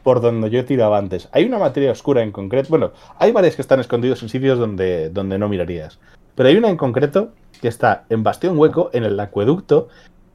[0.03, 1.29] Por donde yo tiraba antes.
[1.33, 2.69] Hay una materia oscura en concreto.
[2.71, 5.99] Bueno, hay varias que están escondidos en sitios donde, donde no mirarías.
[6.35, 9.89] Pero hay una en concreto que está en Bastión Hueco, en el acueducto,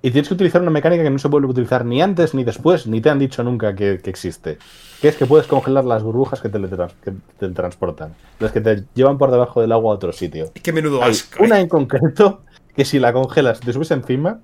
[0.06, 2.44] y tienes que utilizar una mecánica que no se vuelve a utilizar ni antes ni
[2.44, 4.58] después, ni te han dicho nunca que, que existe.
[5.02, 8.14] Que es que puedes congelar las burbujas que te, que te transportan.
[8.40, 10.52] Las que te llevan por debajo del agua a otro sitio.
[10.62, 11.42] Que menudo Hay asco.
[11.42, 11.46] ¿eh?
[11.46, 12.42] una en concreto
[12.76, 14.42] que si la congelas te subes encima,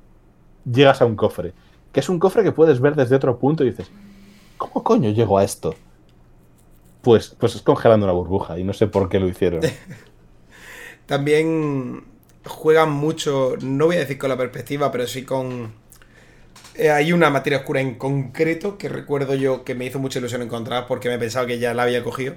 [0.64, 1.52] llegas a un cofre.
[1.92, 3.92] Que es un cofre que puedes ver desde otro punto y dices,
[4.58, 5.76] ¿cómo coño llego a esto?
[7.02, 9.60] Pues, pues es congelando una burbuja y no sé por qué lo hicieron.
[11.06, 12.06] También
[12.50, 15.74] juegan mucho, no voy a decir con la perspectiva, pero sí con
[16.76, 20.42] Eh, hay una materia oscura en concreto que recuerdo yo que me hizo mucha ilusión
[20.42, 22.36] encontrar porque me pensaba que ya la había cogido.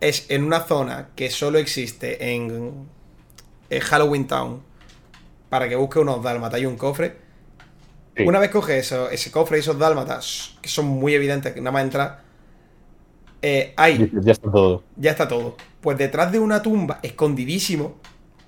[0.00, 2.88] Es en una zona que solo existe en,
[3.70, 4.62] en Halloween Town
[5.50, 7.16] para que busque unos dálmatas y un cofre.
[8.16, 8.30] Sí.
[8.30, 11.72] Una vez coge eso, ese cofre y esos dálmatas, que son muy evidentes que nada
[11.72, 12.24] más entrar,
[13.42, 14.84] eh, hay Ya está todo.
[14.96, 15.56] ya está todo.
[15.82, 17.99] Pues detrás de una tumba, escondidísimo,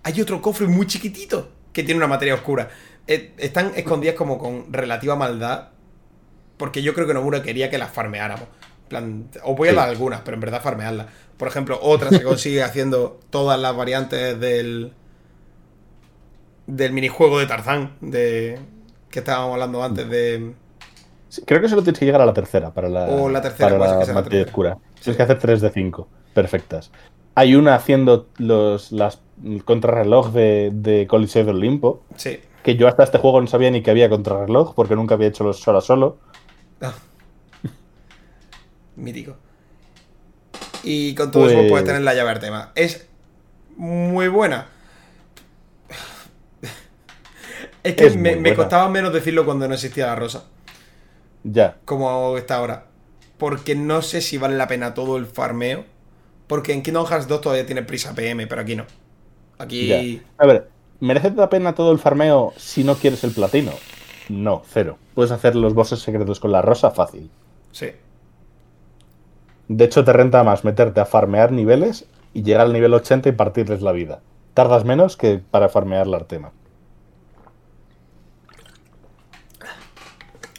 [0.02, 2.68] hay otro cofre muy chiquitito que tiene una materia oscura.
[3.06, 5.68] Eh, están escondidas como con relativa maldad.
[6.56, 8.46] Porque yo creo que Nomura quería que las farmeáramos.
[8.88, 11.06] Plan, os voy a dar algunas, pero en verdad farmearlas.
[11.36, 14.92] Por ejemplo, otra se consigue haciendo todas las variantes del.
[16.66, 17.96] del minijuego de Tarzán.
[18.00, 18.58] De.
[19.10, 20.54] que estábamos hablando antes de.
[21.28, 23.78] Sí, creo que solo tienes que llegar a la tercera para la, O la tercera,
[23.78, 24.50] para la que sea la materia tercera.
[24.50, 24.78] oscura.
[25.00, 25.04] Sí.
[25.04, 26.08] Tienes que hacer 3 de 5.
[26.34, 26.92] Perfectas.
[27.34, 32.02] Hay una haciendo los, las el contrarreloj de, de Coliseo del Olimpo.
[32.16, 32.40] Sí.
[32.62, 35.44] Que yo hasta este juego no sabía ni que había contrarreloj porque nunca había hecho
[35.44, 36.18] los solo a solo.
[36.80, 36.94] Ah.
[38.96, 39.36] Mítico.
[40.84, 42.72] Y con todo eso Pues- puedes tener la llave Artema.
[42.74, 43.06] Es
[43.76, 44.66] muy buena.
[47.82, 50.44] Es que Es me, me costaba menos decirlo cuando no existía la rosa.
[51.42, 51.78] Ya.
[51.84, 52.86] Como está ahora.
[53.38, 55.84] Porque no sé si vale la pena todo el farmeo.
[56.46, 58.84] Porque en Kingdom Hearts 2 todavía tiene prisa PM, pero aquí no.
[59.62, 59.86] Aquí.
[59.86, 60.22] Ya.
[60.38, 60.68] A ver,
[61.00, 63.72] ¿merece la pena todo el farmeo si no quieres el platino?
[64.28, 64.98] No, cero.
[65.14, 67.30] Puedes hacer los bosses secretos con la rosa fácil.
[67.70, 67.90] Sí.
[69.68, 73.32] De hecho, te renta más meterte a farmear niveles y llegar al nivel 80 y
[73.32, 74.20] partirles la vida.
[74.54, 76.52] Tardas menos que para farmear la Artema.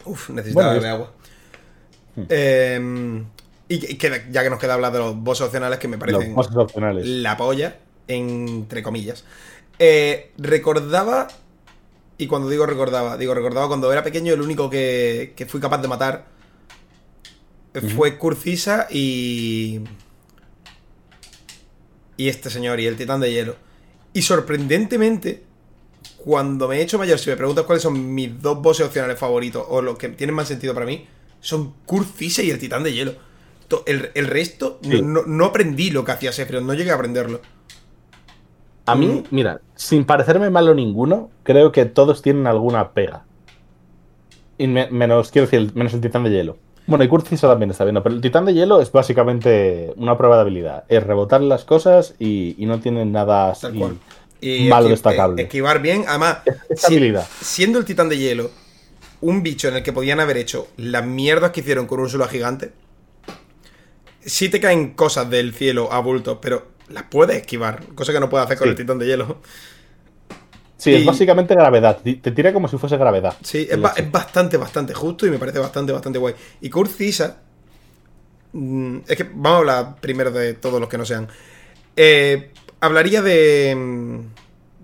[0.06, 1.12] Uf, necesitaba Bueno, beber agua.
[2.30, 3.24] Eh,
[3.70, 6.00] y que- que ya que nos queda hablar de los bosses opcionales que me Los
[6.12, 7.06] parecen bosses opcionales.
[7.08, 9.24] la polla, entre comillas.
[9.80, 11.28] Eh, recordaba,
[12.18, 15.80] y cuando digo recordaba, digo recordaba cuando era pequeño, el único que, que fui capaz
[15.82, 16.26] de matar
[17.96, 19.82] fue Curcisa y.
[22.18, 23.56] Y este señor, y el titán de hielo.
[24.14, 25.44] Y sorprendentemente,
[26.18, 29.66] cuando me he hecho mayor, si me preguntas cuáles son mis dos bosses opcionales favoritos,
[29.68, 31.08] o los que tienen más sentido para mí,
[31.40, 33.16] son Curcisa y el titán de hielo.
[33.88, 35.02] El, el resto, Sí.
[35.02, 37.42] no, no aprendí lo que hacía Sephiroth, no llegué a aprenderlo.
[38.86, 43.26] A mí, mira, sin parecerme malo ninguno, creo que todos tienen alguna pega.
[44.58, 46.58] Y me- menos, quiero decir, menos el titán de hielo.
[46.86, 48.04] Bueno, y Curcisa también está bien, ¿no?
[48.04, 50.84] pero el titán de hielo es básicamente una prueba de habilidad.
[50.90, 53.68] Es rebotar las cosas y, y no tiene nada así.
[54.42, 55.44] Y malo destacable.
[55.44, 56.40] Esquivar bien, además,
[56.76, 58.52] si- siendo el titán de hielo
[59.22, 62.74] un bicho en el que podían haber hecho las mierdas que hicieron con Úrsula Gigante,
[64.20, 68.30] sí te caen cosas del cielo a bultos, pero las puedes esquivar, cosa que no
[68.30, 68.70] puedes hacer con Sí.
[68.72, 69.38] el titán de hielo.
[70.78, 72.00] Sí, y- es básicamente gravedad.
[72.04, 73.36] Te tira como si fuese gravedad.
[73.42, 76.36] Sí, ba- es bastante, bastante justo y me parece bastante, bastante guay.
[76.62, 77.38] Y Kurt Cisa,
[78.52, 81.28] mm, es que vamos a hablar primero de todos los que no sean.
[81.96, 84.20] Eh, hablaría de, mm,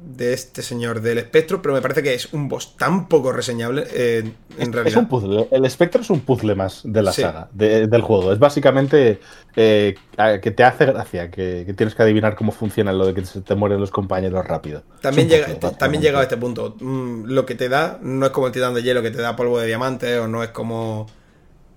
[0.02, 3.84] de este señor del espectro, pero me parece que es un boss tan poco reseñable
[3.94, 4.88] eh, en Es- realidad.
[4.88, 5.48] Es un puzzle.
[5.52, 7.22] El espectro es un puzzle más de la Sí.
[7.22, 8.32] saga, de- del juego.
[8.32, 9.20] Es básicamente
[9.56, 9.96] eh,
[10.42, 13.42] que te hace gracia, que, que tienes que adivinar cómo funciona lo de que se
[13.42, 14.84] te mueren los compañeros rápido.
[15.02, 16.76] También, llega, puzzle, también llega a este punto.
[16.80, 19.36] Mm, lo que te da no es como el titán de hielo que te da
[19.36, 21.08] polvo de diamante, o no es como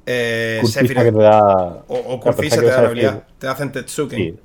[0.06, 1.84] eh, Curtisa Sephiroth, que te da.
[1.88, 4.18] o, o pensaba te da la habilidad, decir- te da Zentetsuken.
[4.18, 4.38] Sí.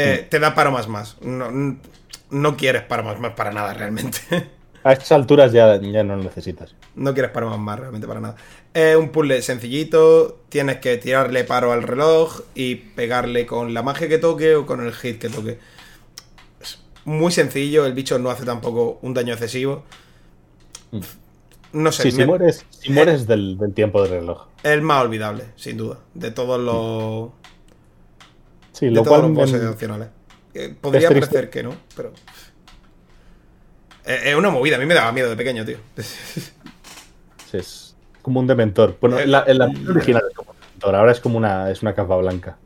[0.00, 1.16] Eh, Te da paro más más.
[1.22, 1.50] No,
[2.30, 4.18] no quieres paro más para nada realmente.
[4.84, 6.74] A estas alturas ya, ya no lo necesitas.
[6.94, 8.36] no quieres paro más más realmente para nada.
[8.72, 10.40] Es un puzzle sencillito.
[10.48, 14.80] Tienes que tirarle paro al reloj y pegarle con la magia que toque o con
[14.86, 15.58] el hit que toque.
[16.60, 17.86] Es muy sencillo.
[17.86, 19.82] El bicho no hace tampoco un daño excesivo.
[21.72, 22.04] No sé.
[22.04, 24.46] Sí, si me- mueres, si mueres del, del tiempo del reloj.
[24.62, 25.98] El más olvidable, sin duda.
[26.14, 27.30] De todos los.
[28.72, 30.08] Sí, de todos cual los opcionales.
[30.58, 32.12] Eh, podría parecer que no, pero.
[34.04, 35.78] Eh, Es una movida, a mí me daba miedo de pequeño, tío.
[37.50, 38.96] sí, es como un dementor.
[39.00, 41.70] Bueno, en la, en la versión original es como un dementor, ahora es como una,
[41.70, 42.58] es una capa blanca.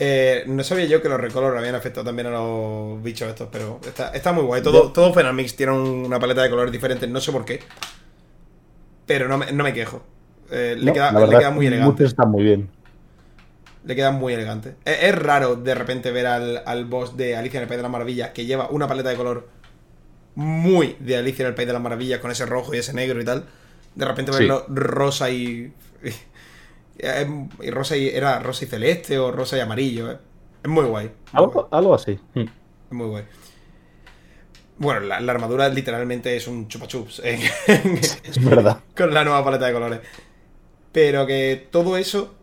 [0.00, 3.80] Eh, no sabía yo que los recolor habían afectado también a los bichos estos, pero
[3.84, 4.62] está, está muy guay.
[4.62, 7.60] Todo, todo Final Mix tiene un- una paleta de colores diferentes, no sé por qué.
[9.06, 10.02] Pero no me, no me quejo.
[10.50, 11.92] Eh, le, queda, la le queda muy elegante.
[11.92, 12.68] muchos están muy bien.
[13.88, 14.76] Le queda muy elegante.
[14.84, 17.82] Es, es raro de repente ver al, al boss de Alicia en el País de
[17.82, 19.48] las Maravillas que lleva una paleta de color
[20.34, 23.20] muy de Alicia en el País de las Maravillas con ese rojo y ese negro
[23.20, 23.46] y tal.
[23.94, 24.40] De repente Sí.
[24.40, 25.72] verlo rosa y,
[26.04, 26.10] y.
[27.66, 28.08] y rosa y.
[28.08, 30.12] Era rosa y celeste o rosa y amarillo.
[30.12, 30.18] eh.
[30.62, 31.06] Es muy guay.
[31.06, 31.14] muy guay.
[31.32, 32.18] Algo, algo así.
[32.34, 32.40] Mm.
[32.40, 33.24] Es muy guay.
[34.76, 37.22] Bueno, la, armadura literalmente es un chupachups.
[37.24, 37.40] ¿eh?
[38.22, 38.80] es verdad.
[38.96, 40.00] Con la nueva paleta de colores.
[40.92, 42.34] Pero que todo eso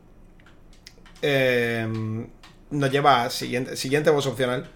[1.28, 2.28] eh,
[2.70, 4.68] nos lleva a siguiente, siguiente voz opcional.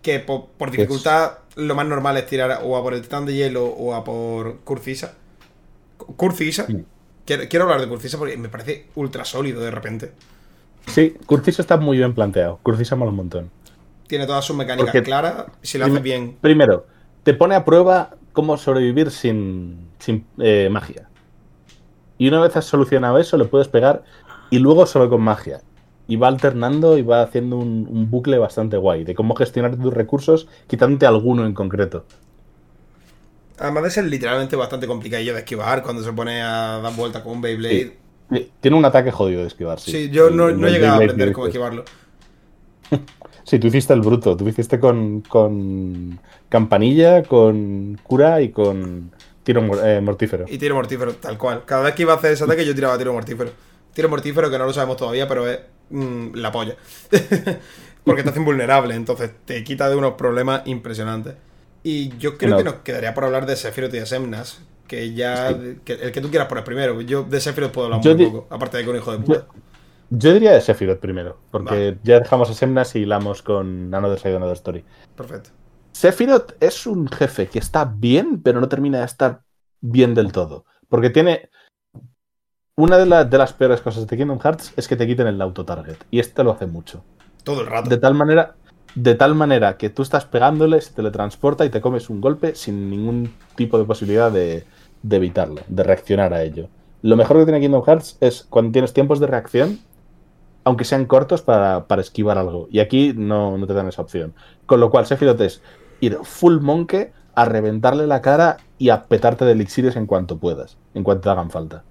[0.00, 3.66] Que por, dificultad lo más normal es tirar o a por el titán de hielo
[3.66, 5.14] o a por Curcisa.
[6.16, 6.66] Curcisa.
[7.26, 10.12] Quiero, hablar de Curcisa porque me parece ultra sólido de repente.
[10.86, 12.58] Sí, Curcisa está muy bien planteado.
[12.62, 13.50] Curcisa mola un montón.
[14.06, 16.38] Tiene todas sus mecánicas claras si lo hace bien.
[16.40, 16.86] Primero,
[17.22, 19.90] te pone a prueba cómo sobrevivir sin,
[20.38, 21.08] eh, magia.
[22.16, 24.02] Y una vez has solucionado eso, le puedes pegar
[24.50, 25.62] y luego solo con magia.
[26.06, 30.48] Y va alternando y va haciendo un, bucle bastante guay de cómo gestionar tus recursos
[30.66, 32.04] quitándote alguno en concreto.
[33.58, 37.34] Además de ser literalmente bastante complicadillo de esquivar cuando se pone a dar vuelta con
[37.34, 37.96] un Beyblade.
[38.60, 39.92] Tiene un ataque jodido de esquivar, sí.
[39.92, 41.84] Sí, yo no, no he llegado a aprender cómo esquivarlo.
[43.42, 44.36] Sí, tú hiciste el bruto.
[44.36, 49.10] Tú hiciste con, con campanilla, con cura y con
[49.42, 50.44] tiro eh, mortífero.
[50.48, 51.64] Y tiro mortífero, tal cual.
[51.64, 53.50] Cada vez que iba a hacer ese ataque yo tiraba tiro mortífero.
[53.92, 55.60] Tiro mortífero que no lo sabemos todavía, pero es
[55.90, 56.76] mm, la polla.
[58.04, 61.34] Porque te hace invulnerable, entonces te quita de unos problemas impresionantes.
[61.82, 65.48] Y yo creo que nos quedaría por hablar de Sephiroth y de Semnas, que ya...
[65.48, 67.00] el que tú quieras poner primero.
[67.00, 69.46] Yo de Sephiroth puedo hablar un poco, aparte de que un hijo de puta.
[70.10, 74.36] Yo diría de Sephiroth primero, porque ya dejamos a Semnas y hilamos con Another Side
[74.36, 74.84] Another Story.
[75.16, 75.50] Perfecto.
[75.92, 79.42] Sephiroth es un jefe que está bien, pero no termina de estar
[79.80, 80.64] bien del todo.
[80.88, 81.49] Porque tiene.
[82.80, 85.96] Una de, las peores cosas de Kingdom Hearts es que te quiten el auto-target.
[86.10, 87.04] Y este lo hace mucho.
[87.44, 87.90] Todo el rato.
[87.90, 88.54] De tal manera.
[88.94, 92.90] De tal manera que tú estás pegándole, se teletransporta y te comes un golpe sin
[92.90, 94.64] ningún tipo de posibilidad de,
[95.02, 96.68] de evitarlo, de reaccionar a ello.
[97.02, 99.78] Lo mejor que tiene Kingdom Hearts es cuando tienes tiempos de reacción
[100.64, 102.68] aunque sean cortos para, esquivar algo.
[102.70, 104.34] Y aquí no, te dan esa opción.
[104.66, 105.62] Con lo cual, Sephiroth es
[106.00, 110.76] ir full monke a reventarle la cara y a petarte de elixires en cuanto puedas,
[110.94, 111.84] en cuanto te hagan falta.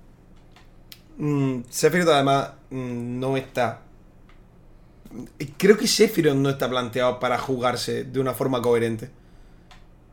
[1.19, 3.81] Mm, Sephiroth además mm, no está...
[5.57, 9.11] Creo que Sephiroth no está planteado para jugarse de una forma coherente.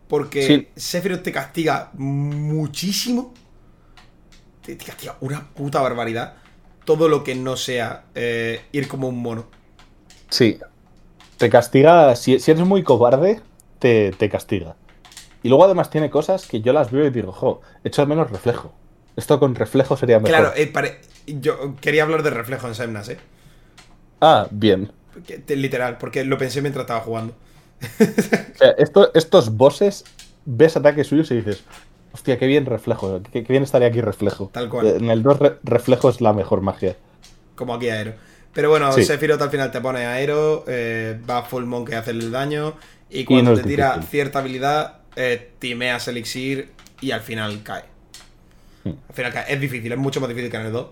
[0.08, 3.32] Porque Sephiroth te castiga muchísimo.
[4.62, 6.36] te castiga una puta barbaridad
[6.86, 9.44] todo lo que no sea eh, ir como un mono.
[10.30, 10.58] Sí.
[11.36, 12.16] Te castiga.
[12.16, 13.42] Si, eres muy cobarde,
[13.78, 14.76] te, castiga.
[15.42, 18.30] Y luego además tiene cosas que yo las veo y digo, jo, echo al menos
[18.30, 18.72] reflejo.
[19.16, 20.52] Esto con reflejo sería mejor.
[20.52, 23.18] Claro, eh, yo quería hablar de reflejo en Semnas, ¿eh?
[24.20, 24.92] Ah, bien.
[25.48, 27.34] Literal, porque lo pensé mientras estaba jugando.
[28.00, 28.74] o sea,
[29.14, 30.04] estos bosses,
[30.44, 31.64] ves ataques suyos y dices,
[32.16, 33.20] Hostia, qué bien reflejo.
[33.30, 34.48] Qué, bien estaría aquí reflejo.
[34.50, 34.86] Tal cual.
[34.86, 36.96] En el 2 reflejo es la mejor magia.
[37.54, 38.14] Como aquí aero.
[38.54, 42.32] Pero bueno, Sephiroth al final te pone aero, eh, va full monkey a hacerle el
[42.32, 42.72] daño.
[43.10, 46.70] Y cuando te tira cierta habilidad, eh, timeas elixir
[47.02, 47.84] y al final cae.
[49.08, 49.32] Al final.
[49.48, 50.86] Es difícil, es mucho más difícil que en el 2.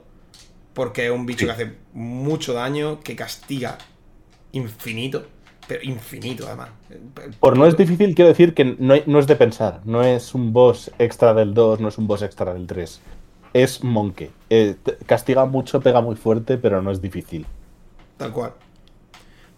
[0.75, 3.79] Porque es un bicho que hace mucho daño, que castiga
[4.53, 5.27] infinito.
[5.67, 6.71] Pero infinito, además.
[7.41, 9.81] Por no es difícil, quiero decir que no, es de pensar.
[9.85, 13.01] No es un boss extra del 2, no es un boss extra del 3.
[13.55, 14.31] Es Monkey.
[14.51, 17.47] Eh, castiga mucho, pega muy fuerte, pero no es difícil.
[18.17, 18.53] Tal cual.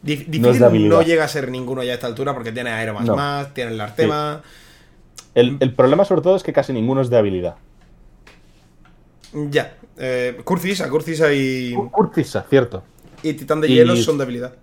[0.02, 3.54] difícil no, llega a ser ninguno ya a esta altura porque tiene Aero más más,
[3.54, 4.42] tiene el Artema.
[5.36, 7.56] El, problema sobre todo es que casi ninguno es de habilidad.
[9.50, 9.76] Ya.
[9.98, 11.74] Eh, Curcisa, Curcisa y.
[11.90, 12.82] Curcisa, cierto.
[13.22, 14.54] Y Titán de Hielo son de habilidad.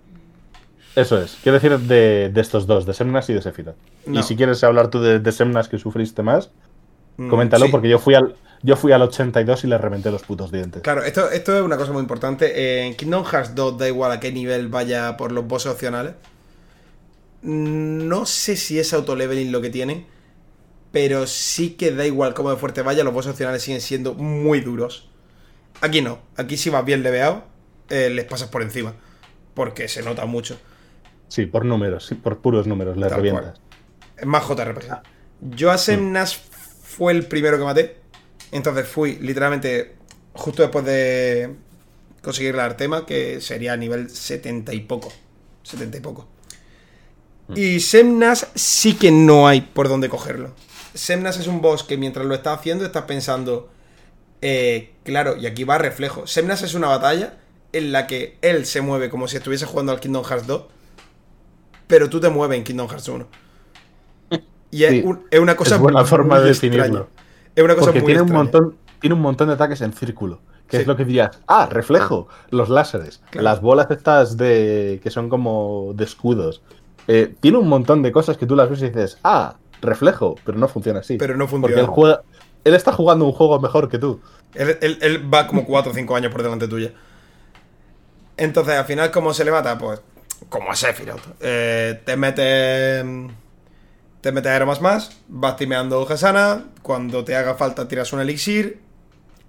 [0.96, 1.38] Eso es.
[1.42, 3.76] Quiero decir de, estos dos, de Semnas y de Sephiroth.
[4.06, 6.50] Y si quieres hablar tú de, Semnas que sufriste más,
[7.16, 10.50] mm, coméntalo porque yo fui al yo fui al 82 y le reventé los putos
[10.50, 10.80] dientes.
[10.80, 12.86] Claro, esto, esto es una cosa muy importante.
[12.86, 16.14] En Kingdom Hearts 2 da igual a qué nivel vaya por los bosses opcionales.
[17.42, 20.06] No sé si es auto-leveling lo que tienen,
[20.94, 24.60] pero sí que da igual cómo de fuerte vaya, los bosses opcionales siguen siendo muy
[24.60, 25.10] duros.
[25.80, 27.42] Aquí no, aquí si vas bien leveado,
[27.90, 28.94] eh, les pasas por encima,
[29.54, 30.56] porque se nota mucho.
[31.26, 33.60] Sí, por números, sí, por puros números, le revientas.
[34.16, 34.92] Es más JRPG.
[34.92, 35.02] Ah.
[35.40, 37.96] Yo a Semnas fue el primero que maté.
[38.52, 39.96] Entonces fui literalmente
[40.32, 41.56] justo después de
[42.22, 45.12] conseguir la Artema, que sería a nivel 70 y poco.
[45.64, 46.28] 70 y poco.
[47.48, 47.54] Mm.
[47.56, 50.54] Y Semnas sí que no hay por dónde cogerlo.
[50.94, 53.68] Semnas es un boss que mientras lo estás haciendo estás pensando,
[54.40, 56.26] eh, claro, y aquí va reflejo.
[56.26, 57.34] Semnas es una batalla
[57.72, 60.62] en la que él se mueve como si estuviese jugando al Kingdom Hearts 2
[61.86, 63.26] pero tú te mueves en Kingdom Hearts 1.
[64.70, 65.04] Y es,
[65.38, 65.76] una cosa.
[65.76, 67.08] Es buena forma de definirlo.
[67.54, 70.40] Es una cosa Porque tiene un montón Tiene un montón de ataques en círculo.
[70.66, 71.38] Que es lo que dirías.
[71.46, 72.26] Ah, reflejo.
[72.50, 73.22] Los láseres.
[73.32, 75.00] Las bolas estas de.
[75.02, 76.62] que son como de escudos.
[77.06, 80.58] eh, tiene un montón de cosas que tú las ves y dices, ah, reflejo, pero
[80.58, 81.16] no funciona así.
[81.16, 81.80] Pero no Porque funciona.
[81.82, 82.22] él, juega,
[82.64, 84.20] él está jugando un juego mejor que tú.
[84.54, 86.92] Él, él- él va como 4 o 5 años por delante tuya.
[88.36, 89.78] Entonces, al final, ¿cómo se le mata?
[89.78, 90.00] Pues,
[90.48, 91.22] como a Sephiroth.
[91.40, 93.04] Eh, te metes.
[94.20, 96.64] Te metes aromas más, vas timeando Gesana.
[96.82, 98.80] Cuando te haga falta, tiras un elixir.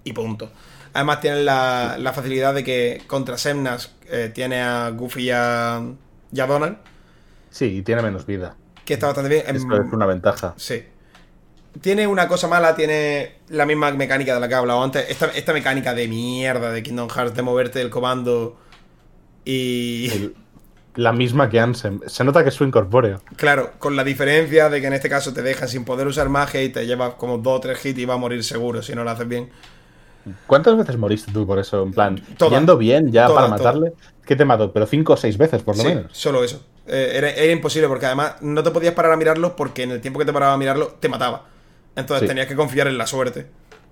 [0.04, 0.50] Y punto.
[0.92, 5.82] Además, tienes la, la facilidad de que contra Semnas eh, tiene a Goofy y a,
[6.32, 6.76] y a Donald.
[7.50, 8.54] Sí, y tiene menos vida.
[8.86, 9.42] Que está bastante bien.
[9.54, 10.54] Eso Em, es una ventaja.
[10.56, 10.82] Sí.
[11.82, 15.04] Tiene una cosa mala, tiene la misma mecánica de la que he hablado antes.
[15.10, 18.56] Esta, esta mecánica de mierda de Kingdom Hearts, de moverte el comando
[19.44, 20.08] y...
[20.10, 20.34] El-
[20.96, 22.00] la misma que Ansem.
[22.06, 23.20] Se nota que es su incorpóreo.
[23.36, 26.62] Claro, con la diferencia de que en este caso te dejan sin poder usar magia
[26.62, 29.04] y te llevas como dos o tres hits y va a morir seguro si no
[29.04, 29.50] lo haces bien.
[30.46, 31.82] ¿Cuántas veces moriste tú por eso?
[31.82, 32.58] En plan, Todas.
[32.58, 33.92] yendo bien ya para matarle.
[34.24, 34.72] ¿Qué te mató?
[34.72, 36.06] Pero cinco o seis veces, por lo Sí, menos.
[36.16, 36.64] solo eso.
[36.88, 40.00] Eh, era, era imposible porque además no te podías parar a mirarlo porque en el
[40.00, 41.46] tiempo que te paraba a mirarlo te mataba.
[41.96, 42.28] Entonces Sí.
[42.28, 43.46] tenías que confiar en la suerte.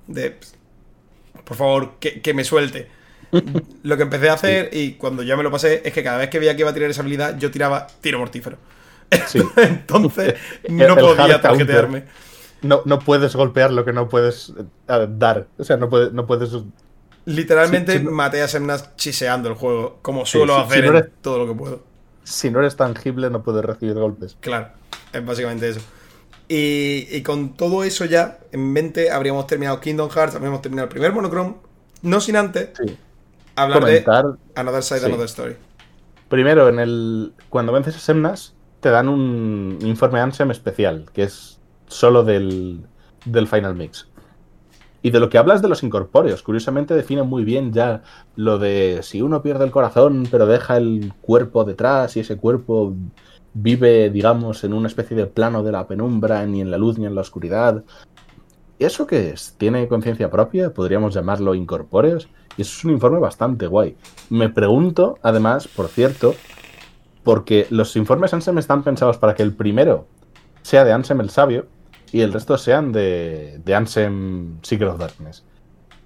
[0.07, 0.37] De,
[1.45, 2.89] por favor, que, que me suelte.
[3.83, 6.31] Lo que empecé a hacer y cuando ya me lo pasé es que cada vez
[6.31, 8.59] que veía que iba a tirar esa habilidad, yo tiraba tiro mortífero.
[9.27, 9.41] Sí.
[9.57, 10.35] Entonces
[10.69, 12.05] no podía tarjetearme.
[12.63, 14.53] No, no puedes golpear lo que no puedes
[14.89, 15.49] eh, dar.
[15.59, 16.51] O sea, no, puedes no puedes.
[17.27, 21.47] Literalmente Sí, maté a Semnas chiseando el juego, como suelo hacer en eres- todo lo
[21.53, 21.83] que puedo.
[22.25, 24.37] Si no eres tangible, no puedes recibir golpes.
[24.41, 24.69] Claro,
[25.13, 25.81] es básicamente eso.
[26.49, 30.91] Y, y con todo eso ya en mente, habríamos terminado Kingdom Hearts, habríamos terminado el
[30.91, 31.55] primer monochrome,
[32.03, 32.97] no sin antes Sí.
[33.57, 34.25] hablar Comentar.
[34.27, 35.07] de Another Side, sí.
[35.07, 35.57] Another Story.
[36.29, 41.59] Primero, en el cuando vences a Semnas, te dan un informe Ansem especial, que es
[41.87, 42.85] solo del,
[43.25, 44.09] del Final Mix.
[45.05, 48.03] Y de lo que hablas de los incorpóreos, curiosamente define muy bien ya
[48.37, 52.95] lo de si uno pierde el corazón pero deja el cuerpo detrás y ese cuerpo
[53.53, 57.05] vive, digamos, en una especie de plano de la penumbra, ni en la luz ni
[57.05, 57.85] en la oscuridad.
[58.79, 59.55] ¿Eso qué es?
[59.59, 60.73] ¿Tiene conciencia propia?
[60.73, 62.27] ¿Podríamos llamarlo incorpóreos?
[62.57, 63.99] Y eso es un informe bastante guay.
[64.31, 66.35] Me pregunto, además, por cierto,
[67.23, 70.07] porque los informes Ansem están pensados para que el primero
[70.63, 71.67] sea de Ansem el Sabio
[72.15, 75.43] y el resto sean de, de Ansem Secret of Darkness.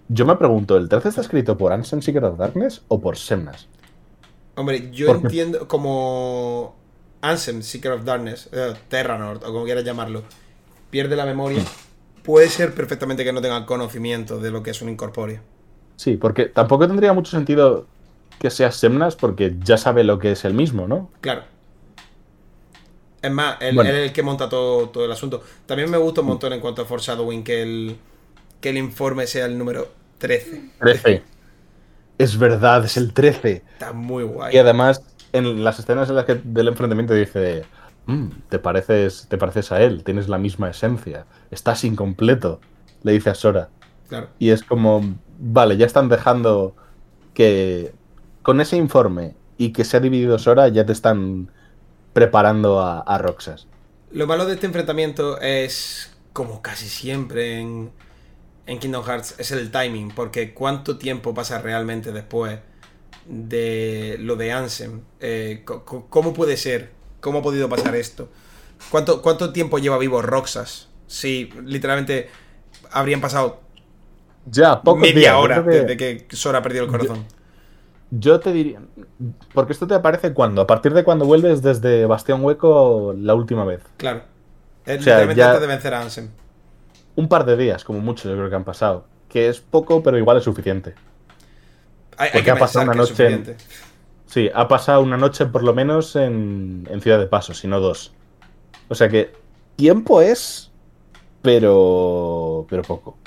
[0.09, 3.69] Yo me pregunto, ¿el 13 está escrito por Ansem Secret of Darkness o por Semnas?
[4.55, 6.75] Hombre, yo entiendo como
[7.21, 10.23] Ansem, Seeker of Darkness, eh, Terranord, o como quieras llamarlo,
[10.89, 11.63] pierde la memoria,
[12.23, 15.43] puede ser perfectamente que no tenga conocimiento de lo que es un incorpóreo.
[15.97, 17.87] Sí, porque tampoco tendría mucho sentido
[18.39, 21.11] que sea Semnas porque ya sabe lo que es el mismo, ¿no?
[21.21, 21.43] Claro.
[23.21, 23.91] Es más, él, Bueno.
[23.91, 25.43] él es el que monta todo, todo el asunto.
[25.67, 27.97] También me gusta un montón en cuanto a foreshadowing que el,
[28.61, 29.89] que el informe sea el número
[30.19, 30.71] 13.
[30.79, 31.23] 13.
[32.19, 33.63] Es verdad, es el 13.
[33.73, 34.55] Está muy guay.
[34.55, 37.65] Y además, en las escenas en las que del enfrentamiento dice,
[38.07, 42.61] "Mm, te pareces, te pareces a él, tienes la misma esencia, estás incompleto,
[43.03, 43.69] le dice a Sora.
[44.09, 44.29] Claro.
[44.39, 46.75] Y es como, vale, ya están dejando
[47.35, 47.93] que
[48.43, 51.51] con ese informe y que se ha dividido Sora, ya te están
[52.19, 53.67] preparando a, a Roxas.
[54.11, 57.91] Lo malo de este enfrentamiento es, como casi siempre en,
[58.67, 62.59] en Kingdom Hearts, es el timing, porque cuánto tiempo pasa realmente después
[63.27, 65.03] de lo de Ansem.
[65.21, 66.91] Eh, ¿Cómo puede ser?
[67.21, 68.29] ¿Cómo ha podido pasar esto?
[68.91, 70.89] ¿Cuánto, ¿Cuánto tiempo lleva vivo Roxas?
[71.07, 72.29] Si literalmente
[72.91, 73.61] habrían pasado
[74.51, 77.25] Ya, pocos media días, hora que- desde que Sora perdió el corazón.
[77.29, 77.38] Yo
[78.11, 78.81] te diría.
[79.53, 80.63] Porque esto te aparece cuando.
[80.63, 83.83] A partir de cuando vuelves desde Bastión Hueco la última vez.
[83.97, 84.23] Claro.
[84.85, 86.29] Es O sea, literalmente ya- antes de vencer a Ansem.
[87.17, 89.05] Un par de días, como mucho, yo creo que han pasado.
[89.29, 90.95] Que es poco, pero igual es suficiente.
[92.17, 93.57] Hay, que ha pasado una noche en-.
[94.27, 97.81] Sí, ha pasado una noche por lo menos en, en Ciudad de Paso, si no
[97.81, 98.13] dos.
[98.89, 99.33] O sea que.
[99.77, 100.71] Tiempo es.
[101.43, 102.67] Pero.
[102.69, 103.19] Pero poco.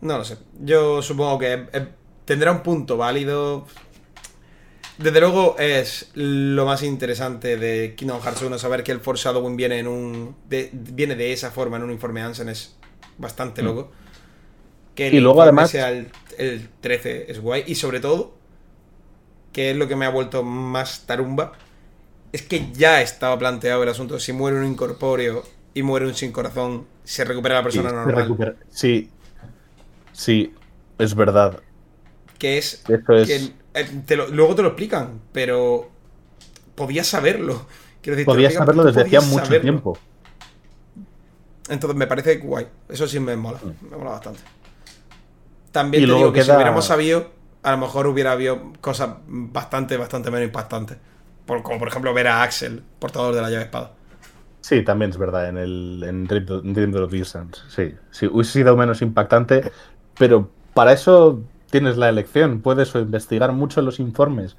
[0.00, 0.38] No lo sé.
[0.60, 1.88] Yo supongo que eh,
[2.30, 3.66] tendrá un punto válido.
[4.98, 9.80] Desde luego es lo más interesante de Kingdom Hearts 1, saber que el foreshadowing viene
[9.80, 12.76] en un de, viene de esa forma en un informe Ansem es
[13.18, 13.64] bastante Mm.
[13.66, 13.90] loco.
[14.94, 18.34] Que el Y luego, además- sea el, el 13 es guay y sobre todo
[19.52, 21.52] que es lo que me ha vuelto más tarumba
[22.30, 25.42] es que ya estaba planteado el asunto si muere un incorpóreo
[25.74, 28.54] y muere un sin corazón se recupera la persona Sí, normal recupera.
[28.70, 29.10] Sí.
[30.12, 30.52] Sí,
[30.98, 31.58] es verdad.
[32.40, 33.28] Que es Esto es.
[33.28, 35.88] que eh, te lo- luego te lo explican, pero
[36.74, 37.66] podías saberlo.
[38.02, 39.62] Quiero decir, Podías explican, saberlo desde hacía mucho saberlo.
[39.62, 39.98] tiempo.
[41.68, 42.66] Entonces me parece guay.
[42.88, 43.60] Eso sí me mola.
[43.88, 44.40] Me mola bastante.
[45.70, 46.06] También Mm.
[46.06, 47.30] Y te digo que si hubiéramos sabido,
[47.62, 50.96] a lo mejor hubiera habido cosas bastante, bastante menos impactantes.
[51.46, 53.92] como por ejemplo ver a Axel, portador de la llave espada.
[54.60, 57.60] Sí, también es verdad, en el en Dream, of Distance.
[57.68, 59.72] Sí, sí, hubiese sido menos impactante,
[60.16, 64.56] pero para eso tienes la elección, puedes investigar mucho los informes,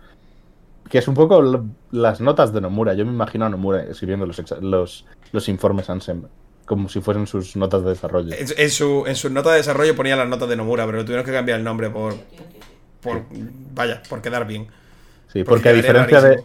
[0.90, 2.94] que es un poco las notas de Nomura.
[2.94, 6.24] Yo me imagino a Nomura escribiendo los, los, los informes Ansem
[6.66, 8.34] como si fuesen sus notas de desarrollo.
[8.34, 11.34] En, su, en sus notas de desarrollo ponía las notas de Nomura, pero tuvieron que
[11.34, 12.14] cambiar el nombre por,
[13.02, 13.26] por
[13.74, 14.68] vaya, por quedar bien.
[15.34, 16.44] Sí, porque, a diferencia de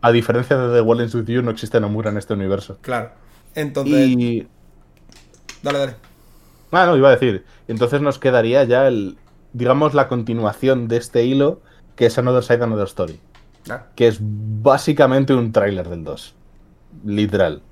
[0.00, 2.78] a diferencia de The Wallens With You no existe Nomura en este universo.
[2.82, 3.12] Claro.
[3.54, 4.16] Entonces.
[5.62, 5.94] Dale, dale.
[6.70, 7.44] Ah, no, iba a decir.
[7.66, 9.16] Entonces nos quedaría ya el.
[9.52, 11.60] Digamos, la continuación de este hilo,
[11.96, 13.20] que es Another Side, Another Story.
[13.96, 16.34] Que es básicamente un tráiler del 2.
[17.04, 17.62] Literal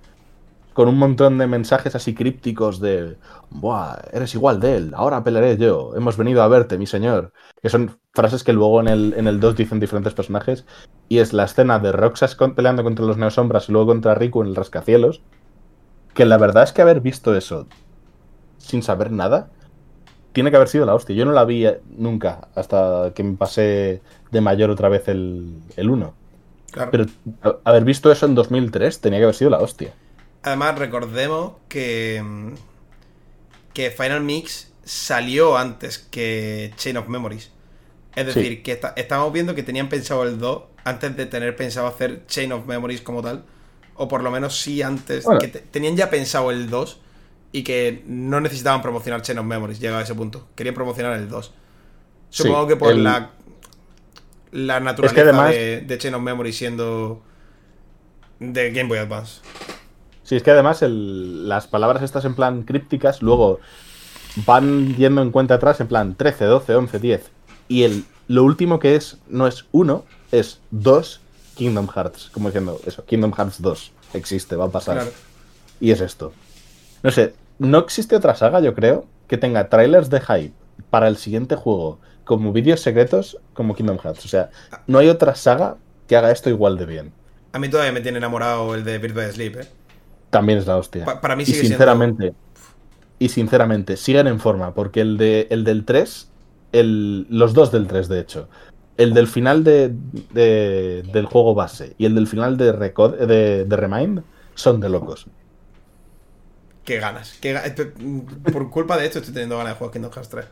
[0.77, 3.17] con un montón de mensajes así crípticos de,
[3.49, 7.33] Buah, eres igual de él, ahora pelearé yo, hemos venido a verte, mi señor.
[7.63, 10.67] Que son frases que luego en el, en el 2 dicen diferentes personajes.
[11.09, 14.49] Y es la escena de Roxas peleando contra los Neosombras y luego contra Riku en
[14.49, 15.23] el rascacielos.
[16.13, 17.67] Que la verdad es que haber visto eso
[18.59, 19.49] sin saber nada,
[20.37, 21.17] tiene que haber sido la hostia.
[21.17, 25.63] Yo no la vi eh, nunca hasta que me pasé de mayor otra vez el,
[25.79, 26.15] el 1.
[26.91, 27.07] Pero
[27.65, 29.95] haber visto eso en 2003 tenía que haber sido la hostia.
[30.43, 32.23] Además, recordemos que,
[33.73, 37.51] que Final Mix salió antes que Chain of Memories.
[38.15, 42.27] Es decir, que estamos viendo que tenían pensado el 2 antes de tener pensado hacer
[42.27, 43.43] Chain of Memories como tal.
[43.95, 45.25] O por lo menos sí antes.
[45.41, 47.01] Que tenían ya pensado el 2
[47.53, 50.47] y que no necesitaban promocionar Chain of Memories, llegado a ese punto.
[50.55, 51.53] Querían promocionar el 2.
[52.31, 53.31] Supongo que por la,
[54.53, 57.23] la naturaleza de, de Chain of Memories siendo
[58.41, 59.41] de Game Boy Advance.
[60.23, 63.61] Sí, es que además las palabras estas en plan crípticas luego
[64.45, 67.31] van yendo en cuenta atrás en plan 13, 12, 11, 10.
[67.69, 71.21] Y el, lo último que es, no es uno, es dos
[71.55, 72.31] Kingdom Hearts.
[72.33, 75.05] Como diciendo, eso, Kingdom Hearts 2 existe, va a pasar.
[75.81, 76.33] Y es esto.
[77.03, 80.55] No sé, no existe otra saga, yo creo, que tenga trailers de hype
[80.91, 84.25] para el siguiente juego como vídeos secretos como Kingdom Hearts.
[84.25, 84.51] O sea,
[84.87, 85.77] no hay otra saga
[86.07, 87.13] que haga esto igual de bien.
[87.53, 89.69] A mí todavía me tiene enamorado el de Virtua Sleep, ¿eh?
[90.31, 91.05] También es la hostia.
[91.21, 92.35] para mí sigue y sinceramente,
[93.19, 96.31] Y sinceramente, siguen en forma, porque el, de, el del 3,
[96.73, 98.49] el, los dos del 3 de hecho,
[98.97, 99.93] el del final de,
[100.33, 104.23] del juego base y el del final de, de, de Remind
[104.55, 105.27] son de locos.
[106.87, 107.39] Qué ganas.
[108.53, 110.47] por culpa de esto estoy teniendo ganas de jugar Kingdom Hearts 3.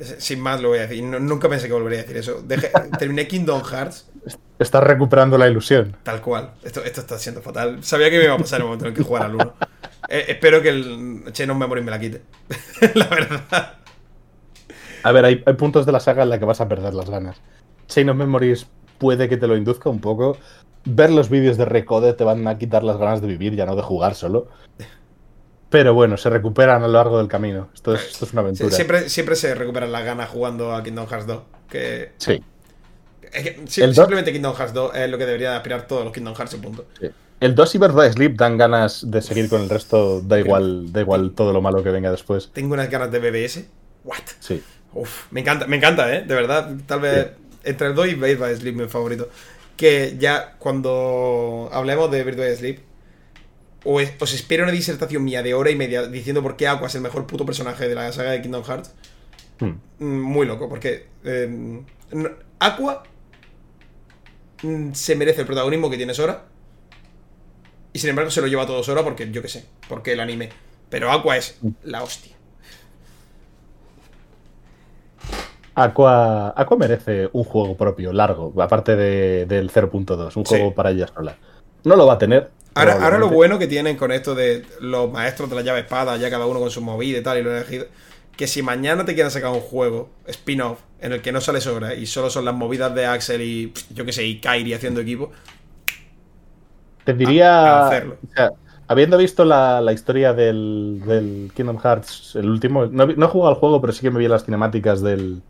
[0.18, 1.02] Sin más lo voy a decir.
[1.02, 2.42] nunca pensé que volvería a decir eso.
[2.98, 4.08] terminé Kingdom Hearts.
[4.60, 5.96] Estás recuperando la ilusión.
[6.04, 6.52] Tal cual.
[6.62, 7.82] Esto, esto está siendo fatal.
[7.82, 9.54] Sabía que me iba a pasar el momento en el que jugara al 1.
[10.08, 12.22] Eh, espero que el Chain of Memory me la quite.
[12.94, 13.74] la verdad.
[15.02, 17.40] A ver, hay, puntos de la saga en la que vas a perder las ganas.
[17.86, 18.66] Chain of Memories
[19.00, 20.36] puede que te lo induzca un poco.
[20.84, 23.74] Ver los vídeos de Recode te van a quitar las ganas de vivir, ya no
[23.74, 24.48] de jugar solo.
[25.70, 27.68] Pero bueno, se recuperan a lo largo del camino.
[27.74, 28.70] Esto es, esto es una aventura.
[28.70, 31.42] siempre, siempre se recuperan las ganas jugando a Kingdom Hearts 2.
[31.68, 32.12] Que...
[32.18, 32.42] Sí.
[33.66, 36.86] simplemente Kingdom Hearts 2 es lo que debería aspirar todos los Kingdom Hearts, punto.
[37.40, 41.00] El 2 y Birthday Sleep dan ganas de seguir con el resto, da igual, da
[41.00, 42.50] igual todo lo malo que venga después.
[42.52, 43.64] Tengo unas ganas de BBS.
[44.04, 44.18] What?
[44.40, 44.62] Sí.
[44.92, 46.24] Uf, me encanta, me encanta, ¿eh?
[46.26, 47.32] De verdad, tal vez
[47.64, 49.28] entre el 2 y Birthday Sleep mi favorito.
[49.76, 52.80] Que ya cuando hablemos de Birthday Sleep,
[53.84, 56.94] o os espero una disertación mía de hora y media diciendo por qué Aqua es
[56.94, 58.92] el mejor puto personaje de la saga de Kingdom Hearts.
[59.58, 59.78] Hmm.
[59.98, 61.84] Mm, muy loco, porque em,
[62.58, 63.02] Aqua
[64.62, 66.46] mm, se merece el protagonismo que tiene Sora.
[67.92, 70.50] Y sin embargo se lo lleva todo Sora porque, yo qué sé, porque el anime.
[70.90, 72.36] Pero Aqua es la hostia.
[75.82, 81.36] Aqua, Aqua merece un juego propio, largo, aparte del 0.2, un juego para ella sola.
[81.84, 85.50] No lo va a tener, Ahora, lo bueno que tienen con esto de los maestros
[85.50, 87.86] de la llave espada, ya cada uno con su movida y tal, y lo elegido,
[88.36, 91.94] que si mañana te quieren sacar un juego spin-off en el que no sale sobra
[91.94, 95.32] y solo son las movidas de Axel y yo qué sé, y Kairi haciendo equipo.
[97.04, 97.86] Te diría.
[97.86, 98.18] hacerlo.
[98.90, 102.86] Habiendo visto la, historia del, Kingdom Hearts, el último.
[102.86, 105.42] No, he jugado al juego, pero sí que me vi las cinemáticas del.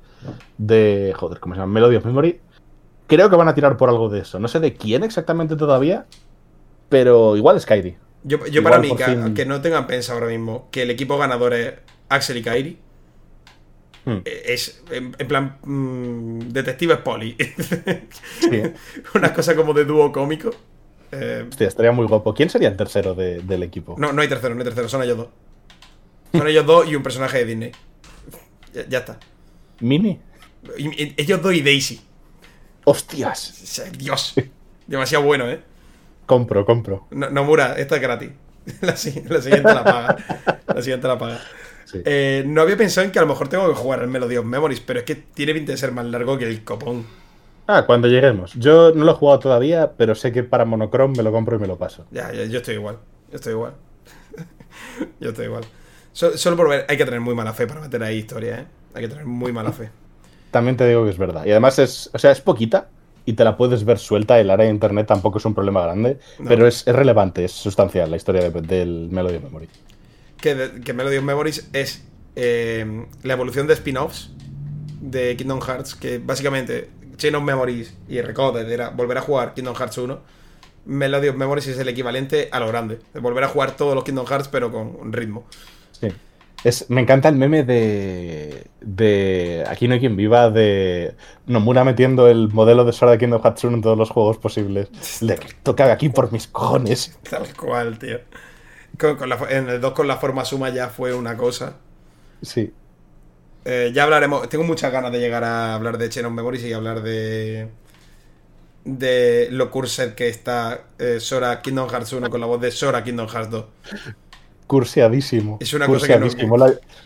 [0.59, 1.15] De.
[1.17, 1.73] Joder, ¿cómo se llama?
[1.73, 2.39] Melody of Memory.
[3.07, 4.39] Creo que van a tirar por algo de eso.
[4.39, 6.05] No sé de quién exactamente todavía,
[6.91, 7.97] pero igual es Kairi.
[8.25, 8.95] Yo, para mí,
[9.35, 11.73] que, no tengan pensado ahora mismo que el equipo ganador es
[12.11, 12.79] Axel y Kairi.
[14.05, 14.19] Hmm.
[14.27, 17.39] Eh, es en, plan mm, detective Poli.
[18.41, 18.63] sí.
[19.15, 20.51] Una cosa como de dúo cómico.
[21.13, 22.35] Eh, Hostia, estaría muy guapo.
[22.35, 23.97] ¿Quién sería el tercero del equipo?
[23.99, 25.29] No, no hay tercero, no hay tercero, son ellos dos.
[26.33, 27.73] Son ellos dos y un personaje de Disney.
[28.89, 29.19] Ya, está.
[29.81, 30.21] ¿Mini?
[30.77, 32.01] ellos dos y Daisy.
[32.85, 33.83] ¡Hostias!
[33.97, 34.35] Dios.
[34.87, 35.61] Demasiado bueno, ¿eh?
[36.27, 37.07] Compro, compro.
[37.11, 38.31] No, Nomura, esta es gratis.
[38.83, 39.33] La, siguiente
[39.63, 40.17] la paga.
[40.67, 41.41] La siguiente la paga.
[42.05, 44.45] Eh, no había pensado en que a lo mejor tengo que jugar al Melody of
[44.45, 47.07] Memories, pero es que tiene pinta de ser más largo que el copón.
[47.73, 48.53] Ah, cuando lleguemos.
[48.55, 51.61] Yo no lo he jugado todavía, pero sé que para Monochrome me lo compro y
[51.61, 52.05] me lo paso.
[52.11, 52.99] Ya, yo estoy igual.
[53.31, 53.75] Yo estoy igual.
[55.21, 55.63] yo estoy igual.
[56.13, 58.67] Solo, por ver, hay que tener muy mala fe para meter ahí historia, ¿eh?
[58.93, 59.89] Hay que tener muy mala fe.
[60.51, 61.47] También te digo que es verdad.
[61.47, 62.89] Y además es, o sea, es poquita
[63.25, 64.41] y te la puedes ver suelta.
[64.41, 68.17] El área de internet tampoco es un problema grande, pero es, relevante, es sustancial la
[68.17, 69.71] historia del Melody of Memories.
[70.39, 74.33] Que, que Melody of Memories es eh, la evolución de spin-offs
[75.01, 76.91] de Kingdom Hearts, que básicamente
[77.21, 80.19] Chain of Memories y Recoded era volver a jugar Kingdom Hearts 1.
[80.87, 84.03] Melody of Memories es el equivalente a lo grande, de volver a jugar todos los
[84.05, 85.45] Kingdom Hearts pero con ritmo.
[85.93, 86.09] Sí.
[86.65, 91.15] Es, me encanta el meme de, de Aquí no hay quien viva, de
[91.47, 94.89] Nomura metiendo el modelo de Sora de Kingdom Hearts 1 en todos los juegos posibles.
[95.21, 97.19] Le toca aquí por mis cojones.
[97.29, 98.19] Tal cual, tío.
[99.51, 101.77] en el 2 con la forma suma ya fue una cosa.
[102.43, 102.73] Sí.
[103.65, 104.49] Eh, ya hablaremos.
[104.49, 107.69] Tengo muchas ganas de llegar a hablar de Chain Memories y hablar de.
[108.83, 113.05] De lo cursed que está eh, Sora Kingdom Hearts 1 con la voz de Sora
[113.05, 113.65] Kingdom Hearts 2.
[114.67, 115.59] Curseadísimo.
[115.61, 116.57] Es una cosa que no.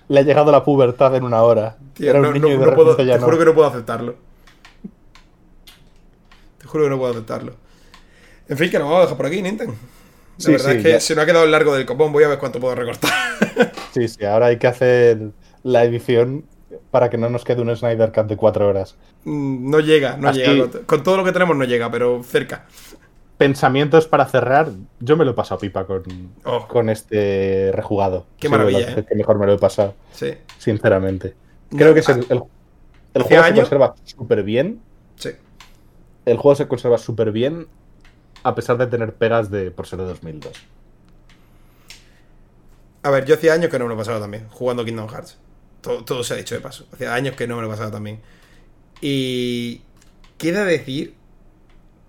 [0.09, 1.77] Le, ha llegado la pubertad en una hora.
[1.99, 4.15] Era un niño y de puedo, Te juro que no puedo aceptarlo.
[6.59, 7.57] Te juro que no puedo aceptarlo.
[8.49, 9.75] En fin, que nos vamos a dejar por aquí, Nintendo.
[10.39, 12.13] La verdad es que se nos ha quedado el largo del copón.
[12.13, 13.11] Voy a ver cuánto puedo recortar.
[13.93, 15.33] sí, sí, ahora hay que hacer
[15.65, 16.45] la edición
[16.91, 18.97] para que no nos quede un Snyder Cut de cuatro horas.
[19.25, 20.69] Mm, no llega, no llega.
[20.87, 22.67] Con todo lo que tenemos no llega, pero cerca.
[23.37, 24.71] Pensamientos para cerrar.
[25.01, 26.05] Yo me lo he pasado pipa con,
[26.45, 26.69] oh.
[26.69, 28.27] con este rejugado.
[28.39, 28.93] Qué maravilla.
[28.93, 29.05] ¿eh?
[29.09, 29.95] Que mejor me lo he pasado.
[30.13, 30.35] Sí.
[30.59, 31.35] Sinceramente.
[31.71, 32.25] Creo que es el,
[33.15, 34.81] el, juego se conserva súper bien.
[35.17, 35.31] Sí.
[36.25, 37.67] El juego se conserva súper bien
[38.45, 40.53] a pesar de tener pegas de por ser de 2002.
[43.03, 45.39] A ver, yo hacía años que no me lo pasaba también, jugando Kingdom Hearts.
[45.85, 46.87] Todo, se ha dicho de paso.
[46.93, 48.21] Hacía años que no me lo pasaba también.
[49.03, 49.83] Y
[50.39, 51.15] queda decir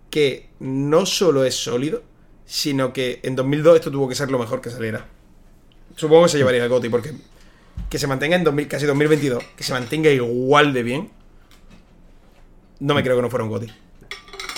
[0.09, 2.01] que no solo es sólido,
[2.45, 5.05] sino que en 2002 esto tuvo que ser lo mejor que saliera.
[5.97, 7.13] Supongo que se llevaría el GOTI porque
[7.89, 11.11] que se mantenga en 2000, casi 2022, que se mantenga igual de bien,
[12.79, 13.67] no me creo que no fuera un GOTI.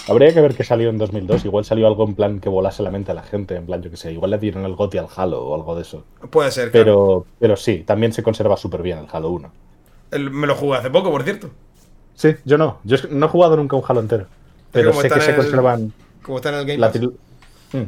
[0.07, 1.45] Habría que ver qué salió en 2002.
[1.45, 3.55] Igual salió algo en plan que volase la mente a la gente.
[3.55, 4.11] En plan, yo que sé.
[4.11, 6.05] Igual le dieron el GOTI al Halo o algo de eso.
[6.29, 9.51] Puede ser, pero, pero sí, también se conserva súper bien el Halo 1.
[10.31, 11.49] me lo jugué hace poco, por cierto.
[12.15, 12.79] Sí, yo no.
[12.83, 14.27] Yo no he jugado nunca un Halo entero.
[14.71, 15.93] Pero sé que se conservan.
[16.21, 17.01] Como está en el Game Pass.
[17.73, 17.83] Mm.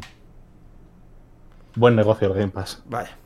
[1.76, 2.82] Buen negocio el Game Pass.
[2.86, 3.18] Vaya.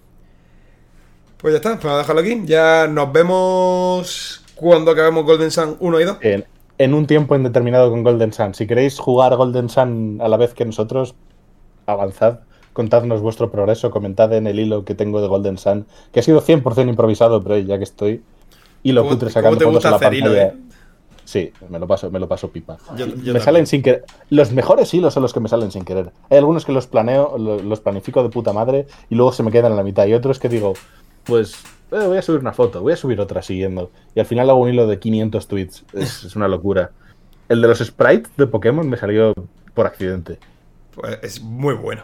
[1.38, 2.42] Pues ya está, pues a dejarlo aquí.
[2.46, 6.46] Ya nos vemos cuando acabemos Golden Sun 1 y 2 en
[6.80, 8.54] un tiempo indeterminado con Golden Sun.
[8.54, 11.16] Si queréis jugar Golden Sun a la vez que nosotros,
[11.86, 12.40] avanzad,
[12.74, 16.42] contadnos vuestro progreso, comentad en el hilo que tengo de Golden Sun, que ha sido
[16.42, 18.24] 100% improvisado, pero ya que estoy,
[18.84, 20.44] y lo putre sacando fotos a la pantalla.
[20.44, 20.54] Eh?
[21.26, 22.78] Sí, me lo paso, me lo paso pipa.
[23.08, 24.04] me salen sin querer.
[24.30, 26.12] Los mejores hilos son los que me salen sin querer.
[26.30, 29.72] Hay algunos que los planeo, los planifico de puta madre y luego se me quedan
[29.72, 30.06] en la mitad.
[30.06, 30.74] Y otros que digo,
[31.26, 31.56] pues
[31.92, 33.92] eh, voy a subir una foto, voy a subir otra siguiendo.
[34.16, 35.86] Y al final hago un hilo de 500 tweets.
[35.94, 36.92] Es, una locura.
[37.50, 39.34] El de los sprites de Pokémon me salió
[39.74, 40.40] por accidente.
[40.96, 42.04] Pues es muy bueno.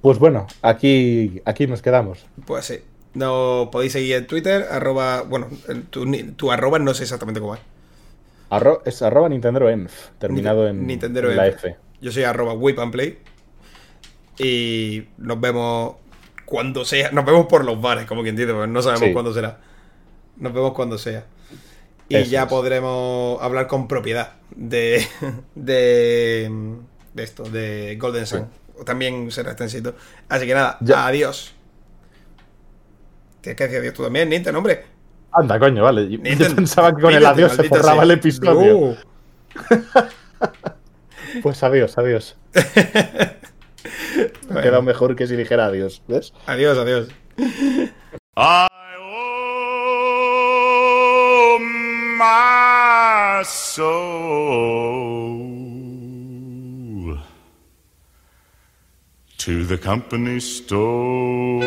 [0.00, 2.26] Pues bueno, aquí, aquí nos quedamos.
[2.46, 2.80] Pues sí.
[3.14, 5.22] No podéis seguir en Twitter, arroba.
[5.22, 5.48] Bueno,
[5.90, 7.60] tu, arroba no sé exactamente cómo es.
[8.84, 11.76] es arroba Nintendo Enf, terminado en, Nintendo la F.
[12.00, 13.18] Yo soy arroba Whip and Play.
[14.38, 15.96] Y nos vemos
[16.48, 17.10] cuando sea.
[17.10, 19.58] Nos vemos por los bares, como quien dice, porque no sabemos cuándo será.
[20.38, 21.26] Nos vemos cuando sea.
[22.08, 25.06] Y ya podremos hablar con propiedad de,
[25.54, 26.50] de,
[27.12, 28.46] de esto, de Golden Sun.
[28.86, 29.94] También será extensito.
[30.30, 31.52] Así que nada, adiós.
[33.42, 34.84] Tienes que decir adiós tú también, Nintendo, hombre.
[35.32, 36.08] Anda, coño, vale.
[36.08, 36.18] Yo,
[36.56, 38.96] pensaba que con el adiós se cerraba el episodio.
[41.42, 42.36] pues adiós, adiós.
[44.48, 46.32] Me ha quedado mejor que si dijera adiós, ¿ves?
[46.46, 47.08] Adiós, adiós.
[48.36, 48.66] I
[51.20, 51.58] owe
[52.18, 53.98] my soul
[59.38, 61.64] to the company store.